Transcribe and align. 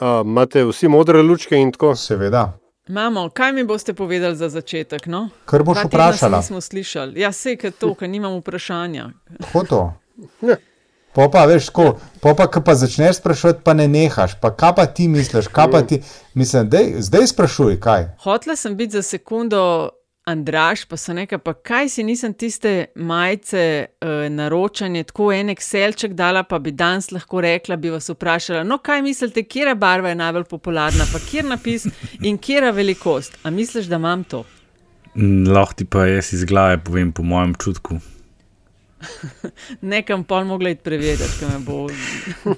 A, 0.00 0.22
imate 0.24 0.64
vsi 0.64 0.88
modre 0.88 1.22
lučke 1.22 1.56
in 1.56 1.72
tako? 1.72 1.94
Seveda. 1.96 2.52
Mamo, 2.88 3.28
kaj 3.30 3.52
mi 3.52 3.64
boste 3.64 3.94
povedali 3.94 4.36
za 4.36 4.48
začetek? 4.48 5.06
No? 5.06 5.28
Kar 5.44 5.62
boš 5.62 5.78
Dva 5.78 5.84
vprašala. 5.88 6.38
Nismo 6.38 6.60
slišali. 6.60 7.20
Ja, 7.20 7.32
se 7.32 7.56
je 7.62 7.70
to, 7.70 7.94
ker 7.94 8.08
nimam 8.08 8.36
vprašanja. 8.38 9.10
Hoto. 9.52 9.92
Ja. 10.42 10.56
Popa, 11.14 11.44
veš, 11.46 11.68
ko, 11.70 11.94
popa, 12.20 12.48
ko 12.50 12.60
pa 12.60 12.74
začneš 12.74 13.20
sprašovati, 13.22 13.60
pa 13.64 13.74
ne 13.74 13.86
nehaš. 13.88 14.34
Pa 14.40 14.50
kaj 14.50 14.72
pa 14.76 14.86
ti 14.86 15.08
misliš, 15.08 15.46
kaj 15.46 15.70
pa 15.70 15.82
ti, 15.82 16.00
mislim, 16.34 16.68
dej, 16.68 16.96
zdaj 17.06 17.26
sprašuj, 17.30 17.78
kaj. 17.80 18.08
Hotla 18.26 18.56
sem 18.56 18.76
biti 18.76 18.98
za 18.98 19.02
sekundo 19.02 19.90
Andraš, 20.24 20.84
pa 20.88 20.96
so 20.96 21.12
nekaj, 21.12 21.38
pa 21.44 21.52
kaj 21.52 21.88
si 21.88 22.02
nisem 22.02 22.32
tiste 22.32 22.86
majice 22.96 23.64
uh, 23.84 24.08
naročanje, 24.32 25.02
tako 25.10 25.32
en 25.32 25.50
Excelček 25.52 26.14
dala, 26.16 26.42
pa 26.48 26.58
bi 26.58 26.72
danes 26.72 27.10
lahko 27.12 27.42
rekla, 27.44 27.76
bi 27.76 27.90
vas 27.92 28.08
vprašala, 28.08 28.62
no 28.64 28.78
kaj 28.80 29.02
mislite, 29.04 29.42
kera 29.44 29.74
barva 29.74 30.08
je 30.08 30.16
najbolj 30.22 30.46
popularna, 30.48 31.04
pa 31.12 31.20
kjer 31.20 31.44
napis 31.44 31.84
in 32.22 32.38
kera 32.38 32.70
velikost. 32.72 33.36
A 33.42 33.50
misliš, 33.50 33.90
da 33.92 34.00
imam 34.00 34.24
to? 34.24 34.44
Mm, 35.14 35.50
Lahko 35.52 35.76
ti 35.82 35.84
pa 35.84 36.06
jaz 36.08 36.32
iz 36.32 36.44
glave 36.48 36.78
povem, 36.84 37.12
po 37.12 37.22
mojem 37.22 37.52
čutku. 37.60 37.98
Nekam 39.92 40.24
pol 40.24 40.48
mogla 40.48 40.72
iti 40.72 40.80
preveriti, 40.88 41.28
ker 41.40 41.52
me 41.52 41.60
bo. 41.66 41.82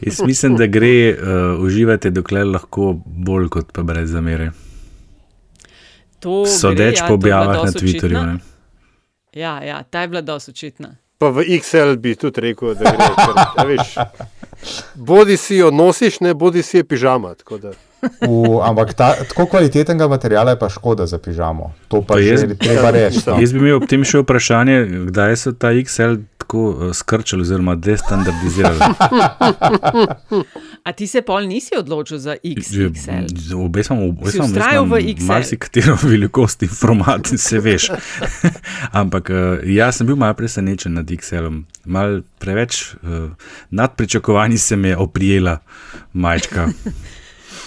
Jaz 0.07 0.23
mislim, 0.23 0.55
da 0.55 0.71
gre 0.71 0.95
uh, 1.11 1.59
uživati, 1.67 2.15
dokler 2.15 2.47
lahko, 2.47 2.93
bolj 3.07 3.51
kot 3.59 3.75
pa 3.75 3.83
brez 3.83 4.15
zamere. 4.15 4.53
To 6.19 6.47
Sodeč 6.47 6.97
ja, 6.97 7.03
po 7.03 7.07
to 7.07 7.13
je 7.13 7.15
objavah 7.15 7.65
na 7.65 7.73
Twitterju. 7.73 8.23
Ne? 8.27 8.39
Ja, 9.33 9.61
ja, 9.63 9.83
ta 9.83 10.01
je 10.01 10.09
bila 10.09 10.21
dosti 10.21 10.51
očitna. 10.51 10.97
Pa 11.19 11.29
v 11.29 11.45
XL 11.55 11.97
bi 11.97 12.13
tudi 12.15 12.41
rekel, 12.43 12.75
da 12.75 12.93
a 13.57 13.65
veš, 13.65 13.97
bodi 14.95 15.37
si 15.37 15.57
jo 15.57 15.71
nosiš, 15.71 16.21
ne 16.21 16.35
bodi 16.35 16.63
si 16.63 16.77
je 16.77 16.85
pižama. 16.85 17.35
tako 17.35 17.59
da. 17.59 17.71
V, 18.21 18.61
ampak 18.63 18.93
ta, 18.95 19.15
tako 19.25 19.47
kvalitetnega 19.47 20.09
materiala 20.09 20.51
je 20.51 20.59
pa 20.59 20.69
škoda 20.69 21.07
za 21.07 21.19
pižamo. 21.19 21.73
To 21.89 22.03
pa 22.03 22.15
Pa 22.15 22.21
je 22.21 22.33
jaz- 22.33 22.45
že 22.45 22.55
treba 22.55 22.91
reči. 22.91 23.25
No. 23.27 23.41
Jaz 23.41 23.53
bi 23.53 23.59
imel 23.59 23.77
ob 23.77 23.89
tem 23.89 24.05
še 24.05 24.21
vprašanje, 24.21 24.77
kdaj 25.09 25.37
so 25.37 25.53
ta 25.53 25.73
XL 25.73 26.21
tako 26.37 26.59
uh, 26.69 26.93
skrčili 26.93 27.43
oziroma 27.43 27.75
destandardizirali. 27.75 28.79
A 30.87 30.93
ti 30.93 31.07
se 31.07 31.23
pol 31.27 31.49
nisi 31.51 31.75
odločil 31.75 32.19
za 32.23 32.37
XXL? 32.39 33.27
Obe 33.59 33.83
sem, 33.83 33.99
vztrajal 34.23 34.87
v 34.87 35.01
XL? 35.19 35.27
Marsikatero 35.27 35.97
velikost 36.15 36.63
in 36.63 36.71
format, 36.71 37.27
se 37.47 37.59
veš. 37.59 37.91
Ampak 39.01 39.31
uh, 39.35 39.67
jaz 39.67 39.99
sem 39.99 40.07
bil 40.07 40.15
malo 40.15 40.39
presenečen 40.39 40.95
nad 40.95 41.11
XL-om. 41.11 41.65
Mal 41.91 42.23
preveč 42.39 42.95
uh, 43.03 43.35
nad 43.71 43.97
pričakovanji 43.99 44.59
se 44.59 44.77
mi 44.77 44.95
je 44.95 44.97
oprijela 44.97 45.59
majčka. 46.13 46.69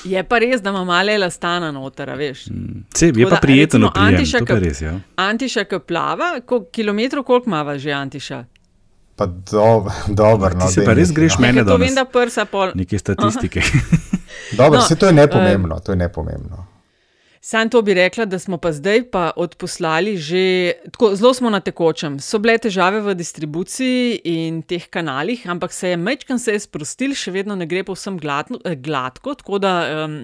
Je 0.08 0.24
pa 0.24 0.40
res, 0.40 0.62
da 0.64 0.72
ima 0.72 0.86
male 0.88 1.18
elastana 1.20 1.74
noter, 1.76 2.14
veš. 2.16 2.46
Se, 2.96 3.10
je 3.12 3.14
Tako 3.14 3.30
pa 3.30 3.42
prijeten 3.42 3.84
oprijem, 3.84 4.16
Antiša, 4.16 4.40
res. 4.64 4.82
Ja. 4.82 4.94
Antiša, 5.16 5.66
ki 5.68 5.82
plava, 5.88 6.40
koliko 6.40 6.72
kilometrov, 6.72 7.28
koliko 7.28 7.52
ima 7.52 7.78
že 7.78 7.92
Antiša? 7.92 8.40
Pa 9.20 9.28
do, 9.28 9.86
dobro, 10.22 10.56
no, 10.56 10.68
Ti 10.68 10.80
se 10.80 10.88
pa 10.88 10.96
res 10.96 11.12
greš 11.12 11.36
no. 11.36 11.44
mene 11.44 11.68
to 11.68 11.76
vem, 11.76 11.92
da 11.96 12.08
prsa 12.08 12.48
pol. 12.48 12.72
Neke 12.80 13.00
statistike. 13.00 13.64
Dobro, 14.58 14.80
No, 14.80 14.86
no, 14.90 14.96
to 14.96 15.06
je 15.06 15.14
nepomembno, 15.14 15.80
to 15.86 15.92
je 15.92 15.98
nepomembno. 16.00 16.66
Sam 17.42 17.70
to 17.70 17.82
bi 17.82 17.94
rekla, 17.94 18.26
da 18.26 18.40
smo 18.40 18.58
pa 18.58 18.72
zdaj 18.72 19.04
pa 19.12 19.30
odposlali 19.36 20.18
že, 20.18 20.74
tako 20.92 21.14
zelo 21.16 21.34
smo 21.34 21.50
na 21.50 21.60
tekočem. 21.60 22.18
So 22.20 22.40
bile 22.40 22.58
težave 22.58 23.00
v 23.02 23.16
distribuciji 23.16 24.20
in 24.24 24.62
teh 24.62 24.90
kanalih, 24.92 25.46
ampak 25.48 25.74
se 25.74 25.94
je 25.94 25.98
mečkan 25.98 26.40
se 26.40 26.56
je 26.56 26.64
sprostil, 26.66 27.16
še 27.16 27.32
vedno 27.32 27.56
ne 27.56 27.68
gre 27.68 27.84
povsem 27.88 28.18
gladno, 28.20 28.60
eh, 28.66 28.76
gladko, 28.76 29.36
tako 29.40 29.60
da. 29.60 29.76
Um, 30.06 30.20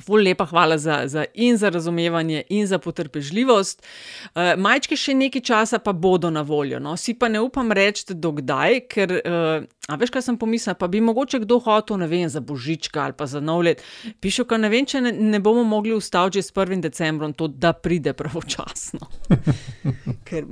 Ful 0.00 0.20
lepa 0.20 0.44
hvala 0.44 0.76
za, 0.78 1.08
za 1.08 1.24
in 1.34 1.56
za 1.56 1.68
razumevanje, 1.68 2.42
in 2.48 2.66
za 2.66 2.78
potrpežljivost. 2.78 3.82
Uh, 4.34 4.52
majčke 4.60 4.96
še 4.96 5.14
nekaj 5.16 5.40
časa 5.40 5.78
pa 5.80 5.94
bodo 5.96 6.28
na 6.30 6.42
voljo. 6.44 6.80
No? 6.80 6.96
Si 7.00 7.14
pa 7.16 7.30
ne 7.32 7.40
upam 7.40 7.72
reči, 7.72 8.12
dokdaj, 8.12 8.80
ker, 8.92 9.14
uh, 9.16 9.64
a 9.88 9.96
veš, 9.96 10.12
kaj 10.12 10.26
sem 10.28 10.36
pomislil, 10.36 10.76
pa 10.76 10.88
bi 10.92 11.00
mogoče 11.00 11.40
kdo 11.46 11.58
hotel, 11.64 11.96
ne 12.02 12.10
vem, 12.12 12.28
za 12.28 12.44
božička 12.44 13.06
ali 13.06 13.16
pa 13.16 13.24
za 13.24 13.40
nov 13.40 13.64
let. 13.64 13.80
Piše, 14.20 14.44
da 14.44 14.60
ne 14.60 14.72
vem, 14.72 14.84
če 14.84 15.00
ne, 15.00 15.14
ne 15.16 15.40
bomo 15.40 15.64
mogli 15.64 15.96
ustaviti 15.96 16.42
že 16.42 16.50
s 16.50 16.52
1. 16.52 16.84
decembrom, 16.84 17.32
to, 17.32 17.48
da 17.48 17.72
pride 17.72 18.12
pravočasno. 18.12 19.08
ker, 20.28 20.44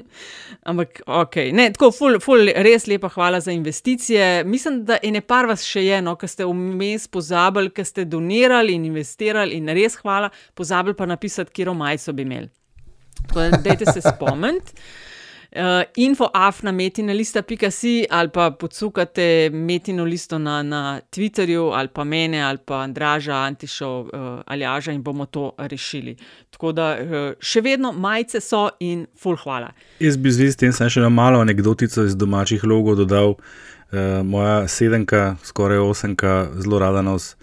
Ampak, 0.70 1.02
ok, 1.06 1.36
ne, 1.56 1.68
tako, 1.74 1.90
ful, 1.94 2.18
ful, 2.22 2.50
res 2.66 2.86
lepa 2.90 3.10
hvala 3.14 3.40
za 3.40 3.52
investicije. 3.52 4.44
Mislim, 4.44 4.82
da 4.88 4.98
ene 5.02 5.20
par 5.20 5.48
vas 5.50 5.64
še 5.66 5.84
je, 5.86 6.00
no, 6.04 6.16
ki 6.20 6.30
ste 6.30 6.48
vmes 6.48 7.08
pozabili, 7.12 7.72
ki 7.74 7.84
ste 7.86 8.06
donirali 8.08 8.76
in 8.76 8.88
investirali, 8.88 9.58
in 9.60 9.70
res 9.76 9.98
hvala, 10.02 10.32
pozabili 10.54 10.96
pa 10.98 11.08
napisati, 11.10 11.54
kje 11.54 11.74
majico 11.74 12.12
bi 12.12 12.26
imeli. 12.28 12.50
Tako 13.28 13.40
da, 13.40 13.62
dajte 13.64 13.92
se 13.92 14.00
spomniti. 14.10 14.74
Uh, 15.50 15.82
info 15.96 16.28
afna 16.34 16.72
metina 16.72 17.12
lista.si 17.12 18.06
ali 18.10 18.28
pa 18.28 18.50
podsukate 18.50 19.50
metino 19.52 20.04
listo 20.04 20.38
na, 20.38 20.62
na 20.62 21.00
Twitterju 21.10 21.72
ali 21.74 21.88
pa 21.88 22.04
mene 22.04 22.42
ali 22.42 22.58
pa 22.64 22.82
Andraža, 22.82 23.34
Antišo 23.34 24.00
uh, 24.00 24.42
ali 24.46 24.64
Aža 24.64 24.92
in 24.92 25.02
bomo 25.02 25.26
to 25.26 25.52
rešili. 25.58 26.16
Tako 26.50 26.72
da 26.72 26.92
uh, 26.92 27.16
še 27.40 27.60
vedno 27.60 27.92
majice 27.92 28.40
so 28.40 28.68
in 28.80 29.06
full 29.18 29.36
hvala. 29.42 29.72
Jaz 30.00 30.16
bi 30.16 30.30
zvezi 30.30 30.52
s 30.52 30.56
tem 30.56 30.72
še 30.72 31.08
malo 31.08 31.40
anekdotico 31.40 32.04
iz 32.06 32.14
domačih 32.16 32.64
logov 32.64 32.96
dodal. 33.02 33.34
Uh, 33.90 34.22
moja 34.22 34.68
sedemka, 34.68 35.34
skoraj 35.42 35.78
osemka, 35.82 36.46
zelo 36.62 36.78
rada 36.78 37.02
nos 37.02 37.34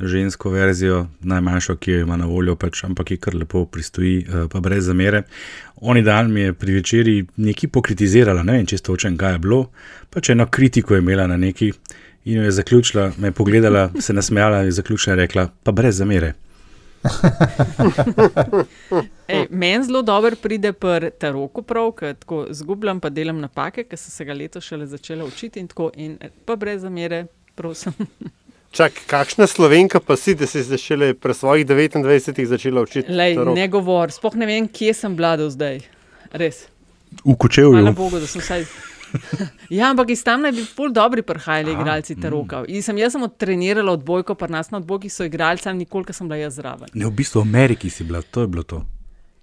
žensko 0.00 0.50
verzijo, 0.50 1.06
najmanjšo, 1.20 1.76
ki 1.76 1.92
jo 1.92 2.00
ima 2.00 2.16
na 2.16 2.26
voljo, 2.26 2.56
pač, 2.56 2.84
ampak 2.84 3.10
je 3.10 3.16
kar 3.16 3.34
lepo 3.34 3.64
pristoji, 3.66 4.26
uh, 4.26 4.48
pa 4.50 4.60
brez 4.60 4.84
zamere. 4.84 5.22
Oni 5.76 6.02
dan 6.02 6.32
mi 6.32 6.40
je 6.40 6.52
pri 6.52 6.74
večerji 6.74 7.26
nekaj 7.36 7.70
pokritizirala, 7.70 8.42
ne 8.42 8.58
vem, 8.58 8.66
čisto 8.66 8.92
očem, 8.92 9.16
kaj 9.16 9.32
je 9.32 9.38
bilo, 9.38 9.68
pač 10.10 10.32
eno 10.34 10.46
kritiko 10.46 10.94
je 10.94 11.04
imela 11.04 11.26
na 11.26 11.36
neki 11.36 11.72
in 12.24 12.36
jo 12.36 12.42
je 12.42 12.50
zaključila, 12.50 13.12
me 13.18 13.28
je 13.28 13.32
pogledala, 13.32 13.90
se 14.00 14.12
nasmejala 14.12 14.64
in 14.64 14.72
zaključila 14.72 15.14
in 15.14 15.20
rekla, 15.20 15.48
pa 15.62 15.72
brez 15.72 15.96
zamere. 15.96 16.32
Meni 19.50 19.84
zelo 19.84 20.02
dobro 20.02 20.36
pride 20.42 20.72
pri 20.72 21.10
taroku, 21.20 21.62
prav, 21.62 21.92
ker 21.92 22.14
tako 22.14 22.46
zgubljam, 22.50 23.00
pa 23.00 23.10
delam 23.10 23.40
napake, 23.40 23.84
ker 23.84 23.98
sem 23.98 24.10
se 24.10 24.24
ga 24.24 24.32
letos 24.32 24.64
šele 24.64 24.86
začela 24.86 25.24
učiti 25.24 25.60
in 25.60 25.68
tako, 25.68 25.90
in 25.96 26.16
eh, 26.20 26.30
pa 26.44 26.56
brez 26.56 26.82
zamere, 26.82 27.26
prosim. 27.54 27.92
Čak, 28.74 29.06
kakšna 29.06 29.46
slovenka 29.46 30.00
pa 30.02 30.16
si, 30.18 30.34
da 30.34 30.46
si 30.50 30.58
se 30.66 30.78
šele 30.78 31.12
pri 31.14 31.34
svojih 31.34 31.66
29 31.66 32.44
začela 32.44 32.82
učiti? 32.82 33.12
Lej, 33.12 33.36
ne 33.54 33.68
govor, 33.70 34.10
sploh 34.10 34.34
ne 34.34 34.46
vem, 34.50 34.66
kje 34.66 34.94
sem 34.98 35.14
bila 35.14 35.36
do 35.38 35.46
zdaj. 35.46 35.78
Res. 36.34 36.66
V 37.22 37.36
kočevju. 37.38 37.70
Hvala 37.70 37.92
Bogu, 37.94 38.18
da 38.18 38.26
sem 38.26 38.42
vsaj. 38.42 38.66
Ja, 39.70 39.92
ampak 39.94 40.10
iz 40.10 40.24
tam 40.26 40.42
naj 40.42 40.50
bi 40.56 40.64
pol 40.74 40.90
dobri 40.90 41.22
prihajali 41.22 41.70
igralci 41.70 42.16
taroka. 42.18 42.64
In 42.66 42.82
sem, 42.82 42.98
jaz 42.98 43.14
sem 43.14 43.22
odtrenirala 43.22 43.94
odbojko, 43.94 44.34
pa 44.34 44.48
nas 44.50 44.72
na 44.74 44.80
odbojki 44.82 45.06
so 45.06 45.22
igralci, 45.22 45.68
sam 45.68 45.78
nikoli, 45.78 46.10
sem 46.10 46.26
bila 46.26 46.40
jaz 46.42 46.58
zraven. 46.58 46.90
Ne, 46.98 47.06
v 47.06 47.14
bistvu 47.14 47.44
v 47.44 47.46
Ameriki 47.46 47.92
si 47.94 48.02
bila, 48.02 48.24
to 48.26 48.42
je 48.42 48.50
bilo 48.50 48.66
to. 48.66 48.82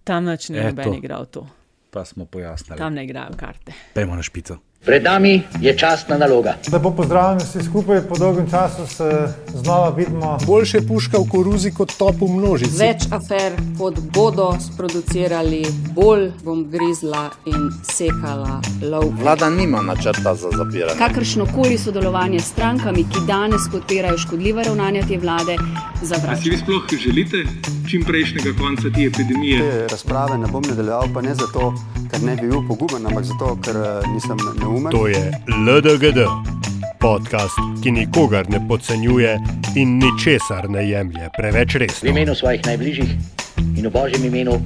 Tam 0.04 0.28
noč 0.28 0.50
ni 0.52 0.60
Eto. 0.60 0.76
noben 0.76 1.00
igral 1.00 1.24
to. 1.32 1.46
Pa 1.88 2.04
smo 2.04 2.28
pojasnili. 2.28 2.76
Tam 2.84 3.00
ne 3.00 3.08
igrajo 3.08 3.40
karte. 3.40 3.72
Pejmo 3.96 4.20
na 4.20 4.28
špico. 4.28 4.60
Pred 4.86 5.04
nami 5.04 5.44
je 5.62 5.78
častna 5.78 6.18
naloga. 6.18 6.54
Lepo 6.74 6.92
pozdravljeni 6.92 7.44
vsi 7.44 7.64
skupaj, 7.64 8.02
po 8.10 8.18
dolgem 8.18 8.50
času 8.50 8.88
se 8.88 9.34
znova 9.54 9.90
vidimo. 9.90 10.38
Boljše 10.48 10.82
puška 10.88 11.18
v 11.18 11.30
koruzi 11.30 11.72
kot 11.72 11.94
top 11.98 12.16
v 12.22 12.30
množici. 12.30 12.78
Več 12.80 13.06
afer, 13.12 13.54
kot 13.78 14.00
bodo 14.00 14.56
sproducirali, 14.60 15.62
bolj 15.94 16.32
bom 16.44 16.66
grizla 16.72 17.30
in 17.46 17.70
sekala 17.84 18.58
lov. 18.82 19.14
Vlada 19.22 19.50
nima 19.50 19.82
načrta 19.82 20.34
za 20.36 20.50
zapiranje. 20.58 20.98
Kakršno 20.98 21.46
koli 21.56 21.78
sodelovanje 21.78 22.40
s 22.40 22.50
strankami, 22.50 23.06
ki 23.06 23.26
danes 23.28 23.70
podpirajo 23.72 24.18
škodljiva 24.18 24.64
ravnanja 24.64 25.06
te 25.08 25.22
vlade, 25.22 25.62
A 26.02 26.36
si 26.36 26.50
vi 26.50 26.58
sploh 26.58 26.82
želite 27.04 27.38
čim 27.90 28.04
prejšnjega 28.04 28.50
konca 28.60 28.90
te 28.96 29.04
epidemije? 29.06 29.60
Te 29.60 29.88
razprave 29.92 30.38
ne 30.38 30.48
bom 30.48 30.64
nadaljeval, 30.70 31.14
pa 31.14 31.22
ne 31.22 31.36
zato, 31.36 31.74
ker 32.12 32.24
ne 32.24 32.36
bi 32.36 32.48
bil 32.48 32.64
poguben, 32.68 33.06
ampak 33.06 33.24
zato, 33.24 33.58
ker 33.62 33.76
eh, 33.78 34.08
nisem 34.14 34.38
neumen. 34.72 34.92
To 34.92 35.08
je 35.08 35.32
LDGD, 35.68 36.20
podcast, 37.00 37.56
ki 37.84 37.92
nikogar 37.92 38.50
ne 38.50 38.68
podcenjuje 38.68 39.40
in 39.76 40.00
ničesar 40.00 40.70
ne 40.70 40.90
jemlje 40.90 41.30
preveč 41.38 41.76
V 41.76 41.80
resno. 41.80 42.10
imenu 42.10 42.36
svojih 42.36 42.62
najbližjih 42.66 43.10
in 43.78 43.88
v 43.88 43.92
božjem 43.92 44.26
imenu 44.26 44.62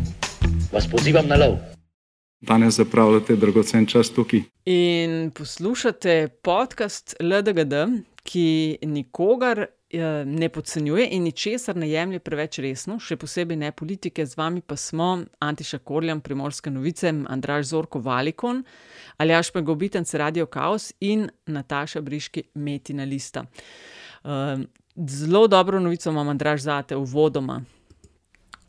vas 0.72 0.88
pozivam 0.88 1.28
na 1.28 1.36
lov. 1.36 1.58
Danes 2.42 2.76
zapravljate 2.76 3.36
dragocen 3.36 3.86
čas 3.86 4.10
tukaj. 4.10 4.44
In 4.66 5.32
poslušate 5.32 6.28
podcast 6.42 7.16
LDGD, 7.20 7.74
ki 8.24 8.78
nikogar 8.82 9.60
eh, 9.60 10.24
ne 10.26 10.50
podcenjuje 10.50 11.08
in 11.12 11.24
ničesar 11.24 11.76
ne 11.76 11.90
jemlje 11.90 12.20
preveč 12.20 12.60
resno, 12.60 13.00
še 13.00 13.16
posebej 13.18 13.58
ne 13.58 13.72
politike. 13.72 14.26
Z 14.26 14.38
vami 14.38 14.62
pa 14.62 14.76
smo 14.76 15.24
Antiša 15.40 15.78
Korjam, 15.78 16.22
Primorske 16.22 16.70
novice, 16.70 17.14
Andraž 17.28 17.66
Zorko 17.66 18.00
Valikon, 18.00 18.64
Aljaš 19.18 19.52
Pegobitenc 19.52 20.14
Radio 20.14 20.46
Chaos 20.46 20.94
in 21.00 21.30
Nataša 21.46 22.02
Briški 22.02 22.44
Metina 22.54 23.04
Lista. 23.04 23.46
Um, 24.24 24.68
zelo 25.08 25.48
dobro 25.48 25.80
novico 25.80 26.10
imam, 26.10 26.30
Andraž, 26.30 26.62
za 26.62 26.82
te 26.82 26.96
uvodoma. 26.96 27.62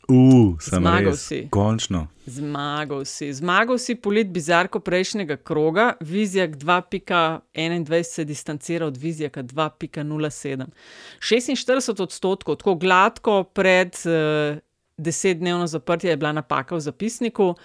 Uh, 0.07 0.55
Zmagal 0.61 1.11
res. 1.11 1.27
si. 1.27 1.47
Končno. 1.51 2.07
Zmagal 2.25 3.05
si. 3.05 3.33
Zmagal 3.33 3.77
si 3.77 3.95
polit 3.95 4.27
bizarko 4.27 4.79
prejšnjega 4.79 5.35
kroga, 5.35 5.93
Vizjak 5.99 6.55
2.21 6.55 8.03
se 8.03 8.25
distancira 8.25 8.85
od 8.85 8.97
Vizjaka 8.97 9.43
2.07. 9.43 10.65
46 11.19 12.01
odstotkov, 12.01 12.55
tako 12.55 12.75
gladko 12.75 13.43
pred 13.43 13.95
uh, 14.05 14.57
desetdnevno 14.97 15.67
zaprtje 15.67 16.09
je 16.09 16.17
bila 16.17 16.31
napaka 16.31 16.75
v 16.75 16.79
zapisniku. 16.79 17.55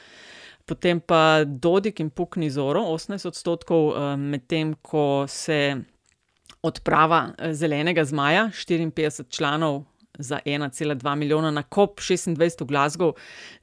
Potem 0.73 1.01
pa 1.05 1.45
Dodik 1.45 2.01
in 2.01 2.09
Pukni 2.09 2.49
Zoro, 2.51 2.81
18 2.81 3.29
odstotkov, 3.29 3.93
eh, 3.93 4.17
medtem 4.17 4.73
ko 4.81 5.27
se 5.29 5.77
odprava 6.65 7.35
eh, 7.37 7.53
zelenega 7.53 8.05
zmaja, 8.05 8.49
54 8.49 9.29
članov 9.29 9.83
za 10.19 10.41
1,2 10.47 11.15
milijona 11.15 11.51
na 11.51 11.63
kop 11.63 12.01
26 12.01 12.65
v 12.65 12.67
Glasgow, 12.67 13.13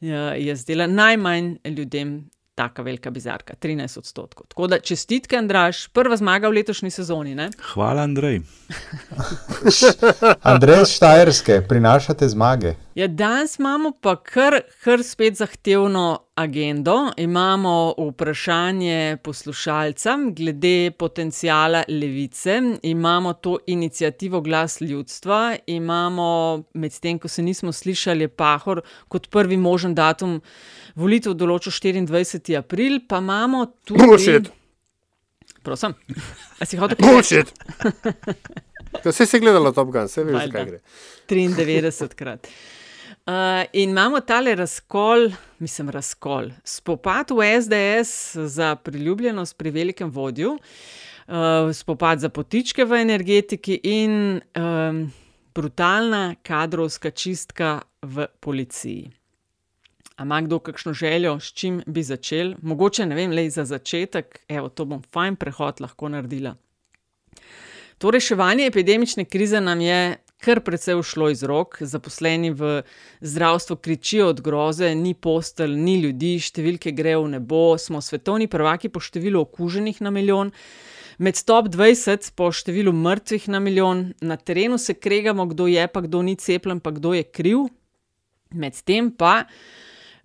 eh, 0.02 0.38
je 0.38 0.56
zdela 0.56 0.88
najmanj 0.88 1.56
ljudem 1.66 2.30
taka 2.60 2.82
velika 2.82 3.10
bizarka, 3.10 3.54
13 3.56 3.98
odstotkov. 3.98 4.48
Tako 4.52 4.68
da 4.68 4.80
čestitke, 4.80 5.38
Andraš, 5.38 5.88
prva 5.96 6.18
zmaga 6.20 6.50
v 6.52 6.60
letošnji 6.60 6.92
sezoni. 6.92 7.36
Ne? 7.36 7.50
Hvala, 7.72 8.04
Andrej. 8.04 8.42
Andrej 10.52 10.86
Štajerske, 10.92 11.62
prinašate 11.70 12.28
zmage. 12.30 12.76
Ja, 13.00 13.08
danes 13.08 13.60
imamo 13.60 13.94
pa 14.02 14.18
kar, 14.20 14.60
kar 14.84 15.04
spet 15.04 15.40
zahtevno 15.40 16.20
agendo. 16.36 17.12
Imamo 17.18 17.94
vprašanje 17.98 19.18
poslušalcem 19.24 20.36
glede 20.36 20.92
potencijala 20.92 21.84
levice, 21.88 22.62
imamo 22.84 23.34
to 23.34 23.58
inicijativo 23.68 24.42
Glas 24.42 24.82
ljudstva, 24.82 25.56
imamo 25.68 26.64
medtem, 26.74 27.20
ko 27.20 27.28
se 27.28 27.42
nismo 27.42 27.72
slišali, 27.72 28.28
Pahor 28.28 28.82
kot 29.08 29.30
prvi 29.30 29.58
možen 29.58 29.96
datum 29.96 30.42
volitev 31.00 31.36
določil 31.40 31.74
24. 31.74 32.58
april, 32.60 33.02
pa 33.08 33.22
imamo 33.24 33.66
tudi. 33.84 34.02
Bullshit. 34.04 34.52
Prosim, 35.64 35.96
a 36.60 36.66
si 36.66 36.80
hotel 36.80 36.98
reči? 37.00 37.10
Bullshit. 37.10 37.54
Vse 39.06 39.26
si 39.26 39.40
gledala 39.40 39.72
Top 39.72 39.92
Gun, 39.94 40.08
vse 40.10 40.24
veš, 40.26 40.50
kaj 40.52 40.66
gre. 40.66 40.80
93 41.30 42.16
krat. 42.18 42.48
Uh, 43.30 43.62
in 43.78 43.92
imamo 43.94 44.24
tale 44.26 44.56
razkol, 44.58 45.28
mislim, 45.62 45.92
razkol, 45.94 46.50
spopad 46.66 47.30
v 47.38 47.46
SDS 47.62 48.40
za 48.50 48.74
priljubljenost 48.76 49.58
pri 49.58 49.70
velikem 49.76 50.10
vodju, 50.10 50.56
uh, 50.56 51.70
spopad 51.74 52.26
za 52.26 52.32
potičke 52.34 52.86
v 52.90 53.02
energetiki 53.04 53.78
in 53.84 54.42
um, 54.58 55.04
brutalna 55.56 56.36
kadrovska 56.42 57.12
čistka 57.12 57.82
v 58.02 58.26
policiji. 58.40 59.12
A 60.20 60.24
ima 60.24 60.42
kdo 60.42 60.60
kakšno 60.60 60.94
željo, 60.94 61.40
s 61.40 61.54
čim 61.56 61.84
bi 61.88 62.04
začel? 62.04 62.54
Mogoče 62.62 63.06
ne 63.06 63.16
vem, 63.16 63.32
le 63.32 63.46
za 63.50 63.64
začetek, 63.66 64.42
evo, 64.52 64.68
to 64.70 64.86
bom 64.86 65.00
fajn 65.14 65.38
prehod 65.40 65.80
lahko 65.80 66.10
naredila. 66.12 66.58
To 67.98 68.12
reševanje 68.12 68.66
epidemične 68.68 69.26
krize 69.26 69.62
nam 69.62 69.82
je 69.82 70.18
kar 70.44 70.60
precej 70.60 71.00
ušlo 71.00 71.30
iz 71.30 71.44
rok. 71.44 71.78
Zaposleni 71.80 72.52
v 72.52 72.82
zdravstvu 73.22 73.76
kričijo 73.76 74.28
od 74.28 74.42
groze, 74.42 74.92
ni 74.96 75.14
postelj, 75.14 75.76
ni 75.80 75.96
ljudi, 76.04 76.36
številke 76.40 76.92
grejo 76.92 77.24
v 77.24 77.34
nebo, 77.38 77.64
smo 77.80 78.04
svetovni 78.04 78.52
prvaki 78.52 78.92
po 78.92 79.00
številu 79.00 79.46
okuženih 79.48 80.04
na 80.04 80.12
milijon. 80.12 80.52
Med 81.20 81.40
top 81.48 81.72
20 81.72 82.32
po 82.36 82.52
številu 82.52 82.92
mrtvih 82.92 83.48
na 83.52 83.64
milijon, 83.64 84.10
na 84.20 84.36
terenu 84.36 84.76
se 84.80 85.00
kregamo, 85.00 85.48
kdo 85.48 85.72
je, 85.72 85.88
pa 85.88 86.04
kdo 86.04 86.24
ni 86.28 86.36
cepljen, 86.36 86.84
pa 86.84 86.92
kdo 86.92 87.16
je 87.16 87.24
kriv. 87.24 87.68
Medtem 88.52 89.12
pa 89.16 89.46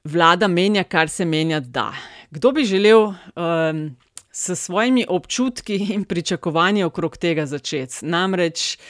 vlada 0.05 0.49
menja, 0.49 0.85
kar 0.85 1.09
se 1.09 1.25
menjati 1.25 1.69
da. 1.69 1.93
Kdo 2.31 2.53
bi 2.53 2.65
želel 2.65 3.06
um, 3.06 3.97
s 4.33 4.55
svojimi 4.55 5.06
občutki 5.09 5.77
in 5.95 6.05
pričakovanji 6.05 6.85
okrog 6.85 7.17
tega 7.17 7.47
začeti? 7.47 8.06
Namreč 8.06 8.77
uh, 8.77 8.85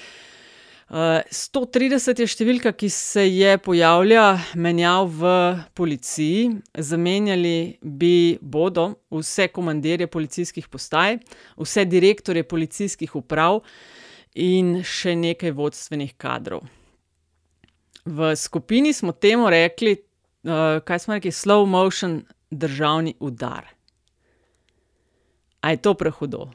130 1.31 2.21
je 2.21 2.27
številka, 2.27 2.73
ki 2.73 2.89
se 2.91 3.27
je 3.29 3.57
pojavila 3.59 4.39
menjav 4.55 5.11
v 5.11 5.33
policiji. 5.75 6.51
Zamenjali 6.75 7.79
bi 7.83 8.39
bodo 8.41 8.95
vse 9.11 9.49
komandirje 9.49 10.07
policijskih 10.07 10.69
postaj, 10.69 11.19
vse 11.61 11.85
direktorje 11.85 12.43
policijskih 12.43 13.17
uprav 13.17 13.63
in 14.35 14.81
še 14.83 15.15
nekaj 15.15 15.55
vodstvenih 15.55 16.17
kadrov. 16.19 16.65
V 18.05 18.35
skupini 18.37 18.93
smo 18.93 19.15
temu 19.17 19.49
rekli, 19.49 19.97
kaj 20.85 20.99
smo 20.99 21.14
rekli, 21.14 21.32
slow 21.32 21.67
motion 21.67 22.23
državni 22.50 23.14
udar. 23.20 23.67
A 25.61 25.70
je 25.70 25.76
to 25.76 25.94
prehudo? 25.94 26.50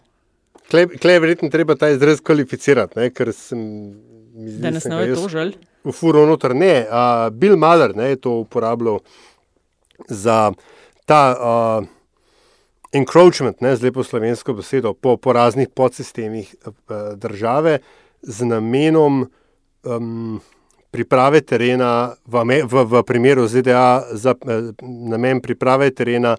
Klej 0.70 0.88
klej 1.02 1.16
je 1.16 1.20
verjetno 1.20 1.50
treba 1.50 1.76
ta 1.76 1.90
izraz 1.90 2.22
kvalificirati, 2.22 3.00
ne, 3.00 3.10
ker 3.10 3.34
sem. 3.34 3.62
zdi, 4.38 4.62
Da 4.62 4.70
nas 4.70 4.86
ne 4.86 5.00
jaz 5.08 5.18
tožili? 5.18 5.58
V 5.84 5.94
furo 5.96 6.26
noter 6.30 6.54
ne. 6.56 6.86
Uh, 6.86 7.30
Bill 7.34 7.58
Maher 7.58 7.96
ne, 7.96 8.12
je 8.14 8.20
to 8.22 8.36
uporabljal 8.44 9.00
za 10.08 10.52
ta 11.10 11.22
uh, 11.34 11.88
encroachment, 12.94 13.62
ne, 13.62 13.76
z 13.76 13.90
lepo 13.90 14.04
slovensko 14.04 14.54
besedo, 14.54 14.94
po, 14.94 15.18
po 15.18 15.34
raznih 15.34 15.70
podsistemih 15.74 16.56
uh, 16.66 16.74
države 17.18 17.80
z 18.22 18.46
namenom 18.46 19.26
um, 19.84 20.42
priprave 20.92 21.42
terena, 21.42 22.16
v, 22.26 22.64
v, 22.66 22.86
v 22.86 23.04
primeru 23.04 23.48
ZDA, 23.48 24.04
za 24.14 24.34
eh, 24.34 24.72
namen 24.82 25.42
priprave 25.42 25.92
terena 25.92 26.38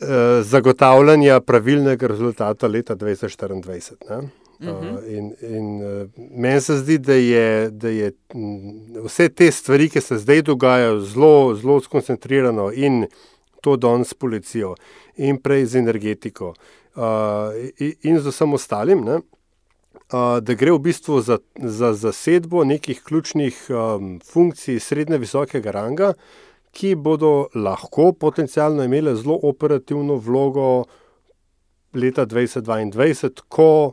eh, 0.00 0.42
zagotavljanja 0.42 1.40
pravilnega 1.40 2.06
rezultata 2.06 2.66
leta 2.66 2.96
2024. 2.96 3.96
Ne? 4.10 4.28
Uh, 4.60 4.98
in 5.06 5.34
in 5.40 5.82
uh, 5.82 6.08
meni 6.16 6.60
se 6.60 6.76
zdi, 6.76 6.98
da 6.98 7.14
je, 7.14 7.70
da 7.70 7.88
je 7.88 8.12
m, 8.34 9.04
vse 9.04 9.28
te 9.28 9.46
stvari, 9.52 9.86
ki 9.88 10.00
se 10.02 10.18
zdaj 10.18 10.42
dogajajo, 10.42 11.00
zelo, 11.00 11.54
zelo 11.54 11.76
skoncentrirano 11.80 12.72
in 12.74 13.06
to 13.62 13.76
danes 13.76 14.10
s 14.10 14.14
policijo, 14.18 14.74
in 15.14 15.38
prej 15.38 15.64
z 15.64 15.78
energetiko, 15.78 16.54
uh, 16.98 17.54
in, 17.78 17.94
in 18.02 18.18
z 18.18 18.34
vsem 18.34 18.58
ostalim, 18.58 19.04
ne, 19.06 19.20
da 20.16 20.54
gre 20.54 20.72
v 20.72 20.78
bistvu 20.78 21.20
za, 21.20 21.38
za 21.56 21.92
zasedbo 21.92 22.64
nekih 22.64 23.02
ključnih 23.04 23.66
um, 23.68 24.20
funkcij 24.24 24.80
srednje 24.80 25.18
visokega 25.18 25.70
ranga, 25.70 26.14
ki 26.72 26.94
bodo 26.94 27.48
lahko 27.54 28.12
potencialno 28.12 28.84
imele 28.84 29.14
zelo 29.16 29.38
operativno 29.42 30.16
vlogo 30.16 30.84
leta 31.94 32.26
2022, 32.26 33.42
ko 33.48 33.92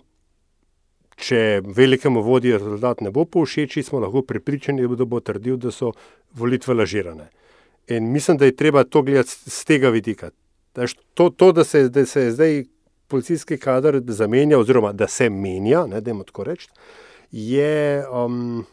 če 1.16 1.62
velikemu 1.63 2.22
vodji 2.22 2.56
rezultat 2.58 3.01
ne 3.01 3.12
bo 3.12 3.25
povšeči, 3.25 3.84
smo 3.84 4.00
lahko 4.00 4.22
pripričani, 4.22 4.88
da 4.96 5.06
bo 5.06 5.20
trdil, 5.20 5.58
da 5.58 5.72
so 5.72 5.92
volitve 6.36 6.74
lažirane. 6.75 7.30
In 7.88 8.12
mislim, 8.12 8.38
da 8.38 8.46
je 8.46 8.56
treba 8.56 8.84
to 8.84 9.01
gledati 9.01 9.51
z 9.51 9.66
tega 9.66 9.89
vidika. 9.89 10.32
To, 11.13 11.30
to 11.30 11.51
da, 11.51 11.63
se, 11.63 11.89
da 11.89 12.06
se 12.06 12.22
je 12.22 12.32
zdaj 12.32 12.63
policijski 13.08 13.58
kader 13.58 14.02
zamenja, 14.08 14.60
oziroma 14.60 14.92
da 14.94 15.08
se 15.08 15.30
menja, 15.30 15.86
ne, 15.88 16.02
da 16.02 16.12
je 16.12 16.24
tako 16.26 16.44
reči, 16.44 16.70
je 17.32 18.06
um, 18.10 18.66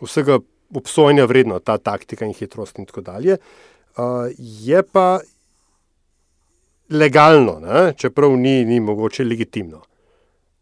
vsega 0.00 0.38
obsojanja 0.74 1.24
vredno, 1.24 1.58
ta 1.58 1.78
taktika 1.78 2.24
in 2.24 2.32
hitrost 2.32 2.78
in 2.78 2.86
tako 2.86 3.00
dalje. 3.00 3.36
Uh, 3.96 4.30
je 4.38 4.82
pa 4.82 5.20
legalno, 6.90 7.58
ne, 7.60 7.92
čeprav 7.96 8.36
ni, 8.36 8.64
ni 8.64 8.80
mogoče 8.80 9.24
legitimno. 9.24 9.82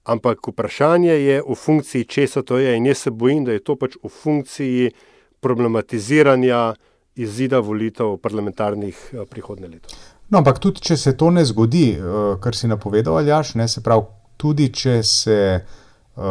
Ampak 0.09 0.49
vprašanje 0.49 1.13
je 1.13 1.43
v 1.45 1.55
funkciji, 1.55 2.05
česa 2.05 2.43
to 2.43 2.59
je, 2.59 2.77
in 2.77 2.87
jaz 2.87 2.99
se 2.99 3.11
bojim, 3.11 3.45
da 3.45 3.53
je 3.53 3.61
to 3.65 3.77
pač 3.77 3.99
v 4.03 4.09
funkciji 4.09 4.93
problematiziranja 5.41 6.75
izida 7.19 7.61
volitev 7.61 8.17
parlamentarnih 8.23 8.97
eh, 9.13 9.25
prihodnje 9.31 9.69
leto. 9.69 9.95
No, 10.29 10.43
ampak 10.43 10.59
tudi, 10.61 10.83
če 10.85 10.97
se 11.01 11.15
to 11.17 11.31
ne 11.33 11.45
zgodi, 11.49 11.95
uh, 11.97 12.37
kar 12.43 12.57
si 12.57 12.69
napovedal, 12.69 13.17
Aljaš, 13.23 13.55
ne, 13.57 13.65
se 13.69 13.81
pravi, 13.85 14.05
tudi 14.39 14.69
če 14.69 15.01
se 15.03 15.39
uh, 15.57 16.25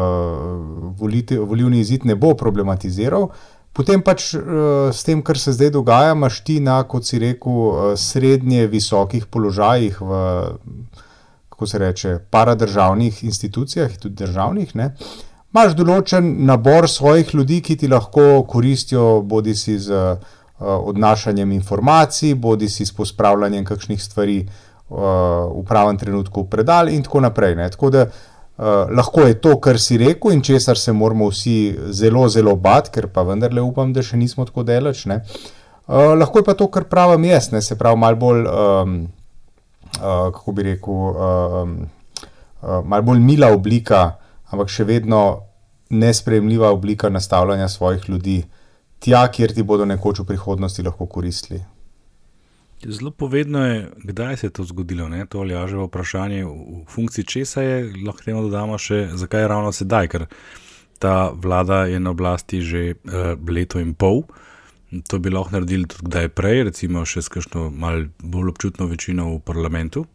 volite, 0.99 1.39
volivni 1.41 1.81
izid 1.81 2.05
ne 2.05 2.15
bo 2.15 2.35
problematiziral, 2.37 3.25
potem 3.73 4.03
pač 4.05 4.29
uh, 4.37 4.93
s 4.93 5.01
tem, 5.07 5.23
kar 5.25 5.41
se 5.41 5.55
zdaj 5.57 5.73
dogaja, 5.79 6.13
imaš 6.13 6.43
ti 6.45 6.59
na, 6.61 6.77
kot 6.85 7.09
si 7.09 7.17
rekel, 7.23 7.97
srednje 7.97 8.69
visokih 8.69 9.25
položajih 9.33 9.97
v, 9.97 10.21
kako 11.49 11.67
se 11.73 11.81
reče, 11.81 12.15
paradržavnih 12.29 13.23
institucijah, 13.25 13.97
tudi 13.97 14.21
državnih, 14.21 14.77
ne, 14.77 14.91
imaš 15.49 15.73
določen 15.73 16.35
nabor 16.45 16.85
svojih 16.85 17.33
ljudi, 17.33 17.63
ki 17.65 17.81
ti 17.81 17.89
lahko 17.89 18.43
koristijo, 18.45 19.23
bodi 19.25 19.57
si 19.57 19.79
z 19.81 19.89
uh, 19.89 20.36
odnašanjem 20.59 21.51
informacij, 21.51 22.35
bodi 22.35 22.69
si 22.69 22.85
s 22.85 22.95
pospravljanjem 22.95 23.65
kakšnih 23.65 24.03
stvari 24.03 24.39
uh, 24.41 24.97
v 25.53 25.63
pravem 25.67 25.97
trenutku 25.97 26.41
v 26.41 26.49
predal 26.49 26.89
in 26.89 27.03
tako 27.03 27.21
naprej. 27.21 27.55
Ne. 27.55 27.69
Tako 27.69 27.89
da 27.89 28.07
Uh, 28.57 28.89
lahko 28.89 29.21
je 29.21 29.35
to, 29.37 29.51
kar 29.61 29.77
si 29.77 29.99
rekel, 30.01 30.31
in 30.33 30.39
česar 30.41 30.79
se 30.81 30.89
moramo 30.93 31.27
vsi 31.29 31.77
zelo, 31.93 32.23
zelo 32.25 32.55
bati, 32.55 32.89
ker 32.89 33.05
pa 33.13 33.21
vendarle 33.21 33.61
upam, 33.61 33.91
da 33.93 34.01
še 34.01 34.17
nismo 34.17 34.47
tako 34.49 34.63
daleč. 34.65 35.03
Uh, 35.05 36.15
lahko 36.17 36.41
je 36.41 36.45
pa 36.47 36.55
to, 36.57 36.65
kar 36.73 36.87
pravim 36.89 37.27
jaz, 37.29 37.51
ne? 37.53 37.61
se 37.61 37.77
pravi, 37.77 37.99
malo 38.01 38.17
bolj, 38.17 38.41
um, 38.49 38.95
uh, 40.01 40.33
kako 40.33 40.55
bi 40.57 40.65
rekel, 40.71 41.03
um, 41.13 41.75
uh, 42.63 42.81
malo 42.81 43.11
bolj 43.11 43.21
mila 43.21 43.51
oblika, 43.53 44.17
ampak 44.49 44.73
še 44.73 44.89
vedno 44.89 45.21
nespremljiva 45.93 46.73
oblika 46.73 47.13
nastavljanja 47.13 47.69
svojih 47.69 48.09
ljudi 48.09 48.39
tja, 48.99 49.23
kjer 49.31 49.53
ti 49.53 49.63
bodo 49.63 49.85
nekoč 49.85 50.21
v 50.23 50.29
prihodnosti 50.33 50.85
lahko 50.85 51.07
koristili. 51.07 51.63
Zelo 52.85 53.11
povedno 53.11 53.65
je, 53.65 53.89
kdaj 54.03 54.37
se 54.37 54.47
je 54.47 54.51
to 54.53 54.63
zgodilo. 54.63 55.09
Ne? 55.09 55.25
To 55.25 55.43
je 55.43 55.67
že 55.67 55.77
vprašanje, 55.77 56.45
v 56.45 56.85
funkciji 56.85 57.25
česa 57.25 57.61
je, 57.61 57.93
lahko 58.05 58.21
temu 58.23 58.41
dodamo 58.41 58.77
še, 58.77 59.09
zakaj 59.17 59.41
je 59.41 59.47
ravno 59.47 59.71
sedaj, 59.71 60.07
ker 60.07 60.27
ta 60.99 61.31
vlada 61.33 61.85
je 61.85 61.99
na 61.99 62.13
oblasti 62.13 62.61
že 62.61 62.93
uh, 62.93 63.33
leto 63.49 63.79
in 63.79 63.93
pol. 63.93 64.23
To 65.09 65.19
bi 65.19 65.29
lahko 65.33 65.57
naredili 65.57 65.89
tudi 65.89 66.05
kdaj 66.05 66.29
prej, 66.29 66.63
recimo 66.69 67.01
še 67.05 67.21
s 67.21 67.33
kakšno 67.33 67.69
malce 67.73 68.13
bolj 68.21 68.53
občutno 68.53 68.85
večino 68.87 69.33
v 69.33 69.41
parlamentu, 69.41 70.05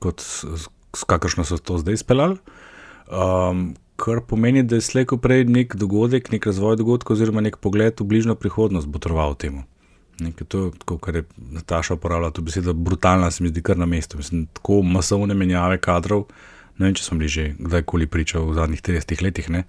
kot 0.00 0.24
s, 0.24 0.48
s 0.96 1.04
kakršno 1.04 1.44
so 1.44 1.60
to 1.60 1.78
zdaj 1.78 2.00
speljali. 2.00 2.40
Um, 3.08 3.76
kar 3.98 4.20
pomeni, 4.20 4.62
da 4.62 4.78
je 4.78 4.84
slejko 4.86 5.18
prej 5.18 5.44
nek 5.50 5.74
dogodek, 5.76 6.30
nek 6.30 6.46
razvoj 6.46 6.76
dogodkov, 6.78 7.16
oziroma 7.16 7.42
nek 7.42 7.58
pogled 7.58 7.98
v 7.98 8.06
bližnjo 8.06 8.36
prihodnost 8.38 8.86
botroval 8.86 9.34
temu. 9.34 9.64
Nekaj 10.22 10.46
to, 10.50 10.60
tako, 10.78 10.98
kar 11.02 11.18
je 11.18 11.24
Nataša 11.36 11.94
uporabljala, 11.98 12.34
to 12.34 12.42
beseda 12.42 12.72
brutalna, 12.72 13.30
se 13.30 13.42
mi 13.42 13.50
zdi 13.50 13.62
kar 13.62 13.78
na 13.78 13.86
mestu. 13.86 14.18
Mislim, 14.18 14.46
tako 14.54 14.82
masovne 14.82 15.34
menjave 15.34 15.78
kadrov. 15.82 16.26
Ne 16.78 16.86
vem, 16.86 16.94
če 16.94 17.04
smo 17.04 17.18
bili 17.18 17.28
že 17.28 17.48
kdajkoli 17.58 18.06
priča 18.06 18.42
v 18.42 18.54
zadnjih 18.54 18.82
30 18.82 19.22
letih, 19.22 19.50
ne? 19.50 19.64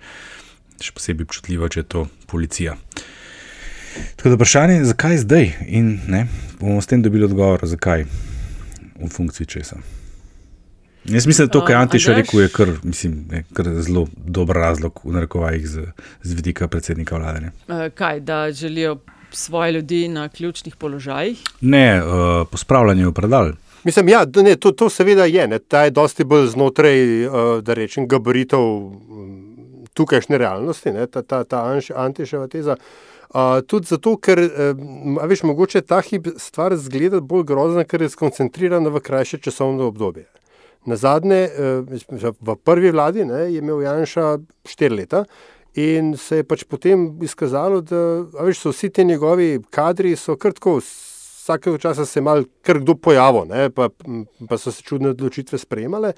še 0.80 0.94
posebej 0.96 1.28
občutljivo, 1.28 1.68
če 1.68 1.82
je 1.82 1.88
to 1.92 2.08
policija. 2.30 2.78
Tako 4.16 4.30
da 4.30 4.38
vprašanje 4.38 4.78
je, 4.78 4.90
zakaj 4.94 5.18
zdaj 5.26 5.48
in 5.68 5.96
ne, 6.08 6.28
bomo 6.62 6.80
s 6.82 6.88
tem 6.88 7.02
dobili 7.04 7.26
odgovor, 7.28 7.66
zakaj 7.68 8.06
v 9.00 9.10
funkciji 9.12 9.50
česa. 9.50 9.82
Jaz 11.10 11.28
mislim, 11.28 11.48
da 11.48 11.52
to, 11.52 11.66
kar 11.66 11.76
je 11.76 11.82
Antiša 11.82 12.14
rekel, 12.14 12.42
je 12.42 12.50
kar, 12.50 12.70
mislim, 12.84 13.26
ne, 13.32 13.44
kar 13.54 13.66
zelo 13.82 14.08
dober 14.16 14.56
razlog 14.56 15.00
v 15.04 15.14
narekovajih 15.14 15.68
z, 15.68 15.86
z 16.22 16.34
vidika 16.34 16.68
predsednika 16.68 17.18
vlade. 17.18 17.52
Kaj, 17.96 18.20
da 18.20 18.52
želijo 18.52 18.98
svoje 19.32 19.72
ljudi 19.72 20.08
na 20.08 20.30
ključnih 20.30 20.76
položajih? 20.76 21.42
Ne, 21.62 22.04
uh, 22.04 22.48
pospravljanje 22.52 23.08
v 23.08 23.14
predal. 23.14 23.52
Mislim, 23.84 24.10
ja, 24.10 24.26
ne, 24.36 24.56
to, 24.56 24.72
to 24.72 24.90
seveda 24.90 25.26
je. 25.26 25.48
Ne, 25.48 25.60
ta 25.60 25.84
je 25.84 25.92
dosti 25.92 26.24
bolj 26.24 26.48
znotraj, 26.48 27.26
uh, 27.26 27.34
da 27.64 27.74
rečem, 27.74 28.08
gabaritov 28.08 28.92
tukajšnje 29.94 30.38
realnosti, 30.38 30.92
ne, 30.92 31.08
ta, 31.08 31.22
ta, 31.22 31.44
ta 31.44 31.80
antiševa 31.96 32.48
teza. 32.48 32.76
Uh, 33.30 33.62
tudi 33.68 33.88
zato, 33.88 34.16
ker 34.18 34.40
uh, 34.42 35.24
veš, 35.30 35.44
mogoče 35.44 35.82
ta 35.82 36.02
hip 36.02 36.28
stvar 36.38 36.76
zgleda 36.78 37.22
bolj 37.22 37.46
grozna, 37.50 37.84
ker 37.84 38.02
je 38.02 38.10
skoncentrirana 38.10 38.90
v 38.90 39.02
krajše 39.02 39.38
časovno 39.38 39.90
obdobje. 39.90 40.26
Na 40.88 40.96
zadnje, 40.96 41.50
uh, 41.52 42.34
v 42.40 42.56
prvi 42.64 42.92
vladi 42.92 43.26
ne, 43.28 43.50
je 43.52 43.60
imel 43.60 43.82
Janša 43.84 44.38
štiri 44.66 44.96
leta, 44.96 45.26
In 45.78 46.16
se 46.18 46.42
je 46.42 46.44
pač 46.44 46.64
potem 46.66 47.20
izkazalo, 47.22 47.82
da 47.86 48.26
veš, 48.42 48.64
so 48.64 48.72
vsi 48.74 48.90
ti 48.90 49.06
njegovi 49.06 49.60
kadri, 49.70 50.16
so 50.18 50.36
krtko, 50.36 50.80
vsake 51.50 51.78
časa 51.78 52.06
se 52.06 52.20
je 52.20 52.24
mal 52.24 52.44
kar 52.62 52.80
kdo 52.80 52.96
pojavil, 52.96 53.46
ne, 53.50 53.70
pa, 53.70 53.90
pa 54.50 54.58
so 54.58 54.72
se 54.72 54.84
čudne 54.84 55.10
odločitve 55.10 55.58
sprejemale. 55.58 56.14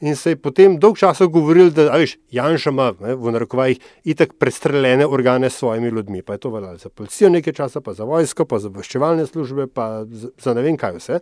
In 0.00 0.16
se 0.16 0.34
je 0.34 0.36
potem 0.36 0.76
dolg 0.78 0.98
časa 0.98 1.26
govoril, 1.26 1.70
da 1.70 1.88
veš, 1.96 2.18
Janša 2.30 2.70
ima 2.70 2.92
ne, 3.00 3.14
v 3.14 3.32
narekovajih 3.32 3.80
itak 4.04 4.34
prestreljene 4.38 5.06
organe 5.06 5.50
s 5.50 5.62
svojimi 5.62 5.88
ljudmi. 5.88 6.22
Pa 6.22 6.36
je 6.36 6.38
to 6.38 6.50
veljalo 6.50 6.78
za 6.78 6.88
policijo 6.88 7.30
nekaj 7.30 7.52
časa, 7.52 7.80
pa 7.80 7.94
za 7.94 8.04
vojsko, 8.04 8.44
pa 8.44 8.58
za 8.58 8.68
obveščevalne 8.68 9.26
službe, 9.26 9.66
pa 9.66 10.04
za, 10.04 10.28
za 10.38 10.54
ne 10.54 10.62
vem 10.62 10.76
kaj 10.76 10.98
vse. 10.98 11.20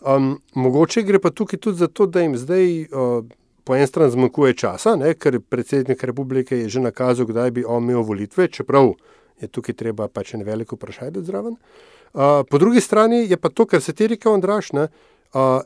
Um, 0.00 0.38
mogoče 0.54 1.02
gre 1.02 1.18
pa 1.18 1.30
tukaj 1.30 1.58
tudi 1.58 1.78
za 1.78 1.88
to, 1.88 2.06
da 2.06 2.20
jim 2.20 2.36
zdaj. 2.38 2.82
Uh, 2.92 3.24
po 3.64 3.76
eni 3.76 3.86
strani 3.86 4.10
zmanjkuje 4.10 4.54
časa, 4.56 4.94
ne, 4.96 5.12
ker 5.14 5.36
predsednik 5.40 6.00
republike 6.08 6.56
je 6.58 6.68
že 6.68 6.80
nakazal, 6.80 7.26
kdaj 7.28 7.50
bi 7.54 7.62
imel 7.62 8.02
volitve, 8.02 8.48
čeprav 8.48 8.94
je 9.40 9.48
tukaj 9.48 9.76
treba 9.76 10.08
pač 10.08 10.34
en 10.34 10.42
veliko 10.42 10.76
vprašanje 10.76 11.22
zraven. 11.28 11.58
Po 12.12 12.58
drugi 12.58 12.80
strani 12.80 13.26
je 13.30 13.36
pa 13.36 13.48
to, 13.48 13.66
kar 13.66 13.80
se 13.80 13.92
ti 13.92 14.06
reče, 14.06 14.28
Andrašne. 14.28 14.88
Uh, 15.34 15.60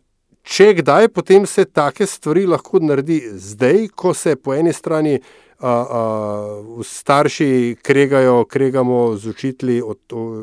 če 0.45 0.75
kdaj, 0.81 1.09
potem 1.09 1.47
se 1.49 1.65
take 1.65 2.07
stvari 2.07 2.45
lahko 2.47 2.83
naredi 2.85 3.21
zdaj, 3.33 3.89
ko 3.97 4.13
se 4.15 4.37
po 4.37 4.53
eni 4.55 4.73
strani 4.73 5.15
uh, 5.17 5.69
uh, 5.69 6.83
starši 6.85 7.77
kregajo, 7.83 8.45
kregamo 8.45 9.17
z 9.17 9.33
učitelji 9.33 9.81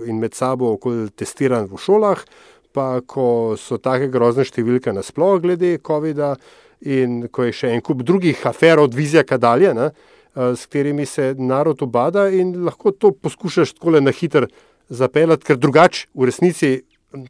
in 0.09 0.17
med 0.17 0.33
sabo 0.33 0.73
okoli 0.73 1.09
testiranj 1.13 1.69
v 1.69 1.77
šolah, 1.77 2.25
pa 2.73 3.01
ko 3.05 3.53
so 3.59 3.77
take 3.77 4.09
grozne 4.09 4.47
številke 4.47 4.93
nasploh 4.95 5.37
glede 5.43 5.77
COVID-a 5.85 6.33
in 6.81 7.27
ko 7.29 7.45
je 7.45 7.53
še 7.53 7.75
en 7.75 7.85
kup 7.85 8.01
drugih 8.01 8.41
afer 8.47 8.81
od 8.81 8.95
Vizjaka 8.97 9.37
dalje, 9.37 9.73
ne, 9.77 9.91
s 10.33 10.65
katerimi 10.65 11.05
se 11.05 11.35
narod 11.37 11.81
obada 11.83 12.29
in 12.31 12.55
lahko 12.65 12.91
to 12.91 13.11
poskušaš 13.11 13.75
tako 13.75 13.99
na 13.99 14.11
hiter 14.15 14.47
zapeljati, 14.91 15.47
ker 15.47 15.57
drugače 15.57 16.07
v 16.13 16.27
resnici 16.27 16.71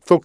to, 0.07 0.19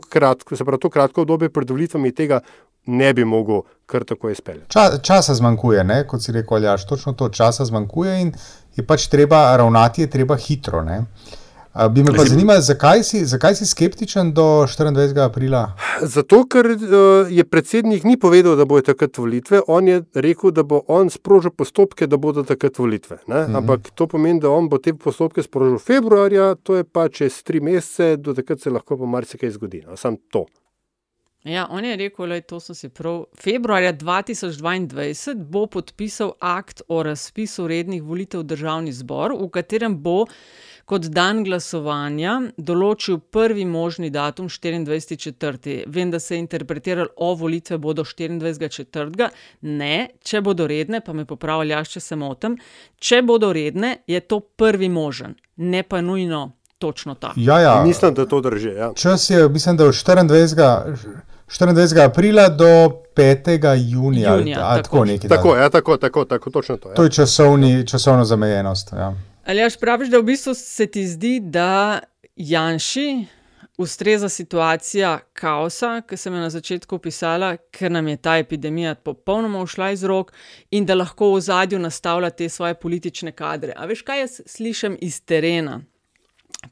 kratko, 0.00 0.56
pravi, 0.56 0.80
to 0.80 0.90
kratko 0.90 1.24
obdobje 1.24 1.50
pred 1.52 1.70
volitvami 1.70 2.12
tega 2.12 2.40
ne 2.86 3.14
bi 3.14 3.24
mogel 3.24 3.62
kar 3.86 4.04
tako 4.04 4.30
izpeljati. 4.30 4.70
Ča, 4.72 4.98
časa 5.02 5.34
zmanjkuje, 5.34 5.84
ne? 5.84 6.02
kot 6.08 6.22
si 6.22 6.32
rekel, 6.32 6.56
Aljaš, 6.56 6.86
točno 6.88 7.12
to 7.12 7.28
časa 7.28 7.64
zmanjkuje 7.64 8.20
in 8.20 8.32
je 8.76 8.84
pač 8.86 9.08
treba 9.08 9.56
ravnati, 9.56 10.04
je 10.04 10.10
treba 10.10 10.36
hitro. 10.36 10.82
Ne? 10.84 11.04
Uh, 11.74 11.88
Bi 11.92 12.02
me 12.02 12.12
pa 12.16 12.24
zanimalo, 12.24 12.60
zakaj, 12.60 13.00
zakaj 13.02 13.54
si 13.54 13.66
skeptičen 13.66 14.32
do 14.32 14.42
24. 14.42 15.24
aprila? 15.24 15.72
Zato, 16.02 16.44
ker 16.46 16.66
uh, 16.70 16.78
je 17.30 17.44
predsednik 17.44 18.04
ni 18.04 18.14
povedal, 18.16 18.54
da 18.56 18.64
bodo 18.64 18.86
takrat 18.92 19.18
volitve. 19.18 19.58
On 19.66 19.88
je 19.88 20.04
rekel, 20.14 20.54
da 20.54 20.62
bo 20.62 20.84
on 20.88 21.10
sprožil 21.10 21.50
postopke, 21.50 22.06
da 22.06 22.16
bodo 22.16 22.44
takrat 22.46 22.78
volitve. 22.78 23.16
Mm 23.26 23.32
-hmm. 23.32 23.56
Ampak 23.56 23.90
to 23.94 24.06
pomeni, 24.06 24.40
da 24.40 24.50
on 24.50 24.68
bo 24.68 24.78
te 24.78 24.94
postopke 24.94 25.42
sprožil 25.42 25.78
februarja, 25.78 26.54
to 26.54 26.76
je 26.76 26.84
pa 26.84 27.08
čez 27.08 27.42
tri 27.42 27.60
mesece, 27.60 28.16
do 28.16 28.34
takrat 28.34 28.60
se 28.60 28.70
lahko 28.70 28.98
pa 28.98 29.06
marsikaj 29.06 29.50
zgodi. 29.50 29.82
No? 29.86 29.96
Sam 29.96 30.16
to. 30.30 30.46
Ja, 31.44 31.66
on 31.70 31.84
je 31.84 31.96
rekel, 31.96 32.28
da 32.28 32.40
to 32.40 32.60
so 32.60 32.74
si 32.74 32.88
prav. 32.88 33.24
Februarja 33.42 33.92
2022 33.92 35.34
bo 35.34 35.66
podpisal 35.66 36.32
akt 36.40 36.82
o 36.88 37.02
razpisu 37.02 37.66
rednih 37.68 38.02
volitev 38.02 38.40
v 38.40 38.44
državni 38.44 38.92
zbor, 38.92 39.34
v 39.40 39.50
katerem 39.50 39.98
bo 40.02 40.24
kot 40.84 41.08
dan 41.12 41.42
glasovanja 41.44 42.36
določil 42.56 43.20
prvi 43.32 43.64
možni 43.68 44.10
datum 44.14 44.48
24.4. 44.48 45.84
Vem, 45.86 46.10
da 46.12 46.20
se 46.20 46.36
je 46.36 46.42
interpretiralo, 46.44 47.12
o 47.16 47.34
volitve 47.34 47.78
bodo 47.78 48.04
24.4. 48.04 49.28
Ne, 49.62 49.94
če 50.24 50.42
bodo 50.44 50.68
redne, 50.70 51.00
pa 51.04 51.12
me 51.12 51.24
popravlja, 51.28 51.84
če 51.88 52.00
se 52.00 52.18
motim. 52.20 52.58
Če 53.00 53.22
bodo 53.22 53.52
redne, 53.52 53.98
je 54.06 54.20
to 54.20 54.40
prvi 54.40 54.88
možen, 54.92 55.38
ne 55.56 55.82
pa 55.82 56.02
nujno 56.04 56.50
točno 56.78 57.14
ta. 57.14 57.32
Ja, 57.36 57.60
ja. 57.60 57.84
Mislim, 57.84 58.14
da 58.14 58.26
to 58.28 58.40
drži. 58.44 58.74
Ja. 58.76 58.92
Čas 58.96 59.30
je, 59.30 59.48
mislim, 59.48 59.76
da 59.76 59.84
je 59.84 59.92
24. 59.92 60.96
24. 61.48 62.04
aprila 62.04 62.48
do 62.48 62.90
5. 63.16 63.76
junija. 63.88 64.36
junija 64.36 64.58
a, 64.60 64.82
tako, 64.82 65.06
tako, 65.06 65.28
tako, 65.28 65.56
ja, 65.56 65.68
tako, 65.70 65.96
tako, 65.96 66.24
tako, 66.24 66.50
točno 66.50 66.76
to. 66.76 66.88
Ja. 66.88 66.94
To 66.94 67.04
je 67.04 67.10
časovni, 67.10 67.86
časovna 67.86 68.24
zamejenost. 68.24 68.92
Ja. 68.92 69.14
Ali 69.44 69.60
jaš 69.60 69.76
praviš, 69.76 70.08
da 70.08 70.18
v 70.18 70.22
bistvu 70.22 70.54
se 70.54 70.86
ti 70.86 71.06
zdi, 71.06 71.40
da 71.40 72.00
Janši 72.36 73.26
ustreza 73.78 74.28
situacija 74.28 75.18
kaosa, 75.32 76.00
ki 76.08 76.16
sem 76.16 76.34
jo 76.34 76.40
na 76.40 76.50
začetku 76.50 76.96
opisala, 76.96 77.56
ker 77.74 77.90
nam 77.92 78.08
je 78.08 78.16
ta 78.16 78.36
epidemija 78.38 78.94
popolnoma 78.94 79.60
ušla 79.62 79.90
iz 79.90 80.04
rok 80.04 80.32
in 80.70 80.86
da 80.86 80.94
lahko 80.94 81.32
v 81.34 81.40
zadju 81.40 81.78
nastavlja 81.78 82.30
te 82.30 82.48
svoje 82.48 82.74
politične 82.74 83.32
kadre. 83.32 83.74
A 83.76 83.86
veš, 83.86 84.02
kaj 84.02 84.20
jaz 84.20 84.40
slišim 84.46 84.96
iz 85.00 85.20
terena? 85.20 85.80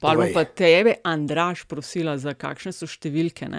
Pa 0.00 0.14
bom 0.16 0.30
pa 0.32 0.44
tebe, 0.44 0.94
Andraš, 1.04 1.66
prosila 1.68 2.16
za 2.18 2.32
kakšne 2.34 2.72
so 2.72 2.86
številke. 2.88 3.50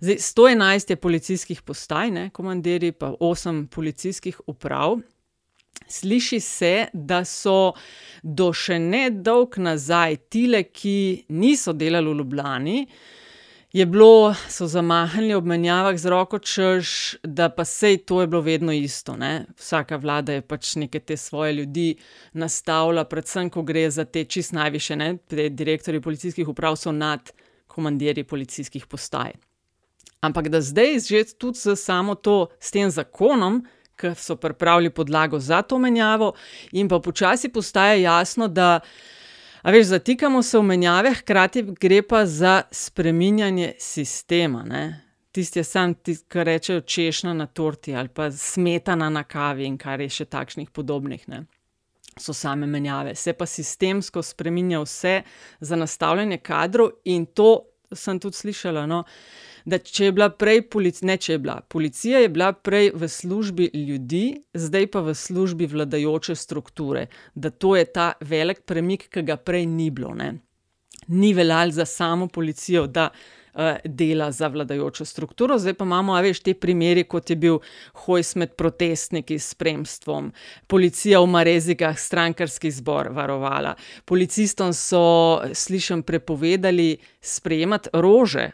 Zdaj, 0.00 0.16
111 0.24 0.94
je 0.94 0.96
policijskih 0.96 1.60
postaj, 1.66 2.10
ne, 2.14 2.24
komandiri, 2.32 2.94
pa 2.96 3.12
8 3.12 3.66
policijskih 3.74 4.40
uprav. 4.48 5.02
Sliši 5.88 6.40
se, 6.40 6.86
da 6.92 7.22
so 7.24 7.72
do 8.22 8.50
še 8.52 8.76
ne 8.78 9.08
dolg 9.10 9.56
nazaj 9.56 10.18
tile, 10.28 10.62
ki 10.68 11.24
niso 11.28 11.72
delali 11.72 12.12
v 12.12 12.18
Ljubljani, 12.18 12.82
je 13.72 13.86
bilo, 13.86 14.34
so 14.48 14.66
zamahnili 14.66 15.34
ob 15.34 15.46
menjavah 15.46 15.96
z 15.96 16.08
roko, 16.08 16.38
češ, 16.38 17.16
da 17.22 17.50
pa 17.52 17.64
sej 17.64 17.98
to 18.08 18.20
je 18.20 18.26
bilo 18.26 18.40
vedno 18.40 18.72
isto. 18.72 19.16
Ne? 19.16 19.46
Vsaka 19.56 19.96
vlada 19.96 20.38
je 20.38 20.42
pač 20.42 20.74
neke 20.76 21.00
te 21.00 21.16
svoje 21.16 21.52
ljudi 21.52 21.88
nastavila, 22.32 23.04
predvsem, 23.04 23.50
ko 23.50 23.62
gre 23.62 23.90
za 23.90 24.04
te 24.04 24.24
čist 24.24 24.52
najviše, 24.56 24.96
ne, 24.96 25.10
te 25.28 25.48
direktori 25.48 26.00
policijskih 26.00 26.48
uprav 26.48 26.76
so 26.76 26.92
nad 26.92 27.32
komandirji 27.66 28.24
policijskih 28.24 28.86
postaj. 28.86 29.36
Ampak 30.20 30.48
da 30.48 30.60
zdaj 30.60 30.98
že 31.06 31.24
tudi 31.38 31.58
z 31.58 31.76
samo 31.76 32.14
to, 32.14 32.48
s 32.58 32.70
tem 32.70 32.90
zakonom, 32.90 33.62
ki 33.98 34.14
so 34.16 34.36
pripravili 34.36 34.90
podlago 34.90 35.40
za 35.40 35.62
to 35.62 35.78
menjavo, 35.78 36.32
in 36.72 36.88
pa 36.88 37.00
počasi 37.00 37.48
postaja 37.48 37.94
jasno, 37.94 38.48
da. 38.48 38.80
A 39.62 39.70
veš, 39.74 39.86
zatikamo 39.86 40.42
se 40.42 40.58
v 40.58 40.62
menjave, 40.62 41.10
hkrati 41.18 41.62
gre 41.80 42.02
pa 42.02 42.22
za 42.26 42.62
spreminjanje 42.70 43.72
sistema. 43.78 44.62
Ne? 44.62 45.00
Tisti 45.34 45.58
je 45.58 45.64
sam, 45.64 45.94
ki 45.94 46.44
rečejo 46.46 46.80
češnja 46.80 47.34
na 47.34 47.46
torti 47.46 47.94
ali 47.94 48.08
pa 48.08 48.30
smetana 48.30 49.10
na 49.10 49.24
kavi 49.24 49.66
in 49.66 49.76
kar 49.78 50.00
je 50.00 50.08
še 50.08 50.24
takšnih 50.24 50.70
podobnih. 50.70 51.26
Ne? 51.28 51.42
So 52.18 52.32
same 52.32 52.66
menjave, 52.66 53.14
se 53.14 53.32
pa 53.32 53.46
sistemsko 53.46 54.22
spremenja 54.22 54.80
vse 54.80 55.22
za 55.60 55.76
nastavljanje 55.76 56.38
kadrov, 56.38 56.90
in 57.04 57.26
to 57.26 57.66
sem 57.92 58.18
tudi 58.20 58.36
slišala. 58.36 58.86
No, 58.86 59.04
da 59.68 59.78
če 59.78 60.08
je 60.08 60.12
bila 60.16 60.28
prej 60.32 60.62
policija, 60.72 61.06
ne 61.10 61.16
če 61.20 61.34
je 61.34 61.40
bila, 61.44 61.58
policija 61.68 62.22
je 62.22 62.28
bila 62.32 62.52
prej 62.52 62.92
v 62.96 63.08
službi 63.12 63.70
ljudi, 63.76 64.24
zdaj 64.56 64.86
pa 64.94 65.02
v 65.04 65.14
službi 65.14 65.68
vladajoče 65.68 66.36
strukture, 66.38 67.08
da 67.34 67.50
to 67.50 67.74
je 67.76 67.84
ta 67.92 68.12
velik 68.20 68.64
premik, 68.64 69.08
ki 69.12 69.26
ga 69.28 69.36
prej 69.36 69.66
ni 69.68 69.90
bilo. 69.90 70.14
Ne. 70.16 70.38
Ni 71.08 71.34
veljal 71.36 71.72
za 71.72 71.84
samo 71.88 72.28
policijo, 72.28 72.86
da 72.86 73.08
uh, 73.10 73.76
dela 73.84 74.30
za 74.32 74.48
vladajočo 74.48 75.04
strukturo, 75.04 75.58
zdaj 75.58 75.76
pa 75.76 75.84
imamo, 75.84 76.14
a 76.16 76.22
veš, 76.24 76.40
te 76.44 76.54
primere, 76.54 77.04
kot 77.04 77.30
je 77.30 77.36
bil 77.36 77.58
Hojs 78.04 78.34
med 78.40 78.54
protestniki 78.56 79.38
s 79.38 79.52
spremstvom, 79.52 80.30
policija 80.66 81.20
v 81.20 81.32
Marezikah, 81.32 81.98
strankarski 81.98 82.72
zbor 82.80 83.12
varovala. 83.16 83.74
Policistom 84.08 84.72
so, 84.72 85.42
slišim, 85.52 86.04
prepovedali 86.08 86.94
sprejemati 87.20 87.92
rože 87.92 88.50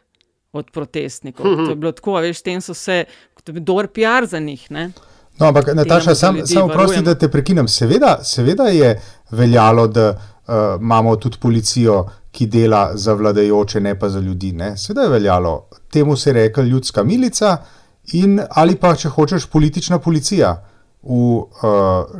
od 0.55 0.71
protestnikov. 0.71 1.45
To 1.45 1.71
je 1.71 1.77
bilo 1.77 1.93
tako, 1.93 2.15
veš, 2.23 2.43
tem 2.43 2.61
so 2.63 2.75
se, 2.75 3.05
to 3.43 3.53
je 3.53 3.59
bil 3.59 3.65
dober 3.65 3.91
PR 3.91 4.27
za 4.31 4.39
njih. 4.39 4.71
Ne? 4.71 4.91
No, 5.39 5.47
ampak, 5.47 5.75
Nataša, 5.75 6.15
samo 6.15 6.47
sam 6.47 6.69
prosti, 6.69 7.03
da 7.03 7.15
te 7.15 7.29
prekinem. 7.29 7.69
Seveda, 7.69 8.19
seveda 8.23 8.69
je 8.71 9.01
veljalo, 9.31 9.87
da 9.87 10.11
uh, 10.11 10.55
imamo 10.81 11.17
tudi 11.17 11.39
policijo, 11.41 12.05
ki 12.35 12.47
dela 12.47 12.91
za 12.95 13.13
vladajoče, 13.15 13.81
ne 13.81 13.99
pa 13.99 14.09
za 14.09 14.21
ljudi. 14.21 14.53
Ne? 14.53 14.77
Seveda 14.77 15.03
je 15.03 15.09
veljalo. 15.09 15.69
Temu 15.91 16.17
se 16.17 16.31
je 16.31 16.35
rekla 16.35 16.63
ljudska 16.63 17.03
milica 17.05 17.57
in 18.13 18.41
ali 18.51 18.77
pa, 18.77 18.95
če 18.97 19.09
hočeš, 19.09 19.47
politična 19.47 19.99
policija. 19.99 20.55
V 21.03 21.13
uh, 21.13 21.45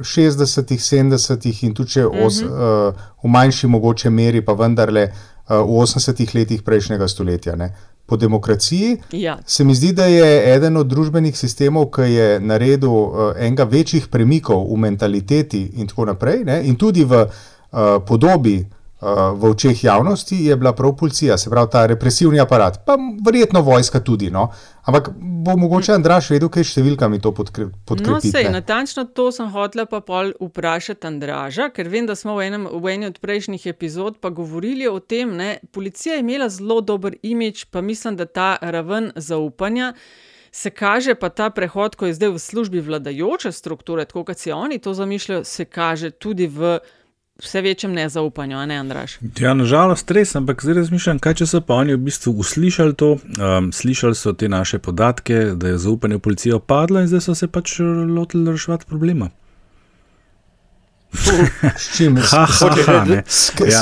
60-ih, 0.05 0.81
70-ih 0.81 1.63
in 1.65 1.75
tudi 1.75 1.91
če 1.91 2.07
os, 2.07 2.43
uh 2.43 2.51
-huh. 2.51 2.89
uh, 2.89 2.95
v 3.25 3.29
manjši 3.29 3.67
mogoče 3.67 4.11
meri, 4.11 4.45
pa 4.45 4.53
vendarle 4.53 5.09
uh, 5.09 5.57
v 5.57 5.81
80-ih 5.87 6.35
letih 6.35 6.63
prejšnjega 6.63 7.09
stoletja. 7.09 7.57
Ne? 7.57 7.75
Po 8.07 8.17
demokraciji 8.17 8.97
ja. 9.13 9.39
se 9.47 9.65
mi 9.65 9.75
zdi, 9.75 9.93
da 9.93 10.05
je 10.07 10.55
eden 10.55 10.77
od 10.77 10.87
družbenih 10.87 11.39
sistemov, 11.39 11.87
ki 11.95 12.03
je 12.13 12.41
naredil 12.41 12.93
uh, 12.93 13.33
enega 13.39 13.65
večjih 13.65 14.09
premikov 14.13 14.67
v 14.69 14.77
mentaliteti 14.77 15.63
in 15.81 15.89
tako 15.89 16.05
naprej, 16.13 16.45
ne? 16.45 16.59
in 16.69 16.77
tudi 16.77 17.05
v 17.05 17.25
uh, 17.25 18.05
podobi 18.07 18.59
v 19.35 19.51
očeh 19.51 19.85
javnosti, 19.85 20.37
je 20.47 20.57
bila 20.57 20.73
prav 20.73 20.97
policija, 20.97 21.39
se 21.39 21.51
pravi 21.51 21.69
ta 21.73 21.87
represivni 21.87 22.41
aparat, 22.41 22.81
pa 22.87 22.97
verjetno 23.27 23.61
vojska 23.61 24.01
tudi. 24.01 24.31
No? 24.31 24.49
Ampak 24.85 25.11
bo 25.19 25.57
mogoče 25.57 25.93
Andraš 25.93 26.31
vedel, 26.33 26.49
kaj 26.49 26.65
številkami 26.65 27.21
to 27.21 27.33
podkrepiti. 27.37 28.07
No, 28.09 28.17
sej, 28.21 28.49
natančno 28.53 29.05
to 29.05 29.29
sem 29.33 29.51
hotela 29.53 29.85
pa 29.91 30.01
pol 30.05 30.33
vprašati 30.41 31.09
Andraža, 31.09 31.69
ker 31.75 31.89
vem, 31.93 32.09
da 32.09 32.17
smo 32.17 32.39
v, 32.39 32.49
enem, 32.49 32.67
v 32.69 32.95
eni 32.95 33.09
od 33.13 33.21
prejšnjih 33.21 33.67
epizod 33.75 34.21
pa 34.25 34.33
govorili 34.33 34.89
o 34.89 34.99
tem, 35.01 35.37
da 35.37 35.55
policija 35.73 36.17
je 36.17 36.25
imela 36.25 36.49
zelo 36.49 36.81
dober 36.81 37.19
imič, 37.23 37.67
pa 37.69 37.85
mislim, 37.85 38.17
da 38.17 38.25
ta 38.25 38.55
raven 38.61 39.13
zaupanja. 39.17 39.95
Se 40.55 40.71
kaže 40.71 41.17
pa 41.19 41.29
ta 41.35 41.49
prehod, 41.51 41.97
ko 41.99 42.07
je 42.07 42.15
zdaj 42.15 42.37
v 42.37 42.41
službi 42.41 42.81
vladajoče 42.81 43.51
strukture, 43.53 44.05
tako 44.07 44.23
kot 44.31 44.39
si 44.39 44.53
oni 44.55 44.79
to 44.79 44.95
zamišljajo, 44.95 45.45
se 45.45 45.65
kaže 45.65 46.13
tudi 46.15 46.47
v 46.47 46.79
vse 47.39 47.61
večjem 47.61 47.93
nezaupanju, 47.93 48.67
ne 48.67 48.77
Andraš. 48.77 49.19
Ja, 49.39 49.55
nažalost, 49.55 50.11
res, 50.11 50.37
ampak 50.37 50.63
zdaj 50.63 50.75
razmišljam, 50.75 51.19
kaj 51.19 51.35
če 51.41 51.47
so 51.51 51.61
pa 51.67 51.81
oni 51.83 51.97
v 51.97 52.05
bistvu 52.07 52.33
uslišali 52.39 52.95
to, 52.95 53.17
um, 53.19 53.73
slišali 53.73 54.15
so 54.15 54.33
te 54.33 54.49
naše 54.49 54.79
podatke, 54.79 55.41
da 55.59 55.73
je 55.73 55.79
zaupanje 55.83 56.21
v 56.21 56.23
policijo 56.29 56.59
padlo 56.59 57.03
in 57.03 57.09
zdaj 57.11 57.25
so 57.27 57.35
se 57.35 57.49
pač 57.51 57.81
lotili 57.81 58.53
reševati 58.53 58.87
problema. 58.87 59.31
S 61.79 61.97
čim 61.97 62.17
ha, 62.31 62.45
ha, 62.47 62.69
ha, 62.87 63.23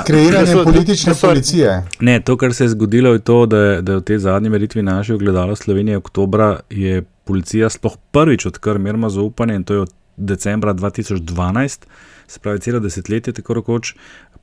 skreiranje 0.00 0.52
ja. 0.56 0.64
politične 0.64 1.14
policije? 1.20 1.76
Ne, 2.00 2.20
to, 2.20 2.36
kar 2.36 2.54
se 2.54 2.64
je 2.64 2.72
zgodilo, 2.72 3.12
je 3.12 3.18
to, 3.18 3.46
da 3.46 3.58
je, 3.58 3.82
da 3.82 3.92
je 3.92 3.98
v 3.98 4.06
tej 4.12 4.18
zadnji 4.18 4.52
meritvi 4.52 4.82
naše 4.82 5.14
ogledalo 5.14 5.56
Slovenije 5.56 5.96
oktobra, 5.96 6.60
je 6.70 7.02
policija 7.24 7.68
sploh 7.70 7.96
prvič 8.12 8.46
odkar 8.46 8.78
merma 8.78 9.08
zaupanje 9.08 9.54
in 9.54 9.64
to 9.64 9.74
je 9.74 9.80
od 9.80 9.92
decembra 10.16 10.74
2012 10.74 11.86
se 12.32 12.40
pravi, 12.40 12.60
celo 12.60 12.80
desetletje, 12.80 13.32
tako 13.32 13.54
rekoč, 13.60 13.94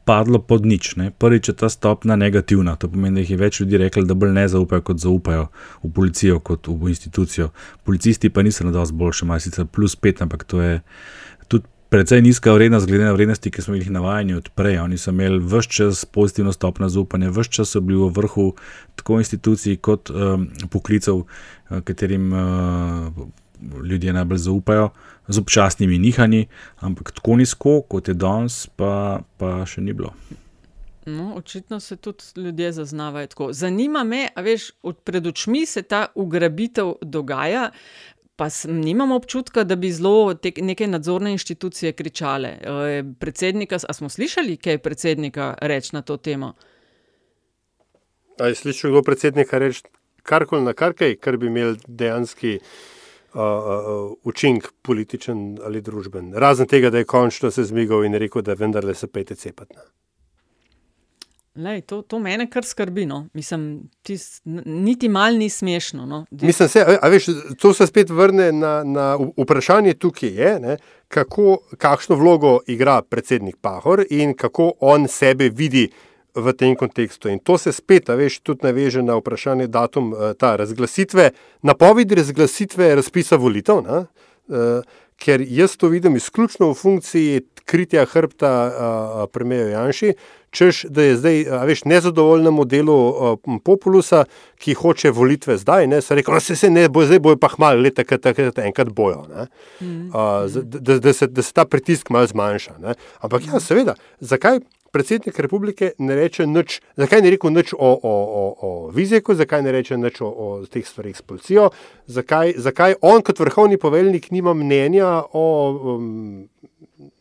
padlo 0.06 0.39
pod 0.39 0.65
nič. 0.65 0.95
Ne. 0.95 1.12
Prvič 1.12 1.49
je 1.49 1.56
ta 1.58 1.69
stopna 1.69 2.15
negativna, 2.15 2.75
to 2.75 2.89
pomeni, 2.89 3.19
da 3.19 3.25
jih 3.25 3.34
je 3.34 3.39
več 3.39 3.60
ljudi 3.62 3.82
rekli, 3.82 4.06
da 4.10 4.17
bolj 4.17 4.36
ne 4.36 4.45
zaupajo, 4.49 4.86
kot 4.86 5.02
zaupajo 5.02 5.47
v 5.84 5.91
policijo, 5.95 6.39
kot 6.39 6.69
v 6.69 6.93
institucijo. 6.93 7.49
Policisti 7.84 8.30
pa 8.30 8.45
niso 8.45 8.67
na 8.67 8.73
dosti 8.75 8.97
boljše, 8.97 9.25
imajo 9.25 9.45
sicer 9.47 9.65
plus 9.65 9.95
pet, 9.95 10.21
ampak 10.21 10.45
to 10.45 10.62
je 10.62 10.80
tudi. 11.47 11.67
Predvsej 11.89 12.19
nizka 12.21 12.52
vrednost, 12.54 12.86
glede 12.86 13.08
na 13.08 13.15
vrednosti, 13.15 13.49
ki 13.49 13.63
smo 13.65 13.73
jih 13.73 13.88
navajeni 13.89 14.36
od 14.38 14.52
prej. 14.54 14.75
Oni 14.78 14.97
so 15.02 15.10
imeli 15.10 15.39
vse 15.41 15.71
čas 15.73 16.04
pozitivno 16.06 16.52
stopno 16.54 16.86
zaupanja, 16.86 17.32
vse 17.34 17.49
čas 17.49 17.73
so 17.73 17.82
bili 17.82 17.97
v 17.97 18.12
vrhu 18.13 18.52
tako 18.93 19.17
institucij 19.17 19.80
kot 19.82 20.12
um, 20.13 20.45
poklicev, 20.69 21.23
katerim 21.89 22.30
uh, 22.30 23.25
ljudje 23.82 24.13
najbolj 24.13 24.38
zaupajo 24.38 24.91
z 25.30 25.38
občasnimi 25.38 26.00
nihanji, 26.00 26.48
ampak 26.80 27.12
tako 27.12 27.36
nizko, 27.36 27.82
kot 27.82 28.08
je 28.08 28.18
danes, 28.18 28.65
pa, 28.76 29.22
pa 29.38 29.62
še 29.70 29.82
ni 29.86 29.94
bilo. 29.94 30.13
No, 31.06 31.34
očitno 31.38 31.80
se 31.80 31.96
tudi 31.96 32.24
ljudje 32.36 32.72
zaznavajo 32.72 33.28
tako. 33.28 33.54
Zanima 33.54 34.04
me, 34.04 34.28
a 34.36 34.42
veš, 34.42 34.72
od 34.82 35.00
pred 35.06 35.28
očmi 35.28 35.65
se 35.65 35.82
ta 35.82 36.08
ugrabitev 36.15 36.94
dogaja. 37.02 37.70
Pa 38.36 38.48
nimamo 38.68 39.15
občutka, 39.15 39.63
da 39.63 39.76
bi 39.76 39.92
zelo 39.92 40.34
te, 40.34 40.52
neke 40.63 40.88
nadzorne 40.88 41.32
inštitucije 41.36 41.92
kričale. 41.92 42.50
E, 42.50 43.02
predsednika, 43.20 43.80
a 43.88 43.94
smo 43.94 44.10
slišali, 44.10 44.58
kaj 44.58 44.78
je 44.78 44.84
predsednika 44.84 45.56
reči 45.62 45.96
na 45.98 46.02
to 46.02 46.18
temo? 46.18 46.54
Ali 48.39 48.56
je 48.56 48.62
slišal 48.62 48.94
kdo 48.94 49.02
predsednika 49.04 49.60
reči 49.60 49.84
karkoli 50.24 50.63
na 50.63 50.74
kar 50.74 50.94
kaj, 50.96 51.18
kar 51.20 51.38
bi 51.38 51.50
imel 51.52 51.76
dejansko 51.88 52.56
uh, 52.56 52.72
uh, 53.34 54.12
učink 54.24 54.68
političen 54.82 55.58
ali 55.65 55.82
družben. 55.82 56.34
Razen 56.34 56.68
tega, 56.68 56.89
da 56.89 56.98
je 56.98 57.06
končno 57.06 57.52
se 57.52 57.63
zmigal 57.63 58.06
in 58.06 58.13
rekel, 58.13 58.42
da 58.42 58.54
vendarle 58.54 58.96
se 58.96 59.08
pejte 59.08 59.36
cepati. 59.36 59.76
Lej, 61.56 61.82
to, 61.82 62.02
to 62.02 62.20
mene 62.20 62.46
kar 62.50 62.65
skrbi. 62.65 63.06
No. 63.06 63.26
Mislim, 63.34 63.89
tis, 64.04 64.42
niti 64.65 65.10
malo 65.10 65.38
ni 65.38 65.50
smešno. 65.50 66.06
No. 66.06 66.26
Mislim, 66.32 66.70
se, 66.70 66.82
a, 66.82 66.98
a 67.02 67.10
veš, 67.10 67.26
to 67.60 67.74
se 67.74 67.88
spet 67.88 68.10
vrne 68.10 68.52
na, 68.52 68.84
na 68.84 69.18
vprašanje 69.38 69.94
tukaj, 69.94 70.30
je, 70.30 70.60
ne, 70.60 70.78
kako, 71.08 71.58
kakšno 71.78 72.15
vlogo 72.15 72.60
igra 72.68 73.02
predsednik 73.02 73.58
Pahor 73.62 74.06
in 74.10 74.34
kako 74.34 74.72
on 74.80 75.08
sebe 75.08 75.50
vidi 75.50 75.89
v 76.39 76.54
tem 76.54 76.75
kontekstu. 76.75 77.30
In 77.30 77.39
to 77.39 77.58
se 77.58 77.73
spet, 77.75 78.10
veš, 78.10 78.39
tudi 78.45 78.67
naveže 78.67 79.04
na 79.06 79.17
vprašanje 79.19 79.67
datum 79.67 80.13
eh, 80.13 80.34
ta 80.39 80.56
razglasitve, 80.60 81.30
napovedi 81.62 82.15
razglasitve 82.15 82.95
razpisa 82.95 83.38
volitev, 83.39 83.84
ne, 83.86 84.06
uh, 84.49 84.82
ker 85.19 85.41
jaz 85.43 85.75
to 85.78 85.89
vidim 85.91 86.15
izključno 86.15 86.71
v 86.71 86.75
funkciji 86.80 87.41
kritja 87.69 88.06
hrbta 88.06 88.52
uh, 88.65 89.23
premijeju 89.32 89.69
Janši, 89.69 90.13
češ, 90.52 90.84
da 90.90 91.04
je 91.04 91.18
zdaj, 91.18 91.44
veš, 91.70 91.84
nezadovoljnemu 91.90 92.66
delu 92.66 92.98
uh, 93.10 93.60
populusa, 93.66 94.26
ki 94.58 94.74
hoče 94.74 95.12
volitve 95.12 95.58
zdaj, 95.58 95.88
ne, 95.88 96.02
se 96.02 96.16
rekel, 96.16 96.34
no, 96.34 96.40
se, 96.44 96.56
se 96.56 96.70
ne, 96.70 96.88
bo, 96.90 97.06
zdaj 97.06 97.20
bojo 97.20 97.38
pa 97.38 97.52
hmali, 97.54 97.82
leta, 97.84 98.04
takrat, 98.04 98.22
takrat 98.30 98.60
enkrat 98.66 98.90
bojo, 98.96 99.26
mm. 99.82 100.10
uh, 100.10 100.50
da, 100.64 100.80
da, 100.80 101.00
da, 101.00 101.14
se, 101.14 101.28
da 101.28 101.46
se 101.46 101.54
ta 101.54 101.66
pritisk 101.66 102.10
malo 102.10 102.28
zmanjša. 102.28 102.78
Ne. 102.84 102.98
Ampak 103.22 103.48
ja, 103.48 103.60
seveda, 103.64 103.96
zakaj? 104.20 104.60
predsednik 104.92 105.40
republike 105.40 105.92
ne 105.98 106.16
reče 106.16 106.48
nič, 106.48 106.80
zakaj 106.98 107.22
ne 107.22 107.30
reče 107.34 107.52
nič 107.54 107.74
o, 107.74 107.92
o, 107.94 108.14
o, 108.42 108.44
o 108.62 108.72
Vizeku, 108.94 109.36
zakaj 109.36 109.64
ne 109.66 109.72
reče 109.72 109.98
nič 109.98 110.22
o, 110.22 110.30
o 110.30 110.48
teh 110.66 110.86
stvarih 110.86 111.18
s 111.18 111.22
policijo, 111.22 111.70
zakaj, 112.08 112.56
zakaj 112.58 112.98
on 113.02 113.22
kot 113.26 113.40
vrhovni 113.40 113.78
poveljnik 113.78 114.32
nima 114.32 114.54
mnenja 114.54 115.12
o 115.34 115.46
um, 115.96 116.48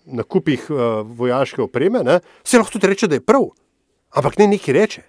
nakupih 0.09 0.71
uh, 0.71 0.79
vojaške 1.05 1.62
opreme, 1.62 2.03
ne? 2.05 2.21
se 2.44 2.59
lahko 2.59 2.73
tudi 2.73 2.87
reče, 2.87 3.09
da 3.09 3.18
je 3.18 3.25
prav, 3.25 3.49
ampak 4.11 4.38
ne 4.38 4.47
neki 4.47 4.73
reče. 4.73 5.03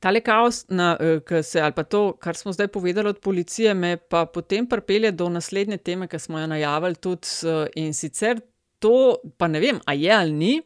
Tale 0.00 0.20
kaos, 0.20 0.64
na, 0.68 0.96
eh, 1.00 1.42
se, 1.42 1.60
ali 1.60 1.72
pa 1.72 1.82
to, 1.82 2.12
kar 2.20 2.36
smo 2.36 2.52
zdaj 2.52 2.68
povedali 2.68 3.08
od 3.08 3.20
policije, 3.20 3.74
me 3.74 3.96
pa 3.96 4.26
potem 4.26 4.66
pripelje 4.66 5.10
do 5.12 5.28
naslednje 5.28 5.76
teme, 5.76 6.08
ki 6.08 6.18
smo 6.18 6.40
jo 6.40 6.46
najavili 6.46 6.94
tudi 6.94 7.28
in 7.74 7.94
sicer 7.94 8.40
to, 8.78 9.16
pa 9.36 9.48
ne 9.48 9.60
vem, 9.60 9.80
a 9.86 9.94
je 9.94 10.12
ali 10.12 10.32
ni. 10.32 10.62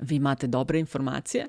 Vi 0.00 0.16
imate 0.16 0.46
dobre 0.46 0.78
informacije. 0.78 1.46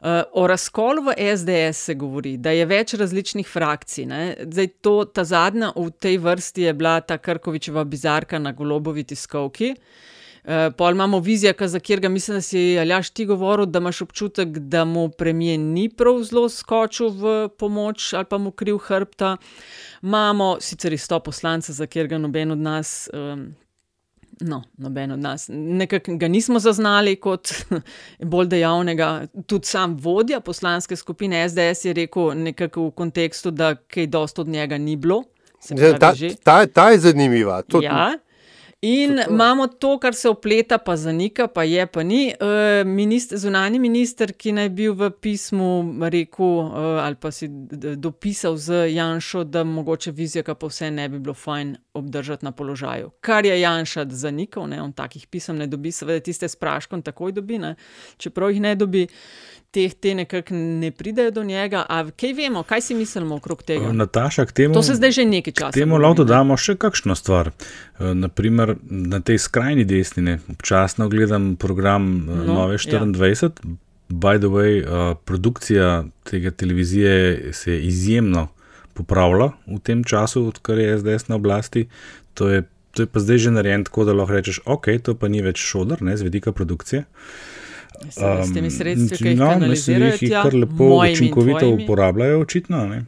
Uh, 0.00 0.06
o 0.32 0.46
razkolu 0.46 1.02
v 1.02 1.36
SDS 1.36 1.84
se 1.84 1.94
govori, 1.94 2.36
da 2.36 2.50
je 2.50 2.66
več 2.66 2.94
različnih 2.94 3.46
frakcij. 3.48 4.06
Zdaj, 4.50 4.66
to, 4.80 5.04
ta 5.04 5.24
zadnja 5.24 5.72
v 5.76 5.90
tej 5.90 6.18
vrsti 6.18 6.62
je 6.62 6.74
bila 6.74 7.00
ta 7.00 7.18
Krkovičeva 7.18 7.84
bizarka 7.84 8.38
na 8.38 8.52
golobovi 8.52 9.04
tiskovki. 9.04 9.74
Uh, 10.46 10.72
pol 10.76 10.94
imamo 10.94 11.18
vizijo, 11.18 11.54
za 11.60 11.78
katerega 11.80 12.08
mislim, 12.08 12.36
da 12.36 12.40
si 12.40 12.78
Aljaš 12.78 13.10
ti 13.10 13.24
govoril, 13.26 13.66
da 13.66 13.78
imaš 13.78 14.02
občutek, 14.02 14.48
da 14.48 14.84
mu 14.84 15.08
premijer 15.08 15.58
ni 15.60 15.88
prav 15.88 16.22
zelo 16.22 16.48
skočil 16.48 17.08
v 17.08 17.48
pomoč 17.58 18.12
ali 18.12 18.24
pa 18.24 18.38
mu 18.38 18.50
kriv 18.50 18.78
hrbta. 18.78 19.36
Imamo 20.02 20.56
sicer 20.60 20.92
isto 20.92 21.20
poslance, 21.20 21.72
za 21.72 21.86
katerega 21.86 22.18
noben 22.18 22.50
od 22.50 22.58
nas. 22.58 23.10
Um, 23.12 23.54
No, 24.40 24.62
noben 24.76 25.12
od 25.12 25.18
nas. 25.18 25.46
Nekako 25.52 26.16
ga 26.16 26.28
nismo 26.28 26.58
zaznali 26.58 27.16
kot 27.16 27.48
bolj 28.32 28.46
dejavnega. 28.46 29.26
Tudi 29.46 29.66
sam 29.66 29.96
vodja 29.96 30.40
poslanske 30.40 30.96
skupine 30.96 31.48
SDS 31.48 31.84
je 31.84 31.92
rekel 31.92 32.34
nekako 32.34 32.88
v 32.88 32.90
kontekstu, 32.90 33.50
da 33.50 33.74
kaj 33.74 34.06
dosto 34.06 34.42
od 34.42 34.48
njega 34.48 34.78
ni 34.78 34.96
bilo. 34.96 35.24
Ta, 36.00 36.12
ta, 36.44 36.66
ta 36.66 36.90
je 36.90 36.98
zanimiva. 36.98 37.62
To, 37.62 37.80
ja, 37.82 38.12
In 38.80 39.16
to, 39.16 39.30
imamo 39.30 39.66
to, 39.66 39.98
kar 39.98 40.14
se 40.14 40.28
opleta, 40.28 40.78
pa 40.78 40.96
zanika, 40.96 41.46
pa 41.48 41.62
je, 41.64 41.86
pa 41.86 42.02
ni. 42.02 42.34
Uh, 42.40 42.86
minister, 42.86 43.38
zunani 43.38 43.78
minister, 43.78 44.32
ki 44.32 44.52
naj 44.52 44.68
bi 44.76 44.88
v 44.92 45.08
pismu 45.10 45.68
rekel 46.12 46.44
uh, 46.44 47.00
ali 47.00 47.16
pa 47.16 47.30
si 47.32 47.48
dopisal 47.96 48.56
z 48.56 48.84
Janšo, 48.92 49.44
da 49.44 49.64
mogoče 49.64 50.12
vizija, 50.12 50.44
pa 50.44 50.68
vse 50.68 50.90
ne 50.90 51.08
bi 51.08 51.18
bilo 51.18 51.34
fajn 51.34 51.76
obdržati 51.94 52.44
na 52.44 52.52
položaju. 52.52 53.10
Kar 53.20 53.46
je 53.46 53.60
Janša 53.60 54.06
zanikal, 54.10 54.68
ne? 54.68 54.82
on 54.82 54.92
takih 54.92 55.26
pisem 55.26 55.56
ne 55.56 55.66
dobi, 55.66 55.92
seveda 55.92 56.20
tiste 56.20 56.48
s 56.48 56.56
praškom 56.56 57.02
takoj 57.02 57.32
dobi, 57.32 57.58
ne? 57.58 57.74
čeprav 58.16 58.52
jih 58.52 58.60
ne 58.60 58.74
dobi. 58.76 59.06
Teh 59.76 59.92
te 59.92 60.14
nekako 60.16 60.56
ne 60.56 60.88
pridejo 60.90 61.30
do 61.36 61.42
njega. 61.44 61.82
A 61.88 61.98
kaj 62.08 62.32
vemo, 62.32 62.62
kaj 62.64 62.80
si 62.80 62.94
mislimo 62.96 63.36
okrog 63.36 63.60
tega? 63.62 63.90
Nataša, 63.92 64.46
temu, 64.46 64.74
to 64.74 64.82
se 64.82 64.94
zdaj 64.96 65.12
že 65.18 65.24
nekaj 65.28 65.52
časa. 65.52 65.74
Temu 65.76 65.98
lahko 66.00 66.22
dodamo 66.22 66.56
še 66.56 66.78
kakšno 66.80 67.12
stvar. 67.18 67.50
Naprimer, 68.00 68.76
na 68.88 69.20
tej 69.20 69.42
skrajni 69.44 69.84
desni, 69.84 70.38
občasno 70.48 71.10
gledam 71.12 71.56
program 71.60 72.08
no, 72.24 72.44
Nove 72.54 72.78
24. 72.80 73.52
Ja. 73.52 73.76
By 74.08 74.40
the 74.40 74.48
way, 74.48 74.80
produkcija 75.28 76.04
tega 76.24 76.50
televizije 76.50 77.52
se 77.52 77.72
je 77.72 77.82
izjemno 77.82 78.48
popravila 78.94 79.50
v 79.66 79.80
tem 79.84 80.04
času, 80.04 80.46
odkar 80.48 80.78
je 80.78 80.98
SDS 80.98 81.28
na 81.28 81.36
oblasti. 81.36 81.88
To 82.34 82.48
je, 82.48 82.62
to 82.96 83.04
je 83.04 83.12
pa 83.12 83.20
zdaj 83.20 83.38
že 83.38 83.50
narejeno 83.50 83.84
tako, 83.90 84.08
da 84.08 84.16
lahko 84.16 84.38
rečeš, 84.38 84.60
ok, 84.64 84.88
to 85.02 85.18
pa 85.18 85.28
ni 85.28 85.44
več 85.44 85.60
šodr, 85.60 86.00
ne 86.00 86.16
z 86.16 86.24
vidika 86.24 86.52
produkcije. 86.56 87.04
Um, 88.02 88.44
s 88.44 88.54
temi 88.54 88.70
sredstvi, 88.70 89.16
ki 89.16 89.28
jih 89.34 89.38
no, 89.40 89.50
mislim, 89.66 90.02
jih 90.10 90.22
ja, 90.30 90.42
kar 90.46 90.54
lepo, 90.54 90.88
učinkovito 91.00 91.68
uporabljajo, 91.74 92.40
očitno. 92.40 92.86
Ne? 92.86 93.04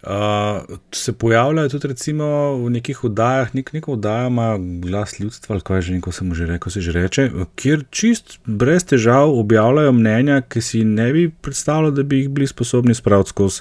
Uh, 0.00 0.78
se 0.92 1.12
pojavljajo 1.12 1.68
tudi 1.68 1.88
recimo 1.88 2.26
v 2.56 2.70
nekih 2.70 3.04
oddajah, 3.04 3.54
nek, 3.54 3.72
neko 3.72 3.92
oddajo 3.92 4.30
ima 4.32 4.54
glas 4.58 5.18
ljudstva, 5.20 5.54
ali 5.54 5.64
kaj 5.64 5.80
že 5.80 5.92
neko 5.92 6.12
se 6.12 6.24
mu 6.24 6.34
že 6.34 6.46
reče, 6.46 6.70
se 6.70 6.80
že 6.80 6.92
reče, 6.92 7.30
kjer 7.54 7.84
čist 7.90 8.38
brez 8.44 8.84
težav 8.84 9.28
objavljajo 9.28 9.92
mnenja, 9.92 10.40
ki 10.40 10.60
si 10.60 10.84
ne 10.84 11.12
bi 11.12 11.28
predstavljali, 11.28 11.94
da 11.94 12.02
bi 12.02 12.22
jih 12.22 12.28
bili 12.28 12.46
sposobni 12.46 12.94
spraviti 12.94 13.28
skozi 13.28 13.60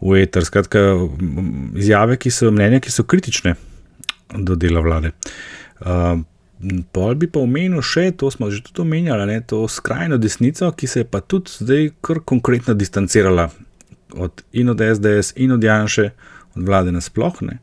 v 0.00 0.22
eter. 0.22 0.44
Skratka, 0.44 0.78
izjave, 1.78 2.16
ki 2.18 2.30
so 2.30 2.50
mnenja, 2.50 2.80
ki 2.82 2.90
so 2.90 3.06
kritične 3.06 3.54
do 4.34 4.58
dela 4.58 4.82
vlade. 4.82 5.14
Uh, 5.80 6.18
Pol 6.92 7.16
bi 7.18 7.26
pa 7.26 7.40
omenil 7.42 7.82
še, 7.82 8.12
to 8.14 8.30
smo 8.30 8.46
že 8.52 8.62
tudi 8.62 8.84
omenjali, 8.84 9.26
ne, 9.26 9.40
to 9.42 9.64
skrajno 9.66 10.18
desnico, 10.22 10.70
ki 10.70 10.86
se 10.86 11.02
je 11.02 11.08
pa 11.10 11.18
tudi 11.20 11.50
zdaj 11.50 11.88
kar 12.00 12.22
konkretno 12.22 12.74
distancirala 12.78 13.48
od, 14.14 14.44
in 14.52 14.70
od 14.70 14.78
SDS, 14.78 15.34
in 15.42 15.56
od 15.56 15.64
Janša, 15.64 16.06
od 16.54 16.62
vlade 16.68 16.94
nasplošno. 16.94 17.58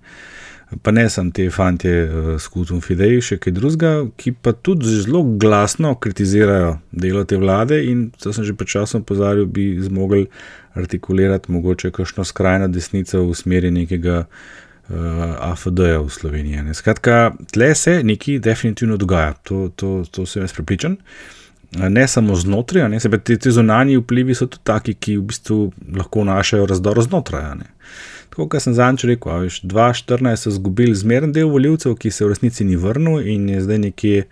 Pa 0.84 0.92
ne 0.92 1.08
samo 1.10 1.32
te 1.34 1.48
fantje 1.50 1.94
uh, 2.06 2.28
s 2.38 2.52
Kutom 2.52 2.82
Fidej, 2.86 3.22
še 3.26 3.40
kaj 3.42 3.56
drugega, 3.56 3.94
ki 4.20 4.36
pa 4.38 4.52
tudi 4.54 4.92
zelo 5.00 5.24
glasno 5.42 5.96
kritizirajo 5.98 6.76
delo 6.92 7.24
te 7.26 7.40
vlade. 7.42 7.80
In 7.90 8.10
to 8.14 8.36
sem 8.36 8.46
že 8.46 8.54
pred 8.54 8.70
časom 8.70 9.02
pozoril, 9.02 9.48
bi 9.50 9.72
zmogli 9.82 10.28
artikulirati 10.78 11.50
mogoče 11.56 11.90
kakšno 11.96 12.28
skrajno 12.28 12.68
desnico 12.70 13.24
v 13.26 13.34
smeri 13.34 13.72
nekega 13.74 14.28
uh, 14.28 14.68
AFD-ja 14.90 16.02
v 16.02 16.10
Sloveniji. 16.10 16.62
Ne. 16.66 16.74
Skratka, 16.74 17.32
tle 17.54 17.76
se 17.76 18.04
nekaj 18.04 18.40
definitivno 18.40 18.98
dogaja, 18.98 19.34
to, 19.44 19.70
to, 19.76 20.04
to 20.12 20.26
sem 20.26 20.44
jaz 20.44 20.54
prepričan. 20.54 20.98
Ne 21.78 22.08
samo 22.08 22.36
znotraj, 22.36 22.88
ne, 22.90 23.00
sebe, 23.00 23.20
te, 23.22 23.38
te 23.38 23.52
zunanji 23.54 24.00
vplivi 24.00 24.34
so 24.36 24.48
tudi 24.50 24.66
taki, 24.66 24.96
ki 24.98 25.20
v 25.20 25.26
bistvu 25.30 25.58
lahko 25.98 26.24
vnašajo 26.26 26.66
razdor 26.66 27.02
znotraj. 27.06 27.68
Tako 28.34 28.48
kot 28.50 28.66
sem 28.66 28.74
zadnjič 28.74 29.06
rekel, 29.12 29.46
veš, 29.46 29.62
2014 29.62 30.48
so 30.48 30.56
izgubili 30.56 30.98
zmeren 30.98 31.34
del 31.36 31.52
voljivcev, 31.54 31.94
ki 32.02 32.10
se 32.12 32.26
v 32.26 32.34
resnici 32.34 32.66
ni 32.66 32.80
vrnil 32.80 33.22
in 33.22 33.46
je 33.54 33.62
zdaj 33.62 33.84
nekje 33.86 34.26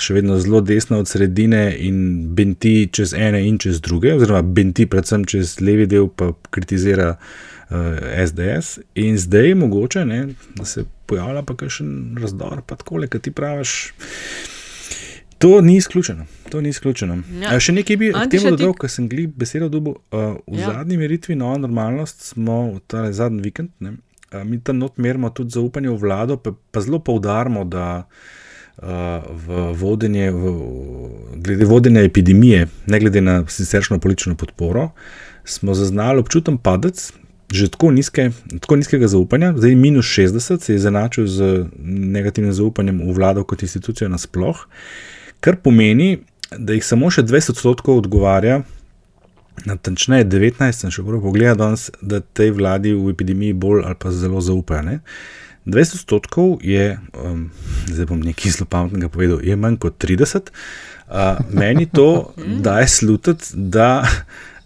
še 0.00 0.16
vedno 0.16 0.38
zelo 0.40 0.62
desno 0.64 1.02
od 1.02 1.08
sredine 1.08 1.66
in 1.76 2.00
benti 2.32 2.88
čez 2.88 3.12
ene 3.12 3.42
in 3.44 3.58
čez 3.60 3.82
druge, 3.84 4.14
oziroma 4.16 4.40
benti 4.40 4.86
predvsem 4.88 5.26
čez 5.28 5.58
levi 5.60 5.84
del, 5.90 6.08
pa 6.08 6.32
kritizira 6.48 7.10
uh, 7.18 7.49
SDS, 7.70 8.78
in 8.94 9.18
zdaj 9.18 9.48
je 9.48 9.54
mogoče, 9.54 10.04
ne, 10.04 10.28
da 10.58 10.64
se 10.64 10.84
pojavlja 11.06 11.42
pa 11.46 11.54
še 11.68 11.84
en 11.84 12.18
razdor, 12.20 12.62
pa 12.66 12.78
tako 12.78 13.02
ki 13.06 13.20
ti 13.22 13.30
praviš. 13.30 13.74
To 15.40 15.60
ni 15.64 15.76
izključeno. 15.76 16.26
To 16.50 16.60
ni 16.60 16.68
izključeno. 16.68 17.22
Ja. 17.40 17.54
Še 17.60 17.72
nekaj 17.72 17.96
bi 17.96 18.10
k 18.12 18.26
temu 18.28 18.50
dodal, 18.52 18.74
ker 18.76 18.90
sem 18.92 19.06
gli 19.08 19.24
besedo 19.24 19.70
dobil. 19.72 19.94
Uh, 20.12 20.36
v 20.44 20.60
ja. 20.60 20.74
zadnji 20.74 20.98
meritvi 21.00 21.36
Nova 21.38 21.56
normalnost 21.62 22.26
smo, 22.34 22.58
ta 22.86 23.06
zadnji 23.16 23.46
vikend, 23.46 23.70
ne, 23.80 23.94
uh, 24.34 24.42
mi 24.44 24.60
tam 24.60 24.82
not 24.82 25.00
merimo 25.00 25.30
tudi 25.32 25.56
zaupanje 25.56 25.88
v 25.88 25.96
vlado, 26.02 26.36
pa, 26.36 26.52
pa 26.52 26.82
zelo 26.84 27.00
poudarimo, 27.00 27.64
da 27.64 27.86
uh, 28.04 29.30
v 29.46 29.62
vodenje, 29.80 30.28
v, 30.28 30.52
glede 31.40 31.70
vodenja 31.72 32.04
epidemije, 32.04 32.68
ne 32.86 33.00
glede 33.00 33.24
na 33.24 33.40
siceršno 33.48 33.96
politično 33.96 34.36
podporo, 34.36 34.90
smo 35.48 35.72
zaznali 35.74 36.20
občuten 36.20 36.60
padec, 36.60 37.06
že 37.50 37.68
tako, 37.68 37.90
nizke, 37.90 38.30
tako 38.60 38.78
nizkega 38.78 39.08
zaupanja, 39.10 39.52
zdaj 39.56 39.74
minus 39.74 40.06
60, 40.06 40.62
se 40.62 40.72
je 40.72 40.78
zanačil 40.78 41.26
z 41.26 41.66
negativnim 41.82 42.52
zaupanjem 42.54 43.00
v 43.02 43.14
vlado 43.16 43.44
kot 43.44 43.62
institucijo 43.62 44.08
nasploh, 44.08 44.66
kar 45.40 45.56
pomeni, 45.56 46.20
da 46.56 46.74
jih 46.74 46.84
samo 46.86 47.10
še 47.10 47.24
20 47.26 47.54
odstotkov 47.54 48.04
odgovarja, 48.04 48.62
natančneje 49.66 50.24
19, 50.30 50.72
sem 50.72 50.92
še 50.94 51.04
prav 51.04 51.22
pogledal 51.24 51.58
danes, 51.58 51.90
da 52.00 52.20
tej 52.20 52.54
vladi 52.56 52.94
v 52.96 53.12
epidemiji 53.12 53.56
bolj 53.58 53.84
ali 53.84 53.98
pa 53.98 54.12
zelo 54.14 54.40
zaupajo. 54.44 54.86
Ne? 54.86 55.00
20 55.66 56.00
odstotkov 56.00 56.58
je, 56.64 56.96
um, 57.14 57.50
zdaj 57.90 58.08
bom 58.08 58.22
nekaj 58.24 58.56
zelo 58.56 58.68
pametnega 58.70 59.10
povedal, 59.12 59.42
je 59.44 59.56
manj 59.56 59.76
kot 59.82 59.98
30. 60.00 60.48
Uh, 61.10 61.42
meni 61.52 61.86
to 61.90 62.32
daje 62.66 62.88
slutiti, 62.88 63.52
da 63.54 64.06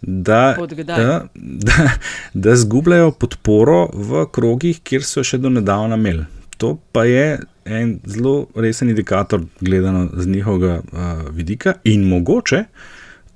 da, 0.07 0.57
da, 0.85 1.27
da, 1.69 1.91
da 2.35 2.57
zgubljajo 2.57 3.11
podporo 3.11 3.89
v 3.95 4.27
krogih, 4.33 4.81
kjer 4.85 5.05
so 5.05 5.25
še 5.25 5.39
do 5.39 5.53
nedavna 5.53 5.99
imeli. 6.01 6.27
To 6.63 6.77
pa 6.93 7.05
je 7.05 7.39
en 7.65 7.97
zelo 8.07 8.47
resen 8.55 8.93
indikator, 8.93 9.43
gledano 9.61 10.09
z 10.13 10.29
njihovega 10.29 10.75
uh, 10.81 11.25
vidika, 11.35 11.75
in 11.85 12.05
mogoče 12.09 12.65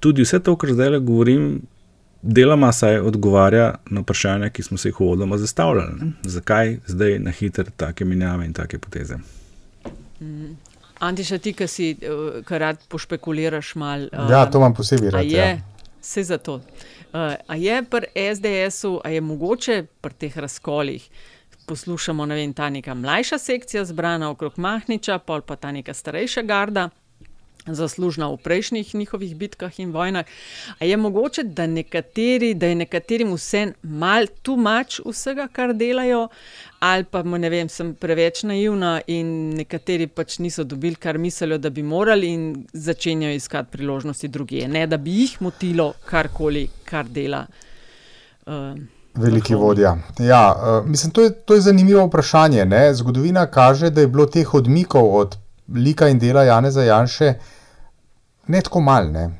tudi 0.00 0.22
vse 0.22 0.38
to, 0.44 0.57
kar 0.57 0.72
zdaj 0.72 0.90
le 0.90 1.00
govorim, 1.00 1.48
deloma 2.22 2.72
saj 2.72 2.98
odgovarja 2.98 3.74
na 3.90 4.00
vprašanja, 4.00 4.50
ki 4.50 4.62
smo 4.62 4.78
se 4.78 4.88
jih 4.88 5.00
uvodoma 5.00 5.38
zastavljali. 5.38 5.94
Ne? 6.00 6.12
Zakaj 6.22 6.76
zdaj 6.87 7.18
na 7.18 7.31
hitro 7.31 7.64
take 7.76 8.04
menjave 8.04 8.46
in 8.46 8.52
take 8.52 8.78
poteze? 8.78 9.18
Mm. 10.20 10.57
Antiša, 10.98 11.38
ti, 11.38 11.52
ki 11.54 11.66
si, 11.70 11.92
kar 12.44 12.61
rad 12.61 12.81
pošpekuliraš, 12.90 13.74
malo. 13.78 14.09
Um, 14.12 14.31
ja, 14.31 14.46
to 14.50 14.59
imam 14.59 14.74
posebej 14.74 15.11
rad. 15.11 15.31
Ja. 15.31 15.59
Vse 16.00 16.22
za 16.22 16.38
to. 16.38 16.54
Uh, 16.54 16.62
a 17.46 17.56
je 17.56 17.82
pri 17.82 18.06
SDS-u, 18.34 19.00
a 19.04 19.11
je 19.11 19.20
mogoče 19.20 19.87
pri 20.00 20.14
teh 20.14 20.38
razkolih, 20.38 21.08
poslušamo, 21.66 22.26
ne 22.26 22.34
vem, 22.34 22.52
ta 22.52 22.70
neka 22.70 22.94
mlajša 22.94 23.38
sekcija 23.38 23.84
zbrana 23.84 24.30
okrog 24.30 24.56
Mahniča, 24.56 25.18
pol 25.18 25.40
pa 25.40 25.56
ta 25.56 25.72
neka 25.72 25.94
starejša 25.94 26.42
garda, 26.42 26.88
zaslužna 27.74 28.28
v 28.28 28.37
prejšnjih 28.37 28.94
njihovih 28.94 29.37
bitkah 29.37 29.81
in 29.81 29.92
vojnah. 29.92 30.24
A 30.78 30.85
je 30.85 30.96
mogoče, 30.96 31.42
da, 31.42 31.66
nekateri, 31.66 32.54
da 32.54 32.66
je 32.66 32.74
nekaterim 32.74 33.33
vse 33.35 33.72
mal 33.83 34.26
tu 34.42 34.57
mač 34.57 35.00
vsega, 35.04 35.48
kar 35.52 35.74
delajo, 35.74 36.28
ali 36.81 37.04
pa 37.04 37.22
ne 37.22 37.50
vem, 37.50 37.68
sem 37.68 37.94
preveč 37.94 38.42
naivna 38.42 39.00
in 39.07 39.54
nekateri 39.59 40.07
pač 40.07 40.38
niso 40.38 40.64
dobili, 40.64 40.94
kar 40.94 41.18
mislijo, 41.18 41.59
da 41.59 41.70
bi 41.70 41.83
morali 41.83 42.33
in 42.35 42.66
začenjajo 42.72 43.35
iskati 43.35 43.72
priložnosti 43.72 44.28
druge. 44.28 44.68
Ne 44.68 44.87
da 44.87 44.96
bi 44.96 45.20
jih 45.20 45.42
motilo 45.42 45.92
karkoli, 46.04 46.68
kar 46.85 47.07
dela. 47.09 47.46
Uh, 48.46 48.78
Veliki 49.18 49.54
vodja. 49.54 49.96
Ja, 50.18 50.54
uh, 50.54 50.87
mislim, 50.88 51.12
to, 51.12 51.22
je, 51.22 51.31
to 51.31 51.54
je 51.54 51.61
zanimivo 51.61 52.07
vprašanje. 52.07 52.64
Ne? 52.64 52.94
Zgodovina 52.94 53.46
kaže, 53.46 53.90
da 53.90 54.00
je 54.00 54.07
bilo 54.07 54.26
teh 54.26 54.54
odmikov 54.54 55.14
od 55.16 55.37
lika 55.74 56.09
in 56.09 56.18
dela 56.18 56.44
Jana 56.44 56.70
Zajanše 56.70 57.35
ne 58.48 58.61
tako 58.61 58.80
malne. 58.80 59.30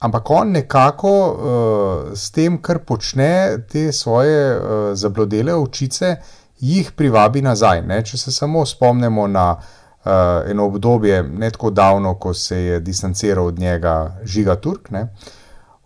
Ampak 0.00 0.30
on 0.30 0.52
nekako 0.52 1.10
uh, 1.28 2.12
s 2.16 2.30
tem, 2.30 2.56
kar 2.62 2.78
počne, 2.88 3.58
te 3.68 3.92
svoje 3.92 4.56
uh, 4.56 4.62
zablodele 4.96 5.54
očice, 5.54 6.16
jih 6.60 6.92
privabi 6.96 7.42
nazaj. 7.42 7.82
Ne? 7.82 8.00
Če 8.04 8.18
se 8.18 8.32
samo 8.32 8.64
spomnimo 8.66 9.26
na 9.28 9.50
uh, 9.56 10.50
eno 10.50 10.66
obdobje, 10.70 11.22
ne 11.22 11.50
tako 11.50 11.70
davno, 11.70 12.14
ko 12.14 12.34
se 12.34 12.56
je 12.56 12.80
distanciral 12.80 13.46
od 13.46 13.58
njega 13.58 14.16
Žiga 14.24 14.56
Turk. 14.56 14.90
Ne? 14.90 15.08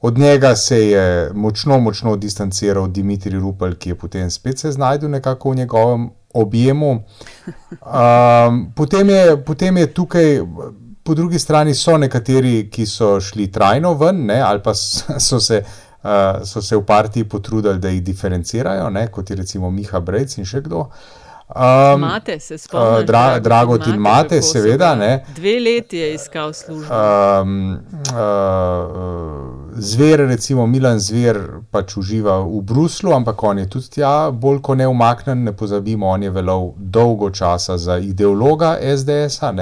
Od 0.04 0.18
njega 0.18 0.56
se 0.56 0.78
je 0.88 1.30
močno, 1.34 1.80
močno 1.80 2.16
distanciral 2.16 2.88
Dimitrij 2.88 3.40
Rupel, 3.40 3.74
ki 3.74 3.90
je 3.90 3.98
potem 3.98 4.30
spet 4.30 4.58
se 4.58 4.72
znašel 4.72 5.10
nekako 5.10 5.50
v 5.50 5.56
njegovem 5.56 6.10
objemu. 6.34 6.90
Um, 6.90 8.72
potem, 8.76 9.08
je, 9.08 9.44
potem 9.44 9.76
je 9.76 9.86
tukaj, 9.86 10.40
po 11.04 11.14
drugi 11.14 11.38
strani, 11.38 11.74
so 11.74 11.98
nekateri, 12.00 12.68
ki 12.72 12.86
so 12.88 13.18
šli 13.20 13.50
trajno 13.52 13.94
ven, 14.00 14.24
ne, 14.26 14.40
ali 14.40 14.62
pa 14.64 14.72
so 14.74 15.40
se, 15.40 15.60
uh, 16.02 16.40
so 16.44 16.62
se 16.62 16.76
v 16.76 16.84
partiji 16.86 17.28
potrudili, 17.28 17.78
da 17.78 17.92
jih 17.92 18.02
diferencirajo, 18.02 18.88
ne, 18.90 19.10
kot 19.12 19.30
je 19.30 19.36
recimo 19.36 19.70
Miha 19.70 20.00
Brejc 20.00 20.38
in 20.38 20.48
še 20.48 20.64
kdo. 20.64 20.88
Um, 21.44 22.00
mate, 22.00 22.38
se 22.40 22.56
spomnim. 22.58 22.94
Uh, 22.94 23.02
dra, 23.04 23.38
drago 23.38 23.76
ti 23.78 23.90
imate, 23.90 24.38
seveda. 24.42 24.94
Ne. 24.96 25.10
Dve 25.36 25.58
leti 25.60 25.98
je 26.00 26.14
iskal 26.14 26.54
službo. 26.56 26.88
Um, 26.88 27.76
uh, 28.08 29.74
zver, 29.76 30.24
recimo 30.30 30.64
Milan 30.66 30.98
Zver, 30.98 31.36
pač 31.70 31.98
uživa 32.00 32.38
v 32.40 32.62
Bruslu, 32.64 33.12
ampak 33.12 33.44
on 33.44 33.60
je 33.60 33.68
tudi 33.68 33.90
tja 33.98 34.30
bolj 34.30 34.62
kot 34.64 34.80
ne 34.80 34.88
umaknen. 34.88 35.44
Ne 35.44 35.52
pozabimo, 35.52 36.08
on 36.08 36.24
je 36.24 36.32
velov 36.32 36.72
dolgo 36.78 37.28
časa 37.30 37.76
za 37.76 37.98
ideologa 38.00 38.78
SDS-a. 38.80 39.52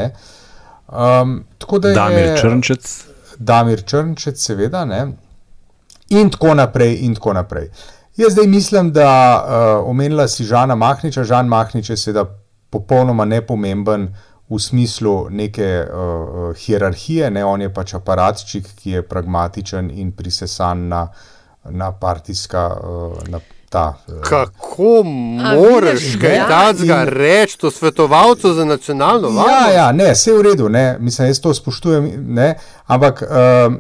Um, 0.89 1.45
Damir 1.95 2.39
Črnčec. 2.41 3.05
Damir 3.39 3.83
Črnčec, 3.85 4.39
seveda. 4.39 4.85
Ne. 4.85 5.07
In 6.09 6.31
tako 6.31 6.55
naprej, 6.55 6.99
in 7.07 7.15
tako 7.15 7.33
naprej. 7.33 7.71
Jaz 8.17 8.33
zdaj 8.33 8.47
mislim, 8.47 8.93
da 8.93 9.09
uh, 9.45 9.89
omenila 9.91 10.29
si 10.29 10.45
Žana 10.45 10.75
Mahniča. 10.75 11.25
Žan 11.25 11.49
Mahnič 11.49 11.91
je 11.91 11.97
seveda 11.97 12.27
popolnoma 12.71 13.25
nepomemben 13.25 14.09
v 14.49 14.59
smislu 14.61 15.31
neke 15.31 15.85
uh, 15.85 16.57
hierarhije, 16.57 17.31
ne? 17.31 17.45
on 17.45 17.61
je 17.61 17.73
pač 17.73 17.95
aparatčik, 17.95 18.69
ki 18.77 18.91
je 18.91 19.03
pragmatičen 19.03 19.91
in 19.91 20.13
prisesan 20.13 20.89
na, 20.89 21.07
na 21.65 21.93
partijska. 21.93 22.69
Uh, 22.69 23.29
na 23.29 23.41
ta, 23.73 23.95
uh, 24.09 24.21
Kako 24.21 25.03
moreš 25.05 26.17
kaj 26.21 26.37
ja, 26.37 26.47
takega 26.49 27.05
reči, 27.09 27.59
to 27.59 27.71
svetovalcu 27.71 28.53
za 28.55 28.65
nacionalno 28.65 29.29
varnost? 29.29 29.69
Ja, 29.69 29.73
ja, 29.73 29.93
ne, 29.93 30.13
vse 30.13 30.31
je 30.31 30.39
v 30.39 30.43
redu, 30.43 30.69
ne? 30.69 30.97
mislim, 31.01 31.29
jaz 31.29 31.41
to 31.41 31.55
spoštujem, 31.55 32.13
ne? 32.37 32.55
ampak 32.87 33.23
uh, 33.23 33.75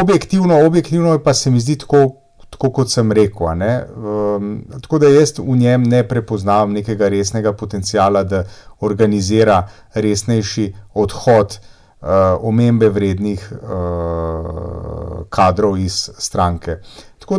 objektivno, 0.00 0.66
objektivno 0.66 1.18
pa 1.18 1.34
se 1.34 1.50
mi 1.50 1.60
zdi 1.60 1.78
tako 1.78 2.24
tako 2.54 2.70
kot 2.70 2.90
sem 2.90 3.12
rekel. 3.12 3.46
Um, 3.46 4.64
tako 4.82 4.98
da 4.98 5.08
jaz 5.10 5.32
v 5.38 5.56
njem 5.58 5.82
ne 5.82 6.04
prepoznavam 6.08 6.72
nekega 6.72 7.08
resnega 7.08 7.52
potencijala, 7.52 8.22
da 8.24 8.44
organizira 8.80 9.68
resnejši 9.94 10.72
odhod 10.94 11.58
uh, 11.58 12.08
omembe 12.40 12.88
vrednih 12.88 13.52
uh, 13.52 15.26
kadrov 15.28 15.78
iz 15.78 16.10
stranke. 16.18 16.78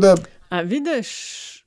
Da, 0.01 0.15
A 0.49 0.61
vidiš, 0.61 1.09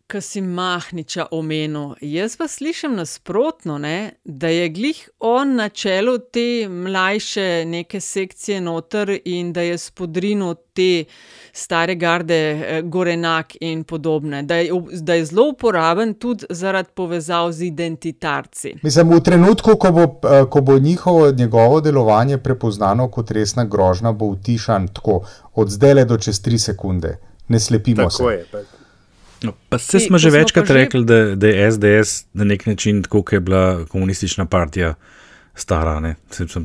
ki 0.08 0.20
si 0.20 0.40
Mahniča 0.40 1.26
omenil, 1.30 1.90
jaz 2.00 2.36
pa 2.36 2.48
slišim 2.48 2.94
nasprotno, 2.96 3.78
ne, 3.78 4.12
da 4.24 4.48
je 4.48 4.68
glih 4.68 5.08
on 5.20 5.54
na 5.54 5.68
čelu 5.68 6.18
te 6.18 6.68
mlajše 6.68 7.64
neke 7.66 8.00
sekcije 8.00 8.60
noter 8.60 9.18
in 9.24 9.52
da 9.52 9.60
je 9.60 9.78
spodrinil 9.78 10.54
te 10.72 11.04
stare 11.52 11.94
garde, 11.94 12.34
eh, 12.34 12.82
Gorenak 12.82 13.52
in 13.60 13.84
podobne, 13.84 14.42
da 14.42 14.56
je, 14.56 14.72
da 15.00 15.14
je 15.14 15.24
zelo 15.24 15.48
uporaben 15.52 16.14
tudi 16.14 16.46
zaradi 16.50 16.88
povezav 16.94 17.52
z 17.52 17.62
identitarci. 17.62 18.74
Mislim, 18.82 19.12
v 19.12 19.20
trenutku, 19.20 19.76
ko 19.76 19.92
bo, 19.92 20.02
eh, 20.02 20.44
ko 20.50 20.60
bo 20.60 20.78
njihovo, 20.78 21.30
njegovo 21.30 21.80
delovanje 21.80 22.38
prepoznano 22.38 23.10
kot 23.10 23.30
resna 23.30 23.64
grožnja, 23.64 24.12
bo 24.12 24.26
utišan 24.26 24.88
tako 24.88 25.20
od 25.54 25.70
zdaj 25.70 25.94
le 25.94 26.04
do 26.04 26.18
čez 26.18 26.42
tri 26.42 26.58
sekunde. 26.58 27.18
Ne 27.48 27.60
slepimo 27.60 28.02
tako 28.02 28.10
se. 28.10 28.24
Je, 28.24 28.77
No, 29.42 29.52
pa 29.68 29.78
se 29.78 30.00
smo 30.00 30.18
že 30.18 30.30
večkrat 30.30 30.66
že... 30.66 30.74
rekli, 30.74 31.04
da, 31.04 31.34
da 31.34 31.46
je 31.46 31.72
SDS 31.72 32.24
na 32.32 32.44
nek 32.44 32.66
način 32.66 33.02
tako, 33.02 33.22
kot 33.22 33.32
je 33.32 33.40
bila 33.40 33.84
komunistična 33.84 34.46
partija 34.46 34.94
stara. 35.54 36.00
Ne, 36.00 36.14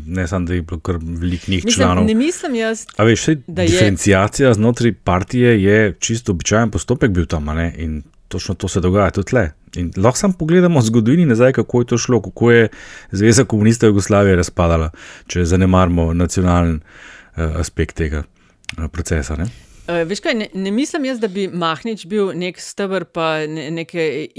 ne 0.05 0.27
samo, 0.27 0.45
da 0.45 0.53
je 0.53 0.61
bilo 0.61 0.79
kar 0.79 0.97
veliko 1.01 1.51
njih 1.51 1.65
članov. 1.75 2.05
Ne 2.05 2.15
mislim 2.15 2.55
jaz. 2.55 2.85
A 2.97 3.03
veš, 3.03 3.25
diferencijacija 3.47 4.47
je... 4.47 4.53
znotraj 4.53 4.93
partije 4.93 5.63
je 5.63 5.95
čisto 5.99 6.31
običajen 6.31 6.71
postopek 6.71 7.11
bil 7.11 7.25
tam 7.25 7.45
ne, 7.45 7.73
in 7.77 8.03
točno 8.27 8.55
to 8.55 8.67
se 8.67 8.79
dogaja 8.79 9.11
tudi 9.11 9.29
tle. 9.29 9.51
In 9.75 9.91
lahko 9.97 10.17
samo 10.17 10.33
pogledamo 10.33 10.81
zgodovini 10.81 11.25
nazaj, 11.25 11.53
kako 11.53 11.81
je 11.81 11.85
to 11.85 11.97
šlo, 11.97 12.21
kako 12.21 12.51
je 12.51 12.67
Zveza 13.11 13.45
komunistov 13.45 13.89
Jugoslavije 13.89 14.35
razpadala, 14.35 14.89
če 15.27 15.45
zanemarimo 15.45 16.13
nacionalen 16.13 16.75
uh, 16.75 17.43
aspekt 17.61 17.95
tega 17.95 18.23
uh, 18.23 18.89
procesa. 18.91 19.35
Ne. 19.35 19.45
Uh, 19.83 20.05
veš 20.07 20.21
kaj, 20.23 20.33
ne, 20.39 20.45
ne 20.53 20.71
mislim 20.71 21.05
jaz, 21.09 21.17
da 21.19 21.27
bi 21.27 21.49
Mahnič 21.51 22.05
bil 22.07 22.29
nek 22.39 22.55
stebr, 22.61 23.03
pa 23.11 23.43
ne, 23.51 23.65
nek 23.75 23.89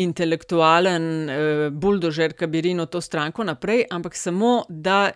intelektualen 0.00 1.08
uh, 1.28 1.64
buldožer, 1.68 2.32
ki 2.32 2.48
bi 2.48 2.62
rinil 2.64 2.88
to 2.88 3.02
stranko 3.04 3.44
naprej, 3.44 3.82
ampak 3.92 4.16
samo, 4.16 4.62
da 4.68 5.10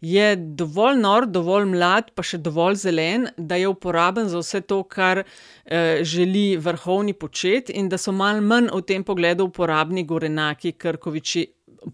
je 0.00 0.30
dovolj 0.56 1.02
nor, 1.02 1.26
dovolj 1.28 1.68
mlad, 1.74 2.08
pa 2.16 2.24
še 2.24 2.40
dovolj 2.40 2.80
zelen, 2.86 3.28
da 3.36 3.60
je 3.60 3.68
uporaben 3.68 4.32
za 4.32 4.40
vse 4.40 4.62
to, 4.64 4.80
kar 4.88 5.20
uh, 5.20 6.00
želi 6.00 6.56
vrhovni 6.56 7.12
početi, 7.12 7.76
in 7.76 7.92
da 7.92 8.00
so 8.00 8.16
mal 8.16 8.40
manj 8.40 8.72
v 8.72 8.80
tem 8.88 9.04
pogledu 9.04 9.50
uporabni 9.52 10.06
Gorenaki, 10.08 10.72
Krkoviči, 10.80 11.44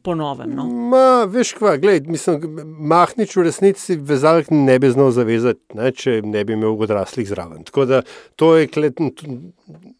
ponovem. 0.02 0.52
No? 0.54 0.66
Ma, 0.66 1.24
veš, 1.30 1.52
kva, 1.58 1.76
gled, 1.80 2.08
mislim, 2.10 2.60
Mahnič 2.90 3.36
v 3.36 3.44
resnici 3.46 3.96
vezalk 3.96 4.50
ne 4.54 4.78
bi 4.78 4.90
znal 4.92 5.12
zavezati, 5.16 5.60
ne, 5.78 5.92
če 5.92 6.20
ne 6.26 6.44
bi 6.44 6.56
imel 6.56 6.78
odraslih 6.78 7.28
zraven. 7.28 7.64
Tako 7.68 7.86
da 7.90 8.02
to 8.40 8.54
je 8.56 8.70
klet, 8.70 9.02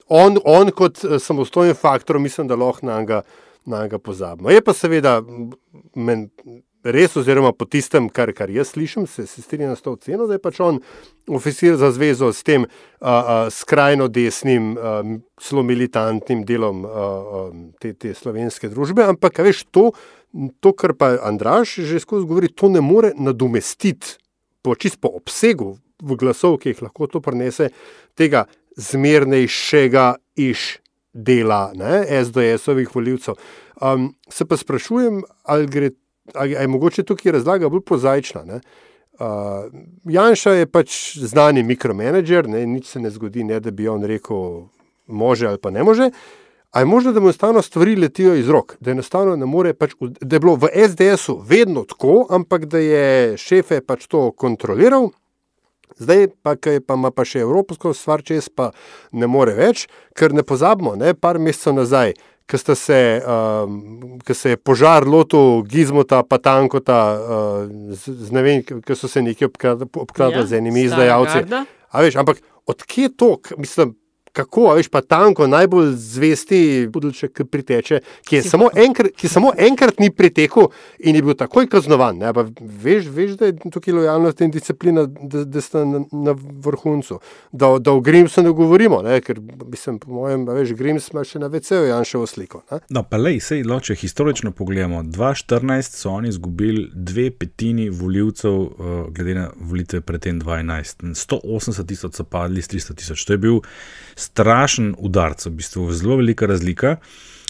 on, 0.09 0.40
on 0.44 0.72
kot 0.76 1.05
eh, 1.05 1.18
samostojen 1.22 1.74
faktor, 1.79 2.18
mislim, 2.18 2.48
da 2.50 2.59
lahko 2.59 2.87
na 2.87 3.00
njega 3.66 3.98
pozabimo. 3.98 4.50
Je 4.50 4.62
pa 4.64 4.72
seveda 4.72 5.20
men, 5.94 6.29
res, 6.85 7.16
oziroma 7.16 7.53
po 7.53 7.66
tistem, 7.69 8.09
kar, 8.09 8.33
kar 8.37 8.51
jaz 8.51 8.73
slišim, 8.75 9.07
se, 9.07 9.27
se 9.27 9.43
strinjam 9.43 9.77
s 9.77 9.85
to 9.85 9.95
oceno, 9.97 10.27
da 10.29 10.37
je 10.37 10.43
pač 10.43 10.61
on 10.64 10.81
oficir 11.29 11.77
za 11.81 11.90
zvezo 11.95 12.33
s 12.33 12.45
tem 12.47 12.64
a, 12.64 12.71
a, 13.11 13.37
skrajno 13.53 14.09
desnim, 14.09 14.73
zelo 15.43 15.64
militantnim 15.66 16.45
delom 16.49 16.85
a, 16.85 16.88
a, 16.90 17.45
te, 17.81 17.93
te 17.93 18.14
slovenske 18.16 18.71
družbe. 18.73 19.05
Ampak, 19.12 19.43
veš, 19.45 19.66
to, 19.71 19.90
to, 20.61 20.73
kar 20.73 20.95
pa 20.99 21.14
Andraš 21.27 21.79
že 21.87 22.01
skozi 22.03 22.29
govori, 22.29 22.53
to 22.53 22.73
ne 22.73 22.83
more 22.85 23.12
nadomestiti 23.19 24.16
po 24.62 24.75
čist 24.77 25.01
po 25.01 25.12
obsegu 25.16 25.77
glasov, 26.01 26.59
ki 26.61 26.73
jih 26.73 26.85
lahko 26.87 27.09
to 27.09 27.21
prenese, 27.25 27.71
tega 28.16 28.47
zmernejšega 28.77 30.14
iš. 30.40 30.79
Dela 31.11 31.73
SDS-ovih 31.75 32.93
voljivcev. 32.95 33.35
Um, 33.83 34.12
se 34.31 34.45
pa 34.47 34.55
sprašujem, 34.57 35.25
ali 35.43 35.66
gre 35.66 35.88
ali 36.35 36.52
je 36.52 36.66
mogoče 36.68 37.02
tukaj 37.02 37.33
razlaga 37.33 37.68
bolj 37.68 37.80
prozaična. 37.80 38.44
Uh, 39.20 39.20
Janša 40.04 40.50
je 40.50 40.66
pač 40.66 41.16
znani 41.16 41.62
mikromanager, 41.62 42.48
ne, 42.48 42.66
nič 42.66 42.87
se 42.87 43.00
ne 43.00 43.11
zgodi, 43.11 43.44
ne, 43.44 43.61
da 43.61 43.70
bi 43.70 43.88
on 43.88 44.04
rekel, 44.04 44.62
može 45.06 45.46
ali 45.46 45.59
pa 45.59 45.70
ne 45.70 45.83
može. 45.85 46.11
Ali 46.70 46.83
je 46.83 46.87
možno, 46.87 47.12
da 47.12 47.20
mu 47.20 47.26
enostavno 47.26 47.62
stvari 47.62 47.96
letijo 47.96 48.35
iz 48.35 48.48
rok, 48.48 48.76
da, 48.80 48.94
more, 49.46 49.74
pač, 49.74 49.92
da 50.00 50.37
je 50.37 50.40
bilo 50.40 50.54
v 50.54 50.68
SDS-u 50.88 51.42
vedno 51.46 51.85
tako, 51.85 52.26
ampak 52.30 52.64
da 52.64 52.78
je 52.78 53.37
šefe 53.37 53.80
pač 53.80 54.06
to 54.06 54.30
kontroliral, 54.30 55.11
zdaj 55.98 56.28
pa, 56.42 56.54
pa 56.87 56.94
ima 56.94 57.11
pa 57.11 57.24
še 57.24 57.42
evropsko 57.42 57.92
stvar 57.94 58.22
čez, 58.22 58.48
pa 58.48 58.70
ne 59.12 59.26
more 59.26 59.54
več, 59.54 59.88
ker 60.14 60.33
ne 60.33 60.42
pozabimo, 60.42 60.94
ne, 60.96 61.14
par 61.14 61.38
mesecev 61.38 61.74
nazaj, 61.74 62.14
ki 62.50 62.58
se, 62.58 63.22
um, 63.22 64.18
se 64.34 64.54
je 64.54 64.56
požar 64.56 65.06
lotil, 65.06 65.62
gizmota, 65.70 66.22
pa 66.26 66.38
tankota, 66.42 67.00
uh, 67.14 68.82
ki 68.82 68.96
so 68.98 69.08
se 69.08 69.22
nekaj 69.22 69.48
obkradli 69.94 70.42
ja, 70.42 70.46
z 70.46 70.58
enimi 70.58 70.82
izdajalci. 70.88 71.44
Veš, 71.94 72.18
ampak 72.18 72.42
odkje 72.66 73.12
to, 73.16 73.36
mislim, 73.58 73.94
kako, 74.33 74.75
veš, 74.75 74.88
pa 74.88 75.01
tanko, 75.01 75.47
najbolj 75.47 75.93
zvesti 75.97 76.88
budilček, 76.93 77.33
ki 77.37 77.45
priteče, 77.45 78.01
ki 78.29 78.37
je 78.37 78.43
samo 78.43 78.71
enkrat, 78.77 79.12
ki 79.16 79.29
samo 79.29 79.53
enkrat 79.59 79.99
ni 79.99 80.11
pritekel 80.11 80.71
in 80.99 81.16
je 81.16 81.23
bil 81.23 81.35
takoj 81.38 81.69
kaznovan. 81.71 82.19
Ne, 82.21 82.33
pa 82.35 82.45
veš, 82.61 83.09
veš, 83.11 83.37
da 83.40 83.51
je 83.51 83.71
tukaj 83.73 83.95
lojalnost 83.95 84.40
in 84.40 84.51
disciplina, 84.55 85.07
da, 85.07 85.45
da 85.45 85.61
sta 85.61 85.85
na, 85.85 86.03
na 86.12 86.35
vrhuncu. 86.37 87.21
Da, 87.53 87.73
da 87.79 87.93
o 87.93 88.01
Grimsu 88.01 88.43
ne 88.43 88.53
govorimo, 88.57 89.03
ne, 89.03 89.21
ker 89.25 89.40
mislim, 89.66 89.99
po 89.99 90.12
mojem, 90.21 90.49
a 90.49 90.59
veš, 90.59 90.75
Grims 90.79 91.11
ima 91.12 91.25
še 91.27 91.43
na 91.43 91.51
VC-ju 91.51 91.88
Janševo 91.90 92.27
sliko. 92.27 92.62
Ne. 92.71 92.81
No, 92.90 93.05
pa 93.07 93.19
lej, 93.21 93.40
sej, 93.45 93.64
lo, 93.66 93.81
če 93.81 93.97
historično 93.99 94.53
pogledamo, 94.57 95.03
2014 95.03 95.99
so 96.01 96.14
oni 96.14 96.31
izgubili 96.31 96.88
dve 96.95 97.31
petini 97.31 97.88
voljivcev, 97.90 98.61
uh, 98.61 98.95
glede 99.14 99.35
na 99.35 99.49
volitve 99.57 100.01
pred 100.01 100.23
tem 100.23 100.40
2011. 100.40 101.14
180 101.14 101.87
tisoč 101.87 102.21
so 102.21 102.25
padli 102.25 102.62
z 102.62 102.75
300 102.77 102.99
tisoč. 103.01 103.25
To 103.27 103.37
je 103.37 103.38
bil 103.38 103.61
strašen 104.20 104.94
udarc, 104.98 105.46
v 105.46 105.56
bistvu 105.59 105.90
zelo 105.92 106.20
velika 106.20 106.46
razlika. 106.46 106.96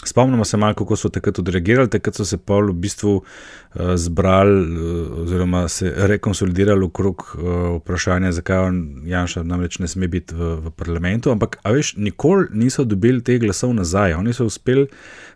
Spomnimo 0.03 0.45
se 0.45 0.57
malo, 0.57 0.73
kako 0.73 0.95
so 0.95 1.09
takrat 1.09 1.39
odreagirali. 1.39 1.89
Takrat 1.89 2.15
so 2.15 2.25
se 2.25 2.37
pa 2.37 2.57
v 2.57 2.73
bistvu 2.73 3.11
uh, 3.15 3.81
zbrali, 3.95 4.77
uh, 4.77 5.19
oziroma 5.23 5.67
se 5.67 5.93
rekonsolidirali 5.95 6.85
okrog 6.85 7.21
uh, 7.35 7.43
vprašanja, 7.77 8.31
zakaj 8.31 8.71
Janša 9.05 9.43
namreč 9.43 9.79
ne 9.79 9.87
sme 9.87 10.07
biti 10.07 10.35
v, 10.35 10.55
v 10.65 10.71
parlamentu. 10.71 11.31
Ampak, 11.31 11.59
a 11.63 11.71
veš, 11.71 11.93
nikoli 11.97 12.47
niso 12.51 12.83
dobili 12.83 13.21
teh 13.21 13.39
glasov 13.39 13.75
nazaj. 13.77 14.17
Oni 14.17 14.33
so 14.33 14.49
uspeli 14.49 14.87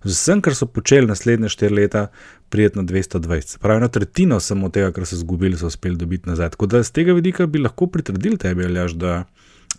z 0.04 0.12
vsem, 0.12 0.42
kar 0.42 0.58
so 0.58 0.66
počeli 0.66 1.08
naslednje 1.08 1.50
štiri 1.50 1.76
leta, 1.76 2.08
prijeti 2.50 2.78
na 2.78 2.84
220. 2.84 3.60
Pravi, 3.60 3.78
eno 3.78 3.88
tretjino 3.88 4.40
samo 4.40 4.70
tega, 4.70 4.92
kar 4.92 5.06
so 5.06 5.16
izgubili, 5.16 5.58
so 5.58 5.70
uspeli 5.70 5.96
dobiti 5.96 6.30
nazaj. 6.30 6.56
Tako 6.58 6.66
da 6.66 6.84
z 6.84 6.92
tega 6.92 7.14
vidika 7.14 7.46
bi 7.46 7.62
lahko 7.62 7.88
pritrdili 7.88 8.38
tebi, 8.38 8.66
Aljaš, 8.66 8.98
da 8.98 9.24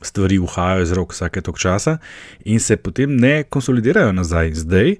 stvari 0.02 0.38
uhajajo 0.38 0.82
iz 0.82 0.92
rok 0.92 1.12
vsake 1.12 1.40
tok 1.40 1.58
časa 1.58 1.98
in 2.44 2.60
se 2.60 2.76
potem 2.76 3.16
ne 3.16 3.42
konsolidirajo 3.42 4.12
nazaj. 4.12 4.54
Zdaj, 4.54 4.96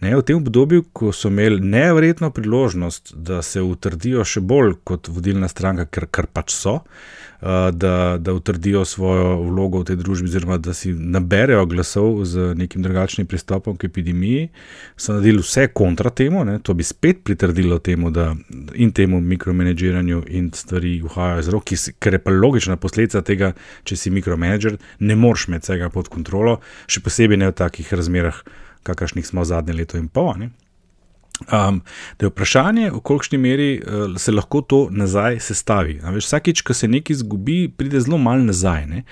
ne, 0.00 0.16
v 0.16 0.22
tem 0.22 0.36
obdobju, 0.36 0.84
ko 0.92 1.12
so 1.12 1.28
imeli 1.28 1.60
nevrjetno 1.60 2.30
priložnost, 2.30 3.14
da 3.14 3.42
se 3.42 3.62
utrdijo 3.62 4.24
še 4.24 4.40
bolj 4.40 4.78
kot 4.84 5.08
vodilna 5.12 5.48
stranka, 5.48 5.84
ker 5.84 6.08
kar 6.10 6.28
pač 6.32 6.54
so, 6.56 6.80
da, 7.40 8.16
da 8.20 8.32
utrdijo 8.36 8.84
svojo 8.84 9.36
vlogo 9.42 9.80
v 9.80 9.88
tej 9.88 9.96
družbi, 9.96 10.28
oziroma 10.28 10.58
da 10.60 10.74
si 10.76 10.92
naberejo 10.92 11.64
glasov 11.66 12.24
z 12.28 12.52
nekim 12.56 12.82
drugačnim 12.84 13.28
pristopom 13.28 13.76
k 13.80 13.88
epidemiji, 13.88 14.48
so 14.96 15.16
naredili 15.16 15.44
vse 15.44 15.66
kontra 15.72 16.10
temu, 16.10 16.44
ne, 16.44 16.58
to 16.62 16.76
bi 16.76 16.84
spet 16.84 17.22
pritrdilo 17.24 17.78
temu, 17.78 18.10
da 18.12 18.34
in 18.74 18.92
temu 18.92 19.20
mikromanagiranju 19.20 20.24
in 20.28 20.50
stvari 20.54 20.98
uhajajo 21.04 21.42
z 21.42 21.54
roki, 21.56 21.80
ker 21.98 22.16
je 22.16 22.24
pa 22.24 22.32
logična 22.32 22.76
posledica 22.80 23.24
tega, 23.24 23.54
če 23.84 23.96
si 23.96 24.12
mikromanager, 24.12 24.76
ne 25.00 25.16
moreš 25.16 25.48
imeti 25.48 25.70
vsega 25.70 25.88
pod 25.92 26.12
kontrolo, 26.12 26.58
še 26.88 27.00
posebej 27.04 27.40
ne 27.40 27.52
v 27.52 27.56
takih 27.56 27.92
razmerah, 27.96 28.44
kakršnih 28.82 29.26
smo 29.26 29.44
zadnje 29.44 29.72
leto 29.72 29.98
in 29.98 30.08
pol. 30.08 30.34
Ne. 30.38 30.50
Um, 31.40 31.80
da 32.18 32.26
je 32.26 32.30
vprašanje, 32.30 32.90
v 32.90 33.00
kolikšni 33.00 33.38
meri 33.38 33.70
uh, 33.80 34.16
se 34.20 34.32
lahko 34.32 34.60
to 34.60 34.80
nazaj 34.90 35.40
sestavi. 35.40 36.00
Veš, 36.04 36.26
vsakič, 36.28 36.60
ko 36.60 36.76
se 36.76 36.88
nekaj 36.88 37.16
zgubi, 37.22 37.70
pride 37.76 38.00
zelo 38.00 38.18
malo 38.18 38.44
nazaj. 38.44 38.86
Ne, 38.86 39.04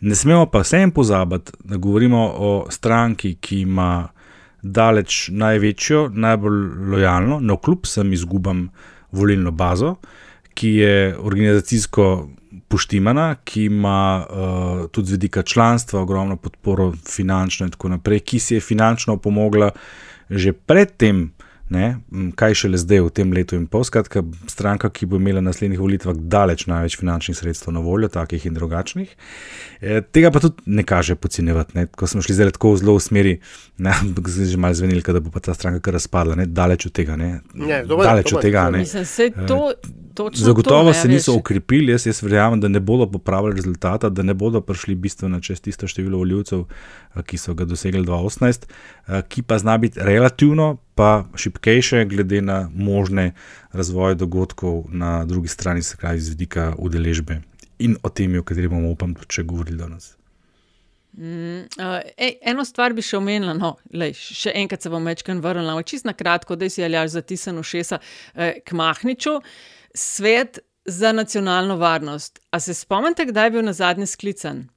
ne 0.00 0.14
smemo 0.14 0.46
pa 0.46 0.62
vsem 0.62 0.92
pozabiti, 0.94 1.52
da 1.64 1.76
govorimo 1.76 2.22
o 2.36 2.52
stranki, 2.70 3.34
ki 3.40 3.64
ima 3.66 4.08
daleč 4.62 5.28
največjo, 5.34 6.08
najbolj 6.14 6.60
lojalno, 6.94 7.40
no 7.40 7.56
kljub 7.58 7.86
sem 7.86 8.12
izgubam 8.12 8.68
volilno 9.12 9.50
bazo, 9.50 9.96
ki 10.54 10.68
je 10.68 11.16
organizacijsko 11.18 12.28
poštimana, 12.72 13.34
ki 13.44 13.66
ima 13.68 14.24
uh, 14.24 14.86
tudi 14.90 15.12
z 15.12 15.18
vidika 15.18 15.42
članstva 15.42 16.00
ogromno 16.00 16.36
podporo, 16.36 16.92
finančno 17.08 17.68
in 17.68 17.76
tako 17.76 17.92
naprej, 17.92 18.24
ki 18.24 18.40
si 18.40 18.56
je 18.56 18.64
finančno 18.64 19.16
pomogla 19.20 19.70
že 20.32 20.52
predtem 20.52 21.32
ne, 21.72 21.86
kaj 22.36 22.54
šele 22.62 22.78
zdaj 22.80 23.00
v 23.06 23.10
tem 23.16 23.32
letu 23.32 23.56
in 23.56 23.64
pol. 23.70 23.84
Skratka, 23.86 24.22
stranka, 24.50 24.90
ki 24.92 25.08
bo 25.08 25.16
imela 25.20 25.40
na 25.40 25.50
naslednjih 25.50 25.80
volitvah 25.80 26.16
daleč 26.16 26.66
največ 26.68 26.98
finančnih 27.00 27.38
sredstev 27.38 27.72
na 27.72 27.80
voljo, 27.84 28.10
takih 28.12 28.44
in 28.48 28.56
drugačnih. 28.58 29.14
E, 29.80 30.02
tega 30.12 30.30
pa 30.34 30.42
tudi 30.44 30.60
ne 30.66 30.84
kaže 30.84 31.16
podcenjevati. 31.16 31.86
Ko 31.96 32.08
smo 32.10 32.22
šli 32.24 32.36
zdaj 32.36 32.54
tako 32.58 32.74
zelo 32.80 32.98
v 32.98 33.04
smeri, 33.04 33.34
ne, 33.78 33.96
že 34.52 34.60
malo 34.60 34.76
zvenili, 34.76 35.04
da 35.06 35.20
bo 35.20 35.32
pa 35.32 35.40
ta 35.40 35.56
stranka 35.56 35.80
kar 35.80 35.96
razpadla, 35.96 36.36
ne, 36.42 36.46
daleč 36.46 36.86
od 36.90 36.96
tega. 36.96 37.16
Ne, 37.16 37.40
ne, 37.54 37.82
dober, 37.88 38.06
daleč 38.10 38.28
dober, 38.30 38.38
od 38.38 38.48
tega. 38.48 38.68
Ne. 38.70 38.84
Mislim, 38.84 39.08
Zagotovo 40.34 40.92
to, 40.92 40.94
se 40.94 41.08
niso 41.08 41.34
ukrepili, 41.34 41.92
jaz, 41.92 42.06
jaz 42.06 42.22
verjamem, 42.22 42.60
da 42.60 42.68
ne 42.68 42.80
bodo 42.80 43.06
popravili 43.10 43.56
rezultata, 43.56 44.08
da 44.08 44.22
ne 44.22 44.34
bodo 44.34 44.60
prišli 44.60 44.94
bistveno 44.94 45.40
čez 45.40 45.60
tisto 45.60 45.86
število 45.86 46.18
voljivcev, 46.18 46.64
ki 47.26 47.38
so 47.38 47.54
ga 47.54 47.64
dosegli 47.64 48.04
2018, 48.06 48.66
ki 49.28 49.42
pa 49.42 49.58
zna 49.58 49.78
biti 49.78 50.00
relativno 50.02 50.76
pa 50.94 51.24
šipkejše, 51.36 52.04
glede 52.04 52.42
na 52.42 52.70
možne 52.74 53.32
razvoje 53.72 54.14
dogodkov 54.14 54.84
na 54.88 55.24
drugi 55.24 55.48
strani, 55.48 55.82
se 55.82 55.96
pravi, 55.96 56.20
z 56.20 56.36
vidika 56.36 56.72
udeležbe 56.78 57.40
in 57.78 57.96
o 58.02 58.08
tem, 58.08 58.38
o 58.38 58.42
kateri 58.42 58.68
bomo, 58.68 58.90
upam, 58.90 59.14
tudi 59.14 59.46
govorili 59.48 59.78
danes. 59.78 60.16
Mm, 61.12 61.58
uh, 61.58 61.98
ej, 62.16 62.38
eno 62.48 62.64
stvar 62.64 62.94
bi 62.96 63.02
še 63.04 63.18
omenila, 63.18 63.52
no, 63.52 63.74
lej, 63.92 64.14
še 64.16 64.54
enkrat 64.56 64.84
se 64.84 64.92
bom 64.92 65.04
večkrat 65.04 65.42
vrnila, 65.44 65.74
čisto 65.84 66.08
na 66.08 66.14
kratko, 66.16 66.56
da 66.56 66.70
si 66.72 66.84
aljaš 66.84 67.18
zatisnjen 67.18 67.60
v 67.60 67.66
šesa 67.68 67.98
eh, 68.00 68.62
k 68.64 68.78
Mahniču. 68.78 69.34
Svet 69.94 70.58
za 70.84 71.12
nacionalno 71.12 71.76
varnost. 71.76 72.40
A 72.50 72.60
se 72.60 72.74
spomnite, 72.74 73.24
kdaj 73.24 73.46
je 73.46 73.50
bil 73.50 73.62
na 73.62 73.72
zadnji 73.72 74.06
sklican? 74.06 74.68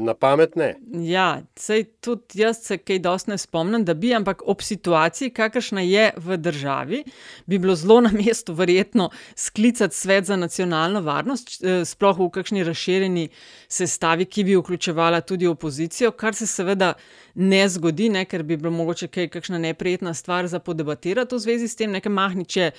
Na 0.00 0.12
pamet 0.14 0.56
ne. 0.56 0.74
Ja, 1.08 1.40
sej 1.56 1.86
tudi 2.04 2.42
jaz 2.42 2.58
se 2.66 2.76
kaj 2.76 2.98
dosti 3.00 3.30
ne 3.30 3.38
spomnim, 3.40 3.84
da 3.84 3.94
bi, 3.96 4.10
ampak 4.12 4.42
ob 4.44 4.60
situaciji, 4.60 5.30
kakršna 5.32 5.80
je 5.80 6.10
v 6.20 6.36
državi, 6.36 7.00
bi 7.48 7.58
bilo 7.58 7.72
zelo 7.74 8.02
na 8.04 8.10
mestu, 8.12 8.52
verjetno, 8.52 9.08
sklicati 9.34 9.96
svet 9.96 10.28
za 10.28 10.36
nacionalno 10.36 11.00
varnost, 11.00 11.64
eh, 11.64 11.80
sploh 11.84 12.20
v 12.20 12.28
kakšni 12.36 12.64
razširjeni 12.64 13.28
sestavi, 13.68 14.28
ki 14.28 14.44
bi 14.44 14.58
vključevala 14.60 15.20
tudi 15.24 15.48
opozicijo, 15.48 16.12
kar 16.12 16.34
se 16.34 16.46
seveda 16.46 16.92
ne 17.34 17.64
zgodi, 17.68 18.12
ne, 18.12 18.28
ker 18.28 18.42
bi 18.42 18.60
bilo 18.60 18.70
mogoče 18.70 19.08
kaj, 19.08 19.28
kakšna 19.32 19.58
neprijetna 19.58 20.14
stvar 20.14 20.46
za 20.46 20.58
podebatirati 20.60 21.34
v 21.34 21.38
zvezi 21.38 21.68
s 21.68 21.76
tem, 21.76 21.90
nekaj 21.90 22.12
mahniče. 22.12 22.70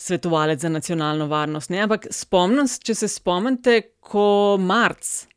Svetovalec 0.00 0.60
za 0.60 0.68
nacionalno 0.68 1.26
varnost. 1.28 1.70
Ne? 1.70 1.82
Ampak 1.84 2.06
spomnim 2.10 2.64
če 2.64 2.94
se 2.94 3.08
spomnite, 3.08 3.82
ko 4.00 4.56
marc 4.56 5.29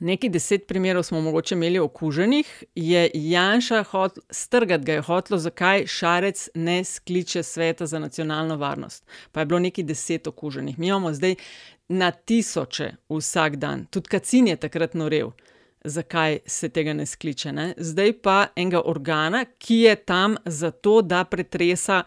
Nekaj 0.00 0.30
deset 0.30 0.66
primerov 0.66 1.02
smo 1.02 1.20
mogoče 1.20 1.54
imeli 1.54 1.78
okuženih, 1.78 2.64
je 2.74 3.10
Janša 3.14 3.82
hotel, 3.82 4.22
strgati 4.30 4.84
ga 4.84 4.92
je 4.92 5.00
hotel, 5.00 5.38
zakaj 5.38 5.86
Šarec 5.86 6.48
ne 6.54 6.84
skliče 6.84 7.42
sveta 7.42 7.86
za 7.86 7.98
nacionalno 7.98 8.56
varnost. 8.56 9.06
Pa 9.32 9.40
je 9.40 9.46
bilo 9.46 9.58
nekaj 9.58 9.84
deset 9.84 10.26
okuženih. 10.26 10.78
Mi 10.78 10.86
imamo 10.86 11.12
zdaj 11.12 11.34
na 11.88 12.10
tisoče 12.10 12.92
vsak 13.08 13.56
dan, 13.56 13.86
tudi 13.86 14.08
Kacin 14.08 14.48
je 14.48 14.56
takrat 14.56 14.94
norel, 14.94 15.30
zakaj 15.84 16.38
se 16.46 16.68
tega 16.68 16.92
ne 16.92 17.06
skliče. 17.06 17.52
Ne? 17.52 17.74
Zdaj 17.76 18.12
pa 18.22 18.46
enega 18.56 18.82
organa, 18.84 19.44
ki 19.58 19.74
je 19.74 19.94
tam 19.96 20.36
zato, 20.44 21.02
da 21.02 21.24
pretresa 21.24 22.02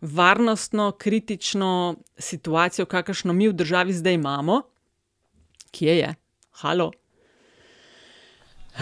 varnostno, 0.00 0.92
kritično 0.92 1.96
situacijo, 2.18 2.86
kakršno 2.86 3.32
mi 3.32 3.48
v 3.48 3.52
državi 3.52 3.92
zdaj 3.92 4.14
imamo, 4.14 4.62
kje 5.70 5.98
je? 5.98 6.14
Halo. 6.50 6.92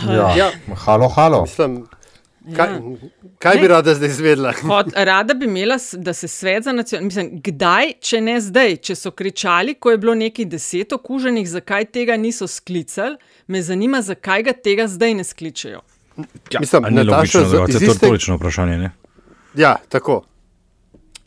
Ja, 0.03 0.37
ja. 0.37 0.51
halo, 0.77 1.09
halo. 1.09 1.43
Mislim, 1.43 1.87
kaj, 2.57 2.73
ja. 2.73 2.81
kaj 3.39 3.57
bi 3.57 3.69
rada 3.69 3.95
zdaj 3.95 4.09
izvedela? 4.09 4.53
Hot, 4.71 4.87
rada 4.95 5.35
bi 5.35 5.45
imela, 5.45 5.79
da 5.93 6.13
se 6.13 6.29
svet 6.29 6.65
za 6.65 6.73
nacionalno. 6.73 7.07
Mislim, 7.07 7.31
kdaj, 7.45 7.93
če 8.01 8.21
ne 8.21 8.41
zdaj, 8.41 8.77
če 8.77 8.95
so 8.95 9.11
kričali, 9.11 9.75
ko 9.75 9.91
je 9.91 9.99
bilo 9.99 10.15
nekaj 10.15 10.45
deset 10.45 10.93
okuženih, 10.93 11.49
zakaj 11.49 11.85
tega 11.85 12.17
niso 12.17 12.47
sklicali, 12.47 13.17
me 13.47 13.63
zanima, 13.63 14.03
zakaj 14.03 14.43
ga 14.43 14.53
tega 14.53 14.89
zdaj 14.89 15.15
ne 15.15 15.25
skličejo. 15.25 15.81
Ja, 16.53 16.61
Mislim, 16.61 16.83
da 16.95 17.01
je 17.01 17.07
to 17.07 17.91
retorično 17.91 18.37
vprašanje. 18.37 18.79
Ne? 18.79 18.91
Ja, 19.55 19.77
tako. 19.89 20.23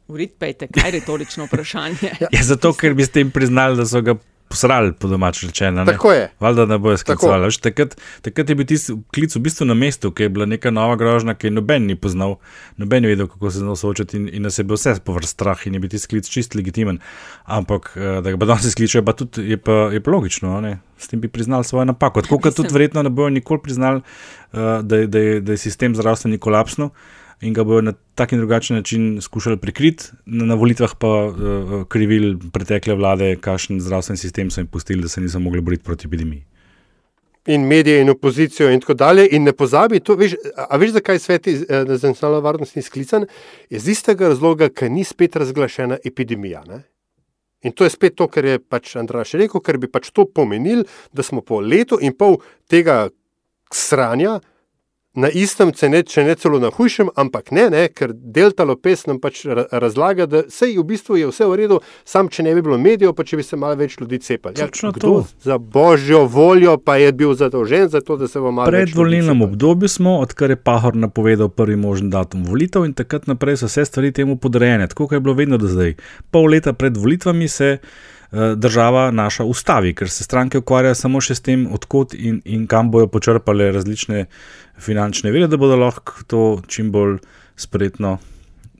Urit, 0.08 0.38
pejte, 0.39 0.67
kaj 0.71 0.88
je 0.88 0.91
retorično 0.99 1.45
vprašanje? 1.45 2.12
ja, 2.19 2.43
zato, 2.43 2.73
ker 2.73 2.93
bi 2.93 3.03
s 3.03 3.12
tem 3.12 3.32
priznali, 3.32 3.75
da 3.77 3.86
so 3.86 4.01
ga 4.01 4.15
posrali, 4.49 4.93
po 4.93 5.07
domač 5.07 5.43
rečeno. 5.43 5.86
Tako 5.86 6.12
je. 6.12 6.29
Valjda 6.39 6.65
ne 6.65 6.77
bojo 6.77 6.97
sklicovali. 6.97 7.51
Takrat, 7.62 7.95
takrat 8.21 8.49
je 8.49 8.55
bil 8.55 8.65
tisti 8.65 8.95
klic 9.13 9.36
v 9.36 9.41
bistvu 9.43 9.67
na 9.67 9.73
mestu, 9.73 10.12
ki 10.12 10.27
je 10.27 10.29
bila 10.29 10.45
neka 10.45 10.71
nova 10.71 10.95
grožnja, 10.95 11.36
ki 11.36 11.47
je 11.47 11.51
noben 11.51 11.88
ni 11.88 11.95
poznal, 11.95 12.38
noben 12.77 13.03
ni 13.03 13.12
vedel, 13.12 13.27
kako 13.27 13.51
se 13.51 13.60
z 13.60 13.67
njo 13.67 13.75
soočati 13.75 14.17
in, 14.17 14.29
in 14.33 14.47
nas 14.47 14.60
je 14.60 14.63
bil 14.63 14.79
vse 14.79 14.97
povrst 15.05 15.38
strah 15.38 15.67
in 15.67 15.77
je 15.77 15.83
bil 15.83 15.91
tisti 15.91 16.07
klic 16.15 16.29
čist 16.29 16.55
legitimen. 16.55 16.99
Ampak, 17.45 17.93
eh, 17.95 18.21
da 18.21 18.31
ga 18.31 18.45
danes 18.45 18.71
skličejo, 18.71 19.03
pa 19.05 19.13
tudi 19.13 19.49
je 19.51 19.57
pa, 19.57 19.88
je 19.93 20.03
pa 20.03 20.12
logično, 20.12 20.62
ne? 20.62 20.79
s 20.97 21.07
tem 21.07 21.21
bi 21.21 21.27
priznali 21.27 21.63
svojo 21.63 21.86
napako. 21.86 22.21
Tako 22.21 22.39
kot 22.39 22.55
tudi 22.55 22.73
verjetno 22.73 23.03
ne 23.03 23.10
bojo 23.10 23.29
nikoli 23.29 23.62
priznali, 23.63 24.02
uh, 24.02 24.81
da, 24.81 25.06
da, 25.06 25.21
da 25.39 25.52
je 25.54 25.58
sistem 25.58 25.95
zdravstveni 25.95 26.37
kolapsno. 26.37 26.89
In 27.42 27.54
ga 27.54 27.63
bodo 27.63 27.81
na 27.81 27.94
tak 28.15 28.31
in 28.31 28.40
drugačen 28.40 28.77
način 28.77 29.21
skušali 29.21 29.58
prikriti, 29.58 30.04
na, 30.25 30.46
na 30.46 30.56
volitvah 30.56 30.96
pa 31.00 31.08
uh, 31.08 31.35
krivili 31.88 32.38
pretekle 32.54 32.96
vlade, 32.96 33.35
kakšen 33.35 33.81
zdravstveni 33.81 34.17
sistem 34.17 34.52
so 34.52 34.62
jim 34.62 34.67
pustili, 34.67 35.02
da 35.02 35.08
se 35.08 35.21
niso 35.21 35.40
mogli 35.40 35.62
boriti 35.62 35.83
proti 35.83 36.08
epidemiji. 36.08 36.44
In 37.48 37.67
medije, 37.67 38.02
in 38.02 38.10
opozicijo, 38.10 38.69
in 38.71 38.81
tako 38.83 38.94
dalje. 38.94 39.27
In 39.31 39.44
ne 39.44 39.54
pozabi, 39.54 40.00
to, 40.00 40.15
veš, 40.19 40.33
a 40.69 40.77
veš, 40.77 40.92
zakaj 40.98 41.15
je 41.15 41.19
svet 41.19 41.48
za 41.48 42.10
nacionalno 42.10 42.42
varnost 42.42 42.75
ni 42.75 42.81
sklican? 42.81 43.25
Iz 43.69 43.88
istega 43.88 44.27
razloga, 44.27 44.67
ker 44.69 44.92
ni 44.92 45.04
spet 45.08 45.35
razglašena 45.35 45.98
epidemija. 46.06 46.63
Ne? 46.67 46.81
In 47.63 47.71
to 47.71 47.88
je 47.88 47.90
spet 47.90 48.17
to, 48.19 48.27
kar 48.27 48.46
je 48.46 48.60
pač 48.60 48.98
Andraš 49.00 49.38
rekel, 49.40 49.63
ker 49.63 49.79
bi 49.79 49.88
pač 49.88 50.12
to 50.12 50.25
pomenil, 50.27 50.83
da 51.13 51.23
smo 51.23 51.42
po 51.42 51.62
letu 51.63 52.02
in 52.04 52.12
pol 52.13 52.42
tega 52.69 53.08
sranja 53.73 54.42
na 55.18 55.30
istem, 55.34 55.72
če 55.74 55.90
ne 56.24 56.36
celo 56.38 56.60
na 56.62 56.70
hujšem, 56.74 57.10
ampak 57.18 57.50
ne, 57.56 57.68
ne 57.74 57.88
ker 57.90 58.13
Delta 58.13 58.65
Lopes 58.68 59.08
nam 59.10 59.20
pač 59.22 59.44
razlaga, 59.72 60.28
da 60.30 60.44
sej 60.54 60.76
v 60.78 60.86
bistvu 60.92 61.18
je 61.18 61.30
vse 61.32 61.48
v 61.50 61.58
redu, 61.58 61.80
sam 62.06 62.30
če 62.30 62.46
ne 62.46 62.54
bi 62.58 62.63
bilo 62.65 62.78
medijev, 62.82 63.15
pa 63.18 63.26
če 63.28 63.40
bi 63.40 63.46
se 63.46 63.58
malo 63.60 63.78
več 63.80 63.98
ljudi 64.02 64.20
cepali. 64.24 64.62
Ja, 64.62 64.70
kdo 64.70 65.24
za 65.44 65.58
božjo 65.58 66.26
voljo 66.30 66.78
pa 66.78 67.00
je 67.02 67.13
bil 67.18 67.34
zadolžen 67.38 67.90
za 67.94 68.02
to, 68.02 68.20
da 68.22 68.30
se 68.30 68.42
bo 68.44 68.52
malo. 68.52 68.70
Pred 68.70 68.94
volilnem 68.96 69.42
obdobju 69.48 69.90
smo, 69.90 70.20
odkar 70.26 70.54
je 70.54 70.60
Pahor 70.62 70.96
napovedal 70.96 71.50
prvi 71.50 71.80
možen 71.80 72.12
datum 72.13 72.46
volitev 72.46 72.86
in 72.86 72.94
takrat 72.98 73.28
naprej 73.28 73.63
so 73.63 73.72
vse 73.72 73.88
stvari 73.90 74.13
temu 74.13 74.38
podrejene, 74.38 74.88
tako 74.92 75.08
kot 75.08 75.18
je 75.18 75.26
bilo 75.26 75.38
vedno 75.38 75.58
do 75.58 75.72
zdaj. 75.72 75.98
Pol 76.32 76.52
leta 76.54 76.74
pred 76.78 76.98
volitvami 76.98 77.50
se. 77.50 77.78
Država 78.32 79.12
naša 79.12 79.44
ustavi, 79.48 79.94
ker 79.96 80.10
se 80.10 80.23
stranke 80.23 80.60
ukvarjajo 80.60 80.96
samo 81.00 81.21
še 81.23 81.36
s 81.36 81.44
tem, 81.46 81.67
odkot 81.71 82.13
in, 82.13 82.42
in 82.46 82.65
kam 82.67 82.92
bojo 82.92 83.08
počrpale 83.08 83.71
različne 83.71 84.25
finančne 84.84 85.32
vire, 85.32 85.48
da 85.48 85.58
bodo 85.58 85.78
lahko 85.80 86.25
to 86.28 86.42
čim 86.67 86.92
bolj 86.92 87.19
spretno. 87.56 88.17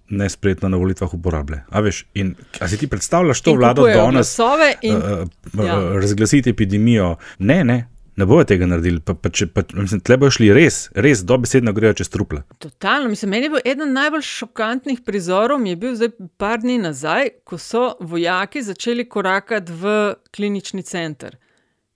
Nespretno 0.08 0.70
na 0.72 0.78
volitvah 0.80 1.14
uporabljati. 1.14 1.66
A, 1.68 1.82
veš, 1.84 2.06
in, 2.16 2.30
a 2.64 2.68
si 2.72 2.78
ti 2.80 2.88
predstavljaš 2.88 3.42
to 3.44 3.58
vlado 3.60 3.84
danes, 3.84 4.30
da 4.40 4.70
in... 4.88 4.96
uh, 4.96 5.66
ja. 5.66 5.76
razglasiti 6.00 6.54
epidemijo? 6.56 7.18
Ne, 7.44 7.58
ne, 7.68 7.76
ne 8.18 8.26
bojo 8.26 8.44
tega 8.50 8.68
naredili. 8.70 9.00
Pa, 9.06 9.14
pa, 9.14 9.30
če, 9.30 9.48
pa, 9.54 9.64
mislim, 9.78 10.02
tle 10.06 10.18
bojo 10.22 10.34
šli 10.38 10.52
res, 10.56 10.80
res 10.96 11.24
dobesedno 11.28 11.74
grejo 11.78 11.96
čez 12.02 12.12
trupla. 12.14 12.44
Totalno. 12.64 13.10
Mislim, 13.14 13.32
meni 13.34 13.48
je 13.48 13.54
bil 13.56 13.64
eden 13.66 13.94
najbolj 13.96 14.26
šokantnih 14.28 15.02
prizorov, 15.06 15.64
je 15.68 15.76
bil 15.80 15.96
zdaj 15.96 16.14
par 16.42 16.60
dni 16.64 16.80
nazaj, 16.84 17.32
ko 17.48 17.62
so 17.62 17.92
vojaki 18.00 18.66
začeli 18.66 19.08
korakati 19.10 19.74
v 19.74 19.98
klinični 20.36 20.84
center. 20.84 21.38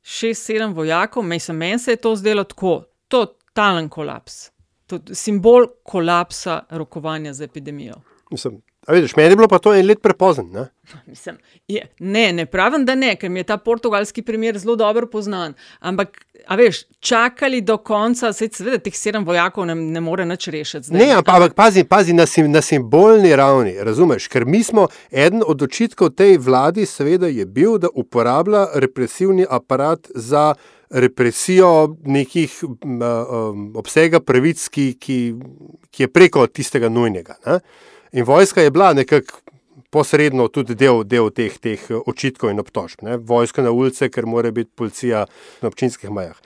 Šest, 0.02 0.48
sedem 0.48 0.74
vojakov, 0.74 1.26
meni 1.28 1.78
se 1.80 1.98
je 1.98 2.02
to 2.02 2.16
zdelo 2.16 2.48
tako. 2.48 2.80
To, 3.12 3.26
totalen 3.52 3.90
kolaps, 3.90 4.52
tudi 4.88 5.16
simbol 5.16 5.68
kolapsa 5.84 6.64
rokovanja 6.70 7.34
z 7.34 7.42
epidemijo. 7.42 7.96
Mislim, 8.32 8.62
vidiš, 8.88 9.16
meni 9.16 9.30
je 9.30 9.36
bilo 9.36 9.48
pa 9.48 9.60
to 9.60 9.74
en 9.74 9.86
let 9.86 10.02
prepozno. 10.02 10.44
Ne? 10.44 10.66
Mislim, 11.06 11.38
je, 11.68 11.88
ne, 12.00 12.34
ne 12.34 12.46
pravim, 12.46 12.86
da 12.86 12.96
ne, 12.96 13.16
ker 13.16 13.30
mi 13.30 13.40
je 13.40 13.44
ta 13.44 13.58
portugalski 13.58 14.22
primer 14.22 14.58
zelo 14.58 14.76
dobro 14.76 15.08
poznan. 15.08 15.54
Ampak, 15.80 16.26
a 16.48 16.56
veš, 16.56 16.84
čakali 17.00 17.62
do 17.62 17.78
konca, 17.78 18.34
seveda, 18.34 18.80
teh 18.82 18.98
sedem 18.98 19.26
vojakov 19.26 19.68
ne, 19.70 19.76
ne 19.76 20.02
more 20.02 20.26
nič 20.26 20.48
rešiti. 20.48 20.88
Zdaj. 20.88 20.98
Ne, 20.98 21.12
ampak 21.20 21.54
pazi, 21.54 21.84
pazi 21.84 22.18
na, 22.18 22.26
sim, 22.26 22.50
na 22.52 22.62
simbolni 22.62 23.36
ravni, 23.36 23.76
razumeš? 23.80 24.28
Ker 24.28 24.46
mi 24.50 24.64
smo, 24.64 24.88
eden 25.12 25.46
od 25.48 25.62
očitkov 25.62 26.16
tej 26.18 26.40
vladi, 26.42 26.90
seveda, 26.90 27.30
je 27.30 27.46
bil, 27.46 27.78
da 27.78 27.94
uporablja 27.94 28.66
represivni 28.74 29.46
aparat 29.50 30.10
za 30.16 30.54
represijo 30.90 31.96
nekih 32.04 32.58
um, 32.64 33.72
obsega 33.80 34.20
pravic, 34.20 34.68
ki, 34.68 34.90
ki, 35.00 35.22
ki 35.92 36.04
je 36.04 36.12
preko 36.12 36.48
tistega 36.48 36.90
nujnega. 36.90 37.38
Ne? 37.46 37.62
In 38.12 38.24
vojska 38.24 38.62
je 38.62 38.72
bila 38.72 38.94
nekako 38.94 39.40
posredno 39.90 40.48
tudi 40.48 40.76
del, 40.76 41.04
del 41.04 41.30
teh, 41.36 41.56
teh 41.60 41.80
očitkov 42.06 42.52
in 42.52 42.60
obtožb. 42.60 43.04
Ne? 43.08 43.18
Vojska 43.18 43.64
na 43.64 43.72
ulice, 43.72 44.10
ker 44.12 44.26
mora 44.28 44.52
biti 44.52 44.72
policija 44.76 45.26
na 45.62 45.68
občinskih 45.68 46.12
mejah. 46.12 46.38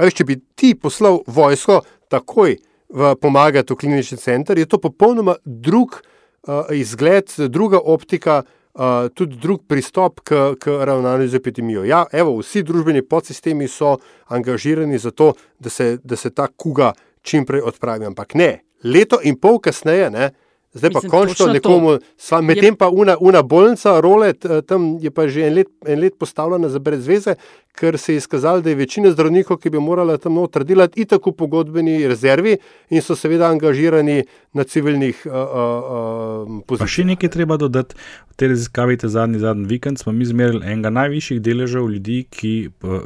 Veš, 0.00 0.16
če 0.16 0.24
bi 0.28 0.38
ti 0.56 0.72
poslal 0.76 1.20
vojsko 1.26 1.80
takoj 2.12 2.56
v 2.90 3.12
pomagati 3.20 3.72
v 3.72 3.78
klinični 3.80 4.18
center, 4.18 4.58
je 4.58 4.68
to 4.68 4.80
popolnoma 4.80 5.36
drug 5.44 6.00
uh, 6.00 6.72
izgled, 6.74 7.32
druga 7.52 7.78
optika 7.78 8.40
uh, 8.42 9.08
tudi 9.14 9.36
drug 9.36 9.62
pristop 9.68 10.20
k, 10.24 10.56
k 10.60 10.80
ravnanju 10.88 11.28
z 11.28 11.38
epidemijo. 11.38 11.84
Ja, 11.84 12.06
evo, 12.12 12.38
vsi 12.40 12.64
družbeni 12.66 13.04
podsistemi 13.06 13.68
so 13.68 13.98
angažirani 14.28 14.98
za 14.98 15.12
to, 15.12 15.34
da 15.58 15.70
se, 15.70 15.98
da 16.02 16.16
se 16.16 16.32
ta 16.32 16.48
kuga 16.48 16.92
čim 17.22 17.46
prej 17.46 17.62
odpravi. 17.68 18.08
Ampak 18.08 18.34
ne, 18.34 18.52
leto 18.84 19.20
in 19.22 19.36
pol 19.38 19.60
kasneje, 19.62 20.10
ne, 20.10 20.32
zdaj 20.72 20.90
pa 20.90 20.98
Mislim, 20.98 21.10
končno 21.10 21.46
nekomu, 21.46 21.98
medtem 22.42 22.76
pa 22.76 22.88
una, 22.88 23.16
una 23.20 23.42
bolnica, 23.42 24.00
rolet, 24.00 24.46
tam 24.66 24.98
je 25.00 25.10
pa 25.10 25.28
že 25.28 25.46
en 25.46 25.54
let, 25.54 25.68
en 25.86 26.00
let 26.00 26.18
postavljena 26.18 26.68
za 26.68 26.78
brez 26.78 27.06
veze, 27.06 27.34
ker 27.74 27.98
se 27.98 28.12
je 28.12 28.16
izkazalo, 28.16 28.60
da 28.60 28.70
je 28.70 28.76
večina 28.76 29.10
zdravnikov, 29.10 29.56
ki 29.56 29.70
bi 29.70 29.80
morala 29.80 30.16
tam 30.18 30.34
noter 30.34 30.64
delati, 30.64 31.00
itak 31.00 31.26
v 31.26 31.32
pogodbeni 31.32 32.08
rezervi 32.08 32.56
in 32.90 33.02
so 33.02 33.16
seveda 33.16 33.48
angažirani 33.50 34.24
na 34.52 34.64
civilnih 34.64 35.22
uh, 35.26 35.32
uh, 35.32 36.58
pozicijah. 36.66 36.86
Pa 36.86 36.90
še 36.90 37.06
nekaj 37.08 37.32
treba 37.34 37.56
dodati, 37.60 37.96
v 38.30 38.38
tej 38.38 38.52
raziskavi 38.54 38.98
te 39.00 39.08
zadnji, 39.08 39.40
zadnji 39.42 39.70
vikend 39.70 40.02
smo 40.02 40.12
mi 40.12 40.26
izmerili 40.26 40.62
enega 40.66 40.90
najvišjih 40.90 41.40
deležev 41.42 41.88
ljudi, 41.94 42.20
ki, 42.30 42.54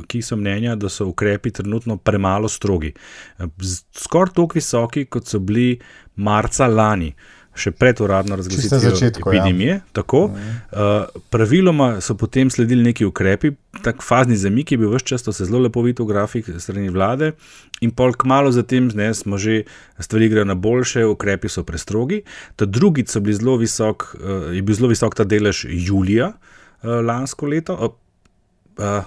ki 0.08 0.22
so 0.24 0.36
mnenja, 0.40 0.76
da 0.80 0.92
so 0.92 1.06
ukrepi 1.12 1.52
trenutno 1.54 1.96
premalo 1.96 2.48
strogi. 2.48 2.92
Skoraj 3.94 4.34
tako 4.34 4.60
visoki, 4.60 5.06
kot 5.06 5.30
so 5.30 5.40
bili 5.40 5.78
marca 6.16 6.68
lani 6.68 7.14
še 7.54 7.70
pred 7.70 8.00
uradno 8.00 8.36
razglasitvijo 8.36 8.92
ja. 9.00 9.08
epidemije. 9.08 9.76
Ja. 9.76 9.80
Tako, 9.92 10.24
uh, 10.24 11.20
praviloma 11.30 12.00
so 12.04 12.16
potem 12.18 12.50
sledili 12.50 12.82
neki 12.82 13.06
ukrepi, 13.06 13.52
tak 13.84 14.02
fazni 14.02 14.36
zamik 14.36 14.72
je 14.72 14.78
bil 14.80 14.90
vse 14.94 15.06
čas, 15.12 15.22
to 15.26 15.32
se 15.32 15.46
zelo 15.46 15.62
lepo 15.64 15.82
vidi 15.82 16.02
v 16.02 16.08
grafik 16.10 16.50
strani 16.58 16.90
vlade, 16.94 17.32
in 17.80 17.94
pol 17.94 18.14
kmalo 18.18 18.52
zatem 18.54 18.90
ne, 18.94 19.12
smo 19.14 19.38
že 19.38 19.62
stvari 19.98 20.28
grejo 20.32 20.48
na 20.48 20.58
boljše, 20.58 21.06
ukrepi 21.06 21.48
so 21.48 21.64
prestrogi. 21.66 22.22
Ta 22.56 22.66
drugi 22.66 23.06
so 23.06 23.22
bili 23.22 23.38
zelo 23.38 23.56
visok, 23.62 24.10
uh, 24.18 24.50
je 24.54 24.62
bil 24.62 24.78
zelo 24.78 24.92
visok 24.92 25.14
ta 25.14 25.24
delež 25.24 25.66
julija 25.70 26.32
uh, 26.34 26.98
lansko 27.04 27.50
leto. 27.50 27.78
Uh, 27.78 27.98
uh, 28.82 29.02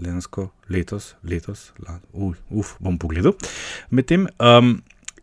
Lensko, 0.00 0.46
letos, 0.70 1.14
letos, 1.20 1.74
uf, 2.16 2.38
uf, 2.48 2.70
bom 2.80 2.96
pogledal. 2.96 3.34
Medtem, 3.92 4.24
um, 4.40 4.78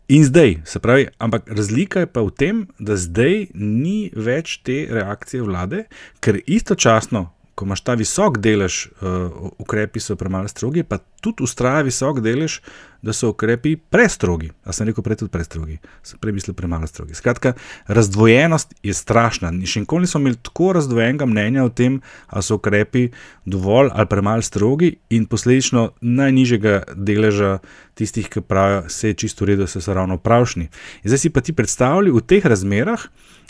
In 0.07 0.23
zdaj, 0.25 0.57
se 0.65 0.79
pravi, 0.79 1.07
ampak 1.17 1.49
razlika 1.51 1.99
je 1.99 2.07
pa 2.07 2.21
v 2.21 2.31
tem, 2.31 2.59
da 2.79 2.95
zdaj 2.95 3.49
ni 3.53 4.07
več 4.15 4.61
te 4.63 4.85
reakcije 4.87 5.43
vlade, 5.43 5.81
ker 6.23 6.39
istočasno, 6.47 7.25
ko 7.57 7.65
imaš 7.67 7.81
ta 7.83 7.95
visok 7.99 8.37
delež, 8.39 8.85
uh, 9.01 9.49
ukrepi 9.59 9.99
so 9.99 10.15
premalo 10.15 10.47
strogi, 10.47 10.85
pa 10.87 11.01
tudi 11.19 11.43
ustraja 11.43 11.81
visok 11.83 12.21
delež, 12.23 12.61
da 13.03 13.13
so 13.13 13.33
ukrepi 13.33 13.75
prestrogi. 13.75 14.51
A 14.63 14.73
sem 14.73 14.87
rekel, 14.87 15.03
prej 15.03 15.19
tudi 15.23 15.33
prestrogi, 15.33 15.75
sem 16.05 16.21
prej 16.21 16.37
mislil 16.37 16.55
premalo 16.55 16.87
strogi. 16.87 17.17
Skratka, 17.17 17.57
razdvojenost 17.91 18.77
je 18.85 18.93
strašna. 18.95 19.51
Še 19.65 19.83
nikoli 19.83 20.05
nismo 20.05 20.21
imeli 20.23 20.39
tako 20.39 20.71
razdvojenega 20.77 21.27
mnenja 21.27 21.65
o 21.65 21.73
tem, 21.73 21.99
ali 22.27 22.47
so 22.47 22.61
ukrepi 22.61 23.09
dovolj 23.45 23.91
ali 23.91 24.07
premalo 24.07 24.45
strogi, 24.45 24.93
in 25.09 25.27
posledično 25.27 25.89
najnižjega 25.99 26.95
deleža 26.95 27.57
tistih, 27.97 28.29
ki 28.29 28.43
pravijo, 28.45 28.85
vse 28.87 29.11
je 29.11 29.19
čisto 29.23 29.47
redu, 29.47 29.65
vse 29.67 29.81
so 29.81 29.95
ravno 29.97 30.19
pravšni. 30.21 30.69
In 31.03 31.11
zdaj 31.11 31.23
si 31.25 31.33
pa 31.33 31.41
ti 31.41 31.55
predstavljaj 31.57 32.13
v 32.13 32.23
teh 32.25 32.45
razmerah 32.45 33.07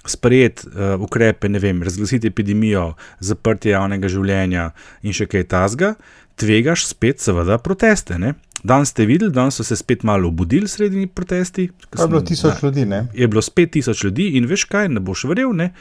sprejeti 0.07 0.67
uh, 0.67 0.95
ukrepe, 1.03 1.49
ne 1.49 1.59
vem, 1.59 1.83
razglasiti 1.83 2.29
epidemijo, 2.31 2.93
zaprtje 3.19 3.73
javnega 3.73 4.07
življenja 4.11 4.69
in 5.03 5.15
še 5.15 5.27
kaj 5.27 5.47
tasga, 5.51 5.95
tvegaš 6.38 6.85
spet, 6.85 7.19
seveda, 7.19 7.57
proteste. 7.57 8.17
Ne? 8.21 8.33
Danes 8.63 8.89
ste 8.89 9.05
videli, 9.05 9.31
da 9.31 9.51
so 9.51 9.63
se 9.63 9.75
spet 9.75 10.03
malo 10.03 10.27
obudili 10.27 10.67
sredi 10.67 11.07
protesti. 11.07 11.69
Je 11.99 12.07
bilo 12.07 12.21
tisoč 12.21 12.63
ljudi. 12.63 12.85
Ne? 12.85 13.07
Je 13.13 13.27
bilo 13.27 13.41
spet 13.41 13.71
tisoč 13.71 14.03
ljudi 14.03 14.27
in 14.38 14.45
veš 14.45 14.63
kaj, 14.69 14.89
ne 14.89 14.99
boš 14.99 15.23
verjel. 15.29 15.53
Ne? 15.55 15.71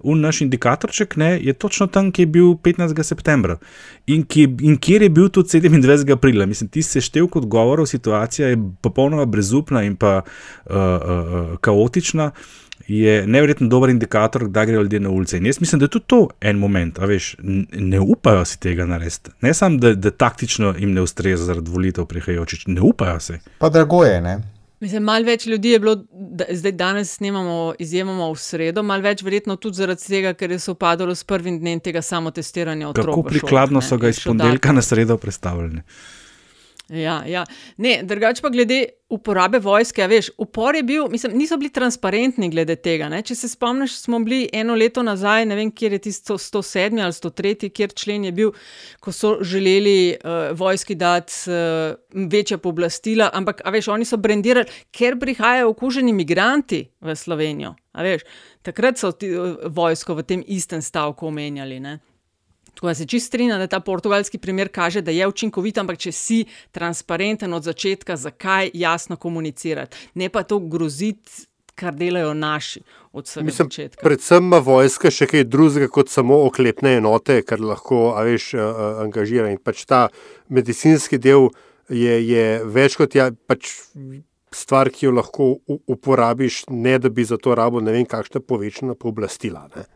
Un 0.00 0.20
naš 0.20 0.40
indikatorček 0.40 1.16
ne, 1.16 1.36
je 1.40 1.52
točno 1.52 1.86
tam, 1.86 2.12
kjer 2.12 2.26
je 2.26 2.32
bil 2.32 2.54
15. 2.64 3.02
septembra 3.02 3.58
in, 4.06 4.24
ki, 4.24 4.48
in 4.60 4.76
kjer 4.76 5.02
je 5.02 5.10
bil 5.10 5.28
tudi 5.28 5.60
27. 5.60 6.12
aprila. 6.12 6.46
Mislim, 6.46 6.68
ti 6.68 6.82
si 6.82 7.00
števil 7.00 7.28
kot 7.28 7.46
govorov, 7.46 7.86
situacija 7.86 8.48
je 8.48 8.58
popolnoma 8.80 9.24
brezupna 9.24 9.82
in 9.82 9.96
pa 9.96 10.20
uh, 10.22 10.76
uh, 10.76 10.76
uh, 10.76 11.56
kaotična 11.60 12.30
je 12.98 13.26
nevreten 13.26 13.68
dober 13.68 13.90
indikator, 13.90 14.48
da 14.48 14.64
grejo 14.64 14.82
ljudje 14.82 15.00
na 15.00 15.10
ulice. 15.10 15.38
In 15.38 15.46
jaz 15.46 15.60
mislim, 15.60 15.78
da 15.78 15.84
je 15.84 15.88
tudi 15.88 16.04
to 16.06 16.28
en 16.40 16.58
moment, 16.58 16.98
a 16.98 17.06
veš, 17.06 17.36
ne 17.72 18.00
upajo 18.00 18.44
si 18.44 18.60
tega 18.60 18.86
narediti. 18.86 19.30
Ne 19.40 19.54
samo, 19.54 19.78
da, 19.78 19.94
da 19.94 20.10
taktično 20.10 20.74
jim 20.78 20.92
ne 20.92 21.02
ustreza 21.02 21.44
zaradi 21.44 21.70
volitev 21.70 22.06
prihajajočih, 22.06 22.64
ne 22.66 22.80
upajo 22.80 23.20
se. 23.20 23.38
Pa 23.58 23.68
drago 23.68 24.04
je, 24.04 24.20
ne. 24.20 24.38
Mislim, 24.82 25.04
malo 25.06 25.24
več 25.24 25.46
ljudi 25.46 25.70
je 25.70 25.78
bilo, 25.78 25.94
da, 26.10 26.44
zdaj 26.50 26.72
danes 26.72 27.12
snemamo, 27.16 27.74
izjemoma 27.78 28.26
v 28.32 28.38
sredo, 28.42 28.82
malo 28.82 29.04
več 29.04 29.22
verjetno 29.22 29.54
tudi 29.56 29.78
zaradi 29.78 30.02
tega, 30.08 30.32
ker 30.34 30.50
je 30.50 30.58
se 30.58 30.72
upadalo 30.72 31.14
s 31.14 31.22
prvim 31.24 31.60
dnem 31.60 31.80
tega 31.80 32.02
samotestiranja 32.02 32.88
otrok. 32.88 33.06
Kako 33.06 33.22
prikladno 33.28 33.80
so 33.80 33.96
ga 33.96 34.10
iz 34.10 34.18
ponedeljka 34.24 34.72
na 34.72 34.82
sredo 34.82 35.16
predstavljali. 35.22 35.84
Ja, 36.92 37.22
ja. 37.26 37.44
Ne, 37.76 38.02
drugače 38.04 38.42
pa 38.42 38.50
glede 38.52 38.84
uporabe 39.08 39.58
vojske, 39.58 40.04
veš, 40.08 40.28
upor 40.40 40.76
je 40.76 40.82
bil, 40.82 41.06
mislim, 41.08 41.32
niso 41.38 41.56
bili 41.56 41.72
transparentni 41.72 42.50
glede 42.52 42.76
tega. 42.76 43.08
Ne? 43.08 43.22
Če 43.24 43.34
se 43.36 43.48
spomniš, 43.48 43.94
smo 44.04 44.20
bili 44.20 44.42
eno 44.52 44.76
leto 44.76 45.04
nazaj, 45.04 45.46
ne 45.48 45.56
vem, 45.56 45.70
kje 45.72 45.90
je 45.94 46.02
tisto 46.08 46.36
107 46.36 47.00
ali 47.00 47.16
103, 47.16 47.70
kjer 47.72 47.96
člen 47.96 48.28
je 48.28 48.32
bil, 48.36 48.52
ko 49.00 49.12
so 49.12 49.34
želeli 49.40 50.12
uh, 50.12 50.52
vojski 50.58 50.96
dati 51.00 51.32
uh, 51.48 52.28
večja 52.28 52.60
pooblastila, 52.60 53.30
ampak, 53.32 53.64
a 53.64 53.72
veš, 53.72 53.88
oni 53.96 54.08
so 54.08 54.20
brendirali, 54.20 54.68
ker 54.92 55.16
prihajajo 55.20 55.72
okuženi 55.72 56.12
migranti 56.12 56.84
v 57.00 57.16
Slovenijo. 57.16 57.74
Veš, 57.96 58.28
takrat 58.68 59.00
so 59.00 59.12
ti, 59.16 59.32
uh, 59.32 59.56
vojsko 59.64 60.20
v 60.20 60.28
tem 60.28 60.44
istem 60.44 60.84
stavku 60.84 61.32
omenjali. 61.32 61.80
Ne? 61.80 62.00
Tako 62.74 62.86
da 62.86 62.94
se 62.94 63.06
čist 63.06 63.26
strinjam, 63.26 63.60
da 63.60 63.66
ta 63.66 63.80
portugalski 63.80 64.38
primer 64.38 64.68
kaže, 64.72 65.00
da 65.00 65.10
je 65.10 65.26
učinkovit, 65.28 65.78
ampak 65.78 65.98
če 65.98 66.12
si 66.12 66.44
transparenten 66.72 67.52
od 67.52 67.62
začetka, 67.62 68.16
zakaj 68.16 68.70
jasno 68.74 69.16
komunicirati, 69.16 69.96
ne 70.14 70.28
pa 70.32 70.42
to 70.42 70.58
groziti, 70.58 71.46
kar 71.74 71.94
delajo 71.96 72.34
naši 72.34 72.82
od 73.12 73.24
vsega 73.24 73.44
Mislim, 73.44 73.68
začetka. 73.70 74.02
predvsem 74.04 74.44
ima 74.44 74.58
vojska 74.58 75.10
še 75.10 75.26
kaj 75.26 75.44
drugega 75.44 75.88
kot 75.88 76.10
samo 76.12 76.42
oklepne 76.46 76.96
enote, 77.00 77.40
kar 77.48 77.60
lahko, 77.60 78.12
a 78.16 78.24
veš, 78.28 78.52
a, 78.54 78.66
angažira. 79.04 79.50
In 79.50 79.58
pač 79.58 79.84
ta 79.88 80.08
medicinski 80.48 81.18
del 81.18 81.48
je, 81.88 82.18
je 82.28 82.44
več 82.64 82.96
kot 83.00 83.16
ja, 83.16 83.30
pač 83.48 83.72
stvar, 84.52 84.92
ki 84.92 85.06
jo 85.08 85.16
lahko 85.16 85.48
uporabiš, 85.88 86.66
ne 86.70 86.98
da 87.00 87.08
bi 87.08 87.24
za 87.24 87.40
to 87.40 87.56
rabo 87.56 87.80
ne 87.80 87.94
vem 87.96 88.06
kakšna 88.06 88.44
povečana 88.44 88.94
pooblastila. 88.94 89.68
Ne. 89.76 89.88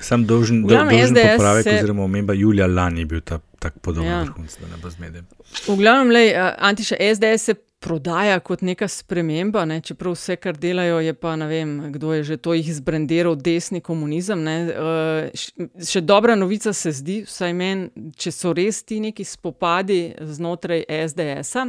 Sam 0.00 0.24
dolžen, 0.24 0.62
do, 0.62 0.74
dolžen 0.74 1.14
popravek, 1.14 1.62
se- 1.62 1.74
oziroma 1.74 2.04
omemba 2.04 2.32
Julija 2.34 2.66
lani 2.66 3.00
je 3.00 3.06
bil 3.06 3.20
ta 3.20 3.38
tak 3.58 3.78
podoben 3.78 4.08
Ja. 4.08 4.22
vrhunc, 4.22 4.56
da 4.56 4.66
ne 4.66 4.76
bo 4.76 4.90
zmede. 4.90 5.22
V 5.68 5.76
glavnem, 5.76 6.10
lej, 6.10 6.30
Antiša 6.58 6.96
SDS 6.98 7.42
se 7.42 7.54
prodaja 7.78 8.40
kot 8.40 8.60
neka 8.60 8.88
sprememba, 8.88 9.64
ne? 9.64 9.80
čeprav 9.80 10.12
vse, 10.12 10.36
kar 10.36 10.52
delajo, 10.54 10.98
je 10.98 11.12
pa 11.14 11.36
ne 11.36 11.46
vem, 11.46 11.92
kdo 11.92 12.12
je 12.12 12.24
že 12.24 12.36
to 12.36 12.54
jih 12.54 12.74
zbrendiral, 12.74 13.36
desni 13.36 13.80
komunizem. 13.80 14.42
ne. 14.42 14.56
Š- 15.34 15.52
še 15.86 16.00
dobra 16.02 16.34
novica 16.34 16.72
se 16.72 16.92
zdi, 16.92 17.22
vsaj 17.22 17.52
meni, 17.54 17.88
če 18.16 18.30
so 18.30 18.52
res 18.52 18.82
ti 18.82 19.00
neki 19.00 19.24
spopadi 19.24 20.14
znotraj 20.18 20.84
SDS-a. 20.88 21.66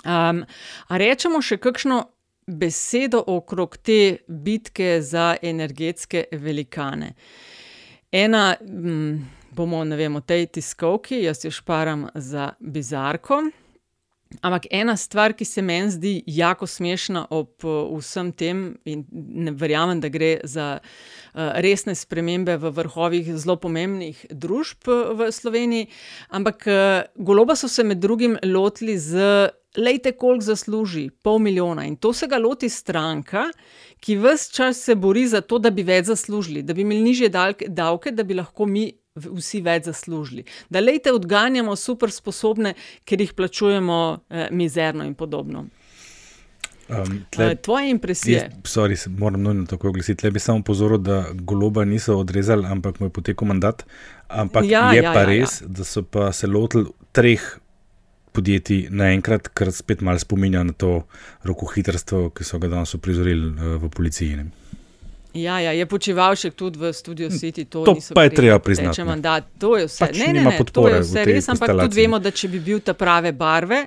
Um, 0.00 0.44
a 0.86 0.94
rečemo 0.94 1.42
še 1.42 1.56
kakšno 1.56 2.04
besedo 2.48 3.22
okrog 3.26 3.76
te 3.76 4.16
bitke 4.28 4.98
za 5.02 5.36
energetske 5.42 6.24
velikane. 6.32 7.12
Ena, 8.12 8.56
m, 8.60 9.20
bomo 9.52 9.84
ne 9.84 9.96
vem, 9.96 10.16
o 10.16 10.20
tej 10.20 10.46
tiskovki, 10.56 11.22
jaz 11.26 11.44
jo 11.44 11.52
šparam 11.52 12.08
za 12.14 12.52
bizarko. 12.60 13.42
Ampak 14.44 14.66
ena 14.70 14.92
stvar, 14.96 15.32
ki 15.32 15.44
se 15.44 15.62
meni 15.64 15.90
zdi 15.90 16.10
jako 16.26 16.66
smešna 16.68 17.26
ob 17.32 17.64
vsem 17.64 18.32
tem, 18.32 18.58
in 18.84 19.06
ne 19.12 19.54
verjamem, 19.56 20.02
da 20.04 20.10
gre 20.12 20.34
za 20.44 20.66
uh, 20.78 21.40
resne 21.64 21.94
spremembe 21.96 22.58
v 22.60 22.72
vrhovih 22.76 23.30
zelo 23.40 23.56
pomembnih 23.56 24.26
družb 24.28 24.84
v 24.88 25.30
Sloveniji, 25.32 25.88
ampak 26.28 26.68
uh, 26.68 27.08
goloba 27.16 27.56
so 27.56 27.72
se 27.72 27.84
med 27.84 28.04
drugim 28.04 28.36
lotili 28.44 28.98
z. 28.98 29.48
Lejte, 29.76 30.12
koliko 30.12 30.44
zasluži, 30.44 31.10
pol 31.22 31.38
milijona. 31.38 31.84
In 31.84 31.96
to 31.96 32.12
se 32.12 32.26
ga 32.26 32.38
loti 32.38 32.68
stranka, 32.68 33.44
ki 34.00 34.16
vse 34.16 34.52
čas 34.52 34.80
se 34.84 34.94
bori 34.94 35.26
za 35.28 35.40
to, 35.40 35.58
da 35.58 35.70
bi 35.70 35.82
več 35.82 36.06
zaslužili, 36.06 36.62
da 36.62 36.74
bi 36.74 36.80
imeli 36.80 37.02
nižje 37.02 37.28
davke, 37.68 38.10
da 38.10 38.24
bi 38.24 38.34
lahko 38.34 38.66
mi 38.66 38.92
vsi 39.14 39.60
več 39.60 39.84
zaslužili. 39.84 40.44
Da 40.70 40.80
lejte 40.80 41.12
odganjamo 41.12 41.76
super 41.76 42.10
sposobne, 42.10 42.74
ker 43.04 43.20
jih 43.20 43.34
plačujemo 43.34 43.98
eh, 44.30 44.48
mizerno 44.50 45.04
in 45.04 45.14
podobno. 45.14 45.66
Um, 46.88 47.24
Eh, 47.38 47.54
Tvoje 47.54 47.90
impresije? 47.90 48.38
Jaz, 48.38 48.72
sorry, 48.72 48.96
moram 49.18 49.42
nujno 49.42 49.66
tako 49.66 49.88
oglasiti. 49.88 50.26
Le 50.26 50.30
bi 50.30 50.40
samo 50.40 50.62
pozoril, 50.62 50.98
da 50.98 51.26
goloba 51.32 51.84
niso 51.84 52.16
odrezali, 52.16 52.66
ampak 52.66 53.00
mu 53.00 53.06
je 53.06 53.10
potekel 53.10 53.48
mandat. 53.48 53.84
Ampak 54.28 54.64
Ja, 54.64 54.92
je 54.92 55.02
ja, 55.02 55.12
pa 55.12 55.20
ja, 55.20 55.32
ja. 55.32 55.40
res, 55.40 55.62
da 55.66 55.84
so 55.84 56.02
pa 56.02 56.32
se 56.32 56.46
lotili 56.46 56.86
treh 57.12 57.42
podjetij 58.38 58.86
naenkrat, 58.94 59.50
kar 59.54 59.72
spet 59.74 60.00
malo 60.06 60.22
spominja 60.22 60.62
na 60.62 60.72
to 60.72 61.02
rokohitrstvo, 61.48 62.28
ki 62.30 62.46
so 62.46 62.62
ga 62.62 62.70
danes 62.70 62.94
uprizorili 62.94 63.50
uh, 63.50 63.76
v 63.82 63.90
policiji. 63.90 64.38
Ne. 64.38 64.48
Ja, 65.38 65.58
ja, 65.60 65.74
je 65.76 65.84
počival 65.86 66.36
še 66.38 66.50
tudi 66.56 66.80
v 66.80 66.92
Studio 66.96 67.28
City. 67.30 67.66
To, 67.68 67.84
To 67.84 67.94
pa 68.16 68.24
je 68.26 68.32
treba 68.34 68.58
priznati, 68.64 69.02
ne. 69.02 69.06
Mandat. 69.10 69.50
To 69.60 69.76
je 69.76 69.86
vse. 69.86 70.06
Pač 70.06 70.18
ne, 70.22 70.32
ne, 70.32 70.44
ne, 70.46 70.56
to 70.72 70.86
je 70.88 71.02
vse 71.04 71.24
res, 71.28 71.48
ampak 71.52 71.74
tudi 71.84 72.00
vemo, 72.00 72.20
da 72.22 72.32
če 72.32 72.48
bi 72.48 72.62
bil 72.64 72.80
ta 72.80 72.94
prave 72.98 73.34
barve, 73.36 73.84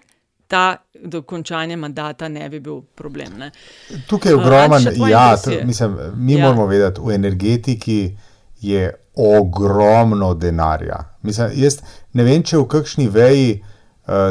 ta 0.51 0.75
dokončanje 0.93 1.77
mandata 1.79 2.29
ne 2.29 2.47
bi 2.51 2.59
bil 2.61 2.83
problem. 2.95 3.39
Ne. 3.41 3.49
Tukaj 4.07 4.31
je 4.31 4.37
Uh, 4.37 4.43
ogromen, 4.43 4.87
tvoje 4.93 5.11
ja, 5.11 5.25
to, 5.39 5.57
mislim, 5.65 5.97
mi 6.15 6.37
Ja. 6.37 6.45
moramo 6.45 6.67
vedeti, 6.69 7.01
v 7.01 7.15
energetiki 7.15 7.99
je 8.61 8.91
ogromno 9.15 10.33
denarja. 10.33 11.03
Mislim, 11.23 11.51
jaz 11.57 11.81
ne 12.13 12.23
vem, 12.23 12.43
če 12.43 12.61
v 12.61 12.67
kakšni 12.69 13.09
veji, 13.09 13.49
uh, 13.57 13.70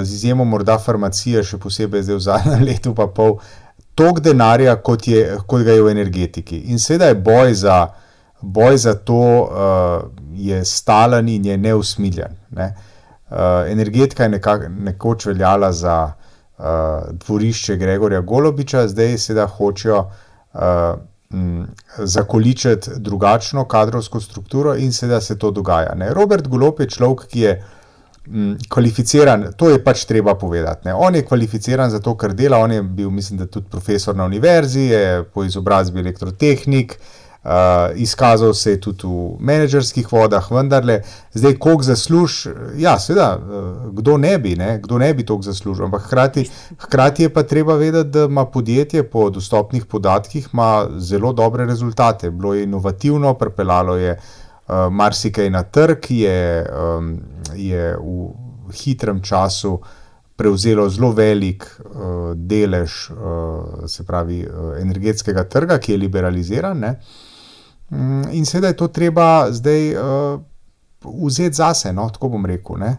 z 0.02 0.14
izjemo 0.14 0.44
morda 0.44 0.78
farmacije, 0.78 1.42
še 1.44 1.58
posebej 1.58 2.02
zdaj 2.02 2.16
v 2.16 2.24
zadnjem 2.26 2.64
letu, 2.68 2.94
pa 2.94 3.06
pol, 3.06 3.38
toliko 3.94 4.20
denarja, 4.24 4.76
kot, 4.84 5.08
je, 5.08 5.24
kot 5.46 5.64
ga 5.66 5.76
je 5.76 5.82
v 5.82 5.92
energetiki. 5.92 6.62
In 6.72 6.78
seveda 6.78 7.10
je 7.10 7.18
boj 7.24 7.54
za, 7.54 7.80
boj 8.40 8.78
za 8.78 8.94
to, 8.94 9.24
uh, 9.44 10.08
je 10.36 10.64
stalen 10.64 11.28
in 11.28 11.44
je 11.44 11.56
neusmiljen. 11.56 12.36
Ne? 12.56 12.72
Uh, 13.30 13.36
energetika 13.70 14.26
je 14.26 14.36
nekak, 14.36 14.68
nekoč 14.70 15.26
veljala 15.26 15.72
za 15.72 15.98
uh, 16.06 16.64
dvorišče 17.12 17.76
Gregorja 17.76 18.20
Golobiča, 18.20 18.88
zdaj 18.88 19.18
seveda 19.18 19.46
hočejo 19.46 20.00
uh, 20.00 20.60
m, 21.30 21.66
zakoličiti 21.98 22.90
drugačno 22.96 23.64
kadrovsko 23.64 24.20
strukturo 24.20 24.74
in 24.76 24.92
seveda 24.92 25.20
se 25.20 25.38
to 25.38 25.50
dogaja. 25.50 25.94
Ne? 25.94 26.14
Robert 26.14 26.48
Golob 26.48 26.80
je 26.80 26.88
človek, 26.90 27.26
ki 27.30 27.40
je 27.40 27.54
m, 28.26 28.56
kvalificiran, 28.68 29.46
to 29.56 29.70
je 29.70 29.84
pač 29.84 30.04
treba 30.04 30.34
povedati. 30.34 30.88
Ne? 30.88 30.94
On 30.94 31.14
je 31.14 31.24
kvalificiran 31.26 31.90
za 31.90 32.00
to, 32.00 32.14
kar 32.16 32.34
dela, 32.34 32.58
on 32.58 32.72
je 32.72 32.82
bil, 32.82 33.10
mislim, 33.10 33.38
da 33.38 33.46
tudi 33.46 33.66
profesor 33.70 34.16
na 34.16 34.24
univerzi, 34.24 34.80
je 34.80 35.24
po 35.24 35.44
izobrazbi 35.44 36.00
elektrotehnik. 36.00 36.98
Uh, 37.40 37.96
izkazal 37.96 38.52
se 38.54 38.74
je 38.74 38.80
tudi 38.84 39.06
v 39.08 39.38
menedžerskih 39.40 40.10
vodah, 40.12 40.44
vendarle, 40.52 40.98
zdaj, 41.32 41.54
koliko 41.56 41.86
zasluž, 41.86 42.34
ja, 42.76 42.98
seveda, 43.00 43.30
uh, 43.38 43.86
kdo 43.96 44.18
ne 44.20 44.34
bi, 44.38 44.52
ne, 44.60 44.74
kdo 44.82 44.98
ne 45.00 45.08
bi 45.16 45.24
toliko 45.24 45.48
zaslužil, 45.48 45.86
ampak 45.86 46.04
hkrati, 46.04 46.44
hkrati 46.84 47.22
je 47.22 47.30
pa 47.32 47.42
treba 47.42 47.78
vedeti, 47.80 48.10
da 48.10 48.26
ima 48.28 48.44
podjetje 48.44 49.06
po 49.08 49.30
dostopnih 49.30 49.86
podatkih 49.86 50.50
zelo 50.98 51.32
dobre 51.32 51.64
rezultate. 51.64 52.30
Bilo 52.30 52.54
je 52.54 52.68
inovativno, 52.68 53.32
pripeljalo 53.34 53.96
je 53.96 54.12
uh, 54.12 54.39
marsikaj 54.90 55.50
na 55.50 55.62
trg, 55.62 56.10
je, 56.10 56.66
um, 56.70 57.16
je 57.54 57.96
v 57.96 58.74
hitrem 58.84 59.22
času 59.22 59.78
prevzelo 60.36 60.88
zelo 60.88 61.10
velik 61.12 61.66
uh, 61.84 62.32
delež, 62.34 63.10
uh, 63.10 63.18
se 63.86 64.04
pravi, 64.06 64.40
uh, 64.46 64.78
energetskega 64.80 65.44
trga, 65.44 65.78
ki 65.78 65.92
je 65.92 65.98
liberaliziran. 65.98 66.78
Ne. 66.78 66.94
Mm, 67.90 68.30
In 68.32 68.46
seveda 68.46 68.70
je 68.72 68.76
to 68.76 68.88
treba 68.88 69.50
zdaj 69.52 69.94
uh, 69.94 70.40
vzeti 71.28 71.56
zase, 71.56 71.92
no, 71.92 72.08
tako 72.08 72.32
bom 72.36 72.46
rekel. 72.46 72.78
Ne. 72.80 72.94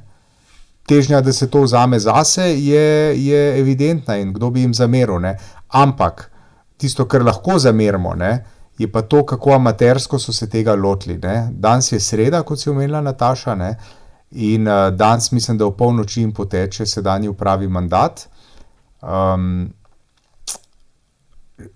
Težnja, 0.88 1.22
da 1.22 1.34
se 1.34 1.49
to 1.49 1.63
vzame 1.65 1.99
zase, 1.99 2.51
je, 2.59 3.15
je 3.17 3.41
evidentna 3.59 4.17
in 4.17 4.34
kdo 4.34 4.49
bi 4.49 4.61
jim 4.61 4.74
zameril. 4.74 5.19
Ne. 5.19 5.38
Ampak 5.67 6.28
tisto, 6.78 7.05
kar 7.05 7.24
lahko 7.24 7.59
zamerimo, 7.59 8.15
ne, 8.15 8.32
je 8.82 8.90
pa 8.92 9.02
to, 9.02 9.26
kako 9.26 9.56
amatersko 9.56 10.20
so 10.20 10.34
se 10.34 10.50
tega 10.50 10.76
lotili. 10.76 11.18
Ne. 11.22 11.50
Danes 11.52 11.92
je 11.92 12.00
sreda, 12.00 12.42
kot 12.44 12.60
si 12.60 12.70
omenila 12.70 13.02
Nataša, 13.02 13.56
ne, 13.56 13.76
in 14.32 14.68
uh, 14.68 14.90
danes 14.96 15.32
mislim, 15.32 15.58
da 15.58 15.68
v 15.68 15.76
polnoči 15.78 16.22
jim 16.22 16.34
poteče 16.34 16.86
sedanji 16.86 17.30
upravi 17.30 17.68
mandat. 17.68 18.26
Um, 19.02 19.70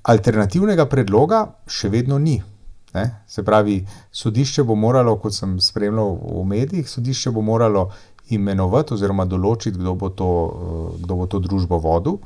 alternativnega 0.03 0.86
predloga 0.89 1.45
še 1.68 1.89
vedno 1.93 2.18
ni. 2.22 2.39
Ne? 2.95 3.06
Se 3.28 3.43
pravi, 3.43 3.82
sodišče 4.12 4.64
bo 4.64 4.76
moralo, 4.80 5.18
kot 5.20 5.36
sem 5.36 5.58
spremljal 5.62 6.16
v 6.16 6.43
medijih, 6.47 6.89
sodišče 6.89 7.34
bo 7.36 7.43
moralo 7.43 7.89
imenovati 8.34 8.95
oziroma 8.95 9.26
določiti, 9.30 9.78
kdo 9.78 9.93
bo 9.99 10.10
to, 10.10 10.30
eh, 10.47 11.03
kdo 11.03 11.16
bo 11.20 11.28
to 11.28 11.39
družbo 11.43 11.80
vodil. 11.80 12.20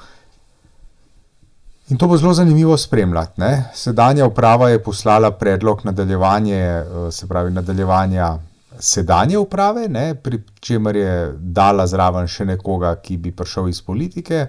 In 1.89 1.97
to 1.97 2.07
bo 2.07 2.17
zelo 2.17 2.33
zanimivo 2.33 2.77
spremljati. 2.77 3.41
Ne? 3.41 3.63
Sedanja 3.73 4.25
uprava 4.25 4.69
je 4.69 4.83
poslala 4.83 5.31
predlog 5.31 5.81
nadaljevanje, 5.83 6.55
eh, 6.55 7.11
se 7.11 7.27
pravi, 7.27 7.51
nadaljevanja 7.51 8.37
sedanje 8.79 9.37
uprave, 9.37 9.87
ne? 9.89 10.15
pri 10.15 10.39
čemer 10.59 10.95
je 10.95 11.33
dala 11.39 11.87
zraven 11.87 12.27
še 12.27 12.45
nekoga, 12.45 12.95
ki 12.95 13.17
bi 13.17 13.31
prišel 13.31 13.69
iz 13.69 13.81
politike. 13.81 14.45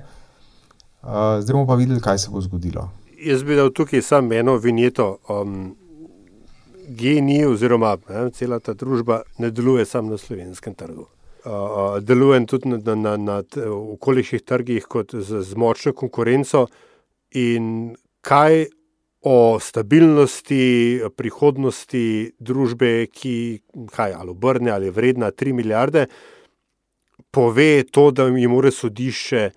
Uh, 1.00 1.40
zdaj 1.40 1.54
bomo 1.54 1.66
pa 1.66 1.74
videli, 1.74 2.00
kaj 2.00 2.18
se 2.18 2.30
bo 2.30 2.40
zgodilo. 2.44 2.90
Jaz 3.24 3.42
bi 3.42 3.56
dal 3.56 3.70
tukaj 3.72 4.02
samo 4.02 4.34
eno 4.36 4.56
vinjeto. 4.60 5.16
Um, 5.28 5.74
GNI 6.88 7.44
oziroma 7.46 7.94
ne, 8.08 8.28
cela 8.36 8.58
ta 8.60 8.74
družba 8.74 9.22
ne 9.38 9.50
deluje 9.50 9.84
samo 9.86 10.10
na 10.10 10.18
slovenskem 10.18 10.74
trgu. 10.74 11.06
uh, 11.44 11.98
delujem 12.04 12.46
tudi 12.46 12.68
na, 12.68 12.76
na, 12.84 12.94
na, 12.94 13.16
na 13.16 13.42
okoliških 13.72 14.42
trgih 14.42 14.84
kot 14.84 15.14
z, 15.14 15.40
z 15.40 15.56
močno 15.56 15.92
konkurenco 15.92 16.66
in 17.36 17.94
kaj 18.20 18.66
o 19.20 19.58
stabilnosti, 19.60 21.02
prihodnosti 21.16 22.32
družbe, 22.40 23.06
ki 23.12 23.60
kaj, 23.92 24.14
ali 24.16 24.32
obrne 24.32 24.70
ali 24.70 24.90
vredna 24.90 25.30
3 25.30 25.52
milijarde, 25.52 26.06
pove 27.30 27.84
to, 27.92 28.10
da 28.10 28.26
jim 28.26 28.50
mora 28.50 28.70
sodišče 28.70 29.50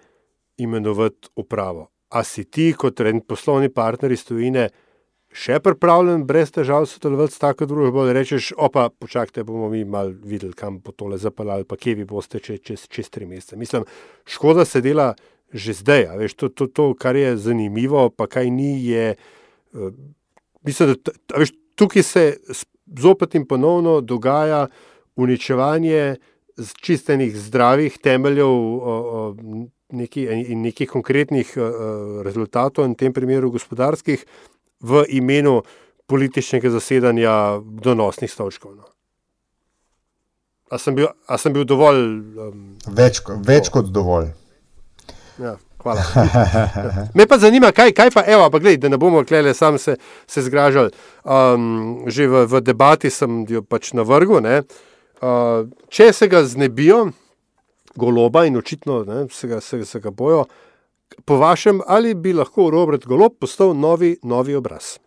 imenovati 0.58 1.30
upravo. 1.36 1.90
A 2.10 2.24
si 2.24 2.44
ti, 2.44 2.74
kot 2.78 3.02
poslovni 3.28 3.70
partner 3.74 4.12
iz 4.12 4.26
Tunisa, 4.26 4.68
še 5.34 5.58
pripravljen 5.66 6.28
brez 6.30 6.52
težav 6.54 6.86
sodelovati 6.86 7.34
s 7.34 7.42
tako 7.42 7.66
družbo, 7.66 8.06
da 8.06 8.14
rečeš, 8.14 8.52
opa, 8.54 8.90
počakajte, 8.90 9.44
bomo 9.44 9.70
mi 9.72 9.82
mal 9.84 10.12
videli, 10.14 10.54
kam 10.54 10.78
bo 10.84 10.94
tole 10.94 11.18
zapeljali, 11.18 11.66
pa 11.66 11.78
kje 11.80 11.96
vi 11.98 12.06
boste 12.06 12.40
čez, 12.40 12.62
čez, 12.62 12.86
čez 12.86 13.10
tri 13.10 13.26
mesece. 13.26 13.58
Mislim, 13.58 13.88
škoda 14.30 14.66
se 14.66 14.82
dela 14.86 15.14
že 15.54 15.74
zdaj, 15.78 16.08
veš, 16.18 16.34
to, 16.34 16.50
to, 16.50 16.68
to, 16.68 16.86
kar 16.98 17.16
je 17.16 17.38
zanimivo, 17.38 18.10
pa 18.10 18.28
kaj 18.28 18.50
ni, 18.50 18.82
je, 18.86 19.16
uh, 19.74 19.94
mislim, 20.66 20.96
da, 20.98 21.14
veš, 21.38 21.54
tukaj 21.76 22.04
se 22.04 22.24
zopet 23.00 23.36
in 23.36 23.48
ponovno 23.48 24.02
dogaja 24.02 24.68
uničevanje 25.16 26.16
čistenih 26.82 27.38
zdravih 27.38 27.98
temeljev 27.98 28.50
neki, 29.90 30.26
in 30.26 30.62
nekih 30.62 30.90
konkretnih 30.90 31.54
uh, 31.58 31.64
rezultatov, 32.26 32.86
in 32.86 32.94
v 32.94 33.02
tem 33.06 33.14
primeru 33.14 33.52
gospodarskih, 33.54 34.26
v 34.82 35.06
imenu 35.10 35.62
političnega 36.10 36.70
zasedanja 36.70 37.62
donosnih 37.64 38.32
stavčkov. 38.32 38.76
No. 38.76 38.86
A 40.74 40.78
sem 40.78 40.96
bil, 40.96 41.08
a 41.28 41.38
sem 41.38 41.54
bil 41.54 41.66
dovolj? 41.70 42.02
Um, 42.34 42.64
več, 42.98 43.22
več 43.46 43.70
kot 43.74 43.92
dovolj. 43.94 44.34
Ja, 45.42 45.56
hvala. 45.82 46.04
Me 47.18 47.28
pa 47.28 47.38
zanima, 47.38 47.72
kaj, 47.72 47.94
kaj 47.98 48.12
pa, 48.14 48.24
evo, 48.28 48.50
pa 48.50 48.60
gledaj, 48.60 48.78
da 48.86 48.90
ne 48.94 48.98
bomo 48.98 49.24
klele, 49.26 49.54
sam 49.54 49.78
se, 49.78 49.96
se 50.28 50.42
zgražali. 50.42 50.92
Um, 51.24 52.04
že 52.08 52.28
v, 52.28 52.46
v 52.48 52.62
debati 52.62 53.10
sem 53.10 53.44
jo 53.50 53.64
pač 53.66 53.94
navrgel. 53.98 54.46
Uh, 55.24 55.70
če 55.90 56.12
se 56.14 56.28
ga 56.28 56.44
znebijo, 56.46 57.08
goloba 57.96 58.46
in 58.46 58.58
očitno 58.58 59.04
ne, 59.08 59.26
se, 59.32 59.48
ga, 59.48 59.62
se, 59.62 59.86
se 59.86 60.00
ga 60.00 60.12
bojo, 60.12 60.46
po 61.26 61.38
vašem, 61.38 61.82
ali 61.88 62.14
bi 62.14 62.34
lahko 62.34 62.70
Robert 62.74 63.06
Golob 63.06 63.38
postal 63.40 63.76
novi, 63.78 64.18
novi 64.24 64.56
obraz? 64.56 64.98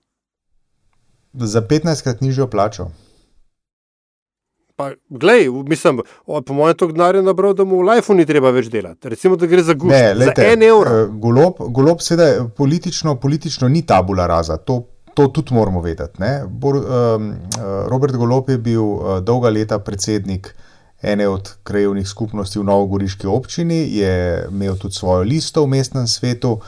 Za 1.34 1.60
15krat 1.60 2.22
nižjo 2.22 2.46
plačo. 2.46 2.90
Pa, 4.76 4.90
glej, 5.08 5.48
mislim, 5.68 6.02
po 6.46 6.54
mojem, 6.54 6.76
to 6.76 6.90
denarje 6.90 7.22
nabral, 7.22 7.54
da 7.56 7.64
mu 7.64 7.78
v 7.80 7.86
lifeu 7.90 8.16
ni 8.16 8.26
treba 8.28 8.50
več 8.52 8.68
delati. 8.72 9.08
Recimo, 9.08 9.36
da 9.40 9.48
gre 9.48 9.62
za 9.64 9.74
gusto. 9.74 9.94
Ne, 9.94 10.14
lejte, 10.14 10.42
za 10.42 10.52
en 10.52 10.62
evro. 10.62 10.92
Eh, 10.92 11.08
golob, 11.22 11.62
golob 11.72 12.04
seveda 12.04 12.44
politično, 12.56 13.16
politično 13.20 13.68
ni 13.72 13.86
tabula 13.86 14.26
raza. 14.28 14.58
To, 14.68 14.82
to 15.16 15.30
tudi 15.32 15.56
moramo 15.56 15.80
vedeti. 15.80 16.30
Bor, 16.48 16.76
um, 16.76 17.32
Robert 17.88 18.16
Golob 18.20 18.50
je 18.52 18.58
bil 18.58 18.82
uh, 18.84 19.18
dolga 19.24 19.48
leta 19.50 19.78
predsednik 19.80 20.52
uh, 20.52 20.66
ene 21.02 21.28
od 21.28 21.50
krajevnih 21.62 22.08
skupnosti 22.08 22.58
v 22.58 22.64
Novogoriški 22.64 23.26
občini, 23.26 23.96
je 23.96 24.46
imel 24.50 24.76
tudi 24.76 24.94
svojo 24.94 25.22
listo 25.22 25.64
v 25.64 25.66
mestnem 25.76 26.06
svetu. 26.06 26.60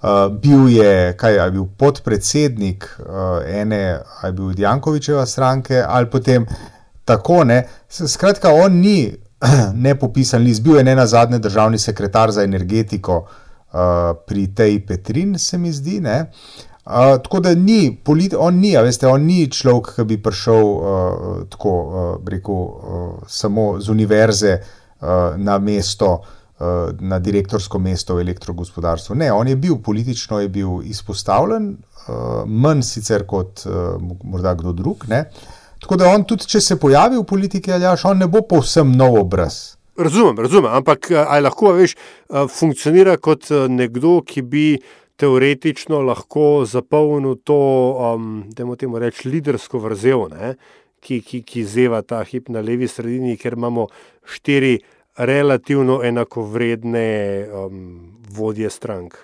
Uh, 0.00 0.32
bil 0.32 0.68
je, 0.68 1.12
kaj 1.16 1.34
je 1.36 1.50
bil 1.50 1.64
podpredsednik 1.76 2.86
uh, 2.98 3.42
ene, 3.46 3.98
ali 4.22 4.32
bil 4.32 4.54
Jankovičeva 4.56 5.26
stranke, 5.26 5.82
ali 5.86 6.08
potem 6.10 6.46
tako 7.04 7.44
ne. 7.44 7.64
Skratka, 7.88 8.52
on 8.52 8.80
ni 8.80 9.12
nepopisan 9.86 10.42
list, 10.42 10.62
bil 10.62 10.76
je 10.76 10.84
ne 10.84 10.94
na 10.94 11.06
zadnje 11.06 11.38
državni 11.38 11.78
sekretar 11.78 12.30
za 12.30 12.42
energetiko 12.42 13.22
uh, 13.24 13.78
pri 14.26 14.46
tej 14.54 14.80
Petrin, 14.86 15.38
se 15.38 15.58
mi 15.58 15.72
zdi. 15.72 16.00
Uh, 16.00 17.16
tako 17.22 17.40
da 17.40 17.54
ni, 17.54 18.00
politi, 18.04 18.36
on 18.36 18.54
ni, 18.54 18.76
veste, 18.76 19.06
on 19.06 19.24
ni 19.24 19.46
človek, 19.50 19.94
ki 19.96 20.04
bi 20.04 20.18
prišel 20.22 20.66
uh, 20.66 21.46
tako, 21.50 21.72
uh, 21.72 22.12
rekel, 22.28 22.54
uh, 22.54 23.08
samo 23.28 23.72
z 23.80 23.90
univerze 23.90 24.58
uh, 24.58 25.08
na 25.36 25.58
mesto, 25.58 26.10
uh, 26.20 26.90
na 27.00 27.18
direktorsko 27.18 27.78
mesto 27.78 28.16
v 28.16 28.26
elektrogospodarstvu. 28.26 29.14
Ne, 29.14 29.32
on 29.32 29.48
je 29.48 29.56
bil 29.56 29.78
politično 29.84 30.40
je 30.40 30.48
bil 30.48 30.82
izpostavljen, 30.84 31.72
uh, 31.76 32.42
manj 32.46 32.82
sicer 32.82 33.26
kot 33.26 33.64
uh, 33.66 33.96
morda 34.24 34.54
kdo 34.54 34.72
drug. 34.72 35.08
Ne. 35.08 35.24
Tako 35.80 35.96
da 35.96 36.10
on 36.14 36.24
tudi, 36.28 36.46
če 36.50 36.60
se 36.60 36.76
pojavi 36.80 37.18
v 37.18 37.26
politiki, 37.26 37.72
ali 37.72 37.88
jaš, 37.88 38.04
on 38.10 38.20
ne 38.20 38.28
bo 38.28 38.42
povsem 38.46 38.92
nov 38.96 39.16
obraz. 39.22 39.76
Razumem, 40.00 40.38
razumem, 40.38 40.72
ampak 40.72 41.10
ali 41.12 41.44
lahko 41.44 41.74
veš, 41.76 41.96
funkcionira 42.48 43.16
kot 43.20 43.50
nekdo, 43.68 44.20
ki 44.24 44.42
bi 44.42 44.66
teoretično 45.20 46.00
lahko 46.06 46.64
zapolnil 46.64 47.36
to, 47.44 47.58
um, 48.14 48.44
da 48.48 48.62
imamo 48.62 48.76
temu 48.80 48.98
reči, 48.98 49.28
lidersko 49.28 49.80
vrzel, 49.84 50.28
ne, 50.32 50.54
ki, 51.04 51.20
ki, 51.24 51.42
ki 51.44 51.64
zeva 51.68 52.00
ta 52.02 52.22
hip 52.24 52.48
na 52.48 52.62
levi 52.64 52.88
sredini, 52.88 53.36
ker 53.40 53.58
imamo 53.58 53.88
štiri 54.24 54.78
relativno 55.20 56.00
enakovredne 56.06 57.08
um, 57.44 57.82
vodje 58.32 58.70
strank. 58.72 59.18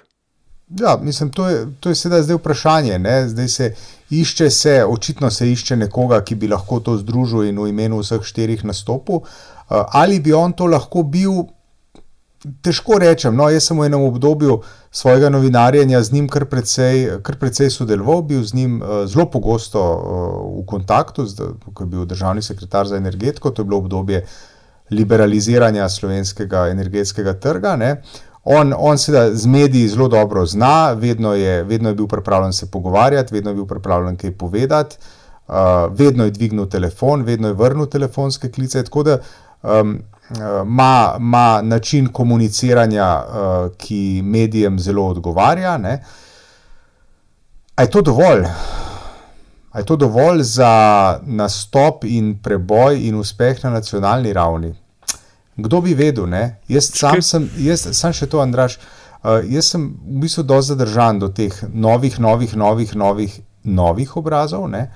Ja, 0.68 0.98
mislim, 1.02 1.30
to 1.30 1.48
je, 1.48 1.66
to 1.80 1.88
je 1.88 1.94
sedaj 1.94 2.22
zdaj 2.22 2.36
vprašanje. 2.36 2.98
Ne? 2.98 3.28
Zdaj 3.28 3.48
se 3.48 3.74
išče, 4.10 4.50
se, 4.50 4.84
očitno 4.84 5.30
se 5.30 5.50
išče 5.52 5.76
nekoga, 5.76 6.20
ki 6.24 6.34
bi 6.34 6.48
lahko 6.48 6.80
to 6.80 6.96
združil 6.98 7.46
in 7.46 7.58
v 7.58 7.68
imenu 7.70 8.00
vseh 8.02 8.22
štirih 8.22 8.64
nastopil. 8.64 9.22
Uh, 9.22 9.84
ali 9.94 10.20
bi 10.20 10.32
on 10.32 10.52
to 10.52 10.66
lahko 10.66 11.02
bil, 11.02 11.44
težko 12.62 12.98
rečem. 12.98 13.34
No, 13.36 13.46
jaz 13.50 13.68
sem 13.70 13.78
v 13.78 13.86
enem 13.86 14.02
obdobju 14.08 14.58
svojega 14.90 15.30
novinarjenja 15.30 16.02
z 16.02 16.12
njim 16.12 16.28
kar 16.28 16.48
precej, 16.50 17.20
kar 17.22 17.38
precej 17.38 17.70
sodeloval, 17.70 18.22
bil 18.26 18.42
z 18.42 18.54
njim 18.54 18.80
uh, 18.82 19.04
zelo 19.06 19.30
pogosto 19.30 19.80
uh, 19.80 20.60
v 20.62 20.66
kontaktu, 20.66 21.28
ko 21.72 21.82
je 21.84 21.90
bil 21.94 22.04
državni 22.06 22.42
sekretar 22.42 22.90
za 22.90 22.98
energetiko, 22.98 23.50
to 23.50 23.62
je 23.62 23.70
bilo 23.70 23.78
obdobje 23.78 24.24
liberaliziranja 24.90 25.88
slovenskega 25.88 26.68
energetskega 26.70 27.38
trga. 27.38 27.76
Ne. 27.76 28.02
On, 28.48 28.74
on 28.78 28.98
se 28.98 29.12
da 29.12 29.34
z 29.34 29.46
mediji 29.46 29.88
zelo 29.88 30.08
dobro 30.08 30.46
zna, 30.46 30.92
vedno 30.92 31.34
je, 31.34 31.64
vedno 31.64 31.88
je 31.88 31.94
bil 31.94 32.06
pripravljen 32.06 32.52
se 32.52 32.70
pogovarjati, 32.70 33.34
vedno 33.34 33.50
je 33.50 33.54
bil 33.54 33.66
pripravljen 33.66 34.16
kaj 34.16 34.32
povedati, 34.38 34.96
uh, 35.48 35.54
vedno 35.90 36.24
je 36.24 36.30
dvignil 36.30 36.68
telefon, 36.68 37.22
vedno 37.22 37.48
je 37.48 37.54
vrnil 37.54 37.86
telefonske 37.86 38.50
klice. 38.50 38.84
Tako 38.84 39.02
da 39.02 39.18
um, 39.62 39.98
ima 40.66 41.60
način 41.62 42.12
komuniciranja, 42.12 43.24
uh, 43.26 43.76
ki 43.76 44.22
medijem 44.24 44.78
zelo 44.78 45.06
odgovarja. 45.06 45.78
Ne? 45.78 46.04
A 47.74 47.82
je 47.82 47.90
to 47.90 48.02
dovolj? 48.02 48.46
A 49.72 49.78
je 49.78 49.84
to 49.84 49.96
dovolj 49.96 50.42
za 50.42 51.18
nastop 51.22 52.04
in 52.04 52.38
preboj 52.42 53.08
in 53.08 53.18
uspeh 53.18 53.64
na 53.64 53.70
nacionalni 53.70 54.32
ravni? 54.32 54.74
Kdo 55.56 55.80
bi 55.80 55.94
vedel? 55.96 56.28
Ne? 56.28 56.58
Jaz 56.68 56.90
sam 56.92 57.22
sem, 57.24 57.48
jaz 57.64 57.86
sem 57.96 58.12
še 58.12 58.28
to, 58.28 58.40
Andraš. 58.44 58.78
Uh, 59.24 59.40
jaz 59.48 59.72
sem 59.72 59.88
v 59.88 60.22
bistvu 60.22 60.44
dovolj 60.44 60.70
zadržan 60.70 61.18
do 61.22 61.30
teh 61.32 61.54
novih, 61.72 62.18
novih, 62.20 62.52
novih, 62.56 62.92
novih, 62.94 63.38
novih 63.64 64.16
obrazov. 64.20 64.68
Ne? 64.70 64.86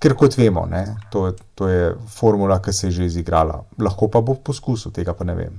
Ker 0.00 0.16
kot 0.16 0.36
vemo, 0.36 0.66
ne, 0.68 0.82
to, 1.12 1.30
to 1.56 1.68
je 1.70 1.84
formula, 2.12 2.58
ki 2.60 2.72
se 2.72 2.88
je 2.88 2.98
že 2.98 3.06
izigrala. 3.08 3.62
Lahko 3.80 4.10
pa 4.12 4.20
bo 4.20 4.34
poskusil, 4.36 4.92
tega 4.92 5.14
pa 5.16 5.24
ne 5.24 5.36
vem. 5.36 5.54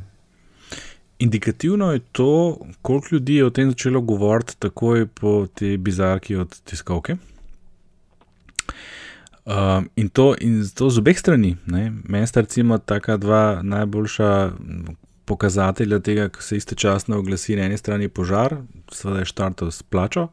Indikativno 1.20 1.91
je 1.95 2.03
to, 2.12 2.58
koliko 2.82 3.16
ljudi 3.16 3.39
je 3.39 3.45
o 3.45 3.49
tem 3.49 3.72
začelo 3.72 4.01
govoriti 4.01 4.58
takoj 4.60 5.08
po 5.08 5.47
tej 5.53 5.78
bizarki 5.78 6.36
od 6.38 6.53
tiskovke. 6.70 7.18
Um, 9.48 9.89
in, 9.95 10.10
to, 10.10 10.34
in 10.43 10.60
to 10.76 10.89
z 10.91 11.00
obeh 11.00 11.20
strani. 11.20 11.56
Meni 11.66 12.28
sta 12.28 12.43
recimo 12.43 12.78
taka 12.78 13.18
dva 13.18 13.62
najboljša 13.64 14.52
pokazatelja 15.26 16.00
tega, 16.00 16.30
ko 16.30 16.43
se 16.43 16.58
istočasno 16.58 17.18
oglasi 17.18 17.56
na 17.56 17.68
eni 17.68 17.78
strani 17.78 18.10
požar, 18.10 18.58
seveda 18.91 19.24
je 19.24 19.32
štartov 19.32 19.72
s 19.72 19.84
plačo, 19.84 20.28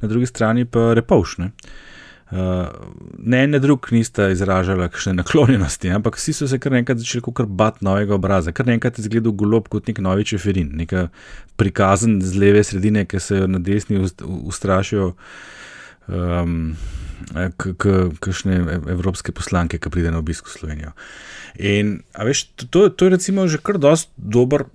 na 0.00 0.08
drugi 0.08 0.28
strani 0.28 0.64
pa 0.64 0.92
repovšne. 0.96 1.44
Uh, 1.44 2.00
Uh, 2.30 2.68
ne, 3.18 3.46
ne 3.46 3.58
drug 3.58 3.88
nista 3.90 4.28
izražala 4.30 4.86
kakšne 4.88 5.16
naklonjenosti, 5.18 5.90
ampak 5.90 6.14
vsi 6.14 6.32
so 6.32 6.46
se 6.46 6.60
kar 6.62 6.76
enkrat 6.78 7.00
začeli 7.02 7.24
kot 7.26 7.48
bat 7.58 7.80
novega 7.82 8.14
obraza, 8.14 8.52
kar 8.54 8.70
enkrat 8.70 8.98
je 8.98 9.02
izgledal 9.02 9.32
golob 9.34 9.66
kot 9.68 9.90
nek 9.90 9.98
novi 9.98 10.24
čeferin, 10.30 10.68
neka 10.78 11.08
prikazan 11.58 12.20
z 12.22 12.38
leve 12.38 12.62
sredine, 12.62 13.02
ki 13.10 13.18
se 13.18 13.40
jo 13.40 13.48
na 13.50 13.58
desni 13.58 13.98
ustrašijo, 14.28 15.08
um, 16.06 16.54
kakšne 18.20 18.60
evropske 18.92 19.32
poslanke, 19.32 19.78
ki 19.78 19.92
pride 19.92 20.10
na 20.10 20.20
obisk 20.22 20.48
v 20.48 20.54
Slovenijo. 20.58 20.92
In 21.58 22.00
veš, 22.14 22.46
to, 22.70 22.88
to 22.88 23.08
je 23.08 23.16
recimo 23.16 23.48
že 23.48 23.58
kar 23.58 23.78
dober, 24.16 24.66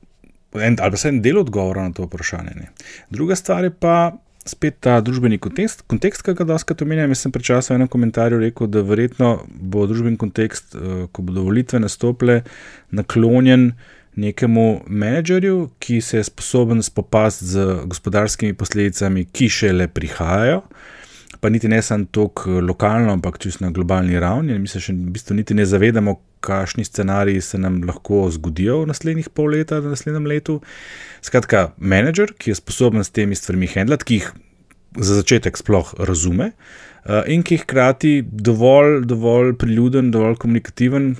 en, 0.53 0.77
ali 0.79 0.97
pa 0.97 1.09
en 1.09 1.21
del 1.21 1.39
odgovora 1.41 1.87
na 1.87 1.93
to 1.93 2.05
vprašanje. 2.05 2.53
Ne. 2.55 2.69
Druga 3.09 3.35
stvar 3.35 3.63
je 3.63 3.71
pa 3.71 4.15
spet 4.45 4.77
ta 4.79 4.99
družbeni 5.01 5.39
kontekst, 5.41 5.81
kontekst 5.89 6.21
ki 6.21 6.35
ga 6.37 6.45
doskrat 6.45 6.83
omenjam. 6.85 7.09
Jaz 7.09 7.25
sem 7.25 7.33
pred 7.33 7.45
časom 7.45 7.73
v 7.73 7.79
enem 7.79 7.89
komentarju 7.89 8.39
rekel, 8.43 8.69
da 8.69 8.85
verjetno 8.85 9.31
bo 9.49 9.87
družbeni 9.89 10.19
kontekst, 10.21 10.77
uh, 10.77 11.05
ko 11.09 11.25
bodo 11.25 11.47
volitve 11.47 11.81
nastopile, 11.81 12.43
naklonjen 12.93 13.71
nekemu 14.15 14.85
menedžerju, 14.87 15.69
ki 15.79 15.99
se 16.01 16.21
je 16.21 16.27
sposoben 16.29 16.83
spopasti 16.83 17.45
z 17.45 17.65
gospodarskimi 17.89 18.53
posledicami, 18.53 19.25
ki 19.25 19.49
šele 19.49 19.87
prihajajo. 19.91 20.61
Pa 21.45 21.49
niti 21.49 21.67
ne 21.69 21.77
samo 21.81 22.05
tako 22.09 22.59
lokalno, 22.59 23.11
ampak 23.13 23.37
tudi 23.37 23.59
na 23.59 23.69
globalni 23.69 24.17
ravni. 24.19 24.55
Mi 24.57 24.65
se 24.65 24.79
še 24.81 24.95
v 24.97 25.11
bistvu 25.13 25.35
niti 25.37 25.53
ne 25.53 25.61
zavedamo, 25.69 26.15
kakšni 26.41 26.81
scenariji 26.87 27.43
se 27.45 27.59
nam 27.61 27.83
lahko 27.85 28.23
zgodijo 28.33 28.79
v 28.81 28.87
naslednjih 28.89 29.27
pol 29.29 29.53
leta, 29.53 29.77
v 29.77 29.91
naslednjem 29.93 30.25
letu. 30.25 30.55
Skratka, 31.21 31.67
menedžer, 31.77 32.33
ki 32.33 32.49
je 32.49 32.57
sposoben 32.57 33.05
s 33.05 33.13
temi 33.13 33.37
stvarmi 33.37 33.69
handlati, 33.75 34.07
ki 34.09 34.17
jih 34.17 34.31
za 35.05 35.19
začetek 35.19 35.61
sploh 35.61 35.93
razume, 36.09 36.49
uh, 36.49 37.21
in 37.29 37.45
ki 37.45 37.59
je 37.59 37.65
hkrati 37.67 38.15
dovolj, 38.25 39.03
dovolj 39.05 39.53
priljuben, 39.61 40.09
dovolj 40.15 40.39
komunikativen. 40.41 41.11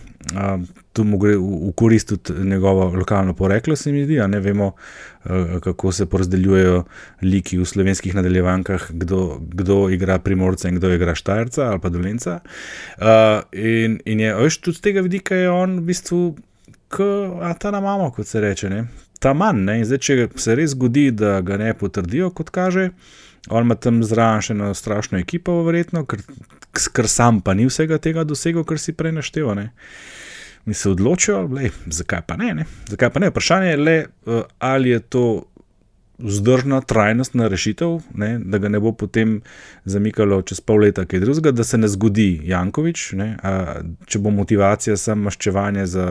Tu 0.95 1.03
mu 1.03 1.19
gre 1.19 1.35
v, 1.35 1.43
v 1.67 1.73
korist 1.75 2.13
tudi 2.13 2.47
njegovo 2.47 2.87
lokalno 2.95 3.35
poreklo, 3.35 3.75
se 3.75 3.91
mi 3.91 4.05
zdi. 4.05 4.21
Ne 4.31 4.39
vemo, 4.39 4.71
uh, 4.71 5.57
kako 5.63 5.91
se 5.91 6.07
porazdeljujejo 6.09 6.83
liki 7.27 7.59
v 7.59 7.67
slovenskih 7.67 8.15
nadaljevankah, 8.15 8.89
kdo, 9.03 9.39
kdo 9.41 9.79
igra 9.91 10.19
primorca 10.23 10.71
in 10.71 10.79
kdo 10.79 10.93
igra 10.95 11.15
štajerca 11.15 11.69
ali 11.69 11.83
pa 11.83 11.91
dolenca. 11.91 12.39
Uh, 12.97 13.43
in, 13.51 13.99
in 14.05 14.23
je, 14.23 14.35
veš, 14.39 14.61
tudi 14.63 14.79
z 14.79 14.87
tega 14.89 15.03
vidika 15.05 15.35
je 15.35 15.51
on 15.51 15.79
v 15.81 15.89
bistvu, 15.91 16.21
kot 16.87 17.59
ta 17.59 17.75
na 17.75 17.83
mamo, 17.83 18.11
kot 18.15 18.27
se 18.27 18.41
reče, 18.41 18.71
ne? 18.71 18.85
ta 19.19 19.33
manj. 19.33 19.69
In 19.73 19.85
zdaj, 19.87 20.01
če 20.05 20.17
se 20.41 20.55
res 20.57 20.73
zgodi, 20.75 21.09
da 21.15 21.39
ga 21.45 21.57
ne 21.61 21.73
potrdijo, 21.77 22.31
kot 22.35 22.51
kaže. 22.53 22.91
On 23.53 23.65
ima 23.65 23.77
tam 23.77 24.01
zraven 24.05 24.41
še 24.41 24.55
eno 24.55 24.71
strašno 24.77 25.19
ekipo, 25.21 25.59
verjetno, 25.65 26.05
ker, 26.09 26.23
ker 26.73 27.09
sam 27.11 27.41
pa 27.45 27.53
ni 27.57 27.67
vsega 27.69 27.99
tega 28.01 28.25
dosegel, 28.25 28.65
kar 28.65 28.81
si 28.81 28.95
prej 28.97 29.13
naštel. 29.19 29.51
Mi 30.65 30.73
se 30.73 30.89
odločijo, 30.89 31.43
lej, 31.53 31.69
zakaj 31.85 32.21
pa 32.27 32.37
ne, 32.37 32.53
ne. 32.53 32.65
Zakaj 32.89 33.09
pa 33.13 33.19
ne? 33.21 33.29
Vprašanje 33.29 33.69
je 33.69 33.77
le, 33.77 33.97
uh, 34.25 34.41
ali 34.59 34.89
je 34.89 34.99
to 34.99 35.25
vzdržna, 36.17 36.81
trajnostna 36.81 37.47
rešitev, 37.47 37.99
ne, 38.13 38.39
da 38.39 38.57
ga 38.57 38.69
ne 38.69 38.79
bo 38.79 38.93
potem 38.95 39.41
zamikalo 39.85 40.39
čez 40.47 40.61
pol 40.63 40.85
leta 40.85 41.03
kaj 41.05 41.19
drugega, 41.19 41.51
da 41.51 41.63
se 41.63 41.77
ne 41.77 41.89
zgodi 41.91 42.39
Jankovič, 42.47 43.09
ne, 43.19 43.27
a, 43.43 43.81
če 44.07 44.21
bo 44.23 44.31
motivacija 44.31 44.95
samo 44.97 45.27
maščevanje 45.27 45.85
za 45.91 46.07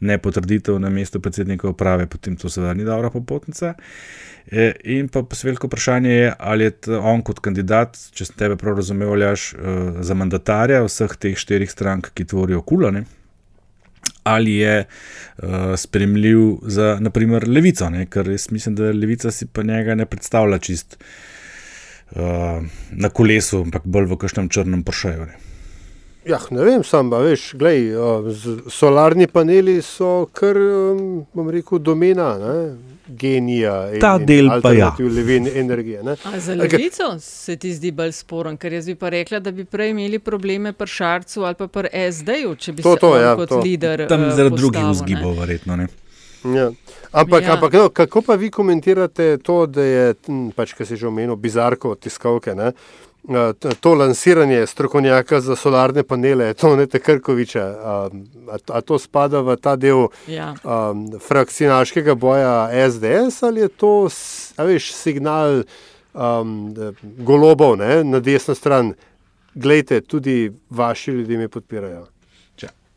nepotrditev 0.00 0.80
na 0.80 0.90
mestu 0.90 1.20
predsednika 1.20 1.68
uprave, 1.68 2.08
potem 2.08 2.36
to 2.36 2.48
seveda 2.48 2.74
ni 2.74 2.88
dobra 2.88 3.12
popotnica. 3.12 3.74
E, 4.48 4.72
in 4.96 5.08
pa 5.12 5.22
veliko 5.44 5.68
vprašanje 5.68 6.14
je, 6.14 6.34
ali 6.38 6.70
je 6.70 6.98
on 6.98 7.22
kot 7.22 7.44
kandidat, 7.44 7.98
če 8.16 8.30
sem 8.30 8.38
tebe 8.40 8.56
prav 8.56 8.80
razumel, 8.80 9.12
aljaš, 9.12 9.52
e, 9.52 9.80
za 10.00 10.16
mandatarja 10.16 10.80
vseh 10.88 11.18
teh 11.20 11.36
štirih 11.38 11.70
strank, 11.70 12.14
ki 12.16 12.30
tvorijo 12.32 12.64
kulane 12.64 13.04
ali 14.22 14.56
je 14.56 14.84
uh, 14.84 15.44
spremljiv 15.76 16.38
za, 16.62 16.96
naprimer, 17.00 17.48
levico, 17.48 17.90
ne? 17.90 18.06
ker 18.06 18.28
jaz 18.30 18.50
mislim, 18.50 18.74
da 18.78 18.92
levica 18.92 19.30
si 19.30 19.46
pa 19.46 19.62
njega 19.62 19.94
ne 19.94 20.06
predstavlja 20.06 20.58
čist 20.58 20.98
uh, 20.98 22.20
na 22.90 23.08
kolesu, 23.08 23.64
ampak 23.66 23.82
bolj 23.84 24.12
v 24.12 24.20
kakšnem 24.24 24.48
črnem 24.48 24.84
pršaju. 24.86 25.26
Ja, 26.26 26.38
ne 26.54 26.64
vem, 26.64 26.84
sam 26.86 27.10
pa 27.10 27.18
veš, 27.18 27.48
glej, 27.58 27.90
solarni 28.70 29.26
paneli 29.26 29.80
so 29.82 30.28
kar, 30.32 30.58
bom 31.34 31.50
rekel, 31.50 31.82
domena. 31.82 32.36
Ne? 32.38 32.91
Genija. 33.18 33.74
Ta 34.00 34.16
in, 34.20 34.26
del 34.26 34.44
in 34.44 34.60
pa 34.62 34.72
ja. 34.72 34.90
Energije, 35.54 36.02
za 36.38 36.54
levico 36.54 37.18
se 37.20 37.56
ti 37.56 37.72
zdi 37.74 37.92
bolj 37.92 38.12
sporen, 38.12 38.56
ker 38.56 38.72
jaz 38.72 38.86
bi 38.86 38.94
pa 38.94 39.08
rekla, 39.12 39.40
da 39.40 39.50
bi 39.50 39.64
prej 39.64 39.90
imeli 39.90 40.18
probleme 40.18 40.72
pri 40.72 40.88
Šarcu 40.88 41.44
ali 41.44 41.58
pa 41.58 41.66
pri 41.66 41.90
SD-ju, 42.12 42.54
če 42.56 42.72
bi 42.72 42.82
to, 42.82 42.94
se 42.94 43.00
to, 43.00 43.16
ja, 43.16 43.34
kot 43.36 43.48
to. 43.48 43.60
lider. 43.64 44.06
Tam 44.08 44.24
uh, 44.26 44.32
zaradi 44.36 44.56
drugih 44.56 44.88
vzgibov, 44.92 45.36
verjetno. 45.40 45.78
Ja. 46.44 46.72
Ampak, 47.12 47.44
ja. 47.44 47.54
ampak 47.54 47.72
no, 47.72 47.88
kako 47.88 48.22
pa 48.26 48.34
vi 48.34 48.50
komentirate 48.50 49.36
to, 49.42 49.66
da 49.66 49.84
je, 49.84 50.14
pač, 50.56 50.72
kar 50.74 50.86
si 50.88 50.96
že 50.96 51.06
omenil, 51.06 51.36
bizarko 51.36 51.94
tiskalke? 51.94 52.56
To 53.80 53.94
lansiranje 53.94 54.66
strokovnjaka 54.66 55.40
za 55.40 55.56
solarne 55.56 56.02
panele, 56.02 56.54
to 56.54 56.76
ne 56.76 56.86
te 56.86 56.98
Krkoviča, 56.98 57.62
a, 57.62 58.10
a 58.68 58.80
to 58.80 58.98
spada 58.98 59.40
v 59.40 59.56
ta 59.56 59.76
del 59.76 60.08
ja. 60.26 60.54
frakcijskega 61.28 62.14
boja 62.14 62.68
SDS 62.90 63.42
ali 63.42 63.60
je 63.60 63.68
to 63.68 64.08
veš, 64.58 64.92
signal 64.94 65.62
um, 66.14 66.74
golobov 67.02 67.76
ne, 67.78 68.04
na 68.04 68.20
desno 68.20 68.54
stran? 68.54 68.94
Glejte, 69.54 70.00
tudi 70.00 70.52
vaši 70.70 71.10
ljudje 71.10 71.38
me 71.38 71.48
podpirajo. 71.48 72.06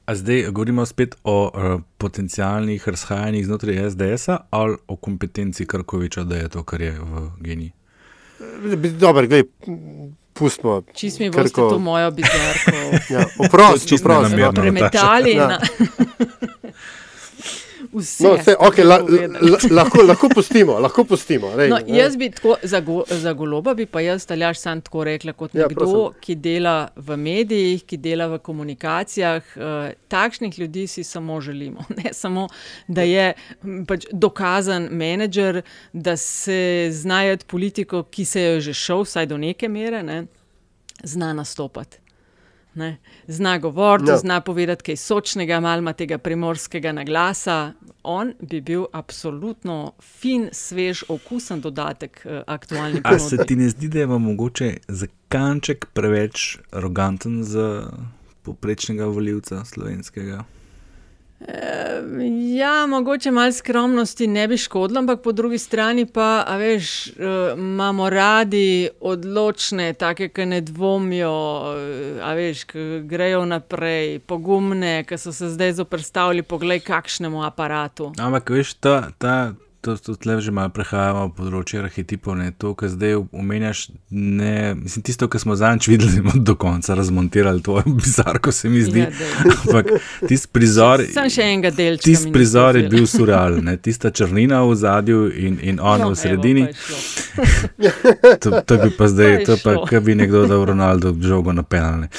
A 0.05 0.15
zdaj 0.15 0.51
govorimo 0.51 0.85
spet 0.85 1.15
o 1.23 1.51
uh, 1.53 1.81
potencijalnih 1.97 2.87
razhajanjih 2.87 3.45
znotraj 3.45 3.89
SDS-a 3.89 4.37
ali 4.49 4.77
o 4.87 4.95
kompetenci 4.95 5.65
Krkoviča, 5.65 6.23
da 6.23 6.35
je 6.35 6.49
to, 6.49 6.63
kar 6.63 6.81
je 6.81 6.91
v 6.91 7.29
geniji. 7.39 7.71
Dobro, 8.99 9.27
gledaj, 9.27 9.43
pustimo. 10.33 10.81
Čist 10.93 11.19
mi 11.19 11.29
boste 11.29 11.55
to 11.55 11.79
mojo 11.79 12.11
bizarko. 12.11 12.71
ja, 13.09 13.25
oprosti, 13.39 13.95
oprosti. 13.95 14.35
No. 14.35 14.51
Premetali. 14.51 15.31
Ja. 15.31 15.59
Vse, 17.93 18.23
no, 18.23 18.33
vse, 18.37 18.55
okay, 18.59 18.85
la, 18.85 18.97
la, 18.99 19.57
lahko, 19.71 20.03
lahko 20.03 20.29
pustimo. 20.29 20.77
Lahko 20.79 21.05
pustimo 21.07 21.51
rej, 21.55 21.69
no, 21.69 21.79
jaz 21.87 22.17
bi 22.17 22.29
tako, 22.31 22.55
za, 22.63 22.79
go, 22.85 23.03
za 23.09 23.33
goloba 23.33 23.73
bi 23.73 23.85
pa 23.85 24.01
jaz 24.01 24.23
staljaš 24.23 24.59
sam 24.59 24.81
tako 24.81 25.03
rekla, 25.03 25.33
kot 25.33 25.55
ja, 25.55 25.67
nekdo, 25.67 25.85
prosim. 25.85 26.21
ki 26.21 26.35
dela 26.35 26.75
v 26.95 27.17
medijih, 27.17 27.83
ki 27.85 27.97
dela 27.97 28.27
v 28.35 28.39
komunikacijah. 28.43 29.51
Uh, 29.55 29.91
takšnih 30.07 30.59
ljudi 30.59 30.87
si 30.87 31.03
samo 31.03 31.41
želimo. 31.41 31.85
Ne 31.95 32.13
samo, 32.13 32.47
da 32.87 33.01
je 33.01 33.33
pač 33.87 34.05
dokazan 34.11 34.89
menedžer, 34.91 35.61
da 35.93 36.17
se 36.17 36.89
znajo 36.91 37.37
politiko, 37.47 38.03
ki 38.03 38.25
se 38.25 38.41
je 38.41 38.61
že 38.61 38.73
šel, 38.73 39.03
vsaj 39.03 39.25
do 39.25 39.37
neke 39.37 39.69
mere, 39.69 40.03
ne, 40.03 40.25
zna 41.03 41.33
nastopati. 41.33 42.04
Ne. 42.75 42.97
Zna 43.27 43.57
govoriti, 43.57 44.11
no. 44.11 44.17
zna 44.17 44.41
povedati 44.41 44.83
kaj 44.83 44.97
sočnega, 44.99 45.59
malo 45.59 45.93
tega 45.93 46.17
primorskega 46.17 46.91
naglasa. 46.91 47.73
On 48.03 48.33
bi 48.39 48.61
bil 48.61 48.85
absolutno 48.93 49.93
fin, 50.01 50.49
svež, 50.51 51.03
okusen 51.09 51.61
dodatek 51.61 52.21
uh, 52.25 52.41
aktualni 52.47 53.01
politiki. 53.01 53.09
Ali 53.09 53.19
se 53.19 53.45
ti 53.47 53.55
ne 53.55 53.69
zdi, 53.69 53.87
da 53.87 53.99
je 53.99 54.07
mogoče 54.07 54.77
za 54.87 55.07
kanček 55.29 55.85
preveč 55.93 56.57
aroganten 56.71 57.43
za 57.43 57.89
poprečnega 58.43 59.05
voljivca 59.05 59.65
slovenskega? 59.65 60.43
Ja, 62.55 62.85
mogoče 62.87 63.31
malo 63.31 63.51
skromnosti 63.51 64.27
ne 64.27 64.47
bi 64.47 64.57
škodilo, 64.57 64.99
ampak 64.99 65.21
po 65.21 65.31
drugi 65.31 65.57
strani 65.57 66.05
pa, 66.05 66.45
veš, 66.57 67.07
uh, 67.07 67.13
imamo 67.57 68.09
radi 68.09 68.89
odločne, 69.01 69.93
take, 69.93 70.29
ki 70.29 70.45
ne 70.45 70.61
dvomijo, 70.61 71.33
uh, 72.21 72.33
veš, 72.35 72.63
ki 72.63 72.85
grejo 73.03 73.45
naprej, 73.45 74.19
pogumne, 74.19 75.03
ki 75.03 75.17
so 75.17 75.33
se 75.33 75.49
zdaj 75.49 75.73
zoprstavili, 75.73 76.41
poglej, 76.41 76.79
kakšnemu 76.79 77.43
aparatu. 77.45 78.13
Ampak, 78.17 78.49
veš, 78.49 78.73
ta, 78.73 79.11
ta, 79.17 79.53
to, 79.85 79.97
to 79.97 80.15
tle 80.15 80.41
že 80.41 80.51
malo 80.51 80.73
prehajamo 80.73 81.27
po 81.29 81.43
področju 81.43 81.83
arhetipov. 81.83 82.33
Ne? 82.39 82.49
To, 82.57 82.73
kar 82.77 82.89
zdaj 82.89 83.19
omenjaš, 83.29 83.83
ne, 84.09 84.73
mislim, 84.79 85.05
tisto, 85.05 85.29
kar 85.29 85.43
smo 85.43 85.57
zadnjič 85.59 85.89
videli, 85.91 86.23
da 86.25 86.41
do 86.49 86.55
konca 86.57 86.97
razmontirali, 86.97 87.61
to 87.61 87.77
je 87.81 87.93
bizarno, 87.93 88.51
se 88.51 88.71
mi 88.73 88.81
zdi. 88.85 89.05
Ja, 89.05 89.11
Ampak 89.61 89.91
tisti 90.25 90.49
prizor, 90.49 91.05
tist 92.01 92.31
prizor 92.33 92.79
je 92.79 92.89
bil 92.89 93.05
surrealen, 93.09 93.69
tista 93.85 94.09
črnina 94.09 94.63
v 94.65 94.79
zadju 94.81 95.29
in, 95.29 95.59
in 95.61 95.79
on 95.81 96.01
no, 96.01 96.09
v 96.15 96.19
sredini. 96.19 96.65
Evo, 96.65 98.33
to, 98.41 98.61
to 98.65 98.81
bi 98.81 98.89
pa 98.97 99.11
zdaj, 99.11 99.37
to 99.45 99.59
pa, 99.61 99.77
kar 99.85 100.01
bi 100.01 100.17
nekdo 100.17 100.45
dal 100.49 100.65
Ronaldo 100.65 101.13
žogo 101.21 101.53
na 101.53 101.63
penalne. 101.63 102.09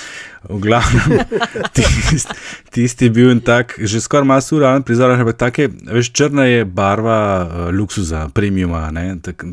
V 0.49 0.61
glavnem, 0.61 1.24
tisti 1.74 2.34
tist 2.76 3.03
je 3.03 3.09
bil 3.11 3.40
tak, 3.40 3.78
že 3.80 4.01
skoraj 4.01 4.26
malo 4.28 4.44
surrealen 4.44 4.84
prizor, 4.84 5.11
ampak 5.11 5.36
tako 5.40 5.64
je, 5.64 5.68
veš, 5.97 6.12
črna 6.12 6.44
je 6.44 6.64
barva 6.64 7.20
uh, 7.42 7.49
luksuza, 7.72 8.28
premiuma. 8.36 8.90
Tak, 9.22 9.44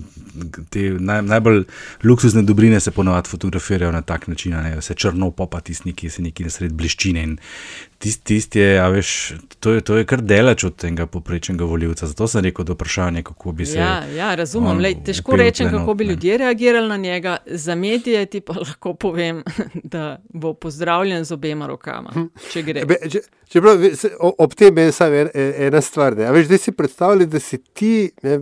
te 0.70 0.92
naj, 1.00 1.22
najbolj 1.22 1.64
luksuzne 2.04 2.44
dobrine 2.44 2.80
se 2.80 2.92
ponovadi 2.92 3.30
fotografirajo 3.30 3.92
na 3.92 4.02
tak 4.02 4.28
način, 4.28 4.52
da 4.76 4.82
se 4.82 4.94
črno 4.94 5.32
popa 5.32 5.62
tisti, 5.62 5.94
ki 5.94 6.10
se 6.10 6.22
neki 6.22 6.44
na 6.44 6.50
sred 6.50 6.74
bliščine. 6.74 7.28
Tisti 8.04 8.24
tist 8.26 8.56
je, 8.56 8.74
a 8.76 8.90
veš, 8.90 9.10
to 9.60 9.72
je, 9.72 9.82
to 9.82 9.96
je 9.96 10.04
kar 10.04 10.20
delač 10.22 10.64
od 10.64 10.76
tega 10.76 11.06
poprečnega 11.06 11.64
voljivca. 11.64 12.04
Zato 12.06 12.28
sem 12.28 12.44
rekel, 12.44 12.66
da 12.66 12.74
vprašanje, 12.74 13.22
kako 13.24 13.52
bi 13.54 13.66
se. 13.66 13.78
Ja, 13.78 14.04
ja 14.08 14.34
razumem. 14.36 14.78
Lej, 14.78 14.98
težko 15.06 15.38
rečem, 15.38 15.70
kako 15.72 15.94
bi 15.94 16.04
ljudje 16.06 16.38
reagirali 16.38 16.90
na 16.90 16.98
njega. 16.98 17.38
Za 17.48 17.76
medije 17.76 18.26
ti 18.26 18.42
pa 18.42 18.54
lahko 18.60 18.94
povem, 18.96 19.40
da 19.86 20.02
bo 20.30 20.52
pozdravljen 20.56 21.24
z 21.24 21.32
obema 21.32 21.68
rokama, 21.68 22.12
če 22.52 22.64
gre. 22.64 22.84
Be, 22.86 22.98
če, 23.08 23.22
čeprav, 23.48 23.78
ve- 23.78 23.94
se- 23.96 24.12
ob 24.20 24.54
tem 24.54 24.78
je 24.78 24.92
samo 24.92 25.16
en, 25.16 25.32
en- 25.34 25.54
ena 25.64 25.82
stvar. 25.82 26.18
Ne. 26.18 26.26
A 26.26 26.34
Veš, 26.34 26.48
da 26.48 26.58
si 26.58 26.72
predstavljaj, 26.74 27.26
da 27.28 27.40
si 27.40 27.58
ti, 27.74 27.94
ne, 28.22 28.36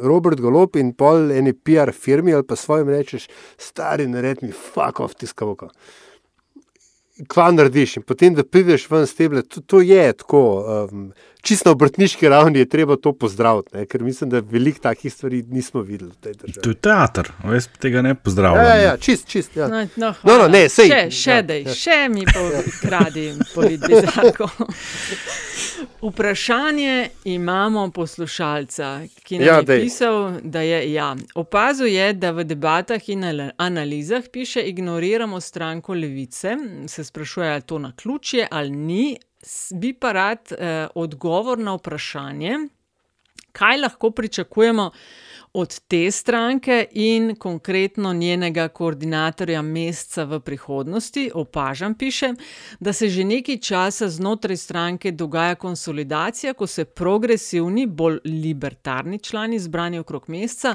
Robert 0.00 0.40
Golop 0.40 0.76
in 0.76 0.92
pol 0.92 1.32
eni 1.32 1.54
PR 1.54 1.94
firmi 1.94 2.34
ali 2.34 2.44
pa 2.44 2.56
svojim 2.56 2.88
rečeš, 2.90 3.30
stari, 3.58 4.06
nared 4.08 4.42
mi, 4.42 4.52
fuck 4.52 5.00
off 5.00 5.14
tiskavko. 5.14 5.72
Kva 7.28 7.50
narediš 7.52 7.96
in 8.00 8.06
potem, 8.06 8.34
da 8.34 8.44
prideš 8.44 8.86
ven 8.90 9.06
s 9.06 9.14
teble, 9.18 9.42
to, 9.42 9.60
to 9.60 9.80
je 9.80 10.12
tako. 10.12 10.42
Um, 10.90 11.10
čisto 11.40 11.68
na 11.68 11.72
obrtniški 11.72 12.28
ravni 12.28 12.58
je 12.58 12.68
treba 12.68 12.96
to 12.96 13.12
pozdraviti, 13.12 13.76
ne, 13.76 13.86
ker 13.86 14.02
mislim, 14.02 14.30
da 14.30 14.40
veliko 14.40 14.78
takih 14.80 15.12
stvari 15.12 15.42
nismo 15.48 15.80
videli 15.80 16.10
v 16.10 16.16
tej 16.16 16.32
državi. 16.34 16.62
To 16.62 16.70
je 16.70 16.74
teater, 16.76 17.28
jaz 17.44 17.68
tega 17.78 18.02
ne 18.02 18.14
pozdravljam. 18.14 18.64
Ja, 18.64 18.74
ja, 18.76 18.82
ja, 18.82 18.96
čist, 18.96 19.28
čist. 19.28 19.56
Ja. 19.56 19.68
No, 19.68 19.86
no, 19.96 20.14
No, 20.22 20.38
no, 20.38 20.48
ne, 20.48 20.68
sej. 20.68 20.88
Še, 20.88 21.10
še, 21.10 21.30
Ja, 21.30 21.42
dej, 21.42 21.62
ja. 21.62 21.74
še 21.74 22.08
mi 22.08 22.24
pa 22.24 22.40
kradi 22.80 23.24
politizarko. 23.54 24.48
Vprašanje 26.02 26.94
imamo 27.24 27.90
poslušalca, 27.90 29.00
ki 29.22 29.38
nam 29.38 29.46
Ja, 29.46 29.56
je 29.56 29.62
dej. 29.62 29.80
pisal, 29.80 30.32
da 30.42 30.60
je 30.60 30.92
ja. 30.92 31.16
Opazil 31.34 31.86
je, 31.86 32.12
da 32.12 32.30
v 32.30 32.44
debatah 32.44 33.08
in 33.08 33.24
analizah 33.56 34.22
piše, 34.32 34.60
ignoriramo 34.62 35.40
stranko 35.40 35.94
levice. 35.94 36.56
Se 36.86 37.04
sprašuje, 37.04 37.50
ali 37.50 37.62
to 37.62 37.78
na 37.78 37.92
ključje 37.96 38.48
ali 38.50 38.70
ni. 38.70 39.16
Bi 39.70 39.92
pa 39.92 40.12
rad 40.12 40.52
eh, 40.52 40.86
odgovor 40.94 41.58
na 41.58 41.74
vprašanje, 41.74 42.58
kaj 43.52 43.78
lahko 43.80 44.10
pričakujemo 44.10 44.90
od 45.52 45.80
te 45.88 46.10
stranke 46.10 46.86
in 46.92 47.34
konkretno 47.38 48.12
njenega 48.12 48.68
koordinatorja 48.68 49.62
meseca 49.62 50.24
v 50.24 50.40
prihodnosti. 50.40 51.30
Opažam, 51.34 51.94
piše, 51.94 52.34
da 52.80 52.92
se 52.92 53.08
že 53.08 53.24
nekaj 53.24 53.56
časa 53.58 54.08
znotraj 54.08 54.56
stranke 54.56 55.12
dogaja 55.12 55.54
konsolidacija, 55.54 56.54
ko 56.54 56.66
se 56.66 56.84
progresivni, 56.84 57.86
bolj 57.86 58.18
libertarni 58.24 59.18
člani 59.18 59.58
zbrani 59.58 59.98
okrog 59.98 60.28
meseca 60.28 60.74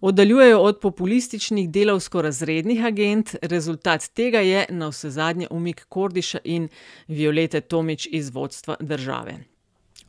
oddaljujejo 0.00 0.58
od 0.58 0.80
populističnih 0.80 1.70
delavsko-razrednih 1.70 2.84
agent. 2.84 3.34
Rezultat 3.42 4.08
tega 4.14 4.40
je 4.40 4.66
na 4.68 4.88
vse 4.88 5.10
zadnje 5.10 5.46
umik 5.50 5.84
Kordiša 5.88 6.38
in 6.44 6.68
Violete 7.08 7.60
Tomič 7.60 8.08
iz 8.12 8.30
vodstva 8.30 8.76
države. 8.80 9.57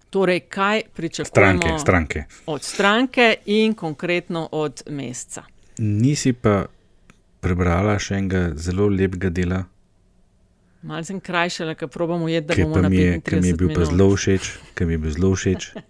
Torej, 0.09 0.39
kaj 0.49 0.81
pričakujemo 0.93 1.61
Stranke, 1.61 1.79
stranke. 1.79 2.23
od 2.45 2.63
stranke 2.63 3.35
in 3.45 3.73
konkretno 3.73 4.49
od 4.51 4.83
meseca? 4.89 5.43
Nisi 5.77 6.33
pa 6.33 6.65
prebrala 7.39 7.99
še 7.99 8.17
enega 8.17 8.49
zelo 8.55 8.87
lepega 8.89 9.29
dela, 9.29 9.63
Malce 10.81 11.11
sem 11.11 11.19
krajšala, 11.19 11.73
ker 11.75 11.89
probamo 11.91 12.29
jeti, 12.31 12.47
da 12.47 12.55
bomo 12.63 12.77
pa 12.77 12.81
na 12.81 12.89
mi 12.89 12.97
je, 12.97 13.19
ki 13.19 13.35
mi 13.35 13.47
je 13.47 13.53
35 13.53 13.57
bil 13.59 13.71
pa 13.75 13.85
zelo 13.85 14.05
všeč, 14.15 14.51
ki 14.75 14.85
mi 14.85 14.95
je 14.95 14.97
bil 14.97 15.15
zelo 15.17 15.35
všeč. 15.35 15.71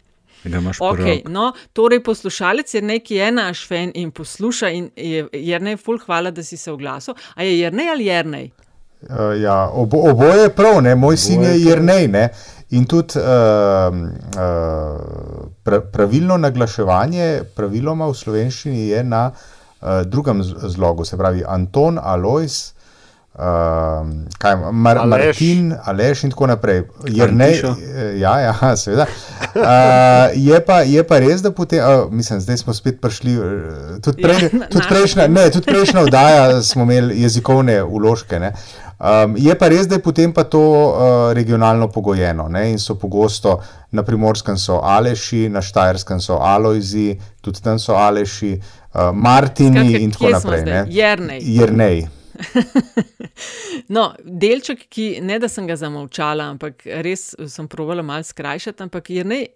Okay. 0.79 1.19
no, 1.27 1.51
torej 1.75 1.99
poslušalec 1.99 2.73
je 2.73 2.81
neki 2.81 3.15
je 3.15 3.31
naš 3.31 3.65
fan 3.67 3.91
in 3.93 4.11
posluša 4.11 4.69
in 4.71 4.85
je 4.95 5.25
Jrnej, 5.33 5.75
ful, 5.75 5.99
hvala, 5.99 6.31
da 6.31 6.43
si 6.43 6.57
se 6.57 6.71
oglasil. 6.71 7.13
A 7.35 7.43
je 7.43 7.57
Jrnej 7.59 7.89
ali 7.91 8.05
Jrnej? 8.05 8.47
Uh, 9.01 9.35
ja, 9.41 9.67
obo, 9.67 9.99
oboje 10.09 10.45
je 10.47 10.53
prav, 10.55 10.79
ne? 10.81 10.95
moj 10.95 11.17
sin 11.17 11.43
je 11.43 11.57
Jrnej. 11.59 12.07
Ne? 12.07 12.29
In 12.69 12.85
tudi 12.85 13.17
uh, 13.17 13.23
uh, 14.37 15.45
pra, 15.63 15.79
pravilno 15.81 16.37
naglaševanje, 16.37 17.29
praviloma 17.57 18.05
v 18.11 18.17
slovenščini 18.17 18.89
je 18.91 19.03
na 19.03 19.29
uh, 19.31 20.01
drugem 20.05 20.43
zlogu, 20.43 21.05
se 21.05 21.17
pravi 21.17 21.41
Anton, 21.47 21.97
Alois, 21.97 22.59
uh, 23.33 24.05
kaj, 24.37 24.55
Mar, 24.71 25.01
Aleš. 25.01 25.25
Martin, 25.25 25.71
Aleš 25.85 26.23
in 26.27 26.35
tako 26.35 26.51
naprej. 26.51 26.83
Eh, 27.07 28.19
ja, 28.19 28.35
ja, 28.39 28.53
seveda. 28.83 29.07
Uh, 29.55 30.29
je, 30.37 30.59
pa, 30.65 30.81
je 30.85 31.03
pa 31.03 31.19
res, 31.25 31.41
da 31.41 31.49
potem, 31.51 31.81
uh, 31.81 32.05
mislim, 32.13 32.37
zdaj 32.45 32.61
smo 32.61 32.73
spet 32.77 33.01
prišli, 33.01 33.33
uh, 33.39 33.97
tudi, 34.05 34.21
prej, 34.21 34.45
Ja, 34.45 34.69
tudi, 34.69 34.85
prejšnja, 34.89 35.27
ne, 35.27 35.47
tudi 35.49 35.65
prejšnja 35.71 36.05
oddaja 36.07 36.61
smo 36.61 36.85
imeli 36.85 37.17
jezikovne 37.21 37.81
uložke. 37.83 38.39
Ne. 38.39 38.53
Um, 38.99 39.35
je 39.39 39.53
pa 39.55 39.69
res, 39.71 39.87
da 39.87 39.95
je 39.95 40.03
potem 40.03 40.33
pa 40.35 40.43
to 40.43 40.59
uh, 40.59 41.31
regionalno 41.33 41.87
pogojeno 41.87 42.49
ne, 42.51 42.65
in 42.73 42.79
so 42.79 42.97
pogosto 42.99 43.61
na 43.95 44.03
primorskem 44.03 44.57
so 44.59 44.81
Aleši, 44.83 45.47
na 45.49 45.61
Štajerskem 45.63 46.19
so 46.19 46.35
Alojzi, 46.43 47.13
tudi 47.41 47.63
tam 47.63 47.79
so 47.79 47.95
Aleši, 47.95 48.57
uh, 48.59 49.11
Martini 49.15 49.85
Skratka, 49.87 50.03
in 50.03 50.11
tako 50.11 50.31
naprej. 50.35 50.83
Jernej. 50.89 51.39
Jernej. 51.43 52.07
No, 53.89 54.11
delček, 54.23 54.83
ki 54.91 55.05
ne 55.25 55.39
da 55.41 55.47
sem 55.49 55.67
ga 55.67 55.75
zamolčala, 55.79 56.49
ampak 56.53 56.83
res 57.05 57.31
sem 57.49 57.67
provala 57.71 58.03
malo 58.05 58.25
skrajšati, 58.27 58.83
ampak 58.85 59.09
Jrnej 59.15 59.47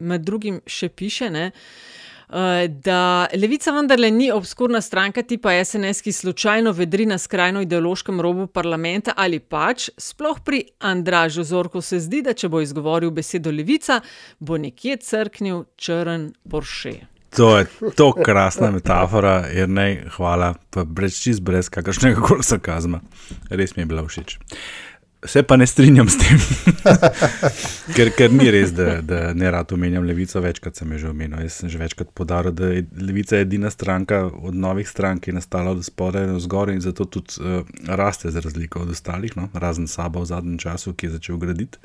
med 0.00 0.24
drugim 0.26 0.58
še 0.66 0.88
piše. 0.88 1.30
Ne, 1.32 1.50
eh, 1.52 1.95
Da 2.28 3.28
levica 3.34 3.70
vendarle 3.70 4.10
ni 4.10 4.30
obskurna 4.32 4.80
stranka 4.80 5.22
tipa 5.22 5.52
SNS, 5.64 6.02
ki 6.02 6.12
slučajno 6.12 6.72
vedri 6.72 7.06
na 7.06 7.18
skrajno 7.18 7.62
ideološkem 7.62 8.20
robu 8.20 8.46
parlamenta 8.46 9.12
ali 9.16 9.38
pač, 9.38 9.90
sploh 9.98 10.40
pri 10.44 10.64
Andražu 10.78 11.44
Zorku 11.44 11.80
se 11.80 12.00
zdi, 12.02 12.22
da 12.26 12.34
če 12.34 12.48
bo 12.48 12.60
izgovoril 12.60 13.10
besedo 13.14 13.50
levica, 13.54 14.00
bo 14.38 14.58
nekje 14.58 14.96
crknil 14.96 15.64
črn 15.76 16.32
Porsche. 16.50 16.98
To 17.36 17.58
je 17.58 17.66
to 17.96 18.12
krasna 18.12 18.70
metafora, 18.70 19.44
jer 19.52 19.68
ne, 19.68 20.06
hvala, 20.16 20.54
pa 20.70 20.84
brez 20.84 21.18
čist 21.20 21.42
brez 21.44 21.68
kakršnega 21.68 22.20
koli 22.24 22.42
sarkazma. 22.42 23.02
Res 23.50 23.76
mi 23.76 23.82
je 23.84 23.86
bila 23.86 24.06
všeč. 24.06 24.38
Se 25.26 25.42
pa 25.42 25.56
ne 25.56 25.66
strinjam 25.66 26.08
s 26.08 26.18
tem, 26.18 26.38
ker, 27.96 28.10
ker 28.16 28.32
ni 28.32 28.46
res, 28.52 28.72
da, 28.76 29.00
da 29.02 29.32
ne 29.34 29.50
rad 29.50 29.72
omenjam 29.74 30.06
levico, 30.06 30.40
večkrat 30.42 30.78
sem 30.78 30.92
jo 30.94 31.00
že 31.02 31.10
omenil. 31.10 31.42
Jaz 31.46 31.60
sem 31.62 31.72
že 31.72 31.80
večkrat 31.80 32.12
podaril, 32.14 32.54
da 32.56 32.70
je 32.72 32.84
levica 33.00 33.40
edina 33.40 33.70
stranka 33.70 34.24
od 34.26 34.54
novih 34.54 34.88
strank, 34.88 35.24
ki 35.24 35.32
je 35.32 35.38
nastala 35.40 35.74
od 35.74 35.84
spodaj 35.84 36.28
do 36.30 36.38
zgoraj 36.42 36.78
in 36.78 36.84
zato 36.84 37.08
tudi 37.10 37.40
uh, 37.42 37.66
raste 37.88 38.30
za 38.30 38.40
razliko 38.40 38.84
od 38.86 38.94
ostalih, 38.94 39.36
no? 39.36 39.48
razen 39.54 39.90
sabo 39.90 40.22
v 40.22 40.30
zadnjem 40.30 40.58
času, 40.62 40.94
ki 40.94 41.10
je 41.10 41.16
začel 41.18 41.42
graditi, 41.42 41.78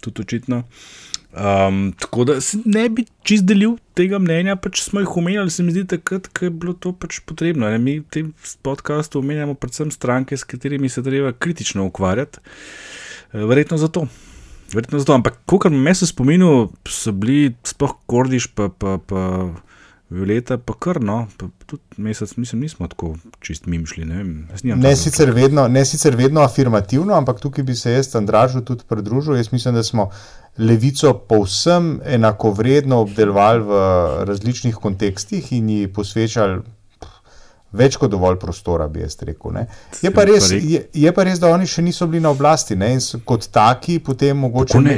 tudi 0.00 0.24
očitno. 0.24 0.64
Um, 1.30 1.92
tako 1.98 2.24
da 2.24 2.32
ne 2.64 2.88
bi 2.90 3.04
čist 3.22 3.44
delil 3.46 3.76
tega 3.94 4.18
mnenja, 4.18 4.56
pač 4.58 4.80
smo 4.82 4.98
jih 5.00 5.12
omenjali, 5.16 5.50
se 5.50 5.62
mi 5.62 5.70
zdi, 5.70 5.84
takrat, 5.86 6.26
ko 6.34 6.48
je 6.48 6.50
bilo 6.50 6.74
to 6.74 6.90
pač 6.92 7.20
potrebno. 7.22 7.70
Ne? 7.70 7.78
Mi 7.78 8.00
v 8.00 8.06
tem 8.10 8.32
podkastu 8.66 9.22
omenjamo 9.22 9.54
predvsem 9.54 9.92
stranke, 9.94 10.34
s 10.34 10.42
katerimi 10.44 10.90
se 10.90 11.04
treba 11.06 11.30
kritično 11.32 11.86
ukvarjati. 11.86 12.42
Eh, 13.32 13.44
Verjetno 13.46 13.78
zato. 13.78 14.08
Verjetno 14.74 14.98
zato. 14.98 15.14
Ampak, 15.14 15.38
kot 15.46 15.70
me 15.70 15.94
se 15.94 16.06
spominu, 16.10 16.70
so 16.88 17.14
bili 17.14 17.54
sploh 17.62 17.94
Kordiš, 18.10 18.50
pa, 18.54 18.66
pa, 18.68 18.98
pa 18.98 19.22
Violeta, 20.10 20.58
pa 20.58 20.74
kar 20.74 20.98
no, 20.98 21.28
pa 21.38 21.46
tudi 21.70 22.02
mesec, 22.02 22.32
mislim, 22.36 22.64
nismo 22.66 22.88
tako 22.90 23.14
čist. 23.40 23.66
Ne, 23.70 23.76
jaz 24.50 24.64
nimam 24.64 24.80
Ne 24.82 24.90
tako- 24.90 25.02
sicer, 25.02 25.30
vedno, 25.30 25.68
ne 25.68 25.84
sicer 25.84 26.16
vedno 26.18 26.42
afirmativno, 26.42 27.14
ampak 27.14 27.38
tukaj 27.40 27.64
bi 27.64 27.74
se 27.74 27.92
jaz 27.92 28.16
Andražu 28.16 28.64
tudi 28.66 28.82
pridružil. 28.88 29.36
Jaz 29.36 29.52
mislim, 29.52 29.74
da 29.74 29.82
smo 29.82 30.10
levico 30.60 31.14
povsem 31.28 31.94
enakovredno 32.04 33.00
obdelovali 33.06 33.64
v 33.64 33.80
različnih 34.28 34.76
kontekstih 34.76 35.52
in 35.56 35.68
ji 35.72 35.88
posvečali 35.92 36.60
več 37.72 37.96
kot 37.96 38.10
dovolj 38.10 38.38
prostora, 38.42 38.88
bi 38.90 39.04
jaz 39.04 39.16
rekel. 39.22 39.54
Ne. 39.54 39.66
Je, 40.02 40.10
pa 40.10 40.24
res, 40.26 40.50
je, 40.50 40.82
je 40.92 41.12
pa 41.14 41.24
res, 41.26 41.38
da 41.38 41.52
oni 41.54 41.68
še 41.70 41.84
niso 41.86 42.08
bili 42.10 42.22
na 42.24 42.32
oblasti 42.34 42.76
ne, 42.76 42.92
in 42.96 43.00
so 43.04 43.22
kot 43.24 43.46
taki 43.54 44.00
potem 44.02 44.36
mogoče. 44.42 44.74
Kako 44.74 44.84
ne? 44.84 44.96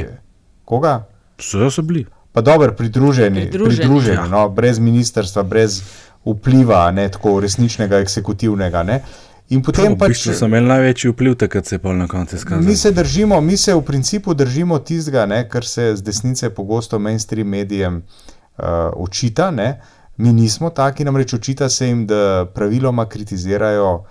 Koga? 0.65 0.95
So, 1.37 1.69
so 1.69 1.83
bili. 1.85 2.05
Pa 2.33 2.41
dobro, 2.41 2.71
pridruženi, 2.73 3.45
Pridruženi. 3.49 3.77
pridruženi 3.77 4.17
Ja. 4.17 4.25
no, 4.27 4.47
brez 4.49 4.79
ministrstva, 4.81 5.43
brez 5.45 5.83
vpliva, 6.25 6.87
ne 6.91 7.05
tako 7.13 7.37
resničnega, 7.43 7.99
eksekutivnega. 8.01 8.83
Ne. 8.83 9.03
In 9.49 9.61
potem 9.61 9.93
v 9.93 9.97
pač. 9.99 10.13
bistvu 10.13 10.33
so 10.33 10.47
imeli 10.47 10.67
največji 10.67 11.11
vpliv, 11.11 11.35
takrat 11.35 11.67
se 11.67 11.75
je 11.75 11.81
pol 11.83 11.97
na 11.97 12.07
koncu 12.07 12.35
izkazal. 12.35 12.63
Mi 12.63 12.75
se 12.75 12.91
držimo, 12.91 13.41
mi 13.41 13.57
se 13.57 13.75
v 13.75 13.81
principu 13.81 14.33
držimo 14.33 14.79
tistega, 14.79 15.25
ne, 15.25 15.43
kar 15.49 15.65
se 15.65 15.95
z 15.95 16.01
desnice 16.01 16.49
pogosto 16.49 16.99
mainstream 16.99 17.47
medijem 17.47 17.99
uh, 17.99 18.65
očita. 18.95 19.51
Ne. 19.51 19.81
Mi 20.17 20.33
nismo 20.33 20.69
taki, 20.69 21.03
namreč 21.03 21.33
očita 21.33 21.69
se 21.69 21.87
jim, 21.87 22.07
da 22.07 22.45
praviloma 22.53 23.05
kritizirajo 23.05 23.93
uh, 23.93 24.07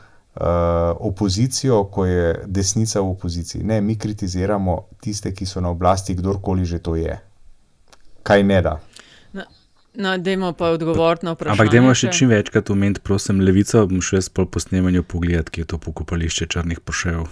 opozicijo, 1.00 1.84
ko 1.84 2.06
je 2.06 2.44
desnica 2.46 3.00
v 3.00 3.10
opoziciji. 3.10 3.64
Ne, 3.64 3.80
mi 3.80 3.96
kritiziramo 3.98 4.78
tiste, 5.00 5.32
ki 5.34 5.46
so 5.46 5.60
na 5.60 5.70
oblasti, 5.70 6.14
kdorkoli 6.14 6.64
že 6.64 6.78
to 6.78 6.96
je. 6.96 7.18
Kaj 8.22 8.42
ne 8.42 8.62
da. 8.62 8.78
No, 9.94 10.18
dajmo 10.18 10.52
pa 10.52 10.70
odgovoriti 10.72 11.26
na 11.26 11.32
vprašanje. 11.32 11.60
Ampak, 11.60 11.72
dajmo 11.72 11.94
še 11.94 12.12
čim 12.16 12.30
večkrat 12.32 12.70
omeniti, 12.72 13.02
prosim, 13.04 13.40
levico, 13.44 13.84
bom 13.86 14.00
šel 14.00 14.22
jaz 14.22 14.30
po 14.32 14.60
snemanju 14.60 15.02
pogledati, 15.04 15.50
kje 15.50 15.66
je 15.66 15.72
to 15.74 15.78
pokopališče 15.78 16.48
črnih 16.54 16.80
pošev. 16.80 17.26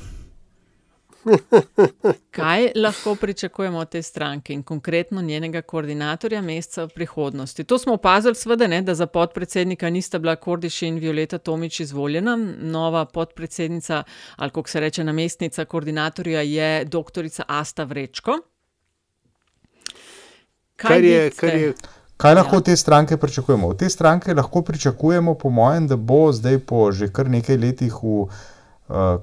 Kaj 2.36 2.70
lahko 2.76 3.14
pričakujemo 3.14 3.78
od 3.78 3.88
te 3.88 4.02
stranke 4.02 4.52
in 4.52 4.62
konkretno 4.62 5.22
njenega 5.22 5.62
koordinatorja 5.62 6.42
meseca 6.42 6.84
v 6.84 6.88
prihodnosti? 6.94 7.64
To 7.64 7.78
smo 7.78 7.94
opazili, 7.94 8.34
sveda, 8.34 8.66
ne, 8.66 8.82
da 8.82 8.94
za 8.94 9.06
podpredsednika 9.06 9.90
nista 9.90 10.18
bila 10.18 10.36
Kordiš 10.36 10.82
in 10.82 10.98
Violeta 10.98 11.38
Tomič 11.38 11.80
izvoljena. 11.80 12.36
Nova 12.61 13.04
podpredsednica, 13.04 14.02
ali 14.36 14.50
kako 14.50 14.68
se 14.68 14.80
reče, 14.80 15.04
namestnica 15.04 15.64
koordinatorja 15.64 16.40
je 16.40 16.84
doktorica 16.84 17.44
Asta 17.48 17.84
Vrečko. 17.84 18.38
Kaj, 20.76 20.88
Kar 20.88 21.04
je, 21.04 21.22
vidite? 21.22 21.36
kar 21.36 21.54
je, 21.54 21.72
Kaj 22.20 22.34
lahko 22.34 22.56
od 22.56 22.64
te 22.64 22.76
stranke 22.76 23.16
pričakujemo? 23.16 23.68
Od 23.68 23.78
te 23.78 23.88
stranke 23.88 24.34
lahko 24.34 24.62
pričakujemo, 24.62 25.34
po 25.34 25.50
mojem, 25.50 25.86
da 25.88 25.96
bo 25.96 26.32
zdaj 26.32 26.58
po 26.58 26.92
že 26.92 27.08
kar 27.08 27.30
nekaj 27.30 27.56
letih 27.56 27.94
v 28.02 28.26
uh, 28.26 28.28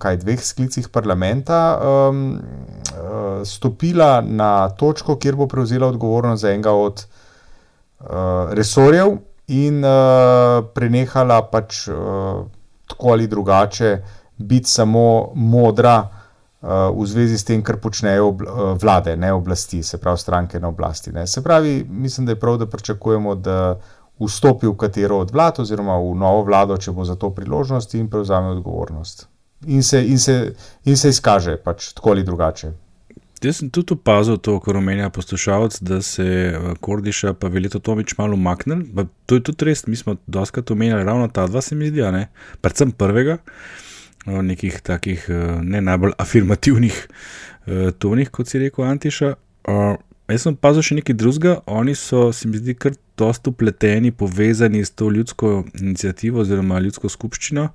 kaj, 0.01 0.17
dveh 0.23 0.41
sklicih 0.41 0.89
parlamenta 0.89 1.59
um, 1.77 2.23
uh, 2.33 3.45
stopila 3.45 4.21
na 4.21 4.69
točko, 4.69 5.19
kjer 5.21 5.35
bo 5.35 5.47
prevzela 5.47 5.87
odgovornost 5.87 6.41
za 6.41 6.49
enega 6.49 6.73
od 6.73 7.05
uh, 7.05 8.07
resorjev 8.57 9.19
in 9.47 9.85
uh, 9.85 10.65
prenehala 10.73 11.43
pač 11.51 11.87
uh, 11.87 12.47
tako 12.89 13.13
ali 13.13 13.27
drugače 13.27 13.97
biti 14.37 14.69
samo 14.69 15.31
modra 15.35 16.07
v 16.61 17.05
zvezi 17.05 17.37
s 17.37 17.45
tem, 17.45 17.61
kar 17.61 17.77
počnejo 17.77 18.31
uh, 18.33 18.39
vlade, 18.81 19.15
ne 19.15 19.29
oblasti, 19.33 19.83
se 19.83 19.99
pravi 20.01 20.17
stranke 20.17 20.59
na 20.59 20.67
oblasti. 20.67 21.11
Ne. 21.11 21.27
Se 21.27 21.43
pravi, 21.43 21.85
mislim, 21.89 22.25
da 22.25 22.31
je 22.31 22.39
prav, 22.39 22.57
da 22.57 22.65
pričakujemo, 22.65 23.35
da 23.35 23.79
vstopi 24.19 24.67
v 24.67 24.75
katero 24.77 25.19
od 25.21 25.31
vlad, 25.31 25.59
oziroma 25.59 25.99
v 26.01 26.15
novo 26.17 26.41
vlado, 26.43 26.77
če 26.77 26.91
bo 26.91 27.05
za 27.05 27.15
to 27.15 27.29
priložnost 27.29 27.93
in 27.93 28.09
prevzame 28.09 28.57
odgovornost. 28.57 29.27
In 29.65 29.83
se, 29.83 30.01
in 30.05 30.19
se, 30.19 30.53
in 30.85 30.97
se 30.97 31.09
izkaže 31.09 31.57
pač 31.57 31.93
tako 31.93 32.11
ali 32.11 32.23
drugače. 32.23 32.73
Jaz 33.41 33.59
sem 33.59 33.69
tudi 33.69 33.93
opazil 33.93 34.39
to, 34.41 34.55
kar 34.61 34.77
omenja 34.77 35.11
poslušalec, 35.13 35.77
da 35.85 36.01
se 36.01 36.25
eh, 36.25 36.69
Kordiša 36.81 37.35
pa 37.37 37.51
Velito 37.53 37.79
Tomič 37.79 38.15
malo 38.17 38.33
umaknil. 38.33 38.81
To 39.29 39.37
je 39.37 39.43
tudi 39.43 39.69
res, 39.69 39.85
mi 39.87 39.95
smo 39.95 40.15
doskrat 40.25 40.71
omenjali 40.73 41.05
ravno 41.05 41.27
ta 41.29 41.45
dva, 41.47 41.61
se 41.61 41.75
mi 41.75 41.91
zdi, 41.91 42.01
predvsem 42.61 42.91
prvega, 42.91 43.37
o 44.25 44.41
nekih 44.41 44.81
takih 44.81 45.25
eh, 45.29 45.59
ne 45.61 45.81
najbolj 45.81 46.15
afirmativnih 46.17 47.07
eh, 47.67 47.91
tonih, 47.99 48.31
kot 48.31 48.49
si 48.49 48.59
rekel 48.59 48.87
Antiša. 48.87 49.35
Jaz 50.27 50.43
sem 50.43 50.55
opazil 50.57 50.83
še 50.83 50.97
nekaj 50.99 51.15
drugega, 51.15 51.53
oni 51.71 51.93
so, 51.95 52.29
se 52.35 52.49
mi 52.51 52.59
zdi, 52.59 52.75
kar 52.75 52.95
dosta 53.17 53.51
upleteni, 53.51 54.11
povezani 54.11 54.83
s 54.83 54.91
to 54.91 55.07
ljudsko 55.11 55.63
inicijativo 55.79 56.43
oziroma 56.43 56.81
ljudsko 56.83 57.09
skupščino. 57.09 57.69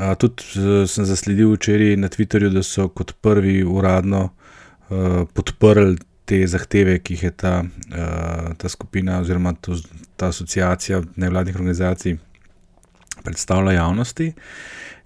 Uh, 0.00 0.14
tudi 0.16 0.46
uh, 0.56 0.86
sem 0.88 1.04
zasledil 1.04 1.52
včeraj 1.52 1.98
na 2.00 2.08
Twitterju, 2.08 2.48
da 2.54 2.62
so 2.64 2.88
kot 2.88 3.12
prvi 3.20 3.58
uradno 3.60 4.22
uh, 4.30 5.26
podprli 5.36 5.98
te 6.24 6.40
zahteve, 6.48 6.96
ki 7.04 7.18
jih 7.18 7.24
je 7.28 7.30
ta, 7.42 7.54
uh, 7.60 8.52
ta 8.56 8.70
skupina 8.72 9.18
oziroma 9.20 9.52
to, 9.60 9.76
ta 10.16 10.30
asociacija 10.32 11.02
nevladnih 11.20 11.56
organizacij 11.58 12.16
predstavila 13.24 13.72
javnosti. 13.76 14.32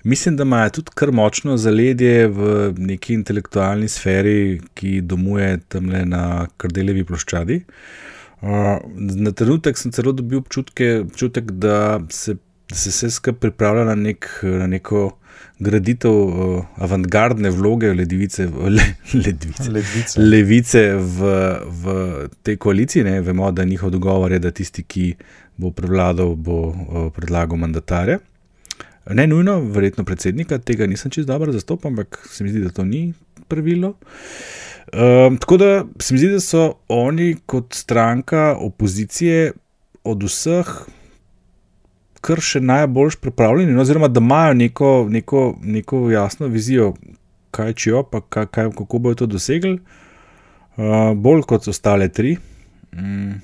Mislim, 0.05 0.37
da 0.37 0.43
imajo 0.43 0.71
tudi 0.71 0.91
kar 0.95 1.13
močno 1.13 1.57
zaledje 1.57 2.29
v 2.29 2.75
neki 2.77 3.15
intelektualni 3.15 3.89
sferi, 3.89 4.61
ki 4.75 5.01
domuje 5.01 5.59
tam 5.69 5.89
le 5.89 6.05
na 6.05 6.25
Kardelevi 6.61 7.05
ploščadi. 7.09 7.63
Uh, 8.45 8.77
na 9.25 9.33
trenutek 9.33 9.81
sem 9.81 9.93
celo 9.97 10.13
dobil 10.13 10.43
občutke, 10.43 10.99
občutek, 11.07 11.49
da 11.57 12.03
se, 12.13 12.35
da 12.69 12.77
se 12.77 12.93
vse 12.93 13.11
skupaj 13.17 13.41
pripravlja 13.41 13.87
na, 13.89 13.95
nek, 13.95 14.29
na 14.43 14.67
neko 14.69 15.07
graditev 15.65 16.13
uh, 16.13 16.67
avantgardne 16.85 17.49
vloge 17.51 17.95
ledvice, 17.97 18.45
le, 18.77 18.87
ledvice, 19.15 19.71
Ledvice. 19.71 20.21
levice 20.21 20.85
v, 21.01 21.33
v 21.81 21.97
tej 22.43 22.61
koaliciji. 22.61 23.07
Ne? 23.09 23.17
Vemo, 23.25 23.49
da 23.53 23.65
njihov 23.65 23.97
dogovor 23.97 24.37
je, 24.37 24.43
da 24.45 24.53
tisti, 24.53 24.85
ki 24.85 25.15
bo 25.57 25.73
prevladal, 25.73 26.37
bo 26.37 26.61
uh, 26.69 27.09
predlagal 27.17 27.57
mandatarja. 27.65 28.21
Ne 29.11 29.27
nujno, 29.27 29.59
verjetno 29.61 30.05
predsednika, 30.05 30.59
tega 30.59 30.87
nisem 30.87 31.11
čest 31.13 31.29
dobro 31.29 31.53
zastopal, 31.53 31.91
ampak 31.93 32.23
se 32.31 32.45
mi 32.45 32.51
zdi, 32.51 32.63
da 32.65 32.71
to 32.73 32.85
ni 32.85 33.13
pravilo. 33.49 33.95
Um, 34.93 35.37
tako 35.39 35.57
da 35.57 35.85
se 36.01 36.15
mi 36.15 36.19
zdi, 36.19 36.31
da 36.33 36.41
so 36.41 36.73
oni 36.89 37.37
kot 37.47 37.75
stranka 37.75 38.57
opozicije 38.61 39.53
od 40.05 40.23
vseh 40.23 40.73
kar 42.25 42.41
še 42.41 42.63
najbolj 42.65 43.19
pripravljeni, 43.21 43.77
oziroma 43.81 44.09
da 44.09 44.23
imajo 44.23 44.55
neko, 44.57 44.91
neko, 45.13 45.43
neko 45.61 46.07
jasno 46.13 46.49
vizijo, 46.49 46.95
kaj 47.55 47.75
čijo, 47.77 48.03
pa 48.09 48.23
kaj, 48.23 48.49
kaj, 48.55 48.71
kako 48.79 48.99
bodo 48.99 49.25
to 49.25 49.29
dosegli, 49.37 49.77
uh, 49.77 51.13
bolj 51.13 51.45
kot 51.51 51.69
ostale 51.69 52.09
tri. 52.09 52.39
Mm. 52.97 53.43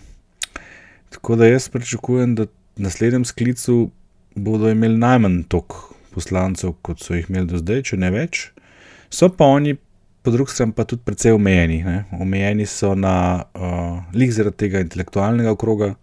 Tako 1.11 1.37
da 1.37 1.51
jaz 1.51 1.69
pričakujem, 1.69 2.35
da 2.39 2.47
v 2.49 2.87
naslednjem 2.87 3.27
sklicu 3.29 3.91
bodo 4.35 4.71
imeli 4.71 4.97
najmanj 4.97 5.43
toliko 5.45 5.87
poslancev, 6.11 6.73
kot 6.83 6.99
so 6.99 7.15
jih 7.15 7.29
imeli 7.29 7.47
do 7.47 7.59
zdaj, 7.59 7.83
če 7.83 7.97
ne 7.97 8.11
več. 8.11 8.51
So 9.09 9.29
pa 9.29 9.45
oni, 9.47 9.77
po 10.23 10.31
drugi 10.31 10.51
strani, 10.51 10.73
pa 10.73 10.85
tudi 10.85 11.03
precej 11.03 11.33
omejeni. 11.33 11.83
Ne? 11.83 11.97
Omejeni 12.15 12.67
so 12.67 12.95
na 12.95 13.15
uh, 13.55 13.63
lik 14.13 14.31
zaradi 14.31 14.57
tega 14.59 14.81
intelektualnega 14.81 15.51
okroga, 15.51 15.95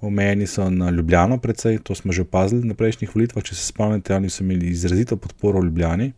omejeni 0.00 0.46
so 0.46 0.66
na 0.68 0.90
Ljubljano, 0.90 1.38
precej, 1.38 1.78
to 1.78 1.94
smo 1.94 2.12
že 2.12 2.22
opazili 2.22 2.64
na 2.64 2.74
prejšnjih 2.74 3.10
volitvah. 3.10 3.42
Če 3.42 3.54
se 3.54 3.64
spomnite, 3.64 4.14
oni 4.14 4.28
so 4.28 4.42
imeli 4.42 4.68
izrazito 4.68 5.16
podporo 5.16 5.60
v 5.60 5.70
Ljubljani. 5.70 6.10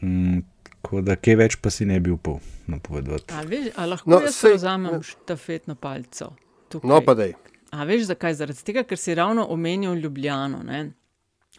Mm, 0.00 0.42
tako 0.74 1.00
da, 1.00 1.16
kaj 1.16 1.36
več 1.36 1.56
pa 1.56 1.70
si 1.70 1.86
ne 1.86 2.00
bi 2.00 2.10
upal 2.10 2.38
napovedati. 2.66 3.30
A, 3.30 3.42
veš, 3.42 3.70
a 3.76 3.86
lahko 3.86 4.10
No, 4.10 4.18
jaz 4.18 4.34
sej- 4.34 4.50
prevzamem 4.50 5.02
štafetno 5.02 5.74
palico? 5.76 6.32
tukaj? 6.68 6.88
no, 6.88 7.00
pa 7.00 7.14
dej. 7.14 7.34
A 7.72 7.84
veš 7.88 8.10
zakaj? 8.10 8.34
Zaradi 8.36 8.64
tega, 8.64 8.82
ker 8.84 9.00
si 9.00 9.14
ravno 9.16 9.46
omenil 9.50 9.94
Ljubljano. 9.94 10.62
Ne? 10.62 10.90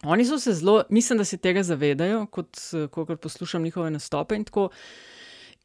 Oni 0.03 0.25
so 0.25 0.37
se 0.39 0.53
zelo, 0.53 0.83
mislim, 0.89 1.17
da 1.17 1.25
se 1.25 1.37
tega 1.37 1.63
zavedajo, 1.63 2.25
kot 2.25 2.59
ko 2.91 3.05
poslušam 3.15 3.63
njihove 3.63 3.89
nastope 3.91 4.35
in 4.35 4.43
tako. 4.43 4.69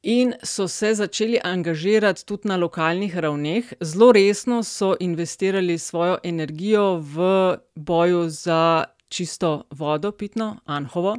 In 0.03 0.32
so 0.42 0.68
se 0.68 0.94
začeli 0.94 1.40
angažirati 1.44 2.24
tudi 2.26 2.49
na 2.49 2.57
lokalnih 2.57 3.16
ravneh. 3.16 3.72
Zelo 3.80 4.12
resno 4.12 4.62
so 4.62 4.94
investirali 5.01 5.78
svojo 5.78 6.18
energijo 6.22 6.96
v 6.96 7.57
boju 7.74 8.28
za 8.28 8.84
čisto 9.09 9.64
vodo, 9.70 10.12
pitno, 10.12 10.57
Anhovo, 10.64 11.16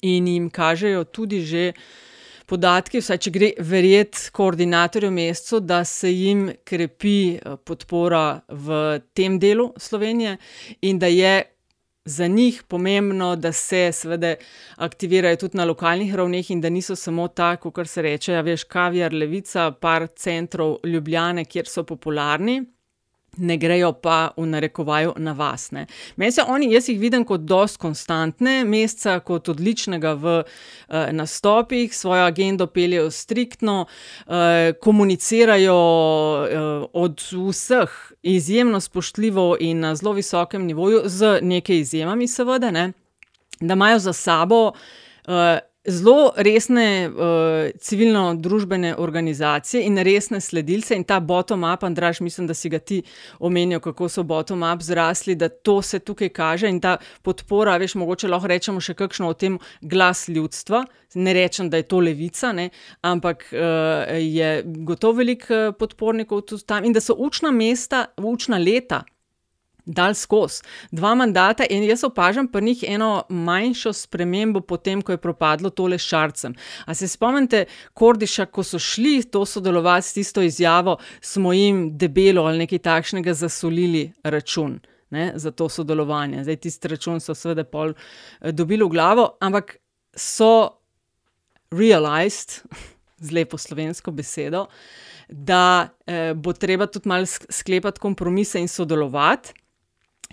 in 0.00 0.28
jim 0.28 0.50
kažejo 0.50 1.04
tudi 1.04 1.40
že 1.40 1.72
podatki, 2.46 3.00
vsaj 3.02 3.18
če 3.26 3.32
gre 3.34 3.50
verjeti 3.58 4.30
koordinatorju 4.32 5.10
mesecu, 5.10 5.60
da 5.60 5.82
se 5.84 6.12
jim 6.12 6.48
krepi 6.64 7.18
eh, 7.34 7.58
podpora 7.64 8.40
v 8.48 9.00
tem 9.14 9.40
delu 9.42 9.72
Slovenije 9.76 10.36
in 10.82 10.98
da 10.98 11.10
je 11.12 11.42
za 12.06 12.26
njih 12.26 12.62
pomembno, 12.68 13.36
da 13.36 13.52
se 13.52 13.90
seveda 13.92 14.34
aktivirajo 14.76 15.36
tudi 15.36 15.58
na 15.58 15.64
lokalnih 15.64 16.14
ravneh 16.14 16.50
in 16.50 16.60
da 16.60 16.70
niso 16.70 16.96
samo 16.96 17.28
tako, 17.28 17.70
kar 17.70 17.86
se 17.86 18.02
reče, 18.02 18.32
ja, 18.32 18.40
veš, 18.46 18.64
kaviar, 18.70 19.14
levica, 19.14 19.72
par 19.80 20.06
centrov 20.16 20.76
Ljubljane, 20.86 21.44
kjer 21.44 21.66
so 21.66 21.82
popularni. 21.82 22.60
Ne 23.36 23.56
grejo 23.56 23.92
pa 23.92 24.30
v 24.36 24.46
narekovaju 24.46 25.12
na 25.16 25.32
vas. 25.32 25.70
ne. 25.70 25.86
Meni 26.16 26.32
se 26.32 26.42
oni, 26.48 26.72
jaz 26.72 26.88
jih 26.88 27.00
vidim 27.00 27.24
kot 27.24 27.40
dost 27.40 27.76
konstantne, 27.76 28.64
meseca 28.64 29.20
kot 29.20 29.48
odličnega 29.48 30.12
v 30.12 30.36
uh, 30.40 30.94
nastopih, 31.12 31.94
svojo 31.94 32.24
agendo 32.24 32.66
peljejo 32.66 33.10
striktno, 33.10 33.86
uh, 34.26 34.34
komunicirajo 34.80 35.76
uh, 35.76 36.88
od 36.92 37.20
vseh 37.32 37.90
izjemno 38.22 38.80
spoštljivo 38.80 39.56
in 39.60 39.80
na 39.80 39.94
zelo 39.94 40.12
visokem 40.12 40.66
nivoju, 40.66 41.02
z 41.04 41.38
nekaj 41.42 41.76
izjemami, 41.76 42.28
seveda, 42.28 42.70
ne, 42.70 42.92
da 43.60 43.74
imajo 43.74 43.98
za 43.98 44.12
sabo. 44.12 44.72
Uh, 45.26 45.58
Zelo 45.86 46.32
resne 46.36 47.08
uh, 47.08 47.14
civilno-družbene 47.78 48.96
organizacije 48.98 49.84
in 49.86 49.98
resne 50.02 50.40
sledilce, 50.40 50.96
in 50.96 51.04
ta 51.04 51.20
bottom-up, 51.20 51.84
Andraš, 51.86 52.20
mislim, 52.20 52.46
da 52.46 52.54
si 52.54 52.68
ga 52.68 52.78
ti 52.78 53.02
omenil, 53.38 53.80
kako 53.80 54.08
so 54.08 54.22
bottom-up 54.22 54.82
zrasli, 54.82 55.34
da 55.34 55.48
to 55.48 55.82
se 55.82 55.98
tukaj 55.98 56.28
kaže 56.28 56.68
in 56.68 56.80
ta 56.80 56.96
podpora, 57.22 57.76
veš, 57.76 57.94
mogoče 57.94 58.28
lahko 58.28 58.50
rečemo 58.50 58.82
še 58.82 58.94
kakšno 58.98 59.30
o 59.30 59.34
tem 59.34 59.58
glas 59.80 60.26
ljudstva. 60.28 60.84
Ne 61.14 61.32
rečem, 61.32 61.70
da 61.70 61.78
je 61.78 61.86
to 61.86 62.02
levica, 62.02 62.52
ne, 62.52 62.70
ampak 63.06 63.46
uh, 63.52 64.10
je 64.18 64.62
gotovo 64.66 65.22
veliko 65.22 65.70
podpornikov 65.78 66.42
tudi 66.50 66.66
tam 66.66 66.84
in 66.84 66.92
da 66.92 67.00
so 67.00 67.14
učna 67.14 67.50
mesta, 67.54 68.06
učna 68.18 68.58
leta 68.58 69.04
dal 69.86 70.14
skozi. 70.14 70.62
Dva 70.90 71.14
mandata 71.14 71.64
in 71.70 71.84
jaz 71.86 72.04
opažam 72.04 72.48
pri 72.48 72.64
njih 72.64 72.84
eno 72.88 73.24
manjšo 73.28 73.92
spremembo, 73.92 74.60
potem 74.60 75.02
ko 75.02 75.12
je 75.12 75.22
propadlo 75.22 75.70
tole 75.70 75.98
Šarcem. 75.98 76.54
A 76.84 76.94
se 76.94 77.08
spomnite 77.08 77.64
Kordiša, 77.94 78.46
ko 78.46 78.62
so 78.62 78.78
šli 78.78 79.22
to 79.30 79.44
sodelovati 79.46 80.06
s 80.06 80.12
tisto 80.12 80.42
izjavo, 80.42 80.96
smo 81.20 81.52
jim 81.52 81.98
debelo 81.98 82.44
ali 82.44 82.58
nekaj 82.58 82.78
takšnega 82.78 83.34
zasolili 83.34 84.12
račun. 84.22 84.80
Ne, 85.10 85.32
za 85.36 85.50
to 85.50 85.68
sodelovanje. 85.68 86.42
Zdaj, 86.42 86.56
tisti 86.56 86.88
račun 86.88 87.20
so 87.20 87.34
seveda 87.34 87.64
pol 87.64 87.92
eh, 87.94 88.52
dobili 88.52 88.84
v 88.84 88.88
glavo, 88.90 89.36
ampak 89.40 89.76
so 90.16 90.82
realized, 91.70 92.62
z 93.26 93.30
lepo 93.32 93.58
slovensko 93.58 94.10
besedo, 94.10 94.66
da 95.28 95.88
uh, 95.88 96.34
bo 96.38 96.52
treba 96.52 96.86
tudi 96.86 97.08
malo 97.08 97.26
sklepati 97.26 98.00
kompromise 98.00 98.60
in 98.60 98.68
sodelovati, 98.68 99.54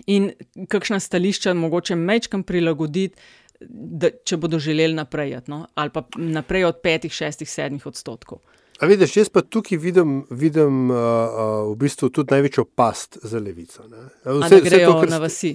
in 0.06 0.32
kakšna 0.68 1.00
stališča 1.00 1.54
mogoče 1.54 1.96
mečkam 1.96 2.42
prilagoditi. 2.42 3.16
Da, 3.64 4.10
če 4.10 4.36
bodo 4.36 4.58
želeli 4.58 4.92
naprej, 4.94 5.38
no? 5.46 5.62
ali 5.74 5.90
pa 5.90 6.02
naprej 6.16 6.64
od 6.68 6.80
5, 6.84 7.06
6, 7.08 7.44
7 7.48 7.78
odstotkov. 7.88 8.42
A 8.82 8.86
vidiš, 8.90 9.16
jaz 9.16 9.30
pa 9.30 9.40
tukaj 9.42 9.78
vidim, 9.78 10.24
vidim 10.30 10.90
uh, 10.90 10.96
uh, 10.96 11.70
v 11.70 11.76
bistvu 11.78 12.10
tudi 12.10 12.34
največjo 12.34 12.64
past 12.64 13.18
za 13.22 13.38
levico. 13.38 13.86
Ne? 13.88 14.08
Vse, 14.26 14.58
vse 14.66 14.80
to, 14.82 14.96
kar 15.00 15.10
na 15.10 15.20
vasi. 15.22 15.54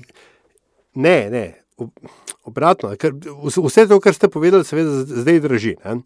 Ne, 0.96 1.18
ne, 1.30 1.44
obratno. 2.44 2.94
Vse 3.66 3.88
to, 3.88 4.00
kar 4.00 4.16
ste 4.16 4.32
povedali, 4.32 4.66
seveda 4.66 5.04
zdaj 5.04 5.40
drži. 5.46 5.76
Ne? 5.84 6.00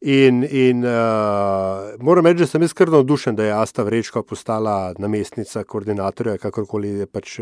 In, 0.00 0.44
in 0.44 0.84
uh, 0.84 1.98
moram 1.98 2.26
reči, 2.26 2.44
da 2.44 2.46
sem 2.46 2.62
jaz 2.62 2.72
kar 2.72 2.90
navdušen, 2.94 3.34
da 3.36 3.48
je 3.48 3.54
Asta 3.56 3.82
Vrečko 3.82 4.22
postala 4.22 4.92
namestnica 4.98 5.64
koordinatorja, 5.64 6.36
kakorkoli 6.38 6.92
je 7.00 7.06
pač 7.06 7.40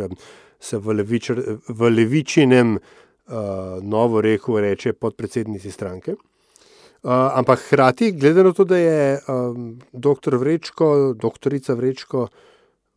se 0.61 0.79
v, 0.81 0.95
levičer, 0.97 1.43
v 1.69 1.91
levičinem 1.93 2.79
uh, 2.79 3.37
novo 3.83 4.23
reku 4.25 4.57
reče 4.61 4.95
podpredsednici 4.97 5.71
stranke. 5.71 6.17
Uh, 6.17 7.13
ampak 7.37 7.61
hkrati, 7.67 8.15
glede 8.17 8.45
na 8.45 8.53
to, 8.57 8.65
da 8.65 8.81
je 8.81 9.21
um, 9.29 9.77
dr. 9.93 10.39
Vrečko, 10.41 11.13
doktorica 11.13 11.77
Vrečko, 11.77 12.25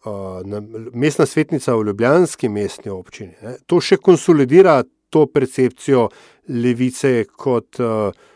uh, 0.05 0.39
na, 0.47 0.63
mestna 0.93 1.25
svetnica 1.25 1.75
v 1.75 1.91
Ljubljanski 1.91 2.49
mestni 2.49 2.95
občini, 2.95 3.35
ne, 3.43 3.57
to 3.67 3.81
še 3.83 3.99
konsolidira 3.99 4.79
to 5.09 5.27
percepcijo 5.27 6.07
levice 6.47 7.25
kot 7.35 7.83
uh, 7.83 8.28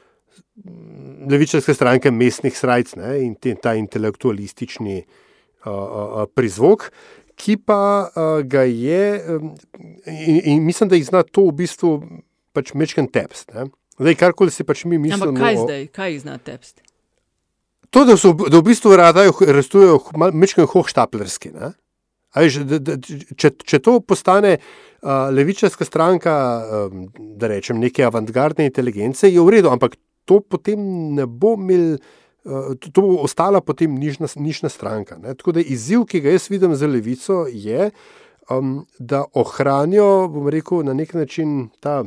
levičarske 1.30 1.74
stranke 1.74 2.12
mestnih 2.12 2.56
srajc 2.58 2.96
ne, 3.00 3.18
in 3.26 3.34
te, 3.36 3.56
ta 3.62 3.74
intelektualistični 3.80 5.00
uh, 5.02 5.72
uh, 5.72 6.24
prizvok, 6.36 6.90
ki 7.40 7.58
pa 7.66 7.82
uh, 8.06 8.42
ga 8.46 8.66
je, 8.70 9.06
um, 9.34 9.54
in, 10.06 10.42
in 10.54 10.66
mislim, 10.66 10.92
da 10.92 11.00
jih 11.00 11.08
zna 11.10 11.24
to 11.26 11.48
v 11.50 11.58
bistvu 11.64 11.96
pač 12.54 12.74
mečken 12.78 13.10
tepst. 13.10 13.50
Ne. 13.58 13.72
Zdaj, 13.98 14.18
karkoli 14.22 14.54
si 14.54 14.66
pač 14.66 14.86
mi 14.86 15.02
mislimo. 15.02 15.34
Ampak 15.34 15.42
kaj 15.42 15.62
zdaj, 15.64 15.88
kaj 15.94 16.20
zna 16.22 16.38
tepst? 16.38 16.84
To, 17.94 18.06
da, 18.10 18.18
so, 18.18 18.34
da 18.34 18.58
v 18.58 18.66
bistvu 18.66 18.94
radajo, 18.98 19.34
restujejo 19.54 20.00
mečken 20.34 20.70
hohštaplerski. 20.70 21.52
Veš, 22.34 22.64
da, 22.66 22.80
da, 22.82 22.96
če, 23.38 23.54
če 23.62 23.80
to 23.86 24.00
postane 24.02 24.56
uh, 24.58 25.30
levičarska 25.34 25.86
stranka, 25.86 26.34
um, 26.90 27.06
da 27.38 27.50
rečem, 27.52 27.78
neke 27.82 28.06
avantgardne 28.06 28.66
inteligence, 28.70 29.30
je 29.30 29.42
v 29.42 29.58
redu, 29.58 29.70
ampak 29.74 29.98
to 30.26 30.40
potem 30.40 30.80
ne 31.16 31.26
bo 31.26 31.54
imel, 31.60 31.98
uh, 32.46 32.74
to, 32.80 33.02
bo 33.02 33.22
ostala 33.26 33.62
potem 33.62 33.96
nižna, 34.00 34.28
nižna 34.36 34.70
stranka. 34.70 35.18
Ne? 35.18 35.36
Tako 35.36 35.60
da 35.60 35.62
izziv, 35.62 36.08
ki 36.10 36.24
ga 36.24 36.36
jaz 36.36 36.50
vidim 36.52 36.76
za 36.76 36.88
levico, 36.88 37.46
je, 37.52 37.92
um, 38.50 38.86
da 39.00 39.24
ohranijo, 39.34 40.28
bom 40.28 40.50
rekel, 40.50 40.84
na 40.84 40.94
nek 40.94 41.14
način 41.14 41.70
ta 41.80 42.04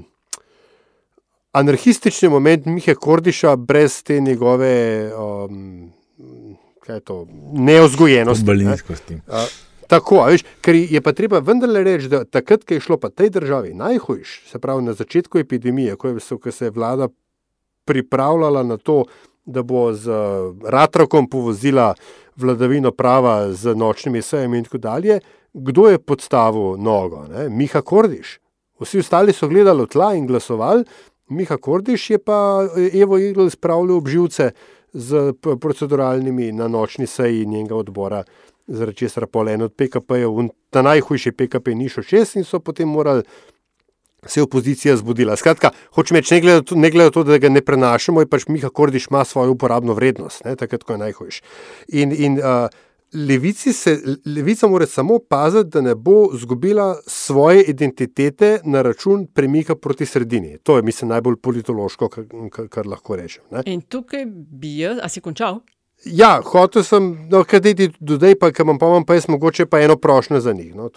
anarhistični 1.57 2.29
moment 2.29 2.67
Mihe 2.67 2.95
Kordiša, 2.95 3.57
brez 3.57 4.03
te 4.03 4.21
njegove 4.21 5.13
um, 5.17 5.93
to, 7.05 7.27
neozgojenosti. 7.53 8.45
Ne? 8.45 8.77
Uh, 9.27 9.49
tako, 9.87 10.25
veš, 10.25 10.45
ker 10.61 10.75
je 10.75 11.01
pa 11.01 11.13
treba 11.13 11.39
vendarle 11.39 11.85
reči, 11.85 12.11
da 12.13 12.25
takrat, 12.25 12.65
ko 12.65 12.77
je 12.77 12.85
šlo 12.85 12.99
pa 13.01 13.11
tej 13.11 13.31
državi 13.31 13.75
najhujš, 13.75 14.41
se 14.51 14.59
pravi 14.59 14.83
na 14.83 14.93
začetku 14.93 15.39
epidemije, 15.39 15.97
ko, 15.97 16.09
je, 16.09 16.39
ko 16.43 16.53
se 16.53 16.69
je 16.69 16.71
vlada 16.71 17.09
pripravljala 17.87 18.63
na 18.63 18.77
to, 18.77 19.05
da 19.47 19.63
bo 19.63 19.93
z 19.95 20.11
ratrakom 20.65 21.29
povozila 21.31 21.95
vladavino 22.37 22.91
prava 22.91 23.53
z 23.53 23.75
nočnimi 23.75 24.23
sejami 24.23 24.59
in 24.59 24.65
tako 24.65 24.79
dalje, 24.79 25.21
kdo 25.53 25.89
je 25.89 25.99
podstavil 25.99 26.77
nogo? 26.77 27.25
Ne? 27.31 27.49
Miha 27.49 27.81
Kordiš. 27.81 28.39
Vsi 28.81 28.99
ostali 28.99 29.33
so 29.33 29.49
gledali 29.49 29.87
tla 29.89 30.15
in 30.15 30.27
glasovali, 30.27 30.85
Miha 31.29 31.57
Kordiš 31.57 32.11
je 32.11 32.19
pa 32.19 32.69
Evo 33.03 33.19
Igl 33.19 33.49
spravljal 33.49 33.97
obživce 33.97 34.51
z 34.93 35.33
proceduralnimi 35.61 36.53
na 36.53 36.69
nočni 36.69 37.07
seji 37.07 37.47
njenega 37.47 37.77
odbora, 37.77 38.23
zaradi 38.67 38.97
česar 38.97 39.27
pol 39.27 39.49
en 39.49 39.63
od 39.63 39.75
PKP-jev, 39.75 40.49
ta 40.71 40.83
najhujši 40.83 41.33
PKP 41.33 41.75
ni 41.75 41.89
šel 41.89 42.05
šest 42.05 42.37
in 42.37 42.45
so 42.45 42.61
potem 42.61 42.89
morali. 42.89 43.23
Se 44.29 44.41
je 44.41 44.45
opozicija 44.45 44.97
zbudila. 44.97 45.37
Skratka, 45.37 45.71
hočem 45.95 46.17
reči, 46.17 46.41
ne 46.75 46.91
glede 46.91 47.11
to, 47.11 47.23
to, 47.23 47.31
da 47.31 47.39
ga 47.39 47.49
ne 47.49 47.61
prenašamo, 47.61 48.21
je 48.21 48.31
pač 48.31 48.49
Miha 48.49 48.69
Kordiš 48.69 49.07
ima 49.11 49.25
svojo 49.25 49.57
uporabno 49.57 49.95
vrednost, 49.95 50.45
ne, 50.45 50.57
takrat, 50.57 50.83
ko 50.83 50.93
je 50.97 50.99
najhujši. 50.99 51.43
In, 51.89 52.13
in 52.13 52.39
uh, 52.39 52.69
levici 53.15 53.73
se, 53.73 53.99
levica 54.27 54.69
mora 54.69 54.87
samo 54.87 55.19
paziti, 55.19 55.71
da 55.71 55.81
ne 55.81 55.95
bo 55.95 56.29
izgubila 56.35 56.97
svoje 57.07 57.63
identitete 57.63 58.59
na 58.65 58.83
račun 58.83 59.27
premika 59.27 59.75
proti 59.75 60.07
sredini. 60.07 60.59
To 60.63 60.77
je, 60.77 60.83
mislim, 60.83 61.09
najbolj 61.09 61.37
politološko, 61.37 62.09
kar, 62.09 62.25
kar 62.69 62.87
lahko 62.87 63.17
rečem. 63.17 63.45
Ne? 63.51 63.63
In 63.67 63.81
tukaj 63.81 64.27
bi 64.27 64.79
jaz, 64.79 64.99
a 65.03 65.09
si 65.09 65.21
končal? 65.21 65.61
Ja, 66.05 66.41
hotel 66.45 66.85
sem, 66.85 67.07
no, 67.33 67.41
kaj 67.49 67.61
ti 67.65 67.89
dodaj, 67.99 68.37
pa 68.39 68.51
imam, 68.53 68.79
pa 68.79 68.87
imam 68.87 69.05
pa 69.07 69.17
jaz 69.17 69.25
mogoče 69.29 69.67
pa 69.67 69.81
eno 69.81 69.97
prošnjo 69.97 70.41
za 70.41 70.53
njih. 70.53 70.75
No, 70.75 70.91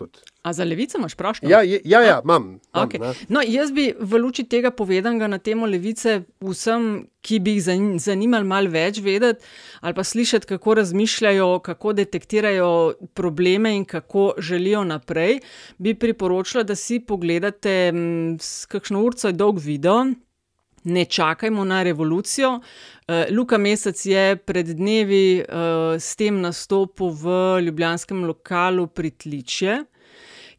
A 0.43 0.53
za 0.53 0.63
levico 0.63 0.97
imaš 0.97 1.15
prošnjo? 1.15 1.49
Ja, 1.49 1.61
ja, 1.63 1.79
ja 1.83 2.21
imam. 2.23 2.43
imam 2.43 2.59
okay. 2.73 3.15
no, 3.27 3.41
jaz 3.47 3.71
bi 3.71 3.93
v 3.99 4.17
luči 4.17 4.43
tega 4.43 4.71
povedanega 4.71 5.27
na 5.27 5.37
temo 5.37 5.65
levice 5.65 6.21
vsem, 6.41 7.07
ki 7.21 7.39
bi 7.39 7.55
jih 7.57 7.63
zanimali 7.99 8.45
malo 8.47 8.69
več 8.69 9.01
vedeti 9.01 9.45
ali 9.81 9.93
pa 9.93 10.03
slišati, 10.03 10.47
kako 10.47 10.73
razmišljajo, 10.73 11.59
kako 11.59 11.93
detektirajo 11.93 12.93
probleme 13.13 13.75
in 13.75 13.85
kako 13.85 14.33
želijo 14.37 14.83
naprej, 14.83 15.39
bi 15.77 15.93
priporočila, 15.93 16.63
da 16.63 16.75
si 16.75 16.99
pogledate 16.99 17.91
m, 17.93 18.37
kakšno 18.67 19.03
urco 19.03 19.31
dolg 19.31 19.59
video. 19.59 20.05
Ne 20.83 21.05
čakajmo 21.05 21.65
na 21.65 21.83
revolucijo. 21.83 22.59
Uh, 23.09 23.25
Luka 23.33 23.57
Mesec 23.57 24.05
je 24.05 24.35
pred 24.37 24.67
dnevi 24.77 25.41
uh, 25.41 25.97
s 25.97 26.13
tem 26.13 26.35
nastopil 26.41 27.09
v 27.09 27.31
ljubljanskem 27.65 28.19
lokalu 28.21 28.85
Pritličje, 28.87 29.79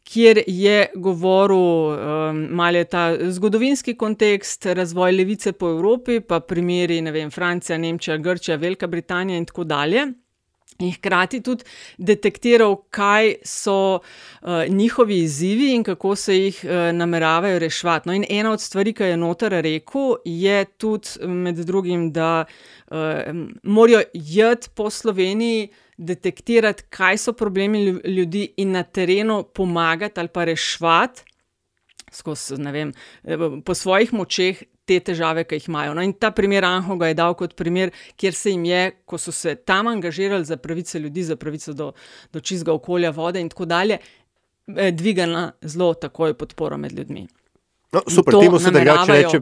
kjer 0.03 0.41
je 0.47 0.89
govoril 0.95 1.95
um, 1.95 2.41
malo 2.51 2.83
ta 2.83 3.15
zgodovinski 3.31 3.95
kontekst, 3.95 4.65
razvoj 4.65 5.15
levice 5.15 5.53
po 5.55 5.69
Evropi, 5.71 6.19
pa 6.19 6.41
primeri, 6.43 6.99
ne 7.01 7.15
vem, 7.15 7.31
Francija, 7.31 7.77
Nemčija, 7.77 8.17
Grčija, 8.17 8.57
Velika 8.59 8.87
Britanija 8.87 9.37
in 9.37 9.47
tako 9.47 9.63
dalje. 9.63 10.09
In 10.79 10.93
hkrati 10.95 11.41
tudi 11.45 11.63
detektiral, 11.97 12.75
kaj 12.89 13.35
so 13.45 13.99
uh, 13.99 14.49
njihovi 14.69 15.19
izzivi 15.23 15.73
in 15.75 15.83
kako 15.83 16.15
se 16.15 16.37
jih 16.37 16.61
uh, 16.63 16.71
nameravajo 16.95 17.59
reševati. 17.59 18.09
No, 18.09 18.15
in 18.15 18.25
ena 18.29 18.51
od 18.51 18.61
stvari, 18.61 18.93
ki 18.93 19.11
je 19.11 19.17
noter 19.17 19.51
rekel, 19.61 20.15
je 20.25 20.65
tudi 20.65 21.27
med 21.27 21.55
drugim, 21.55 22.11
da 22.11 22.45
uh, 22.87 22.97
morajo 23.63 24.01
jeti 24.13 24.69
po 24.75 24.89
Sloveniji, 24.89 25.69
detektirati, 26.01 26.83
kaj 26.89 27.17
so 27.17 27.33
problemi 27.33 27.83
ljudi 28.05 28.47
in 28.57 28.71
na 28.71 28.83
terenu 28.83 29.43
pomagati 29.53 30.19
ali 30.19 30.29
pa 30.33 30.43
reševati. 30.43 31.23
Skozi, 32.11 32.55
vem, 32.55 32.91
po 33.65 33.73
svojih 33.73 34.13
močeh 34.13 34.63
te 34.85 34.99
težave, 34.99 35.43
ki 35.47 35.59
jih 35.59 35.69
imajo. 35.69 35.93
No, 35.97 36.03
in 36.05 36.13
ta 36.13 36.31
primer 36.35 36.65
Anho 36.67 36.97
ga 36.99 37.11
je 37.11 37.17
dal 37.19 37.35
kot 37.39 37.55
primer, 37.59 37.93
kjer 38.19 38.35
se 38.37 38.55
jim 38.55 38.65
je, 38.65 38.81
ko 39.05 39.19
so 39.21 39.33
se 39.35 39.55
tam 39.55 39.87
angažirali 39.91 40.45
za 40.45 40.57
pravice 40.57 40.99
ljudi, 40.99 41.23
za 41.23 41.35
pravico 41.35 41.73
do, 41.73 41.91
do 42.33 42.39
čistega 42.39 42.73
okolja, 42.73 43.13
vode 43.15 43.41
in 43.41 43.49
tako 43.49 43.65
dalje, 43.65 43.99
eh, 44.75 44.91
dvigala 44.91 45.51
zelo 45.61 45.93
takoj 45.93 46.33
podporo 46.33 46.77
med 46.77 46.97
ljudmi. 46.97 47.27
No, 47.91 48.01
super, 48.07 48.39
temu 48.39 48.59
se 48.59 48.71
da 48.71 49.03
reče 49.07 49.41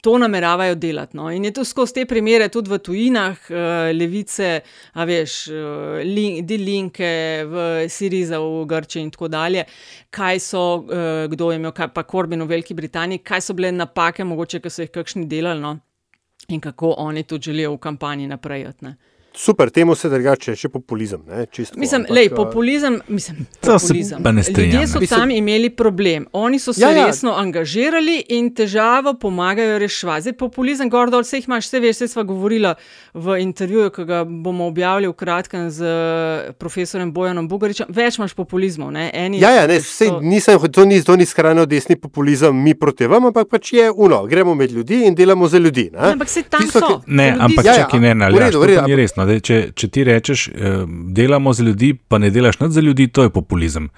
to 0.00 0.18
nameravajo 0.18 0.74
delati. 0.74 1.16
No. 1.16 1.30
In 1.30 1.44
je 1.44 1.52
to 1.52 1.64
skozi 1.64 1.94
te 1.94 2.04
primere, 2.06 2.48
tudi 2.48 2.70
v 2.70 2.78
tujinah, 2.78 3.50
uh, 3.50 3.58
levice, 3.94 4.60
a 4.92 5.04
veš, 5.08 5.36
uh, 5.50 5.98
link, 6.06 6.44
delinke 6.46 7.10
v 7.48 7.66
Siriza, 7.90 8.38
v 8.40 8.64
Grči 8.70 9.02
in 9.02 9.10
tako 9.10 9.28
dalje, 9.28 9.64
kaj 10.14 10.40
so, 10.40 10.64
uh, 10.86 11.26
kdo 11.30 11.50
je 11.50 11.58
imel, 11.58 11.74
kaj 11.74 11.90
pa 11.94 12.06
Korbin 12.06 12.42
v 12.46 12.50
Veliki 12.54 12.74
Britaniji, 12.78 13.24
kaj 13.26 13.48
so 13.48 13.58
bile 13.58 13.72
napake, 13.74 14.24
mogoče, 14.24 14.62
ki 14.62 14.70
so 14.70 14.86
jih 14.86 14.94
kakšni 14.94 15.26
delali 15.26 15.60
no. 15.60 15.76
in 16.48 16.60
kako 16.60 16.94
oni 16.98 17.22
to 17.22 17.38
želijo 17.42 17.74
v 17.74 17.78
kampanji 17.78 18.26
naprej. 18.26 18.68
Ne. 18.80 18.96
Super, 19.38 19.70
temu 19.70 19.94
se 19.94 20.08
drugače 20.08 20.50
reče 20.50 20.68
populizem. 20.68 21.20
Ne, 21.28 21.46
čistko, 21.46 21.80
Mislim, 21.80 22.00
ampak, 22.00 22.16
lej, 22.16 22.26
eh, 22.26 22.34
populizem, 22.36 23.00
mislim, 23.08 23.46
To 23.60 23.78
se 23.78 23.86
populizem. 23.86 24.22
pa 24.22 24.32
ne 24.32 24.42
strinjam, 24.42 24.82
Ljudje 24.82 24.86
so 24.86 25.16
tam 25.16 25.30
imeli 25.30 25.70
problem, 25.70 26.26
oni 26.32 26.58
so 26.58 26.72
se 26.72 26.80
Ja, 26.80 26.90
ja, 26.90 27.06
resno 27.06 27.32
angažirali 27.32 28.24
in 28.28 28.54
težavo 28.54 29.14
pomagajo 29.14 29.78
reševati. 29.78 30.22
Zdaj, 30.22 30.32
populizem, 30.32 30.90
gor 30.90 31.10
dol, 31.10 31.22
vse 31.22 31.36
jih 31.36 31.48
imaš, 31.48 31.66
vse 31.66 31.80
veš, 31.80 31.96
vse 31.96 32.08
sva 32.08 32.22
govorila 32.22 32.74
v 33.14 33.40
intervjuju, 33.40 33.90
ki 33.90 34.04
ga 34.04 34.24
bomo 34.24 34.66
objavili 34.66 35.08
v 35.08 35.12
kratkem 35.12 35.70
z 35.70 35.82
eh, 35.82 36.52
profesorjem 36.52 37.12
Bojanom 37.12 37.48
Bugaričem. 37.48 37.86
Več 37.88 38.18
imaš 38.18 38.34
populizmov, 38.34 38.90
ne? 38.90 39.10
Eni 39.14 39.40
Ja, 39.40 39.50
ja, 39.50 39.66
ne, 39.66 39.80
sej, 39.80 40.08
so- 40.08 40.20
nisem, 40.20 40.58
to, 40.72 40.84
ni, 40.84 41.02
to 41.02 41.16
ni 41.16 41.26
skrajno 41.26 41.66
desni 41.66 41.96
populizem, 41.96 42.56
mi 42.56 42.74
proti 42.74 43.06
vam, 43.06 43.24
ampak 43.24 43.48
pač 43.48 43.72
je 43.72 43.90
uno, 43.90 44.26
gremo 44.26 44.54
med 44.54 44.72
ljudi 44.72 45.04
in 45.06 45.14
delamo 45.14 45.48
za 45.48 45.58
ljudi. 45.58 45.90
Ne? 45.92 46.00
Ne, 46.00 46.12
ampak 46.12 46.28
saj 46.28 46.42
tam 46.42 46.60
Tisto, 46.60 46.80
so. 46.80 47.02
Ne, 47.06 47.30
Ljudi 47.30 47.40
ampak 47.40 47.64
čakaj, 47.66 48.00
ne, 48.00 48.14
v 48.14 48.38
redu, 48.38 48.64
to 48.64 48.86
ni 48.86 48.96
resno. 48.96 49.27
Dej, 49.28 49.42
če, 49.44 49.58
če 49.76 49.90
ti 49.92 50.04
rečeš, 50.08 50.48
eh, 50.48 50.80
delamo 51.14 51.52
za 51.52 51.66
ljudi, 51.66 51.92
pa 52.08 52.18
ne 52.22 52.30
delaš 52.34 52.60
nič 52.62 52.72
za 52.76 52.84
ljudi, 52.84 53.08
to 53.12 53.26
je 53.26 53.34
populizem. 53.34 53.90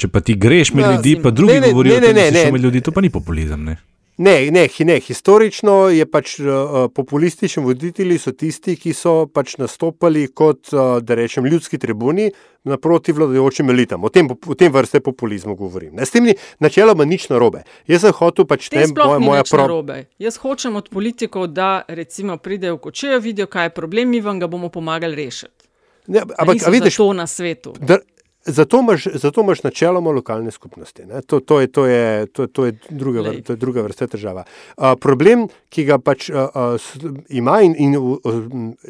Če 0.00 0.08
pa 0.08 0.22
ti 0.24 0.34
greš 0.40 0.72
med 0.72 0.86
Ja, 0.86 0.92
ljudi, 0.96 1.16
pa 1.20 1.28
ne, 1.28 1.36
drugi 1.36 1.60
ne, 1.60 1.70
govorijo, 1.72 2.00
ne, 2.00 2.06
da 2.06 2.12
ne, 2.16 2.26
si 2.28 2.34
ne. 2.34 2.44
šel 2.46 2.52
med 2.56 2.64
ljudi, 2.64 2.80
to 2.80 2.94
pa 2.96 3.04
ni 3.04 3.10
populizem. 3.12 3.64
Ne? 3.64 3.76
Ne, 4.20 4.50
ne, 4.50 4.66
ne, 4.84 4.98
historično 5.00 5.74
je 5.88 6.04
pač 6.04 6.34
uh, 6.40 6.90
populistični 6.92 7.62
voditelji 7.64 8.18
so 8.20 8.34
tisti, 8.36 8.74
ki 8.76 8.92
so 8.92 9.14
pač 9.32 9.54
nastopali 9.56 10.26
kot, 10.28 10.74
uh, 10.74 10.98
da 11.00 11.16
rečem, 11.16 11.46
ljudski 11.48 11.78
tribuni 11.80 12.26
naproti 12.68 13.14
vladajočim 13.16 13.72
elitam. 13.72 14.04
O 14.04 14.10
tem, 14.12 14.28
o 14.28 14.54
tem 14.54 14.72
vrste 14.72 15.00
populizmu 15.00 15.56
govorim. 15.56 15.94
Ne, 15.96 16.04
s 16.04 16.12
tem 16.12 16.28
ni 16.28 16.34
načeloma 16.60 17.08
nič 17.08 17.30
narobe. 17.32 17.62
Jaz 17.88 18.04
sem 18.04 18.12
hotel 18.18 18.44
pač 18.44 18.68
Tem 18.68 18.84
ne, 18.84 18.90
sploh 18.92 19.14
moja, 19.14 19.22
ni 19.22 19.30
moja 19.30 19.46
nič 19.46 19.54
pro- 19.54 19.64
narobe. 19.64 19.98
Jaz 20.20 20.36
hočem 20.44 20.76
od 20.76 20.92
politikov, 20.92 21.48
da 21.56 21.70
recimo 21.88 22.36
pridejo 22.36 22.76
v 22.76 22.84
kočejo, 22.90 23.24
vidijo, 23.24 23.48
kaj 23.48 23.70
je 23.70 23.76
problem, 23.80 24.12
mi 24.12 24.20
vam 24.20 24.36
ga 24.36 24.52
bomo 24.52 24.68
pomagali 24.68 25.16
rešiti. 25.16 25.70
Ne, 26.12 26.26
ampak, 26.28 26.60
a 26.60 26.76
vidiš, 26.76 27.00
zato 27.00 27.12
na 27.16 27.24
svetu. 27.26 27.72
Da, 27.80 28.02
zato, 28.44 28.80
imaš, 28.80 29.06
zato 29.14 29.40
imaš 29.40 29.62
načeloma 29.62 30.10
lokalne 30.10 30.50
skupnosti. 30.50 31.06
ne. 31.06 31.22
To, 31.22 31.40
to, 31.40 31.60
je, 31.60 31.66
to, 31.66 31.86
je, 31.86 32.26
to, 32.26 32.46
to, 32.46 32.66
je 32.66 32.78
druga, 32.90 33.20
vr, 33.20 33.42
to 33.42 33.52
je 33.52 33.56
druga 33.56 33.82
vrsta 33.82 34.06
težava. 34.06 34.44
Uh, 34.76 34.92
problem, 35.00 35.48
ki 35.68 35.84
ga 35.84 35.98
pač 35.98 36.30
uh, 36.30 36.48
uh, 36.54 36.92
ima 37.28 37.60
in, 37.62 37.74
in 37.78 37.96
v 37.96 38.16
uh, 38.16 38.38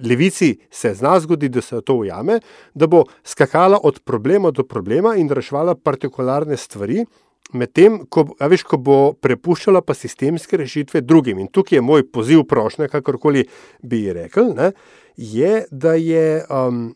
levici 0.02 0.56
se 0.70 0.94
zna 0.94 1.18
zgoditi, 1.20 1.54
da 1.54 1.62
se 1.62 1.80
to 1.80 1.94
ujame, 2.04 2.40
da 2.74 2.86
bo 2.86 3.04
skakala 3.24 3.80
od 3.82 4.00
problema 4.04 4.50
do 4.50 4.64
problema 4.64 5.16
in 5.16 5.28
reševala 5.28 5.74
partikularne 5.74 6.56
stvari. 6.56 7.04
Medtem, 7.52 8.04
ko, 8.06 8.28
veš, 8.38 8.62
ko 8.62 8.78
bo 8.78 8.96
prepuščala 9.18 9.80
pa 9.82 9.94
sistemske 9.94 10.54
rešitve 10.60 11.00
drugim, 11.02 11.40
in 11.42 11.48
tukaj 11.50 11.80
je 11.80 11.82
moj 11.82 12.04
poziv, 12.06 12.44
prošnja, 12.46 12.86
kakorkoli 12.92 13.42
bi 13.82 14.04
ji 14.04 14.12
rekel, 14.14 14.52
ne, 14.54 14.70
je, 15.16 15.64
da 15.70 15.96
je 15.98 16.44
um, 16.46 16.94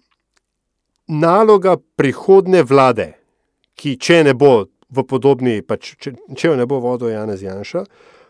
naloga 1.08 1.76
prihodne 1.96 2.62
vlade, 2.62 3.12
ki 3.74 3.96
če 4.00 4.22
ne 4.28 4.34
bo 4.34 4.66
v 4.94 5.04
podobni, 5.08 5.60
pač, 5.66 5.94
če, 6.00 6.14
če 6.36 6.52
jo 6.52 6.58
ne 6.58 6.66
bo 6.70 6.80
vodil 6.82 7.12
Janez 7.12 7.42
Janša, 7.42 7.84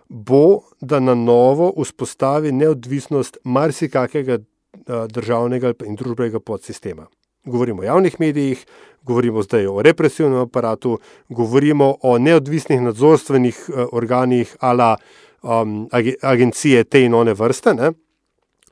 bo, 0.08 0.64
da 0.80 1.00
na 1.00 1.14
novo 1.16 1.70
vzpostavi 1.76 2.52
neodvisnost 2.52 3.40
marsikakega 3.44 4.38
a, 4.38 5.04
državnega 5.10 5.74
in 5.86 5.96
družbenega 5.98 6.40
podsistema. 6.40 7.06
Govorimo 7.44 7.82
o 7.82 7.84
javnih 7.84 8.16
medijih, 8.20 8.64
govorimo 9.04 9.42
zdaj 9.44 9.66
o 9.68 9.82
represivnem 9.84 10.46
aparatu, 10.46 10.98
govorimo 11.28 11.90
o 12.02 12.16
neodvisnih 12.18 12.80
nadzorstvenih 12.84 13.60
a, 13.68 13.86
organih, 13.92 14.56
ala 14.60 14.94
um, 15.42 15.84
ag 15.92 16.14
agencije 16.22 16.84
te 16.84 17.04
in 17.04 17.14
one 17.14 17.34
vrste. 17.36 17.74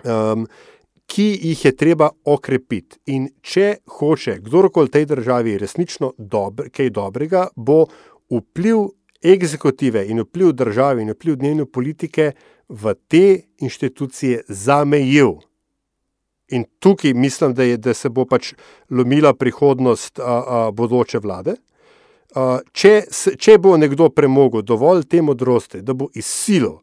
Um, 0.02 0.46
ki 1.12 1.38
jih 1.42 1.64
je 1.64 1.76
treba 1.76 2.08
okrepiti. 2.24 2.96
In 3.12 3.28
če 3.44 3.82
hoče 3.98 4.38
kdorkoli 4.46 4.88
v 4.88 4.94
tej 4.96 5.06
državi 5.10 5.58
resnično 5.60 6.14
dober, 6.16 6.70
kaj 6.72 6.88
dobrega, 6.96 7.48
bo 7.56 7.84
vpliv 8.32 8.86
eksekutive 9.22 10.06
in 10.08 10.22
vpliv 10.24 10.54
države 10.56 11.02
in 11.04 11.12
vpliv 11.12 11.36
dnevne 11.36 11.66
politike 11.68 12.32
v 12.68 12.94
te 13.08 13.26
inštitucije 13.60 14.46
zamejil. 14.48 15.36
In 16.52 16.64
tukaj 16.80 17.14
mislim, 17.14 17.54
da, 17.54 17.62
je, 17.62 17.76
da 17.76 17.94
se 17.94 18.08
bo 18.08 18.24
pač 18.28 18.54
lomila 18.90 19.34
prihodnost 19.34 20.20
a, 20.20 20.24
a, 20.24 20.62
bodoče 20.72 21.20
vlade. 21.20 21.58
A, 22.34 22.58
če, 22.72 23.02
če 23.36 23.58
bo 23.60 23.76
nekdo 23.76 24.08
premogel 24.08 24.64
dovolj 24.64 25.04
te 25.08 25.22
modrosti, 25.22 25.82
da 25.84 25.92
bo 25.96 26.08
izsilil 26.16 26.80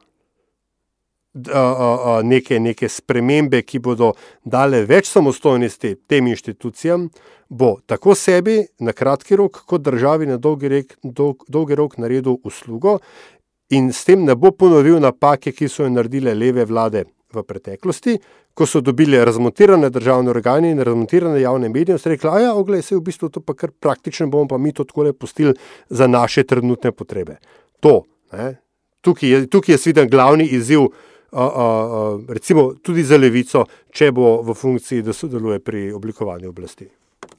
neke, 2.24 2.60
neke 2.60 2.90
spremembe, 2.90 3.62
ki 3.62 3.80
bodo 3.80 4.14
dale 4.44 4.84
več 4.86 5.10
samostojnosti 5.10 5.96
tem 6.08 6.28
inštitucijam, 6.28 7.10
bo 7.50 7.78
tako 7.86 8.16
sebi 8.16 8.64
na 8.80 8.94
kratki 8.94 9.36
rok, 9.36 9.64
kot 9.66 9.82
državi 9.82 10.28
na 10.30 10.38
dolgi, 10.38 10.68
rek, 10.68 10.98
dolg, 11.04 11.46
dolgi 11.48 11.76
rok 11.76 11.98
naredil 11.98 12.38
uslugo 12.44 13.00
in 13.70 13.92
s 13.94 14.06
tem 14.06 14.26
ne 14.26 14.36
bo 14.36 14.52
ponovil 14.52 15.00
napake, 15.00 15.52
ki 15.54 15.70
so 15.70 15.84
jo 15.84 15.90
naredile 15.94 16.34
leve 16.34 16.66
vlade 16.66 17.06
v 17.34 17.44
preteklosti, 17.46 18.16
ko 18.58 18.66
so 18.66 18.82
dobili 18.82 19.20
razmontirane 19.26 19.92
državne 19.94 20.32
organe 20.34 20.72
in 20.72 20.82
razmontirane 20.82 21.42
javne 21.42 21.70
medije, 21.70 21.98
so 21.98 22.10
rekli, 22.10 22.30
da 22.30 22.40
je 22.40 22.50
oglej, 22.52 22.82
se 22.82 22.96
v 22.96 23.04
bistvu 23.06 23.30
to 23.30 23.44
pa 23.46 23.54
kar 23.54 23.72
praktično 23.72 24.28
bomo 24.28 24.48
pa 24.50 24.58
mi 24.58 24.74
to 24.74 24.84
tako 24.84 25.06
le 25.06 25.14
pustili 25.14 25.54
za 25.90 26.08
naše 26.08 26.44
trenutne 26.44 26.92
potrebe. 26.92 27.38
To, 27.80 28.04
ne, 28.34 28.56
tukaj, 29.02 29.30
je, 29.30 29.48
tukaj 29.48 29.74
je 29.74 29.78
sviden 29.78 30.10
glavni 30.10 30.50
izziv, 30.58 30.90
a, 30.90 30.90
a, 30.90 30.90
a, 30.90 31.09
recimo 32.30 32.74
tudi 32.82 33.04
za 33.04 33.18
levico, 33.18 33.66
če 33.92 34.12
bo 34.12 34.42
v 34.42 34.54
funkciji, 34.54 35.02
da 35.02 35.14
sodeluje 35.14 35.60
pri 35.60 35.92
oblikovanju 35.94 36.50
oblasti. 36.50 36.90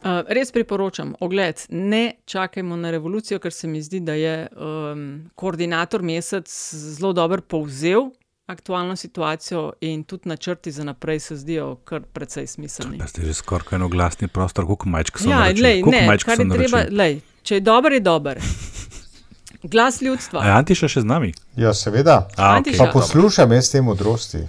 Uh, 0.00 0.22
res 0.28 0.52
priporočam, 0.52 1.14
ogled, 1.20 1.60
ne 1.68 2.14
čakajmo 2.24 2.76
na 2.76 2.90
revolucijo, 2.90 3.38
ker 3.40 3.52
se 3.52 3.68
mi 3.68 3.82
zdi, 3.82 4.00
da 4.00 4.14
je 4.14 4.34
um, 4.52 5.30
koordinator 5.34 6.02
mesec 6.02 6.48
zelo 6.72 7.12
dobro 7.12 7.40
povzel 7.40 8.10
aktualno 8.50 8.96
situacijo 8.96 9.72
in 9.80 10.04
tudi 10.04 10.28
načrti 10.28 10.72
za 10.72 10.84
naprej 10.84 11.20
se 11.20 11.36
zdijo 11.36 11.74
kar 11.84 12.02
precej 12.02 12.46
smiselni. 12.46 12.98
Pa 12.98 13.06
ste 13.06 13.22
že 13.22 13.34
skoraj 13.34 13.76
eno 13.76 13.88
glasni 13.88 14.28
prostor, 14.28 14.66
koliko 14.66 14.88
majčk 14.88 15.18
so 15.18 15.30
Ja, 15.30 15.44
lej, 15.62 15.82
ne, 15.86 16.18
kar 16.24 16.40
je 16.40 16.48
treba, 16.50 16.84
lej, 16.90 17.20
če 17.42 17.60
je 17.60 17.60
dober, 17.60 17.92
je 17.92 18.00
dober. 18.00 18.40
Glas 19.62 20.00
ljudstva. 20.02 20.40
A 20.40 20.46
je 20.46 20.52
Antiša 20.52 20.88
še 20.88 21.00
z 21.00 21.10
nami? 21.10 21.34
Ja, 21.56 21.74
seveda. 21.74 22.28
A, 22.36 22.56
Antiša. 22.56 22.84
Pa 22.84 22.92
poslušam 22.92 23.52
jaz 23.52 23.70
te 23.70 23.82
modrosti. 23.84 24.46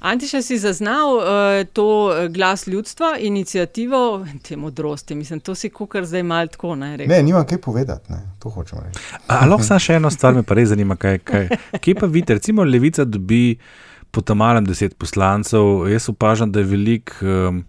Antiša 0.00 0.42
si 0.42 0.58
zaznal 0.58 1.16
uh, 1.16 1.24
to 1.72 2.14
eh, 2.16 2.28
glas 2.28 2.66
ljudstva, 2.66 3.16
inicijativo, 3.20 4.26
te 4.42 4.56
modrosti. 4.56 5.14
Mislim, 5.14 5.40
to 5.40 5.54
si 5.54 5.68
kukar 5.70 6.06
zdaj 6.06 6.22
mal 6.22 6.48
tako. 6.48 6.74
Ne, 6.74 6.96
rekel. 6.96 7.16
Ne, 7.16 7.22
nimam 7.22 7.46
kaj 7.46 7.60
povedati, 7.60 8.12
ne. 8.12 8.22
to 8.38 8.48
hočem 8.50 8.78
reči. 8.86 9.00
A 9.26 9.44
lahko 9.46 9.66
samo 9.66 9.80
še 9.80 9.98
eno 10.00 10.10
stvar 10.10 10.34
me 10.34 10.42
pa 10.42 10.56
res 10.56 10.70
zanima, 10.72 10.96
kaj, 10.96 11.18
kaj. 11.18 11.48
Kje 11.82 11.94
pa 12.00 12.06
vidite, 12.06 12.38
recimo 12.40 12.64
Levica 12.64 13.04
dobi 13.04 13.58
po 14.10 14.24
tam 14.24 14.40
malem 14.40 14.64
deset 14.66 14.96
poslancev, 14.98 15.86
jaz 15.90 16.08
opažam, 16.08 16.52
da 16.52 16.64
je 16.64 16.70
velik. 16.70 17.14
Um, 17.20 17.64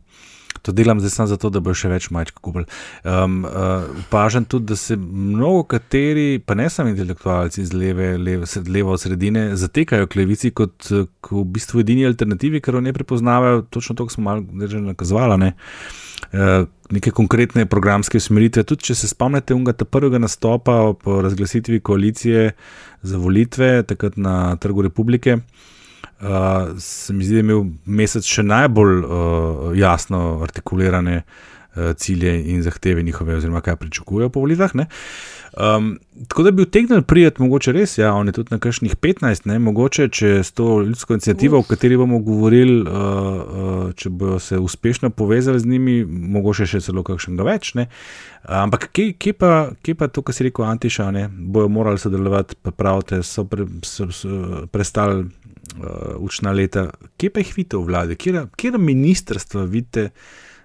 To 0.61 0.71
delam 0.71 0.99
zdaj 0.99 1.09
samo 1.09 1.27
zato, 1.27 1.49
da 1.49 1.59
bo 1.59 1.73
še 1.73 1.89
več 1.89 2.09
majčk 2.13 2.37
kupil. 2.43 2.67
Um, 3.03 3.41
uh, 3.45 3.87
opažam 4.03 4.45
tudi, 4.45 4.71
da 4.71 4.77
se 4.77 4.97
mnogo 4.97 5.63
kateri, 5.73 6.41
pa 6.45 6.55
ne 6.57 6.69
samo 6.69 6.91
intelektualci 6.93 7.63
iz 7.63 7.73
leve, 7.73 8.13
leve, 8.17 8.45
od 8.85 9.01
sredine, 9.01 9.47
zatekajo 9.57 10.09
k 10.09 10.21
levici 10.21 10.51
kot 10.53 10.91
k 10.91 11.33
v 11.33 11.45
bistvu 11.55 11.81
edini 11.81 12.05
alternativi, 12.09 12.61
ker 12.61 12.77
jo 12.77 12.83
ne 12.85 12.93
prepoznavajo, 12.93 13.65
točno 13.73 13.97
to, 13.97 14.05
kar 14.05 14.17
smo 14.17 14.27
malo 14.29 14.67
že 14.67 14.83
nakazovali. 14.83 15.39
Ne? 15.41 15.51
Uh, 16.31 16.69
neke 16.93 17.11
konkretne 17.15 17.65
programske 17.65 18.21
usmeritve. 18.21 18.63
Tudi 18.67 18.91
če 18.91 18.95
se 19.01 19.09
spomnite 19.09 19.57
unga 19.57 19.73
prvega 19.73 20.21
nastopa 20.21 20.93
po 20.93 21.21
razglasitvi 21.25 21.79
koalicije 21.79 22.51
za 23.01 23.17
volitve, 23.17 23.81
takrat 23.87 24.17
na 24.21 24.55
Trgu 24.61 24.85
Republike, 24.85 25.39
uh, 25.39 25.69
se 26.77 27.13
mi 27.13 27.25
zdi, 27.25 27.33
da 27.33 27.39
je 27.39 27.45
imel 27.45 27.63
mesec 27.85 28.27
še 28.27 28.43
najbolj 28.43 28.97
uh, 28.99 29.71
jasno 29.77 30.39
artikulirane 30.43 31.21
uh, 31.21 31.93
cilje 31.97 32.35
in 32.53 32.61
zahteve 32.63 33.03
njihove, 33.03 33.35
oziroma 33.35 33.61
kaj 33.61 33.75
pričakujejo 33.75 34.29
po 34.29 34.39
volitvah. 34.39 34.71
Um, 35.51 35.99
tako 36.27 36.43
da 36.43 36.51
bi 36.51 36.61
utegnili 36.61 37.01
prijeti, 37.01 37.41
mogoče 37.41 37.71
res, 37.71 37.97
ja, 37.97 38.13
oni 38.13 38.31
tudi 38.31 38.47
na 38.51 38.59
kakšnih 38.59 38.95
15, 38.95 39.41
ne, 39.45 39.59
mogoče 39.59 40.07
če 40.09 40.29
s 40.43 40.51
to 40.51 40.79
ljudsko 40.81 41.13
inicijativo, 41.13 41.59
o 41.59 41.63
kateri 41.67 41.97
bomo 41.97 42.19
govorili, 42.19 42.81
uh, 42.81 42.87
uh, 42.87 43.93
če 43.95 44.09
bodo 44.09 44.39
se 44.39 44.59
uspešno 44.59 45.09
povezali 45.09 45.59
z 45.59 45.67
njimi, 45.67 46.05
mogoče 46.05 46.65
še 46.65 46.79
celo 46.79 47.03
kakšnega 47.03 47.43
več. 47.43 47.73
Ne. 47.75 47.89
Ampak 48.47 48.87
kje, 48.95 49.11
kje, 49.19 49.33
pa, 49.33 49.51
kje 49.83 49.95
pa 49.99 50.07
to, 50.07 50.23
kar 50.23 50.35
si 50.35 50.47
rekel, 50.47 50.65
Antiša, 50.65 51.09
ne, 51.11 51.27
bojo 51.27 51.67
morali 51.67 51.99
sodelovati, 51.99 52.55
pa 52.61 52.71
pravite, 52.71 53.19
so, 53.23 53.43
pre, 53.43 53.67
so, 53.83 54.07
so 54.15 54.63
prestali 54.71 55.25
uh, 55.77 56.15
učna 56.19 56.51
leta. 56.51 56.89
Kje 57.17 57.29
pa 57.29 57.39
jih 57.39 57.53
vidite 57.57 57.77
v 57.77 57.85
vladi, 57.89 58.15
kje, 58.15 58.47
kje 58.55 58.77
ministrstva 58.77 59.63
vidite? 59.63 60.09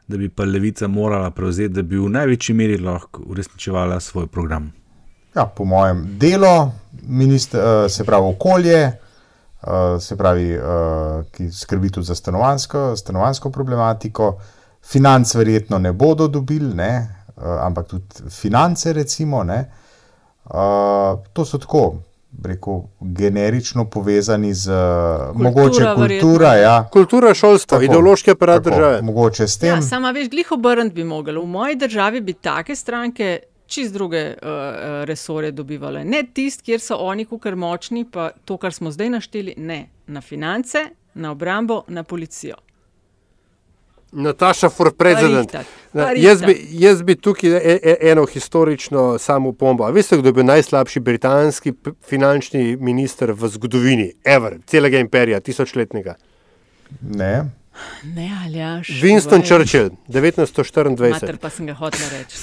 da 0.07 0.17
bi 0.17 0.29
pa 0.29 0.45
levica 0.45 0.87
morala 0.87 1.31
prevzeti, 1.31 1.75
da 1.75 1.83
bi 1.83 1.99
v 1.99 2.09
največji 2.09 2.55
meri 2.55 2.79
lahko 2.79 3.23
uresničevala 3.27 4.01
svoj 4.01 4.27
program. 4.27 4.73
Ja, 5.35 5.47
po 5.47 5.65
mojem 5.65 6.07
delu, 6.19 6.71
eh, 7.55 7.89
se 7.89 8.05
pravi 8.05 8.27
okolje, 8.27 8.93
uh, 9.63 10.01
se 10.01 10.17
pravi, 10.17 10.59
ki 11.33 11.51
skrbi 11.51 11.91
tudi 11.91 12.07
za 12.07 12.15
stanovansko, 12.15 12.97
stanovansko 12.97 13.51
problematiko. 13.51 14.39
Financ 14.83 15.35
verjetno 15.35 15.79
ne 15.79 15.93
bodo 15.93 16.29
dobili, 16.29 16.75
ne, 16.75 17.09
ampak 17.37 17.87
tudi 17.87 18.31
finance, 18.31 18.93
recimo. 18.93 19.43
Ne, 19.45 19.65
to 21.33 21.45
so 21.45 21.59
tako, 21.59 21.97
rekel, 22.45 22.81
generično 23.01 23.85
povezani 23.91 24.55
z 24.55 24.71
kultura, 25.33 25.49
mogoče 25.49 25.85
kultura. 25.95 26.55
Ja, 26.55 26.89
kultura, 26.93 27.35
šolstvo, 27.35 27.77
tako, 27.77 27.85
ideološki 27.85 28.31
aparat 28.31 28.65
tako, 28.65 28.77
države. 28.77 29.03
Mogoče 29.03 29.49
s 29.49 29.59
tem. 29.59 29.75
Ja, 29.75 29.83
sama 29.83 30.11
veš, 30.11 30.31
glih 30.31 30.53
obrniti 30.53 30.95
bi 30.95 31.05
mogli. 31.05 31.39
V 31.41 31.47
moji 31.47 31.77
državi 31.77 32.21
bi 32.21 32.33
take 32.33 32.77
stranke. 32.77 33.39
Čez 33.67 33.91
druge 33.93 34.21
uh, 34.31 34.49
resore 35.05 35.51
dobivali. 35.51 36.05
Ne 36.05 36.21
tisti, 36.35 36.63
kjer 36.65 36.81
so 36.81 36.97
oni, 37.03 37.25
kar 37.27 37.57
močni, 37.57 38.05
pa 38.11 38.29
to, 38.45 38.57
kar 38.63 38.73
smo 38.73 38.93
zdaj 38.95 39.11
našteli, 39.11 39.55
ne 39.57 39.89
na 40.07 40.21
finance, 40.21 40.79
na 41.15 41.31
obrambo, 41.31 41.83
na 41.89 42.03
policijo. 42.03 42.55
Nataša, 44.13 44.69
for 44.69 44.93
president. 44.95 45.55
Jaz 46.17 46.43
bi, 46.43 46.55
jaz 46.71 47.03
bi 47.03 47.17
tukaj 47.17 47.51
e, 47.51 47.79
e, 47.83 47.97
eno 48.11 48.27
historično 48.27 49.19
samo 49.19 49.53
pombo. 49.53 49.91
Veste, 49.93 50.17
kdo 50.17 50.29
je 50.29 50.33
bil 50.33 50.45
najslabši 50.45 51.01
britanski 51.01 51.73
finančni 52.09 52.77
minister 52.77 53.33
v 53.33 53.49
zgodovini, 53.49 54.13
ever, 54.25 54.59
celega 54.67 54.99
imperija, 54.99 55.41
tisočletnega? 55.41 56.15
Ne. 57.01 57.45
Ne, 58.15 58.31
ali 58.45 58.59
jaš. 58.59 58.89
Winston 59.03 59.43
Churchill, 59.45 59.91
1924. 60.09 61.11
Mater, 61.11 61.37
pa 61.37 61.51
sem 61.51 61.67
ga 61.67 61.75
hotel 61.77 62.07
reči. 62.13 62.39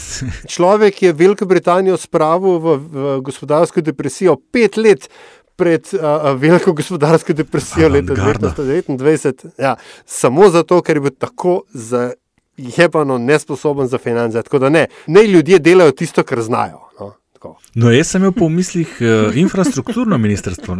Človek 0.53 1.01
je 1.03 1.13
Veliko 1.13 1.45
Britanijo 1.49 1.97
spravil 1.97 2.59
v, 2.59 2.75
v 2.77 3.15
gospodarsko 3.25 3.81
depresijo 3.81 4.35
pet 4.51 4.77
let 4.77 5.09
pred 5.55 5.85
uh, 5.93 6.39
veliko 6.39 6.73
gospodarsko 6.73 7.33
depresijo 7.33 7.89
leta 7.89 8.13
1929. 8.13 9.45
Ja, 9.57 9.75
samo 10.05 10.49
zato, 10.49 10.81
ker 10.81 10.97
je 10.97 11.01
bil 11.01 11.13
tako 11.19 11.61
zajebano 11.73 13.17
nesposoben 13.17 13.87
za 13.87 13.97
finance. 13.97 14.41
Tako 14.41 14.59
da 14.59 14.69
ne, 14.69 14.87
ne 15.07 15.23
ljudje 15.27 15.59
delajo 15.59 15.91
tisto, 15.91 16.23
kar 16.23 16.41
znajo. 16.41 16.79
No, 16.99 17.55
no 17.75 17.91
jaz 17.91 18.07
sem 18.07 18.21
imel 18.21 18.31
po 18.31 18.49
mislih 18.49 18.97
uh, 19.01 19.37
infrastrukturno 19.37 20.17
ministrstvo. 20.17 20.77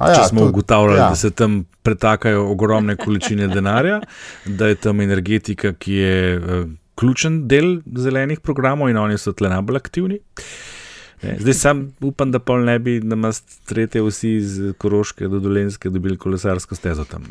Ja, 0.00 0.12
Če 0.14 0.28
smo 0.28 0.40
tudi, 0.40 0.48
ugotavljali, 0.48 0.98
ja. 0.98 1.08
da 1.08 1.16
se 1.18 1.30
tam 1.30 1.64
pretakajo 1.82 2.44
ogromne 2.52 2.94
količine 2.96 3.48
denarja, 3.48 4.00
da 4.46 4.68
je 4.70 4.74
tam 4.74 5.00
energetika, 5.00 5.72
ki 5.74 5.94
je 5.94 6.36
uh, 6.38 6.68
ključen 6.94 7.48
del 7.48 7.80
zelenih 7.96 8.40
programov 8.40 8.88
in 8.90 8.96
oni 8.96 9.18
so 9.18 9.32
tle 9.34 9.50
najbolj 9.50 9.76
aktivni. 9.82 10.20
Uh, 10.20 10.44
Ne, 11.22 11.36
zdaj 11.40 11.54
sam 11.54 11.92
upam, 12.00 12.32
da 12.32 12.38
pol 12.38 12.64
ne 12.64 12.78
bi 12.78 13.00
na 13.00 13.16
nas 13.16 13.40
tretje 13.68 14.02
vsi 14.02 14.30
iz 14.30 14.58
Koroške 14.78 15.28
do 15.28 15.38
Dolenske 15.38 15.90
dobili 15.90 16.16
kolesarsko 16.16 16.74
stezo 16.74 17.04
tam. 17.04 17.24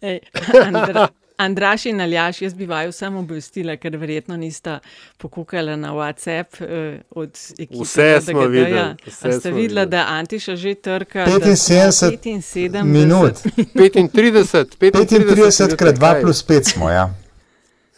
Ej, 0.00 0.18
Andra, 0.66 1.08
Andraš 1.36 1.86
in 1.86 2.00
Aljaš, 2.00 2.42
jaz 2.42 2.54
bi 2.54 2.66
vaju 2.66 2.92
samo 2.92 3.18
obvestila, 3.18 3.76
ker 3.76 3.96
verjetno 3.96 4.36
nista 4.36 4.78
pokukala 5.18 5.76
na 5.76 5.92
WhatsApp 5.92 6.60
eh, 6.60 7.00
od 7.10 7.38
ekipe. 7.58 7.82
Vse 7.82 8.20
smo 8.20 8.46
videli. 8.46 8.94
Vse 9.06 9.32
ste 9.32 9.50
videli, 9.50 9.86
da 9.86 10.06
Antiša 10.08 10.56
že 10.56 10.74
trka 10.74 11.26
75 11.26 12.40
75 12.42 12.82
minut. 12.82 13.32
35, 13.74 14.76
35 14.78 15.76
krat 15.76 15.98
2 15.98 16.20
plus 16.20 16.46
5 16.46 16.72
smo, 16.72 16.90
ja. 16.90 17.14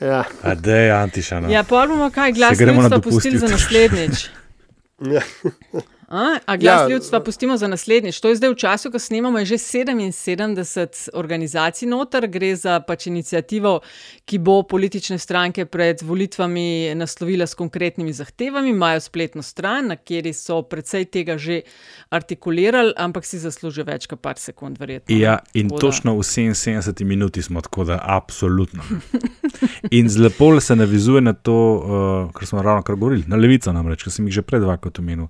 Ja, 0.01 0.25
da 0.55 0.77
je 0.77 0.91
Antiša. 0.93 1.41
No. 1.41 1.51
Ja, 1.51 1.63
pa 1.63 1.87
bomo 1.87 2.11
kaj 2.11 2.33
glasno 2.33 3.01
pustili 3.01 3.39
za 3.39 3.49
naslednjič. 3.49 4.27
Yeah. 5.01 5.25
A, 6.09 6.39
a 6.47 6.57
glas 6.57 6.81
ja, 6.81 6.89
ljudstva 6.89 7.21
pustimo 7.21 7.57
za 7.57 7.69
naslednjič. 7.69 8.21
To 8.21 8.29
je 8.29 8.37
zdaj 8.37 8.51
v 8.51 8.55
času, 8.55 8.91
ko 8.91 8.99
snemamo, 8.99 9.39
je 9.39 9.45
že 9.45 9.55
77 9.59 11.09
organizacij 11.15 11.89
noter, 11.89 12.29
gre 12.31 12.55
za 12.57 12.81
pač 12.81 13.07
inicijativo, 13.07 13.81
ki 14.25 14.39
bo 14.39 14.63
politične 14.63 15.19
stranke 15.19 15.67
pred 15.67 16.03
volitvami 16.03 16.95
naslovila 16.95 17.47
s 17.47 17.55
konkretnimi 17.55 18.13
zahtevami. 18.13 18.71
Imajo 18.71 19.01
spletno 19.01 19.43
stran, 19.43 19.87
na 19.87 19.97
kateri 19.97 20.33
so 20.33 20.63
precej 20.63 21.05
tega 21.11 21.39
že 21.39 21.63
artikulirali, 22.11 22.95
ampak 22.97 23.27
si 23.27 23.39
zaslužijo 23.43 23.85
več 23.85 24.07
kot 24.07 24.23
par 24.23 24.39
sekund, 24.39 24.79
verjetno. 24.79 25.17
Ja, 25.17 25.39
in 25.55 25.69
Voda. 25.69 25.81
točno 25.81 26.15
v 26.15 26.23
77 26.23 27.05
minuti 27.05 27.43
smo 27.43 27.61
tako, 27.61 27.85
da 27.85 27.99
absolutno. 28.03 28.83
In 29.91 30.09
zelo 30.09 30.61
se 30.61 30.77
navizuje 30.77 31.21
na 31.21 31.33
to, 31.33 31.75
uh, 31.75 32.33
kar 32.33 32.47
smo 32.47 32.63
ravno 32.63 32.83
kar 32.83 32.95
govorili, 32.95 33.25
na 33.27 33.37
levico 33.37 33.73
namreč, 33.73 34.05
ker 34.05 34.13
sem 34.13 34.27
jih 34.27 34.35
že 34.35 34.43
pred 34.43 34.63
dvakrat 34.63 34.99
omenil 34.99 35.27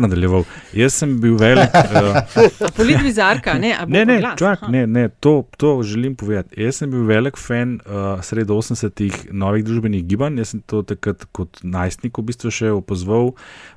nadaljeval. 0.01 0.45
Jaz 0.75 0.97
sem 1.01 1.17
bil 1.21 1.37
velik. 1.39 1.69
Uh, 1.91 2.69
Politvizarka, 2.75 3.53
ne, 3.59 3.73
ne, 3.87 4.03
ne, 4.07 4.15
čak, 4.39 4.63
ne, 4.71 4.85
ne 4.87 5.03
to, 5.23 5.43
to 5.59 5.73
želim 5.83 6.15
povedati. 6.15 6.55
Jaz 6.63 6.79
sem 6.79 6.91
bil 6.91 7.03
velik 7.05 7.37
fan 7.37 7.75
uh, 7.83 8.21
sred 8.23 8.49
80-ih 8.49 9.27
novih 9.35 9.65
družbenih 9.67 10.05
gibanj. 10.07 10.39
Jaz 10.41 10.53
sem 10.53 10.63
to 10.65 10.81
takrat 10.87 11.25
kot 11.35 11.59
najstnik 11.63 12.17
v 12.17 12.25
bistvu 12.31 12.53
še 12.53 12.71
opozval, 12.73 13.33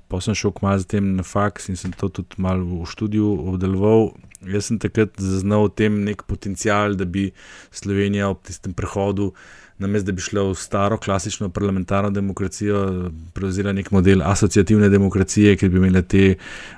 pa 0.08 0.22
sem 0.24 0.36
šel 0.38 0.54
kmalo 0.56 0.84
zatem 0.84 1.14
na 1.18 1.26
faks 1.26 1.68
in 1.72 1.80
sem 1.80 1.92
to 1.96 2.08
tudi 2.12 2.38
malo 2.42 2.84
v 2.84 2.88
študiju 2.92 3.34
obdeloval. 3.50 4.12
Jaz 4.44 4.70
sem 4.70 4.78
takrat 4.80 5.16
zaznal 5.20 5.68
v 5.68 5.76
tem 5.80 6.00
nek 6.06 6.24
potencial, 6.28 6.96
da 6.98 7.08
bi 7.08 7.30
Slovenija 7.74 8.30
ob 8.32 8.44
tistem 8.46 8.76
prehodu 8.76 9.32
namesto 9.78 10.06
da 10.06 10.12
bi 10.12 10.22
šla 10.22 10.42
v 10.50 10.54
staro, 10.54 10.98
klasično 10.98 11.48
parlamentarno 11.48 12.10
demokracijo, 12.10 13.10
prevzela 13.34 13.72
nek 13.72 13.90
model 13.90 14.22
asociativne 14.22 14.88
demokracije, 14.88 15.56
ki 15.56 15.68
bi 15.68 15.80
imele 15.82 16.02
te 16.02 16.34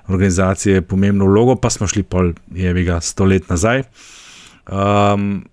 organizacije 0.09 0.83
pomembno 0.83 1.27
vlogo, 1.27 1.57
pa 1.57 1.71
smo 1.71 1.87
šli 1.87 2.03
pol, 2.03 2.33
je 2.55 2.73
vega, 2.73 3.01
sto 3.01 3.25
let 3.25 3.51
nazaj. 3.51 3.85
Um, 4.67 5.45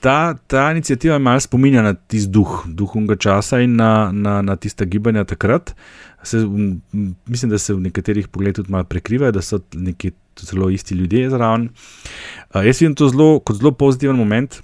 ta, 0.00 0.34
ta 0.46 0.70
inicijativa 0.72 1.14
je 1.14 1.18
malo 1.18 1.40
spominja 1.40 1.82
na 1.82 1.94
tisti 1.94 2.30
duh, 2.30 2.62
duh 2.66 2.96
unga 2.96 3.16
časa 3.16 3.60
in 3.60 3.76
na, 3.76 4.10
na, 4.12 4.42
na 4.42 4.56
tiste 4.56 4.86
gibanja 4.86 5.24
takrat. 5.24 5.74
Se, 6.22 6.38
mislim, 7.26 7.50
da 7.50 7.58
se 7.58 7.74
v 7.74 7.80
nekaterih 7.80 8.28
pogledih 8.28 8.56
tudi 8.56 8.72
malo 8.72 8.84
prekrivajo, 8.84 9.32
da 9.32 9.42
so 9.42 9.60
neki 9.74 10.10
zelo 10.40 10.70
isti 10.70 10.94
ljudje 10.94 11.30
zraven. 11.30 11.68
Uh, 12.54 12.64
jaz 12.66 12.80
vidim 12.80 12.94
to 12.94 13.08
zelo, 13.08 13.38
kot 13.38 13.56
zelo 13.56 13.72
pozitiven 13.72 14.16
moment. 14.16 14.62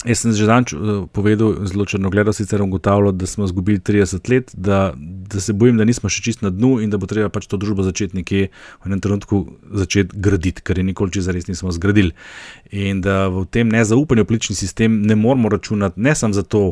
Jaz 0.00 0.22
sem 0.24 0.32
že 0.32 0.48
danes 0.48 0.72
uh, 0.72 1.04
povedal, 1.12 1.60
zelo 1.68 1.84
črnogledo 1.84 2.32
sicer 2.32 2.62
ugotavljal, 2.62 3.12
da 3.12 3.26
smo 3.26 3.44
izgubili 3.44 3.78
30 3.78 4.30
let, 4.32 4.50
da, 4.56 4.94
da 4.96 5.40
se 5.40 5.52
bojim, 5.52 5.76
da 5.76 5.84
nismo 5.84 6.08
še 6.08 6.22
čist 6.24 6.40
na 6.40 6.48
dnu 6.48 6.78
in 6.80 6.88
da 6.88 6.96
bo 6.96 7.04
treba 7.04 7.28
pač 7.28 7.44
to 7.44 7.60
družbo 7.60 7.84
začeti 7.84 8.16
nekje 8.16 8.48
v 8.80 8.88
enem 8.88 9.02
trenutku 9.04 9.42
začeti 9.68 10.16
graditi, 10.16 10.64
kar 10.64 10.80
je 10.80 10.86
nikoli 10.88 11.12
čez 11.12 11.28
res 11.28 11.50
nismo 11.52 11.68
zgradili. 11.76 12.16
In 12.72 13.04
da 13.04 13.28
v 13.28 13.44
tem 13.44 13.68
nezaupanju 13.68 14.24
politični 14.24 14.56
sistem 14.56 15.02
ne 15.04 15.18
moramo 15.20 15.52
računati 15.52 16.00
ne 16.00 16.16
samo 16.16 16.32
zato, 16.32 16.62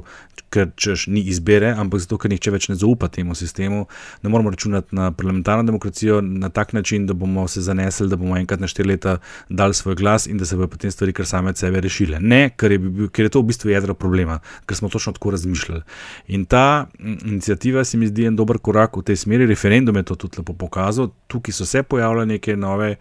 ker 0.49 0.71
češ 0.77 1.07
ni 1.13 1.21
izbere, 1.29 1.75
ampak 1.77 2.01
zato, 2.01 2.17
ker 2.17 2.33
nihče 2.33 2.53
več 2.55 2.69
ne 2.73 2.79
zaupa 2.81 3.11
temu 3.13 3.37
sistemu. 3.37 3.85
Ne 4.25 4.33
moramo 4.33 4.55
računati 4.55 4.97
na 4.97 5.11
parlamentarno 5.13 5.69
demokracijo 5.69 6.23
na 6.25 6.49
tak 6.49 6.73
način, 6.73 7.05
da 7.07 7.13
bomo 7.13 7.45
se 7.49 7.61
zanesli, 7.61 8.09
da 8.09 8.17
bomo 8.17 8.39
enkrat 8.41 8.65
na 8.65 8.71
štiri 8.71 8.95
leta 8.95 9.19
dali 9.49 9.75
svoj 9.75 9.99
glas 10.01 10.27
in 10.27 10.41
da 10.41 10.49
se 10.49 10.57
bodo 10.57 10.73
potem 10.73 10.91
stvari 10.91 11.13
kar 11.13 11.29
same 11.29 11.53
od 11.53 11.61
sebe 11.61 11.85
rešile. 11.85 12.21
Ne, 12.21 12.49
ker 12.57 12.73
je 12.73 12.79
bil 12.79 13.13
ker 13.19 13.27
je 13.27 13.35
to 13.35 13.43
v 13.43 13.51
bistvu 13.51 13.73
jedro 13.73 13.95
problema, 13.99 14.39
ker 14.63 14.79
smo 14.79 14.89
točno 14.89 15.13
tako 15.17 15.33
razmišljali. 15.35 15.83
In 16.29 16.45
ta 16.47 16.87
inicijativa 17.03 17.83
se 17.85 17.99
mi 17.99 18.07
zdi 18.07 18.29
en 18.31 18.37
dober 18.39 18.61
korak 18.63 18.97
v 18.97 19.03
tej 19.11 19.17
smeri, 19.25 19.49
referendum 19.51 19.97
je 19.99 20.05
to 20.07 20.15
tudi 20.15 20.39
lepo 20.39 20.55
pokazal, 20.55 21.11
tukaj 21.27 21.57
so 21.57 21.67
se 21.67 21.83
pojavljale 21.83 22.27
neke 22.27 22.55
nove, 22.57 22.95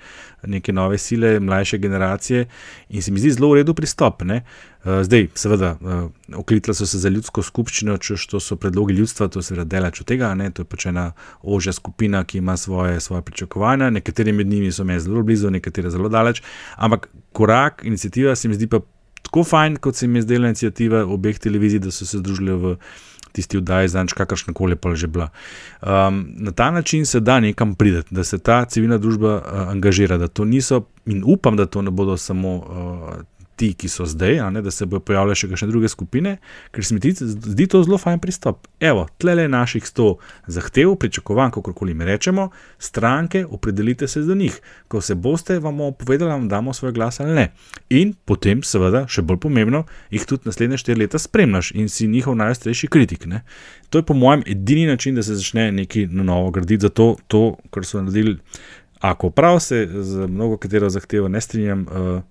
neke 0.43 0.73
nove 0.73 0.97
sile, 0.97 1.39
mlajše 1.39 1.77
generacije 1.77 2.47
in 2.89 3.01
se 3.01 3.11
mi 3.11 3.21
zdi 3.21 3.35
zelo 3.37 3.51
v 3.53 3.61
redu 3.61 3.77
pristop. 3.77 4.25
Ne? 4.25 4.41
Eh, 4.87 5.03
zdaj, 5.03 5.27
seveda, 5.35 5.77
eh, 5.77 6.35
oklitla 6.35 6.73
so 6.73 6.85
se 6.85 6.97
za 6.97 7.09
ljudsko 7.09 7.43
skupščino, 7.43 7.97
če 7.97 8.15
to 8.31 8.39
so 8.39 8.55
predlogi 8.55 8.93
ljudstva, 8.97 9.27
to 9.27 9.39
je 9.39 9.51
seveda 9.51 9.65
delač 9.69 10.01
od 10.01 10.07
tega, 10.07 10.33
ne? 10.33 10.49
to 10.49 10.65
je 10.65 10.65
pač 10.65 10.85
ena 10.89 11.11
ožja 11.41 11.73
skupina, 11.73 12.23
ki 12.23 12.41
ima 12.41 12.57
svoje, 12.57 12.99
svoje 12.99 13.21
pričakovanja, 13.21 13.89
nekateri 13.89 14.33
med 14.33 14.47
njimi 14.47 14.71
so 14.71 14.83
me 14.83 14.99
zelo 14.99 15.21
blizu, 15.23 15.53
nekateri 15.53 15.91
zelo 15.91 16.09
daleč, 16.09 16.41
ampak 16.75 17.09
korak, 17.33 17.81
inicijativa 17.85 18.35
se 18.35 18.47
mi 18.47 18.55
zdi 18.55 18.67
pa 18.67 18.81
tako 19.21 19.43
fajn, 19.43 19.75
kot 19.75 19.95
se 19.95 20.07
mi 20.07 20.19
je 20.19 20.27
zdela 20.27 20.47
inicijativa 20.47 21.05
obeh 21.05 21.39
televizij, 21.39 21.79
da 21.79 21.91
so 21.91 22.05
se 22.05 22.17
združili 22.17 22.51
v 22.51 22.75
tisti 23.31 23.57
oddaji, 23.57 23.91
znač 23.93 24.13
kakršna 24.17 24.53
koli 24.53 24.75
pa 24.75 24.95
že 24.95 25.07
bila. 25.07 25.29
Um, 25.81 26.25
na 26.37 26.51
ta 26.51 26.71
način 26.71 27.05
se 27.05 27.19
da 27.19 27.39
nekam 27.39 27.75
prideti, 27.75 28.15
da 28.15 28.23
se 28.23 28.39
ta 28.39 28.65
civilna 28.65 28.97
družba 28.97 29.35
uh, 29.37 29.69
angažira, 29.69 30.17
da 30.17 30.27
to 30.27 30.45
niso 30.45 30.85
in 31.05 31.23
upam, 31.25 31.57
da 31.57 31.65
to 31.65 31.81
ne 31.81 31.91
bodo 31.91 32.17
samo. 32.17 32.55
Uh, 32.57 33.36
ti, 33.57 33.71
ki 33.73 33.89
so 33.89 34.05
zdaj, 34.05 34.39
ne, 34.53 34.61
da 34.61 34.71
se 34.71 34.85
bodo 34.85 35.01
pojavile 35.05 35.35
še 35.37 35.49
kakšne 35.49 35.67
druge 35.71 35.89
skupine, 35.89 36.35
ker 36.75 36.85
se 36.85 36.95
mi 36.95 37.01
zdi 37.01 37.67
to 37.69 37.81
zelo 37.85 37.97
fajn 37.97 38.21
pristop. 38.21 38.67
Evo, 38.79 39.07
tle 39.17 39.33
le 39.39 39.47
naših 39.49 39.85
sto 39.87 40.17
zahtev, 40.45 40.93
pričakovanj, 41.01 41.55
kako 41.57 41.73
koli 41.77 41.95
mi 41.97 42.05
rečemo, 42.05 42.49
stranke, 42.79 43.43
opredelite 43.45 44.07
se 44.07 44.21
za 44.23 44.37
njih. 44.37 44.59
Ko 44.87 45.01
se 45.01 45.15
boste, 45.15 45.57
vam 45.59 45.77
bomo 45.77 45.91
povedali, 45.97 46.31
da 46.45 46.57
damo 46.57 46.73
svoj 46.73 46.93
glas 46.93 47.19
ali 47.19 47.33
ne. 47.35 47.47
In 47.89 48.13
potem, 48.25 48.61
seveda, 48.63 49.07
še 49.09 49.25
bolj 49.25 49.41
pomembno, 49.47 49.83
jih 50.13 50.29
tudi 50.29 50.49
naslednje 50.51 50.83
štiri 50.83 51.01
leta 51.01 51.19
spremljaš 51.21 51.73
in 51.73 51.89
si 51.89 52.07
njihov 52.07 52.37
najstarejši 52.37 52.93
kritik. 52.93 53.25
Ne. 53.25 53.41
To 53.89 54.01
je 54.01 54.05
po 54.05 54.13
mojem 54.13 54.45
edini 54.45 54.85
način, 54.85 55.17
da 55.17 55.25
se 55.25 55.35
začne 55.39 55.71
nekaj 55.81 56.11
na 56.13 56.23
novo 56.27 56.53
graditi, 56.53 56.85
zato 56.85 57.15
to, 57.27 57.47
kar 57.73 57.85
so 57.85 58.01
naredili 58.01 58.37
Ako 58.99 59.29
prav 59.29 59.59
se 59.59 59.87
z 59.91 60.27
mnogo 60.27 60.57
katero 60.57 60.89
zahtevo 60.89 61.27
ne 61.27 61.41
strinjam, 61.41 61.81
uh, 61.81 62.21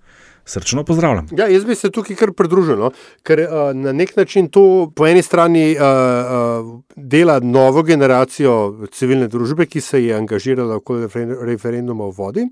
srčno 0.47 0.83
pozdravljam. 0.83 1.27
Ja, 1.37 1.47
jaz 1.47 1.65
bi 1.65 1.75
se 1.75 1.91
tukaj 1.91 2.15
kar 2.15 2.31
pridružil, 2.31 2.79
no? 2.79 2.91
ker 3.27 3.43
uh, 3.43 3.69
na 3.75 3.91
nek 3.93 4.15
način 4.17 4.49
to 4.49 4.91
po 4.95 5.07
eni 5.07 5.21
strani 5.21 5.75
uh, 5.75 5.81
uh, 5.83 6.79
dela 6.95 7.39
novo 7.43 7.83
generacijo 7.83 8.87
civilne 8.91 9.27
družbe, 9.27 9.67
ki 9.67 9.81
se 9.81 10.03
je 10.03 10.15
angažirala 10.15 10.79
okoli 10.79 11.05
refer 11.07 11.35
referenduma 11.51 12.07
o 12.07 12.15
vodi. 12.15 12.47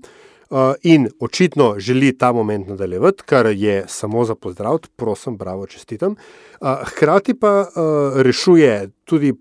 Uh, 0.46 0.74
in 0.86 1.08
očitno 1.20 1.74
želi 1.78 2.12
ta 2.18 2.30
moment 2.32 2.68
nadaljevati, 2.68 3.22
kar 3.26 3.46
je 3.50 3.84
samo 3.88 4.24
za 4.24 4.34
pozdrav, 4.34 4.78
prosim, 4.96 5.36
bravo, 5.36 5.66
čestitam. 5.66 6.14
Uh, 6.60 6.68
hkrati 6.84 7.34
pa 7.34 7.60
uh, 7.60 8.20
rešuje 8.22 8.90
tudi, 9.04 9.32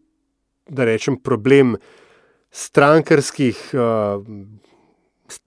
da 0.69 0.85
rečem, 0.85 1.19
problem 1.21 1.75
strankarskih, 2.51 3.75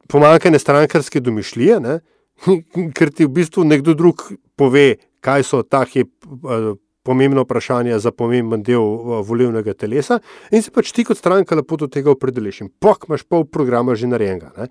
pomankanja 0.09 0.59
strankarske 0.59 1.21
domišljije, 1.21 1.81
ne? 1.81 2.01
ker 2.97 3.13
ti 3.13 3.27
v 3.27 3.33
bistvu 3.41 3.65
nekdo 3.65 3.95
drug 3.99 4.25
pove, 4.59 4.99
kaj 5.25 5.47
so 5.47 5.63
ta 5.63 5.85
hip. 5.89 6.13
Uh, 6.27 6.77
Pomembno 7.09 7.41
vprašanje 7.47 7.97
za 8.05 8.11
pomemben 8.13 8.61
del 8.61 8.83
volivnega 9.25 9.73
telesa, 9.73 10.19
in 10.53 10.61
se 10.61 10.69
pač 10.69 10.91
ti 10.93 11.07
kot 11.09 11.17
stranka 11.17 11.57
lepo 11.57 11.79
do 11.81 11.87
tega 11.89 12.11
opredeliš. 12.13 12.59
In 12.61 12.69
pok, 12.69 13.07
imaš 13.09 13.23
pol 13.25 13.47
programa 13.49 13.95
že 13.97 14.11
narejenega. 14.11 14.67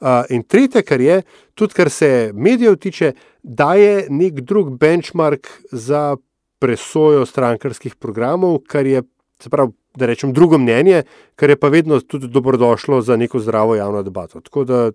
Uh, 0.00 0.22
in 0.32 0.40
tretje, 0.40 0.80
kar 0.88 1.04
je, 1.04 1.18
tudi 1.52 1.76
kar 1.76 1.90
se 1.92 2.30
medijev 2.32 2.78
tiče, 2.80 3.12
daje 3.42 4.06
nek 4.08 4.40
drug 4.40 4.72
benchmark 4.80 5.50
za 5.68 6.16
presojo 6.62 7.26
strankarskih 7.26 7.98
programov, 8.00 8.62
kar 8.70 8.86
je, 8.86 9.02
se 9.42 9.50
pravi, 9.50 9.74
da 9.98 10.06
rečem, 10.06 10.32
drugo 10.32 10.58
mnenje, 10.58 11.02
kar 11.36 11.50
je 11.50 11.58
pa 11.60 11.68
vedno 11.68 12.00
tudi 12.00 12.28
dobrodošlo 12.28 13.02
za 13.02 13.16
neko 13.16 13.42
zdravo 13.42 13.76
javno 13.76 14.02
debato. 14.02 14.40
Tako 14.40 14.64
da 14.64 14.90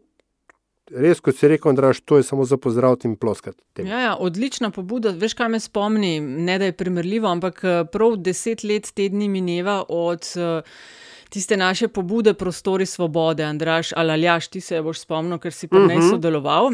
res, 0.92 1.20
kot 1.20 1.38
si 1.38 1.48
rekel, 1.48 1.72
Andraš, 1.72 2.02
to 2.02 2.18
je 2.18 2.24
samo 2.24 2.46
za 2.46 2.58
pozdraviti 2.58 3.08
in 3.08 3.16
ploskati. 3.16 3.62
Ja, 3.84 4.00
ja, 4.00 4.16
odlična 4.20 4.72
pobuda. 4.72 5.12
Veš, 5.12 5.34
kaj 5.34 5.50
me 5.50 5.60
spomni, 5.60 6.20
ne 6.20 6.58
da 6.60 6.70
je 6.70 6.78
primerljivo, 6.78 7.28
ampak 7.28 7.62
prav 7.92 8.18
deset 8.18 8.64
let 8.64 8.92
tedni 8.94 9.30
mineva 9.30 9.84
od. 9.90 10.34
Tiste 11.28 11.58
naše 11.58 11.88
pobude, 11.92 12.32
prostori 12.34 12.86
svobode, 12.86 13.44
Andraš, 13.44 13.90
ali 13.96 14.12
Aljaš, 14.12 14.48
ti 14.48 14.62
se 14.62 14.80
boš 14.82 15.02
spomnil, 15.04 15.42
ker 15.44 15.54
si 15.54 15.68
pri 15.68 15.80
uh 15.80 15.90
-huh. 15.92 16.10
sodeloval. 16.10 16.72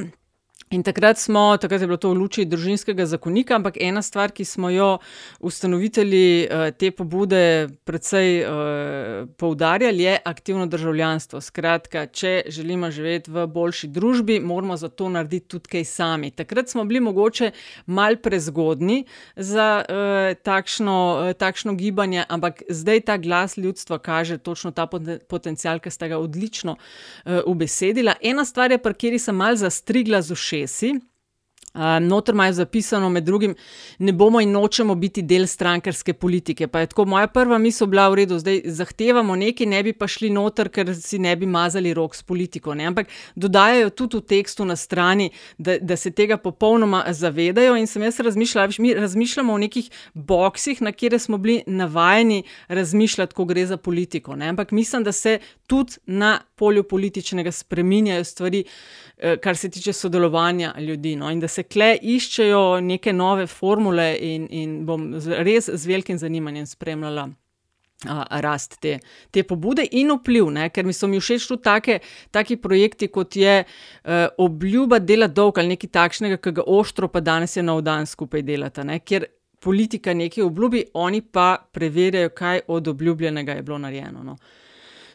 In 0.74 0.82
takrat 0.82 1.20
smo, 1.22 1.58
takrat 1.62 1.82
je 1.82 1.88
bilo 1.88 2.00
to 2.02 2.10
v 2.10 2.18
luči 2.18 2.44
družinskega 2.50 3.06
zakonika, 3.06 3.54
ampak 3.60 3.76
ena 3.78 4.02
stvar, 4.02 4.32
ki 4.34 4.42
smo 4.42 4.72
jo 4.74 4.88
ustanovitelji 5.38 6.48
te 6.82 6.90
pobude 6.90 7.70
predvsej 7.86 8.30
poudarjali, 9.38 10.08
je 10.08 10.16
aktivno 10.26 10.66
državljanstvo. 10.66 11.42
Skratka, 11.46 12.08
če 12.10 12.32
želimo 12.50 12.90
živeti 12.90 13.30
v 13.30 13.46
boljši 13.46 13.92
družbi, 13.94 14.40
moramo 14.42 14.74
za 14.78 14.90
to 14.90 15.12
narediti 15.14 15.52
tudi 15.54 15.70
kaj 15.76 15.86
sami. 15.86 16.32
Takrat 16.34 16.74
smo 16.74 16.88
bili 16.90 17.04
mogoče 17.06 17.52
mal 17.86 18.18
prezgodni 18.18 19.04
za 19.36 19.86
takšno, 20.42 20.98
takšno 21.38 21.78
gibanje, 21.78 22.26
ampak 22.30 22.66
zdaj 22.70 23.04
ta 23.12 23.20
glas 23.22 23.58
ljudstva 23.62 24.02
kaže 24.02 24.40
točno 24.42 24.72
ta 24.74 24.88
potencial, 25.30 25.78
ki 25.78 25.94
sta 25.94 26.10
ga 26.10 26.18
odlično 26.18 26.80
ubesedila. 27.46 28.18
Ena 28.26 28.46
stvar 28.46 28.74
je, 28.74 28.82
pri 28.82 28.98
kateri 28.98 29.22
sem 29.22 29.38
mal 29.38 29.54
zastrigla 29.54 30.22
z 30.26 30.34
ušesi. 30.34 30.63
Uh, 30.68 31.13
noter 31.74 32.34
imajo 32.34 32.54
zapisano, 32.54 33.10
med 33.10 33.24
drugim, 33.24 33.56
ne 34.00 34.12
bomo 34.14 34.42
in 34.42 34.52
nočemo 34.52 34.96
biti 34.96 35.22
del 35.22 35.48
strankarske 35.48 36.14
politike. 36.14 36.68
Pa 36.68 36.80
je 36.80 36.88
tako, 36.88 37.06
moja 37.06 37.28
prva 37.28 37.58
misel 37.58 37.88
bila 37.88 38.10
v 38.10 38.16
redu, 38.22 38.38
zdaj 38.40 38.62
zahtevamo 38.66 39.36
nekaj, 39.36 39.68
ne 39.68 39.84
bi 39.84 39.94
pa 39.94 40.08
šli 40.08 40.30
noter, 40.30 40.70
ker 40.70 40.94
si 40.96 41.20
ne 41.20 41.36
bi 41.36 41.50
mazali 41.50 41.94
rok 41.94 42.16
s 42.16 42.24
politiko. 42.24 42.76
Ne? 42.78 42.86
Ampak 42.92 43.10
dodajajo 43.36 43.90
tudi 43.90 44.18
v 44.18 44.28
tekstu 44.36 44.66
na 44.66 44.76
strani, 44.76 45.32
da, 45.58 45.80
da 45.80 45.98
se 45.98 46.12
tega 46.12 46.38
popolnoma 46.38 47.04
zavedajo. 47.10 47.76
In 47.78 47.88
sem 47.88 48.06
jaz 48.06 48.20
razmišljala, 48.20 48.70
mi 48.80 48.94
razmišljamo 48.94 49.54
o 49.54 49.58
nekih 49.58 49.90
boksih, 50.14 50.82
na 50.82 50.92
kjer 50.92 51.20
smo 51.20 51.38
bili 51.38 51.64
navajeni 51.68 52.44
razmišljati, 52.68 53.34
ko 53.34 53.46
gre 53.46 53.66
za 53.66 53.78
politiko. 53.78 54.36
Ne? 54.36 54.54
Ampak 54.54 54.72
mislim, 54.72 55.04
da 55.04 55.12
se 55.12 55.40
tudi 55.68 55.98
na 56.06 56.40
polju 56.56 56.84
političnega 56.84 57.52
spreminjajo 57.52 58.24
stvari, 58.24 58.64
kar 59.42 59.58
se 59.58 59.70
tiče 59.70 59.94
sodelovanja 59.94 60.74
ljudi. 60.80 61.16
No? 61.16 61.32
In 61.32 61.40
da 61.40 61.48
se 61.48 61.63
kle 61.70 61.94
iščejo 62.02 62.80
neke 62.84 63.14
nove 63.14 63.48
formule, 63.48 64.14
in, 64.20 64.48
in 64.50 64.82
bom 64.86 65.12
res 65.46 65.70
z 65.70 65.88
velikim 65.90 66.20
zanimanjem 66.20 66.68
spremljala. 66.70 67.30
Rast 68.44 68.82
te, 68.84 68.98
te 69.32 69.46
pobude 69.48 69.86
in 69.96 70.10
vpliv, 70.12 70.50
ne? 70.52 70.66
ker 70.76 70.84
mi 70.84 70.92
so 70.92 71.08
mi 71.08 71.22
všeč 71.24 71.46
tudi 71.48 71.64
take, 71.64 72.00
taki 72.36 72.58
projekti, 72.60 73.08
kot 73.08 73.38
je 73.40 73.54
uh, 73.64 74.26
obljuba 74.44 75.00
dela 75.00 75.30
dolg 75.32 75.62
ali 75.62 75.72
nekaj 75.78 75.92
takšnega, 75.96 76.42
ki 76.44 76.52
ga 76.58 76.66
ostro, 76.68 77.08
pa 77.08 77.22
danes 77.24 77.56
je 77.56 77.64
nov 77.64 77.80
dan 77.88 78.04
skupaj 78.10 78.44
delati. 78.44 78.84
Ker 79.08 79.30
politika 79.64 80.12
nekaj 80.14 80.44
obljubi, 80.44 80.84
oni 81.00 81.22
pa 81.22 81.56
preverjajo, 81.72 82.34
kaj 82.36 82.66
od 82.68 82.88
obljubljenega 82.92 83.56
je 83.56 83.64
bilo 83.64 83.78
narejeno. 83.78 84.24
No? 84.24 84.36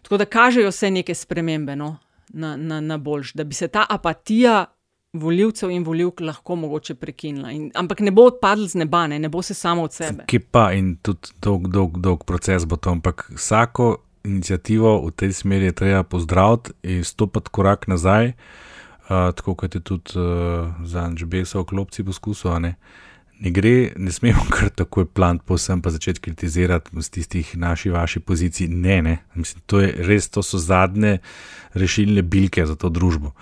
Tako 0.02 0.16
da 0.16 0.24
kažejo 0.24 0.72
se 0.72 0.90
neke 0.90 1.14
spremembe 1.14 1.76
no? 1.76 1.96
na, 2.28 2.56
na, 2.56 2.80
na 2.80 2.98
boljš, 2.98 3.32
da 3.32 3.44
bi 3.44 3.54
se 3.54 3.68
ta 3.68 3.86
apatija 3.88 4.64
volivcev 5.12 5.70
in 5.70 5.84
volivk 5.84 6.20
lahko 6.20 6.56
mogoče 6.56 6.94
prekinila. 6.94 7.50
In, 7.52 7.70
ampak 7.74 8.00
ne 8.00 8.10
bo 8.10 8.26
odpadl 8.28 8.66
z 8.68 8.82
neba, 8.82 9.06
ne, 9.06 9.18
ne 9.18 9.28
bo 9.28 9.42
se 9.42 9.54
samo 9.54 9.82
od 9.88 9.92
sebe. 9.92 10.26
Ki 10.28 10.38
pa 10.38 10.68
in 10.76 10.96
tudi 11.02 11.32
dolg, 11.42 11.68
dolg, 11.72 11.98
dolg 12.04 12.24
proces 12.28 12.66
bo 12.68 12.76
to, 12.76 12.92
ampak 12.92 13.28
vsako 13.34 13.96
inicijativo 14.28 14.98
v 15.06 15.12
tej 15.16 15.32
smeri 15.32 15.70
je 15.70 15.78
treba 15.80 16.02
pozdraviti 16.02 16.74
in 16.82 17.04
stopiti 17.04 17.50
korak 17.50 17.88
nazaj, 17.88 18.32
uh, 18.32 19.30
tako 19.32 19.54
kot 19.54 19.74
je 19.74 19.80
tudi 19.80 20.18
uh, 20.20 20.68
za 20.84 21.06
Anžbesa 21.08 21.62
v 21.62 21.64
klopci 21.64 22.04
poskusil. 22.04 22.60
Ne? 22.60 22.74
ne 23.38 23.50
gre, 23.50 23.92
ne 23.96 24.12
smemo 24.12 24.44
kar 24.54 24.70
takoj 24.74 25.06
plant 25.14 25.42
posem 25.46 25.82
pa 25.82 25.90
začeti 25.94 26.20
kritizirati 26.20 26.90
z 27.02 27.10
tistih 27.10 27.56
naših, 27.56 27.92
vaših 27.92 28.22
pozicij. 28.22 28.68
Ne, 28.68 29.02
ne. 29.02 29.16
Mislim, 29.34 29.62
to 29.66 29.80
je 29.80 29.92
res, 30.06 30.28
to 30.28 30.42
so 30.42 30.58
zadnje 30.58 31.18
rešilne 31.74 32.22
bilke 32.22 32.66
za 32.66 32.76
to 32.76 32.88
družbo. 32.88 33.32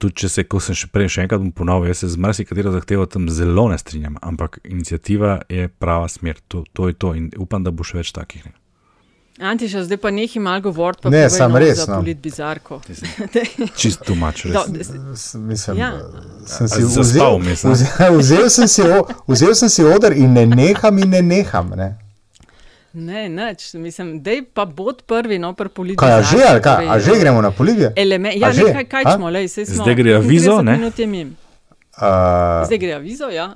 Tudi 0.00 0.24
če 0.24 0.28
se, 0.32 0.44
ko 0.48 0.60
sem 0.62 0.76
še 0.78 0.88
prej, 0.92 1.10
še 1.12 1.24
enkrat 1.24 1.42
bom 1.42 1.52
ponovil, 1.54 1.90
jaz 1.92 2.02
se 2.04 2.10
z 2.14 2.20
marsikatero 2.20 2.72
zahtevo 2.74 3.06
tam 3.10 3.28
zelo 3.32 3.68
ne 3.70 3.78
strinjam, 3.78 4.18
ampak 4.22 4.58
inicijativa 4.64 5.38
je 5.52 5.68
prava 5.68 6.08
smer, 6.08 6.40
to, 6.48 6.64
to 6.72 6.90
je 6.90 6.98
to 6.98 7.14
in 7.14 7.30
upam, 7.38 7.64
da 7.66 7.70
bo 7.74 7.86
še 7.86 8.00
več 8.00 8.14
takih. 8.16 8.46
Ne. 8.48 8.54
Antiša, 9.40 9.82
zdaj 9.84 9.98
pa 9.98 10.10
nekaj 10.14 10.42
malo 10.42 10.60
govoriti, 10.60 11.02
pa 11.02 11.10
ne 11.10 11.30
samo 11.30 11.58
res. 11.58 11.78
Za 11.78 11.96
polit 11.96 12.18
bizarko. 12.22 12.80
Čist 13.80 14.04
tu 14.06 14.14
mač, 14.14 14.44
res. 14.44 14.54
Do, 14.54 14.62
mislim, 15.48 15.78
ja. 15.78 15.90
sem 16.46 16.70
si 16.70 16.84
vzel, 16.86 17.40
vzel, 17.42 18.18
vzel, 18.20 18.46
sem 18.50 18.70
si, 18.70 18.86
vzel 19.26 19.54
sem 19.58 19.72
si 19.74 19.82
odr 19.82 20.14
in 20.14 20.38
ne 20.38 20.46
neham 20.46 21.02
in 21.02 21.10
ne 21.10 21.22
neham. 21.22 21.74
Ne. 21.74 21.96
Ne, 22.94 23.28
neč, 23.28 23.72
mislim, 23.74 24.22
da 24.22 24.30
je 24.30 24.44
pa 24.54 24.64
bod 24.64 25.02
prvi, 25.06 25.38
no, 25.38 25.52
pri 25.52 25.68
politiki. 25.68 26.06
Kaj, 26.06 26.12
a 26.12 26.22
že, 26.22 26.42
ali 26.48 26.60
kaj, 26.62 26.86
a 26.88 26.98
že 26.98 27.16
gremo 27.20 27.40
na 27.42 27.50
politike? 27.50 27.90
Ja, 27.96 28.18
ne, 28.18 28.72
kaj, 28.72 28.84
kaj 28.84 29.08
smo, 29.16 29.30
lej, 29.30 29.48
se 29.48 29.66
smo. 29.66 29.82
Zdaj 29.82 29.94
gre 29.98 30.14
avizo, 30.14 30.60
ne? 30.62 30.78
Uh, 30.78 32.62
zdaj 32.66 32.78
gre 32.78 32.94
avizo, 32.94 33.32
ja. 33.34 33.50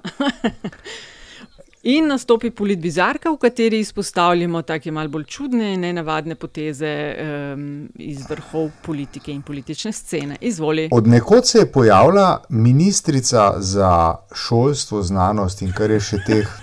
In 1.83 2.11
nastopi 2.11 2.51
polit 2.51 2.81
bizarka, 2.83 3.31
v 3.31 3.39
kateri 3.39 3.79
izpostavljamo 3.79 4.63
tako 4.67 4.93
malo 4.93 5.09
bolj 5.09 5.25
čudne 5.25 5.73
in 5.75 5.81
nenavadne 5.87 6.35
poteze 6.35 6.91
um, 7.15 7.89
iz 7.95 8.27
vrhov 8.31 8.73
politike 8.83 9.33
in 9.33 9.43
politične 9.43 9.93
scene. 9.93 10.37
Izvoli. 10.41 10.89
Od 10.93 11.07
nekod 11.07 11.47
se 11.47 11.59
je 11.59 11.73
pojavila 11.73 12.43
ministrica 12.49 13.55
za 13.59 14.15
šolstvo, 14.35 15.03
znanost 15.03 15.63
in 15.63 15.73
kar 15.73 15.91
je 15.91 16.01
še 16.01 16.25
teh 16.27 16.59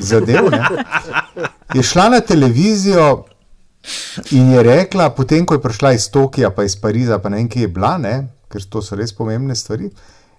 zadev. 0.00 0.50
Ne? 0.50 0.60
Je 1.74 1.82
šla 1.82 2.08
na 2.08 2.20
televizijo 2.20 3.24
in 4.30 4.50
je 4.50 4.62
rekla, 4.62 5.10
potem 5.10 5.46
ko 5.46 5.54
je 5.54 5.62
prišla 5.62 5.92
iz 5.92 6.08
Tokija, 6.10 6.50
pa 6.50 6.64
iz 6.64 6.76
Pariza, 6.80 7.18
pa 7.18 7.28
ne 7.28 7.36
vem, 7.36 7.48
kje 7.48 7.66
je 7.66 7.68
bila, 7.68 7.98
ne? 7.98 8.14
ker 8.48 8.62
to 8.70 8.82
so 8.82 8.94
res 8.94 9.12
pomembne 9.12 9.54
stvari, 9.58 9.90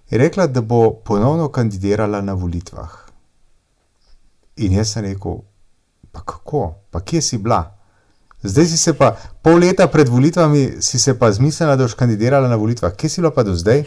je 0.09 0.17
rekla, 0.17 0.47
da 0.47 0.61
bo 0.61 0.93
ponovno 1.03 1.49
kandidirala 1.51 2.21
na 2.21 2.33
volitvah. 2.33 2.93
In 4.63 4.77
jaz 4.77 4.93
sem 4.95 5.03
rekel, 5.03 5.41
pa 6.15 6.23
kako, 6.23 6.69
pa 6.91 7.01
kje 7.03 7.21
si 7.21 7.37
bila? 7.37 7.75
Zdaj 8.45 8.65
si 8.65 8.77
se 8.77 8.93
pa 8.93 9.15
pol 9.41 9.59
leta 9.59 9.87
pred 9.91 10.09
volitvami, 10.09 10.81
si 10.81 10.99
se 10.99 11.17
pa 11.19 11.31
zmislila, 11.31 11.75
da 11.75 11.83
boš 11.83 11.97
kandidirala 11.97 12.47
na 12.47 12.55
volitvah. 12.55 12.93
Kje 12.95 13.09
si 13.09 13.21
bila 13.21 13.33
pa 13.33 13.43
do 13.43 13.55
zdaj? 13.57 13.83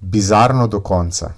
Bizarno 0.00 0.68
do 0.68 0.80
konca. 0.84 1.32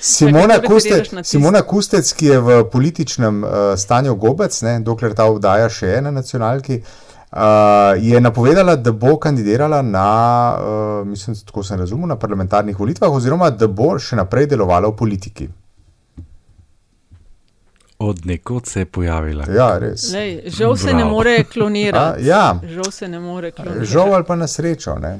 Simona, 0.00 0.60
Kuste, 0.64 1.02
Simona 1.22 1.62
Kustec, 1.62 2.12
ki 2.16 2.26
je 2.26 2.40
v 2.40 2.64
političnem 2.72 3.44
uh, 3.44 3.50
stanju 3.76 4.14
gobec, 4.16 4.56
ne, 4.62 4.78
dokler 4.80 5.14
ta 5.14 5.28
vdaja 5.28 5.68
še 5.68 5.92
je 5.92 6.02
na 6.02 6.10
nacionalki, 6.10 6.80
uh, 6.80 7.92
je 8.00 8.20
napovedala, 8.20 8.76
da 8.76 8.92
bo 8.92 9.18
kandidirala 9.20 9.82
na, 9.82 10.10
uh, 10.56 11.08
mislim, 11.08 11.36
tako 11.46 11.62
sem 11.62 11.78
razumel, 11.78 12.08
na 12.08 12.16
parlamentarnih 12.16 12.78
volitvah, 12.80 13.12
oziroma 13.12 13.50
da 13.50 13.68
bo 13.68 13.98
še 13.98 14.16
naprej 14.16 14.48
delovala 14.54 14.88
v 14.88 14.96
politiki. 14.96 15.50
Od 18.00 18.26
nekod 18.26 18.66
se 18.66 18.80
je 18.80 18.86
pojavila. 18.86 19.44
Ja, 19.52 19.74
res. 19.78 20.06
Lej, 20.12 20.38
žal 20.46 20.76
se 20.76 20.86
ne 20.86 21.02
Bravo. 21.04 21.10
more 21.10 21.44
klonirati. 21.44 22.22
A, 22.22 22.26
ja. 22.26 22.60
Žal 22.64 22.90
se 22.90 23.08
ne 23.08 23.20
more 23.20 23.50
klonirati. 23.50 23.86
Žal 23.86 24.14
ali 24.14 24.24
pa 24.24 24.36
na 24.40 24.48
srečo. 24.48 24.94
Ne? 24.96 25.18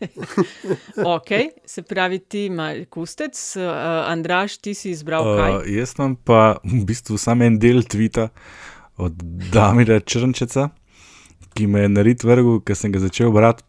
Ok, 1.14 1.30
se 1.66 1.82
pravi, 1.82 2.18
ti 2.18 2.44
imaš 2.46 2.86
kustec, 2.90 3.36
uh, 3.56 3.62
Andraš, 4.10 4.58
ti 4.58 4.74
si 4.74 4.90
izbral 4.90 5.24
kaj? 5.36 5.54
Uh, 5.56 5.70
jaz 5.76 5.94
imam 5.98 6.16
pa 6.16 6.56
v 6.64 6.84
bistvu 6.88 7.18
samo 7.18 7.44
en 7.44 7.58
del 7.58 7.82
tvita 7.82 8.28
od 9.00 9.22
Damira 9.52 10.00
Črnčeca, 10.00 10.68
ki 11.54 11.66
me 11.66 11.86
je 11.86 11.92
narit 11.92 12.24
vrgel, 12.24 12.60
ker 12.64 12.76
sem 12.76 12.92
ga 12.92 13.02
začel 13.02 13.32
brati, 13.34 13.64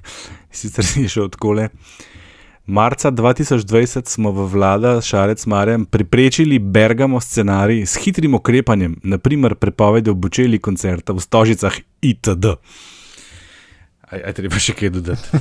sicer 0.62 0.86
si 0.86 1.08
šel 1.08 1.30
odkole. 1.30 1.70
Marca 2.66 3.10
2020 3.12 4.08
smo 4.08 4.32
v 4.32 4.46
vlada 4.48 4.96
Šarec 5.04 5.42
Marjem 5.46 5.84
preprečili 5.84 6.58
Bergamo 6.58 7.20
scenarij 7.20 7.84
s 7.84 8.00
hitrim 8.00 8.34
ukrepanjem, 8.34 8.96
naprimer 9.02 9.54
prepoved 9.54 10.08
obučeli 10.08 10.58
koncerta 10.58 11.12
v 11.12 11.20
Stožicah 11.20 11.76
itd. 12.00 12.56
Aj, 14.10 14.20
aj 14.20 14.34
treba 14.36 14.60
še 14.60 14.74
kaj 14.76 14.92
dodati. 14.94 15.40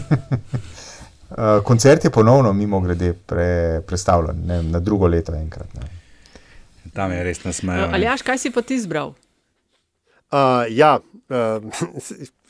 Uh, 1.33 1.59
koncert 1.67 2.05
je 2.05 2.11
ponovno, 2.13 2.53
mimo 2.53 2.79
grede, 2.83 3.13
pre, 3.13 3.81
predstavljen 3.87 4.45
ne, 4.47 4.61
na 4.63 4.79
drugo 4.79 5.07
leto 5.07 5.35
enkrat. 5.35 5.73
Ne. 5.79 5.91
Tam 6.93 7.11
je 7.11 7.23
res 7.23 7.43
nasmejal. 7.43 7.89
Ali 7.95 8.07
jaš, 8.07 8.23
kaj 8.25 8.41
si 8.41 8.51
pa 8.53 8.61
ti 8.61 8.77
izbral? 8.79 9.13
Uh, 10.33 10.65
ja, 10.69 10.97
uh, 11.29 12.09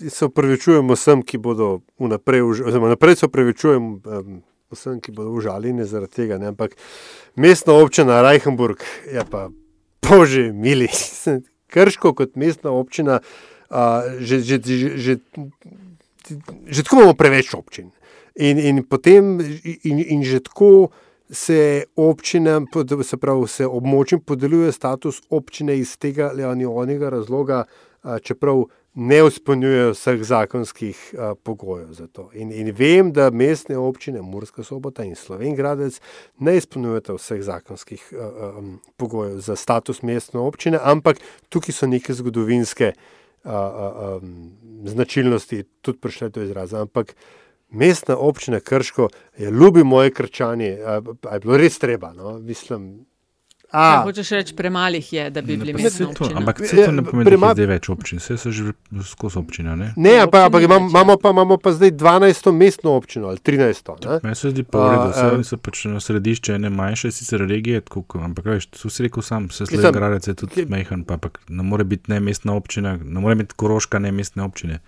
se 0.10 0.26
upravičujem 0.26 0.90
vsem, 0.96 1.24
ki 1.28 1.38
bodo 1.38 1.82
vnaprej, 2.00 2.42
oziroma 2.42 2.94
naprej 2.94 3.20
se 3.20 3.28
upravičujem 3.28 3.90
um, 4.00 4.38
vsem, 4.72 5.00
ki 5.04 5.12
bodo 5.12 5.34
užaljeni 5.36 5.86
zaradi 5.86 6.14
tega. 6.14 6.38
Ne? 6.40 6.54
Ampak 6.54 6.78
mestna 7.36 7.74
občina 7.74 8.22
Reichenburg 8.24 8.84
je 9.12 9.26
pa, 9.30 9.50
bože, 10.10 10.52
mili, 10.54 10.88
krško 11.74 12.14
kot 12.16 12.36
mestna 12.40 12.72
občina, 12.72 13.20
uh, 13.20 14.16
že, 14.20 14.40
že, 14.40 14.62
že, 14.64 14.96
že, 14.98 15.18
že 16.66 16.84
tako 16.84 16.96
imamo 16.96 17.14
preveč 17.14 17.54
občin. 17.54 17.92
In, 18.36 18.60
in 18.60 18.84
potem, 18.84 19.40
in, 19.84 20.00
in 20.08 20.24
že 20.24 20.40
tako 20.40 20.90
se 21.30 21.84
občinam, 21.96 22.66
se 23.04 23.18
pravi, 23.18 23.48
se 23.48 23.66
območjem 23.66 24.22
podeljuje 24.22 24.72
status 24.72 25.22
občine 25.30 25.78
iz 25.78 25.98
tega 25.98 26.30
ali 26.30 26.66
onega 26.66 27.10
razloga, 27.10 27.64
čeprav 28.22 28.66
ne 28.94 29.20
izpolnjujejo 29.28 29.94
vseh 29.96 30.24
zakonskih 30.24 30.98
a, 31.18 31.34
pogojev 31.44 31.94
za 31.98 32.08
to. 32.08 32.30
In, 32.34 32.52
in 32.52 32.70
vem, 32.78 33.10
da 33.12 33.32
mestne 33.34 33.78
občine 33.78 34.22
Murska 34.22 34.64
sobota 34.64 35.04
in 35.04 35.16
Slovengradec 35.16 35.98
ne 36.40 36.58
izpolnjujeta 36.58 37.16
vseh 37.18 37.42
zakonskih 37.42 38.04
a, 38.14 38.18
a, 38.18 38.52
pogojev 38.98 39.40
za 39.42 39.56
status 39.56 40.04
mestne 40.04 40.40
občine, 40.40 40.78
ampak 40.78 41.18
tukaj 41.50 41.74
so 41.74 41.90
neke 41.90 42.14
zgodovinske 42.14 42.94
a, 42.94 43.23
a, 43.44 43.58
a, 43.58 44.20
m, 44.24 44.52
značilnosti 44.86 45.64
tudi 45.82 46.00
prišle 46.00 46.30
do 46.30 46.44
izraza. 46.44 46.82
Ampak 46.82 47.16
Mestna 47.74 48.18
občina 48.18 48.60
Krško 48.60 49.08
je 49.38 49.52
ljubi 49.52 49.84
moje 49.84 50.12
krčanje, 50.14 50.78
a, 50.86 51.02
a 51.30 51.34
je 51.34 51.40
bilo 51.40 51.58
res 51.58 51.80
treba. 51.80 52.14
No? 52.14 52.40
Mislim, 52.40 53.06
Kaj 53.74 53.96
a, 53.96 54.04
hočeš 54.04 54.30
reči, 54.32 54.54
premalih 54.54 55.14
je, 55.14 55.30
da 55.30 55.42
bi 55.42 55.58
bili 55.58 55.74
to, 55.74 56.06
občina. 56.06 56.38
ampak 56.38 56.60
vse 56.62 56.76
to 56.78 56.92
ne 56.92 57.02
pomeni, 57.02 57.24
da 57.24 57.30
Prema- 57.32 57.48
je 57.48 57.54
zdaj 57.56 57.66
več 57.68 57.90
občin, 57.90 58.20
vse 58.20 58.38
so 58.38 58.52
že 58.52 58.74
skozi 59.04 59.40
občine. 59.40 59.74
Ne? 59.76 59.88
ne, 59.98 60.20
ampak, 60.20 60.46
ampak 60.46 60.62
imam, 60.62 60.90
imamo, 60.90 61.18
pa, 61.18 61.30
imamo 61.30 61.58
pa 61.58 61.72
zdaj 61.72 61.92
12. 61.92 62.52
mestno 62.54 62.92
občino 62.92 63.28
ali 63.28 63.38
13. 63.40 63.90
Ne? 64.04 64.20
Meni 64.24 64.36
se 64.36 64.50
zdi 64.50 64.64
pa 64.64 64.78
v 64.78 64.92
redu, 64.92 65.10
vse 65.10 65.26
oni 65.32 65.44
so 65.44 65.58
pač 65.58 65.86
na 65.86 66.00
središče 66.00 66.54
ene 66.54 66.70
manjše, 66.70 67.12
sicer 67.12 67.42
regije, 67.42 67.82
tako, 67.82 68.06
ampak 68.20 68.46
veš, 68.48 68.66
tu 68.68 68.90
si 68.90 69.04
rekel 69.04 69.24
sam, 69.24 69.44
Mislim, 69.44 69.66
slej 69.66 69.92
gradec 69.92 70.28
je 70.28 70.34
tudi 70.36 70.54
ki- 70.56 70.70
mehen, 70.70 71.02
pa 71.04 71.14
ampak 71.14 71.42
ne 71.50 71.64
more 71.64 71.84
biti 71.84 72.08
ne 72.08 72.20
mestna 72.20 72.54
občina, 72.54 72.94
ne 72.96 73.20
more 73.20 73.36
biti 73.36 73.56
koroška 73.56 74.00
ne 74.00 74.12
mestne 74.12 74.44
občine. 74.44 74.80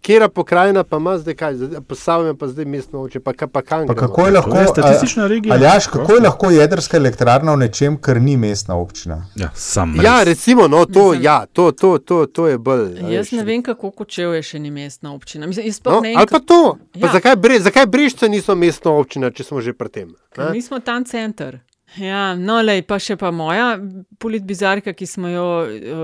Kera 0.00 0.28
pokrajina 0.28 0.84
pa 0.84 0.96
ima 0.96 1.18
zdaj 1.18 1.34
kaj, 1.34 1.54
posavljam 1.82 2.36
pa 2.36 2.48
zdaj 2.48 2.64
mestno 2.66 3.00
občino, 3.00 3.22
pa, 3.22 3.32
ka- 3.32 3.46
pa 3.46 3.62
kam 3.62 3.86
Pa 3.86 3.94
kako 3.94 4.26
je 4.26 4.32
lahko, 4.32 4.56
statistična 4.66 5.26
regija. 5.26 5.54
Aljaš, 5.54 5.86
kako 5.86 6.12
je 6.12 6.20
lahko 6.20 6.50
jedrska 6.50 6.96
elektrarna 6.96 7.52
v 7.52 7.58
nečem, 7.58 7.96
kar 7.98 8.20
ni 8.20 8.36
mestna 8.36 8.76
občina? 8.76 9.26
Ja, 9.36 9.50
sam. 9.54 9.94
Ja, 9.98 10.22
recimo, 10.22 10.68
no, 10.68 10.84
to, 10.86 10.90
Mislim- 11.02 11.22
ja, 11.22 11.46
to, 11.48 11.72
to, 11.72 11.98
to, 11.98 12.26
to 12.26 12.46
je 12.46 12.58
bolj. 12.58 12.98
Jaz 13.08 13.32
ne 13.32 13.42
vem, 13.44 13.62
kako 13.62 13.90
kočev 13.92 14.34
je 14.34 14.42
še 14.44 14.58
ni 14.58 14.70
mestna 14.70 15.14
občina. 15.14 15.46
Mislim, 15.46 15.66
No, 15.84 16.00
ne 16.00 16.14
ali 16.16 16.26
pa 16.26 16.38
to. 16.40 16.76
Pa 16.92 16.98
Ja. 17.00 17.12
zakaj, 17.12 17.36
bre, 17.36 17.60
zakaj 17.60 17.86
Brežce 17.86 18.28
niso 18.28 18.54
mestna 18.54 18.90
občina, 18.92 19.30
če 19.30 19.44
smo 19.44 19.60
že 19.60 19.72
pri 19.72 19.88
tem? 19.90 20.14
Mi 20.52 20.62
smo 20.62 20.78
tam 20.80 21.04
center. 21.04 21.58
Ja, 21.96 22.34
no, 22.36 22.58
lej, 22.60 22.82
pa 22.84 22.98
še 23.00 23.16
pa 23.16 23.30
moja 23.32 23.78
politbizarka, 24.20 24.92
ki 24.92 25.06
smo 25.08 25.30
jo 25.32 25.46
uh, 25.64 26.02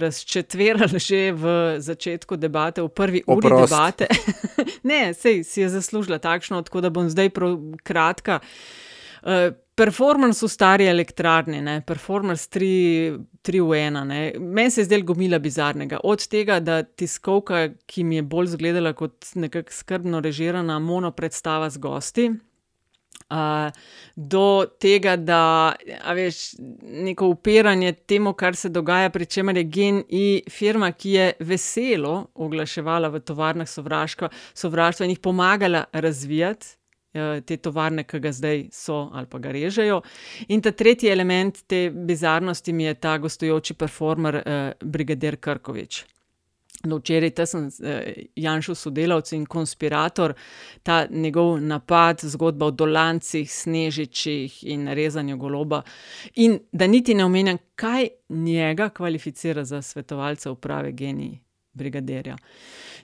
razčetverali 0.00 1.00
že 1.02 1.20
v 1.36 1.52
začetku 1.84 2.38
debate, 2.40 2.80
v 2.80 2.88
prvi 2.88 3.20
uri 3.26 3.52
Oprost. 3.52 3.68
debate. 3.68 4.08
ne, 4.90 5.12
sej 5.12 5.44
si 5.44 5.60
je 5.60 5.68
zaslužila 5.68 6.18
takšno, 6.24 6.64
tako 6.64 6.80
da 6.80 6.88
bom 6.88 7.12
zdaj 7.12 7.34
kratka. 7.84 8.40
Uh, 9.20 9.52
performance 9.76 10.40
v 10.40 10.48
stari 10.48 10.88
elektrarni, 10.88 11.60
ne? 11.60 11.76
performance 11.84 12.48
3, 12.48 13.20
3 13.44 13.60
v 13.60 13.76
1. 13.76 14.40
Meni 14.40 14.72
se 14.72 14.80
je 14.80 14.88
zdelo 14.88 15.04
gomila 15.04 15.38
bizarnega. 15.38 16.00
Od 16.00 16.24
tega, 16.32 16.62
da 16.64 16.80
tiskovka, 16.80 17.76
ki 17.84 18.08
mi 18.08 18.22
je 18.22 18.24
bolj 18.24 18.54
zgledala 18.56 18.96
kot 18.96 19.36
nekako 19.36 19.72
skrbno 19.72 20.24
režirana 20.24 20.78
mono 20.80 21.12
predstava 21.12 21.68
z 21.70 21.76
gosti. 21.76 22.30
Uh, 23.30 23.72
do 24.16 24.66
tega, 24.78 25.16
da 25.16 25.74
veš, 26.14 26.54
neko 26.82 27.26
upiranje 27.26 27.92
temu, 27.92 28.32
kar 28.32 28.54
se 28.56 28.68
dogaja, 28.68 29.10
pri 29.10 29.26
čemer 29.26 29.56
je 29.56 29.64
GNI 29.64 30.42
firma, 30.50 30.92
ki 30.92 31.10
je 31.10 31.32
veselo 31.40 32.28
oglaševala 32.34 33.08
v 33.08 33.20
tovarnah 33.20 33.68
sovraštva, 33.68 34.30
sovraštva 34.54 35.06
in 35.06 35.10
jih 35.10 35.18
pomagala 35.18 35.84
razvijati. 35.92 36.66
eh, 37.14 37.40
Te 37.40 37.56
tovarne, 37.56 38.04
ki 38.04 38.20
ga 38.20 38.32
zdaj 38.32 38.68
so 38.72 39.10
ali 39.12 39.26
pa 39.26 39.38
ga 39.38 39.50
režejo. 39.50 40.02
In 40.48 40.62
ta 40.62 40.70
tretji 40.70 41.08
element 41.10 41.62
te 41.66 41.90
bizarnosti 41.90 42.72
mi 42.72 42.84
je 42.84 42.94
ta 42.94 43.18
gostujoči 43.18 43.74
performer, 43.74 44.34
eh, 44.36 44.72
Brigadir 44.80 45.36
Krkovič. 45.36 46.04
No, 46.86 46.98
včeraj 47.02 47.46
sem 47.46 47.68
eh, 47.82 48.26
Janšov 48.36 48.78
sodelavec 48.78 49.32
in 49.32 49.46
konspirator, 49.46 50.34
ta 50.82 51.06
njegov 51.10 51.60
napad, 51.60 52.22
zgodba 52.22 52.66
o 52.66 52.70
dolancih, 52.70 53.50
snežičih 53.52 54.62
in 54.64 54.88
rezanju 54.88 55.36
goloba. 55.36 55.82
In 56.34 56.58
da 56.72 56.86
niti 56.86 57.14
ne 57.14 57.24
omenjam, 57.24 57.58
kaj 57.74 58.08
njega 58.28 58.88
kvalificira 58.88 59.64
za 59.64 59.82
svetovalca 59.82 60.50
uprave 60.50 60.92
genij 60.92 61.38
brigadirja. 61.72 62.36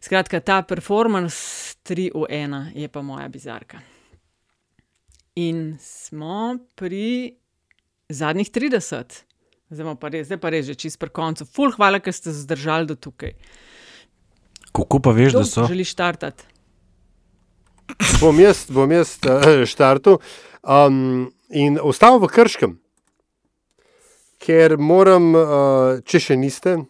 Skratka, 0.00 0.40
ta 0.40 0.62
performance 0.62 1.36
3 1.84 2.10
v 2.14 2.26
1 2.30 2.70
je 2.74 2.88
pa 2.88 3.02
moja 3.02 3.28
bizarka. 3.28 3.80
In 5.34 5.76
smo 5.80 6.59
pri 6.74 7.36
zadnjih 8.09 8.50
30. 8.50 9.22
Zdaj 9.72 9.96
pa 10.00 10.09
res, 10.12 10.26
zdaj 10.28 10.40
pa 10.40 10.50
res 10.52 10.66
že 10.68 10.76
čist 10.76 11.00
pri 11.00 11.09
koncu. 11.09 11.46
Ful, 11.48 11.72
hvala, 11.72 12.00
ker 12.00 12.12
ste 12.12 12.32
zdržali 12.32 12.90
do 12.90 12.96
tukaj. 12.96 13.32
Kako 14.73 14.99
pa 15.05 15.12
veš, 15.12 15.32
da 15.32 15.39
Kdo 15.39 15.49
so? 15.49 15.66
Želiš 15.69 15.93
štartati? 15.93 16.44
bom 18.20 18.40
jaz, 18.40 18.65
bom 18.70 18.93
jaz 18.93 19.19
uh, 19.27 19.65
štartil 19.69 20.16
um, 20.62 21.32
in 21.51 21.78
ostal 21.82 22.16
v 22.23 22.31
Krškem, 22.32 22.78
ker 24.40 24.78
moram, 24.81 25.35
uh, 25.36 26.01
če 26.09 26.20
še 26.28 26.39
niste 26.40 26.78
uh, 26.78 26.86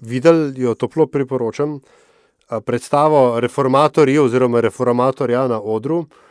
videli, 0.00 0.54
jo 0.62 0.74
toplo 0.78 1.06
priporočam, 1.10 1.76
uh, 1.80 2.62
predstavo 2.64 3.40
reformatorjev 3.42 4.30
oziroma 4.30 4.64
reformatorja 4.64 5.46
na 5.52 5.60
odru. 5.60 6.06
Uh, 6.06 6.29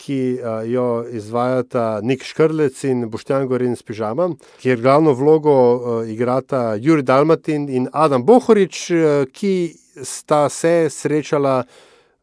ki 0.00 0.38
jo 0.66 1.04
izvajata 1.12 2.00
Nik 2.02 2.24
Škrlec 2.24 2.84
in 2.88 3.10
Boštjan 3.10 3.46
Gorin 3.48 3.76
s 3.76 3.82
Pižama, 3.82 4.30
kjer 4.62 4.80
glavno 4.80 5.12
vlogo 5.12 6.02
igrata 6.08 6.74
Juri 6.80 7.02
Dalmatin 7.02 7.68
in 7.68 7.88
Adam 7.92 8.24
Bohorič, 8.24 8.86
ki 9.32 9.54
sta 10.02 10.48
se 10.48 10.88
srečala 10.90 11.64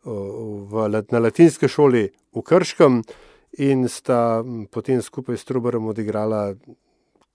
v, 0.03 1.03
na 1.11 1.19
latinski 1.19 1.67
šoli 1.67 2.07
v 2.35 2.41
Krškem 2.41 3.01
in 3.57 3.87
sta 3.89 4.43
potem 4.71 5.01
skupaj 5.01 5.37
s 5.37 5.45
Trubarom 5.45 5.87
odigrala 5.91 6.53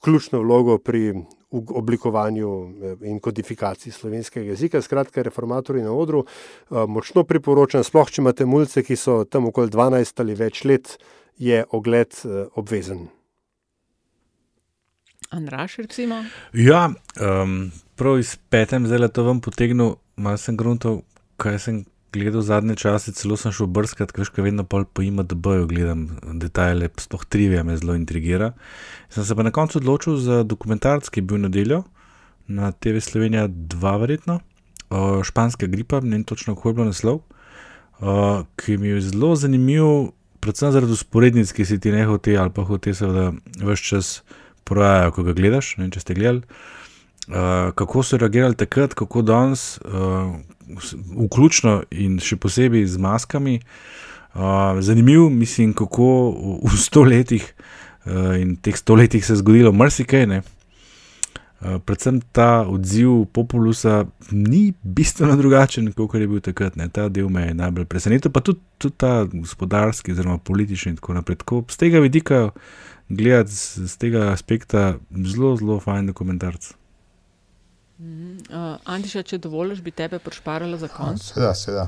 ključno 0.02 0.42
vlogo 0.42 0.78
pri 0.78 1.14
oblikovanju 1.52 2.50
eh, 2.82 3.08
in 3.08 3.20
kodifikaciji 3.20 3.92
slovenskega 3.92 4.46
jezika. 4.46 4.82
Skratka, 4.82 5.22
reformatorji 5.22 5.82
na 5.82 5.92
odru 5.92 6.24
eh, 6.26 6.74
močno 6.88 7.24
priporočam, 7.24 7.84
sploh 7.84 8.10
če 8.10 8.22
imate 8.22 8.46
mulce, 8.46 8.82
ki 8.82 8.96
so 8.96 9.22
tam 9.24 9.46
okoli 9.52 9.70
12 9.70 10.20
ali 10.24 10.34
več 10.34 10.64
let, 10.64 10.96
je 11.38 11.64
ogled 11.70 12.16
eh, 12.24 12.46
obvezen. 12.54 13.06
Andraš, 15.32 15.78
recimo. 15.80 16.18
Ja, 16.52 16.90
um, 17.16 17.70
prav 17.96 18.18
iz 18.20 18.34
petem 18.52 18.84
zdaj 18.86 19.08
to 19.16 19.24
vam 19.24 19.40
potegnil, 19.40 19.94
malo 20.16 20.36
sem 20.36 20.58
gruntal, 20.60 21.00
kaj 21.40 21.58
sem 21.58 21.78
gledal 22.12 22.42
zadnje 22.42 22.76
čase, 22.76 23.12
celo 23.12 23.36
sem 23.36 23.52
šel 23.52 23.66
brskati, 23.66 24.12
kaj 24.12 24.44
vedno 24.44 24.64
pol 24.64 24.84
po 24.84 25.02
IMDB-ju 25.02 25.66
gledam 25.66 26.06
detajle, 26.22 26.90
sploh 27.00 27.24
trivija 27.24 27.62
me 27.64 27.76
zelo 27.76 27.96
intrigira. 27.96 28.52
Sem 29.10 29.24
se 29.24 29.36
pa 29.36 29.42
na 29.42 29.50
koncu 29.50 29.78
odločil 29.78 30.16
za 30.16 30.42
dokumentarc, 30.42 31.08
ki 31.08 31.20
je 31.20 31.28
bil 31.30 31.40
nedeljo 31.40 31.82
na 32.46 32.72
TV 32.72 33.00
Slovenija 33.00 33.48
2, 33.48 33.94
verjetno, 34.00 34.40
uh, 34.90 35.22
španska 35.22 35.66
gripa, 35.66 36.00
ne 36.00 36.18
vem 36.18 36.24
točno, 36.24 36.54
kako 36.54 36.68
je 36.68 36.74
bil 36.74 36.90
naslov, 36.90 37.22
uh, 38.00 38.44
ki 38.56 38.76
mi 38.76 38.92
je 38.92 39.00
zelo 39.08 39.34
zanimiv, 39.36 40.12
predvsem 40.40 40.72
zaradi 40.72 40.92
usporednic, 40.92 41.52
ki 41.52 41.64
si 41.64 41.80
ti 41.80 41.92
ne 41.94 42.04
hote 42.04 42.36
ali 42.36 42.50
pa 42.50 42.64
hote, 42.66 42.94
seveda, 42.94 43.30
vse 43.62 43.82
čas 43.82 44.14
porajajo, 44.64 45.12
ko 45.16 45.26
ga 45.26 45.36
gledaš. 45.38 45.76
Ne 45.78 45.86
vem, 45.86 45.92
če 45.94 46.02
ste 46.02 46.18
gledali. 46.18 46.42
Uh, 47.22 47.70
kako 47.78 48.02
so 48.02 48.18
reagirali 48.18 48.58
takrat, 48.58 48.96
kako 48.98 49.22
danes, 49.22 49.78
uh, 49.86 50.34
vključno 51.26 51.82
in 51.90 52.18
še 52.22 52.36
posebej 52.36 52.86
z 52.86 53.02
maskami. 53.02 53.60
Uh, 54.32 54.80
zanimivo, 54.80 55.28
mislim, 55.30 55.74
kako 55.76 56.08
v, 56.32 56.56
v 56.64 56.78
stoletjih 56.80 57.44
uh, 58.06 58.40
in 58.40 58.56
teh 58.56 58.76
stoletjih 58.76 59.26
se 59.26 59.34
je 59.34 59.42
zgodilo 59.42 59.72
marsikaj. 59.72 60.24
Uh, 60.24 61.76
predvsem 61.84 62.20
ta 62.32 62.64
odziv 62.64 63.26
populusa 63.32 64.06
ni 64.30 64.72
bistveno 64.82 65.36
drugačen, 65.36 65.92
kot 65.92 66.14
je 66.14 66.26
bil 66.26 66.40
takrat. 66.40 66.76
Ne. 66.80 66.88
Ta 66.88 67.08
del 67.08 67.28
me 67.28 67.46
je 67.50 67.54
najbolj 67.54 67.84
presenetil, 67.84 68.32
pa 68.32 68.40
tudi, 68.40 68.60
tudi 68.78 68.96
ta 68.96 69.24
gospodarski, 69.28 70.16
oziroma 70.16 70.38
politični 70.38 70.96
in 70.96 70.96
tako 70.96 71.20
naprej. 71.20 71.42
Tako, 71.44 71.64
z 71.68 71.76
tega 71.84 72.00
vidika, 72.00 72.50
gledati 73.08 73.52
z, 73.52 73.86
z 73.86 73.96
tega 74.00 74.30
aspekta, 74.32 74.94
zelo, 75.12 75.56
zelo 75.60 75.80
fajn 75.80 76.08
dokumentarc. 76.08 76.72
Uh, 78.02 78.78
Antiša, 78.90 79.22
če 79.22 79.38
dovoliš, 79.38 79.78
bi 79.84 79.92
tebe 79.94 80.18
prišparala 80.18 80.78
za 80.80 80.88
konec. 80.90 81.22
Seveda, 81.22 81.54
seveda. 81.54 81.86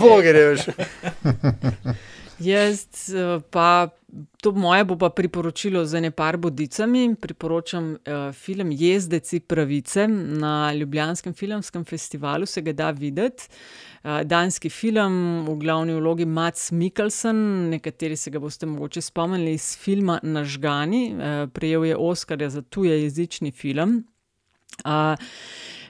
Boge, 0.00 0.32
reš. 0.36 0.66
Jaz 2.38 2.86
pa 3.50 3.88
to 4.42 4.52
moje 4.52 4.84
bo 4.84 4.96
pa 4.98 5.10
priporočilo 5.10 5.84
za 5.84 6.00
ne 6.00 6.10
par 6.10 6.36
bodicami. 6.36 7.14
Priporočam 7.20 7.90
uh, 7.92 8.32
film 8.32 8.72
Jezdeci 8.72 9.40
pravice 9.40 10.08
na 10.08 10.72
Ljubljanskem 10.72 11.34
filmskem 11.34 11.84
festivalu, 11.84 12.46
se 12.46 12.62
ga 12.62 12.72
da 12.72 12.90
videti. 12.90 13.48
Uh, 14.04 14.20
danski 14.24 14.70
film, 14.70 15.44
v 15.48 15.56
glavni 15.58 15.94
vlogi 15.94 16.24
Mats 16.24 16.70
Mikkelsen, 16.72 17.36
nekateri 17.70 18.16
se 18.16 18.30
ga 18.30 18.38
boste 18.38 18.66
mogoče 18.66 19.00
spomnili 19.00 19.52
iz 19.52 19.76
filma 19.78 20.20
Nažgani, 20.22 21.14
uh, 21.14 21.50
prejel 21.52 21.84
je 21.84 21.96
Oscarja 21.96 22.50
za 22.50 22.62
tujejezični 22.62 23.50
film. 23.50 24.04
Uh, 24.84 25.16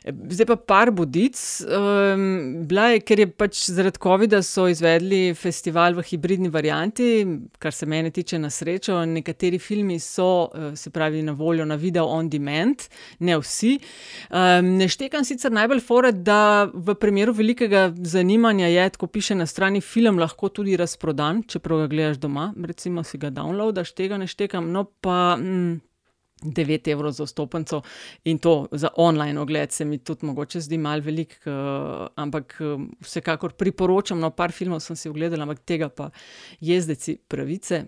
Zdaj 0.06 0.46
pa 0.46 0.56
par 0.56 0.90
budic. 0.94 1.34
Um, 1.66 2.66
je, 2.70 3.00
ker 3.02 3.18
je 3.18 3.26
pač 3.26 3.62
zaradi 3.74 3.98
COVID-a 3.98 4.38
so 4.46 4.68
izvedli 4.70 5.34
festival 5.34 5.96
v 5.98 6.04
hibridni 6.06 6.50
varianti, 6.52 7.24
kar 7.58 7.74
se 7.74 7.88
mene 7.90 8.12
tiče 8.14 8.38
na 8.38 8.50
srečo. 8.50 9.00
Nekateri 9.10 9.58
filmi 9.58 9.98
so, 9.98 10.46
se 10.78 10.92
pravi, 10.94 11.24
na 11.26 11.34
voljo 11.34 11.66
na 11.66 11.74
video 11.74 12.06
on 12.06 12.28
demand, 12.30 12.86
ne 13.18 13.38
vsi. 13.40 13.72
Um, 14.30 14.76
ne 14.78 14.86
štekam 14.86 15.26
sicer 15.26 15.50
najbolj 15.50 15.82
fore, 15.82 16.14
da 16.14 16.68
v 16.70 16.94
primeru 16.94 17.34
velikega 17.34 17.88
zanimanja 17.98 18.70
je, 18.70 18.86
ko 19.00 19.10
piše 19.10 19.34
na 19.34 19.48
strani 19.50 19.82
film, 19.82 20.22
lahko 20.22 20.52
tudi 20.54 20.78
razprodan, 20.78 21.42
čeprav 21.50 21.82
ga 21.82 21.90
gledaš 21.90 22.22
doma, 22.22 22.52
recimo 22.62 23.02
si 23.02 23.18
ga 23.18 23.34
downloadaš, 23.34 23.90
tega 23.98 24.22
ne 24.22 24.30
štekam. 24.30 24.70
No 24.70 24.86
pa. 24.86 25.34
Mm, 25.34 25.80
9 26.52 26.90
evrov 26.92 27.12
za 27.12 27.24
vstopnico 27.24 27.82
in 28.24 28.38
to 28.38 28.68
za 28.72 28.88
online 28.96 29.40
ogled 29.40 29.72
se 29.72 29.84
mi 29.84 29.98
tudi 29.98 30.26
mogoče 30.26 30.60
zdi 30.60 30.78
malo 30.78 31.02
velik, 31.02 31.38
uh, 31.46 32.06
ampak 32.16 32.56
uh, 32.60 32.80
vsekakor 33.00 33.52
priporočam. 33.52 34.20
No, 34.20 34.30
par 34.30 34.52
filmov 34.52 34.80
sem 34.80 34.96
si 34.96 35.08
ogledala, 35.08 35.42
ampak 35.42 35.64
tega 35.64 35.88
pa 35.88 36.10
jezdeci 36.60 37.18
pravice, 37.28 37.84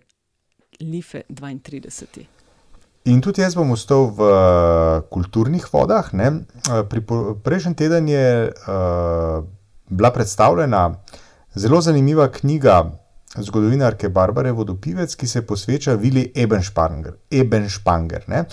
Life 0.80 1.22
32. 1.28 2.26
In 3.09 3.20
tudi 3.24 3.40
jaz 3.40 3.55
bom 3.56 3.70
ostal 3.72 4.10
v 4.14 4.26
kulturnih 5.10 5.64
vodah. 5.72 6.10
Prejšnji 7.43 7.74
teden 7.74 8.09
je 8.09 8.26
uh, 8.52 9.44
bila 9.89 10.10
predstavljena 10.12 10.82
zelo 11.55 11.80
zanimiva 11.80 12.28
knjiga 12.28 12.85
zgodovinarke 13.36 14.09
Barbare 14.09 14.52
Vodopivec, 14.52 15.14
ki 15.14 15.26
se 15.26 15.42
posveča 15.46 15.94
vili 15.94 16.32
Ebenspanger. 16.34 17.12
Ebenspanger 17.30 18.24
uh, 18.28 18.46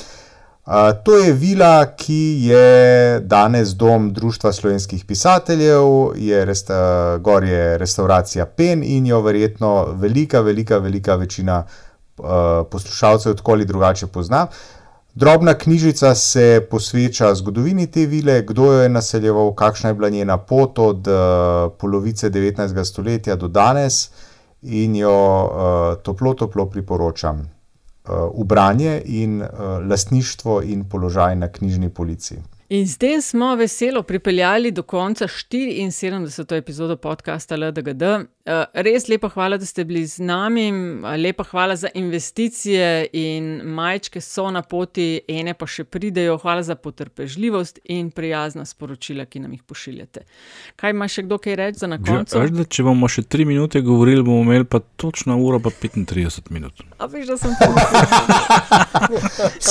to 1.03 1.17
je 1.17 1.33
vila, 1.33 1.85
ki 1.95 2.47
je 2.49 3.19
danes 3.19 3.75
dom 3.75 4.13
Društva 4.13 4.53
slovenskih 4.53 5.05
pisateljev, 5.05 5.87
je 6.15 6.45
resta, 6.45 7.17
gor 7.21 7.43
je 7.43 7.77
restauracija 7.77 8.45
Pen 8.45 8.83
in 8.83 9.05
jo 9.07 9.21
verjetno 9.21 9.85
velika, 9.93 10.41
velika, 10.41 10.77
velika 10.77 11.15
večina 11.15 11.63
uh, 12.17 12.25
poslušalcev 12.71 13.35
tako 13.35 13.51
ali 13.51 13.65
drugače 13.65 14.07
pozna. 14.07 14.47
Drobna 15.15 15.53
knjižica 15.53 16.15
se 16.15 16.67
posveča 16.71 17.35
zgodovini 17.35 17.87
te 17.87 18.05
vile, 18.05 18.41
kdo 18.41 18.73
jo 18.73 18.81
je 18.81 18.89
naseljeval, 18.89 19.53
kakšna 19.53 19.89
je 19.89 19.93
bila 19.93 20.09
njena 20.09 20.37
pot 20.37 20.79
od 20.79 21.07
uh, 21.07 21.71
polovice 21.79 22.29
19. 22.29 22.83
stoletja 22.83 23.35
do 23.35 23.47
danes 23.47 24.09
in 24.65 24.95
jo 24.95 25.13
uh, 25.45 26.03
toplo, 26.03 26.33
toplo 26.33 26.65
priporočam 26.65 27.39
uh, 27.39 28.13
v 28.41 28.43
branje 28.43 29.01
in 29.05 29.41
uh, 29.41 29.47
lastništvo 29.89 30.61
in 30.63 30.89
položaj 30.89 31.35
na 31.35 31.51
knjižni 31.51 31.89
policiji. 31.89 32.39
In 32.69 32.87
tem 32.97 33.21
smo 33.21 33.55
veselo 33.55 34.03
pripeljali 34.03 34.71
do 34.71 34.83
konca 34.83 35.27
74. 35.27 36.55
epizodo 36.57 36.97
podcasta 36.97 37.55
LDGD. 37.55 38.03
Eh, 38.45 38.65
res 38.73 39.07
lepa 39.09 39.29
hvala, 39.33 39.57
da 39.57 39.65
ste 39.65 39.83
bili 39.83 40.03
z 40.05 40.21
nami, 40.21 40.69
lepa 41.17 41.43
hvala 41.43 41.75
za 41.75 41.89
investicije 41.93 43.07
in 43.13 43.61
majčke 43.63 44.21
so 44.21 44.51
na 44.51 44.61
poti, 44.61 45.21
ene 45.27 45.53
pa 45.57 45.65
še 45.65 45.81
pridejo. 45.83 46.35
Hvala 46.37 46.61
za 46.63 46.75
potrpežljivost 46.75 47.79
in 47.89 48.11
prijazna 48.13 48.65
sporočila, 48.65 49.25
ki 49.25 49.39
nam 49.39 49.55
jih 49.55 49.63
pošiljate. 49.65 50.21
Kaj 50.77 50.93
ima 50.93 51.07
še 51.09 51.23
kdo 51.25 51.39
kaj 51.41 51.55
reči 51.55 51.81
za 51.81 51.89
na 51.89 51.97
koncu? 51.97 52.37
Ja, 52.37 52.65
če 52.69 52.85
bomo 52.85 53.09
še 53.09 53.23
3 53.25 53.47
minute 53.49 53.81
govorili, 53.81 54.21
bomo 54.21 54.45
imeli 54.45 54.69
pa 54.69 54.77
točno 54.79 55.39
uro, 55.41 55.57
pa 55.59 55.73
35 55.73 56.53
minut. 56.53 56.85
A 57.01 57.09
veš, 57.09 57.25
da 57.25 57.39
sem 57.41 57.57
tam. 57.57 57.73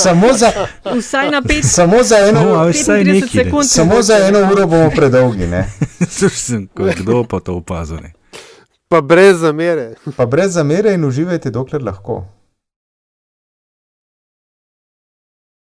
samo 0.03 0.33
za, 0.33 0.51
Vsaj 0.83 1.31
na 1.31 1.41
5 1.41 1.63
samo 1.63 2.03
za 2.03 2.19
eno 2.27 2.43
No, 2.43 2.59
veš, 2.65 2.83
vsaj 2.83 3.03
35 3.03 3.13
nekaj, 3.13 3.23
ne. 3.23 3.43
sekund. 3.45 3.71
Samo 3.71 4.01
za 4.01 4.19
eno 4.27 4.43
uro 4.51 4.67
bomo 4.67 4.91
predolgi, 4.91 5.47
ne? 5.47 5.63
Sem, 6.35 6.67
kdo 6.75 7.23
pa 7.23 7.39
to 7.39 7.55
opazuje? 7.55 8.11
Pa 8.89 9.01
brez 9.01 9.37
zamere. 9.37 9.95
pa 10.17 10.25
brez 10.25 10.51
zamere 10.53 10.93
in 10.93 11.03
uživajte, 11.03 11.49
dokler 11.49 11.81
lahko. 11.83 12.23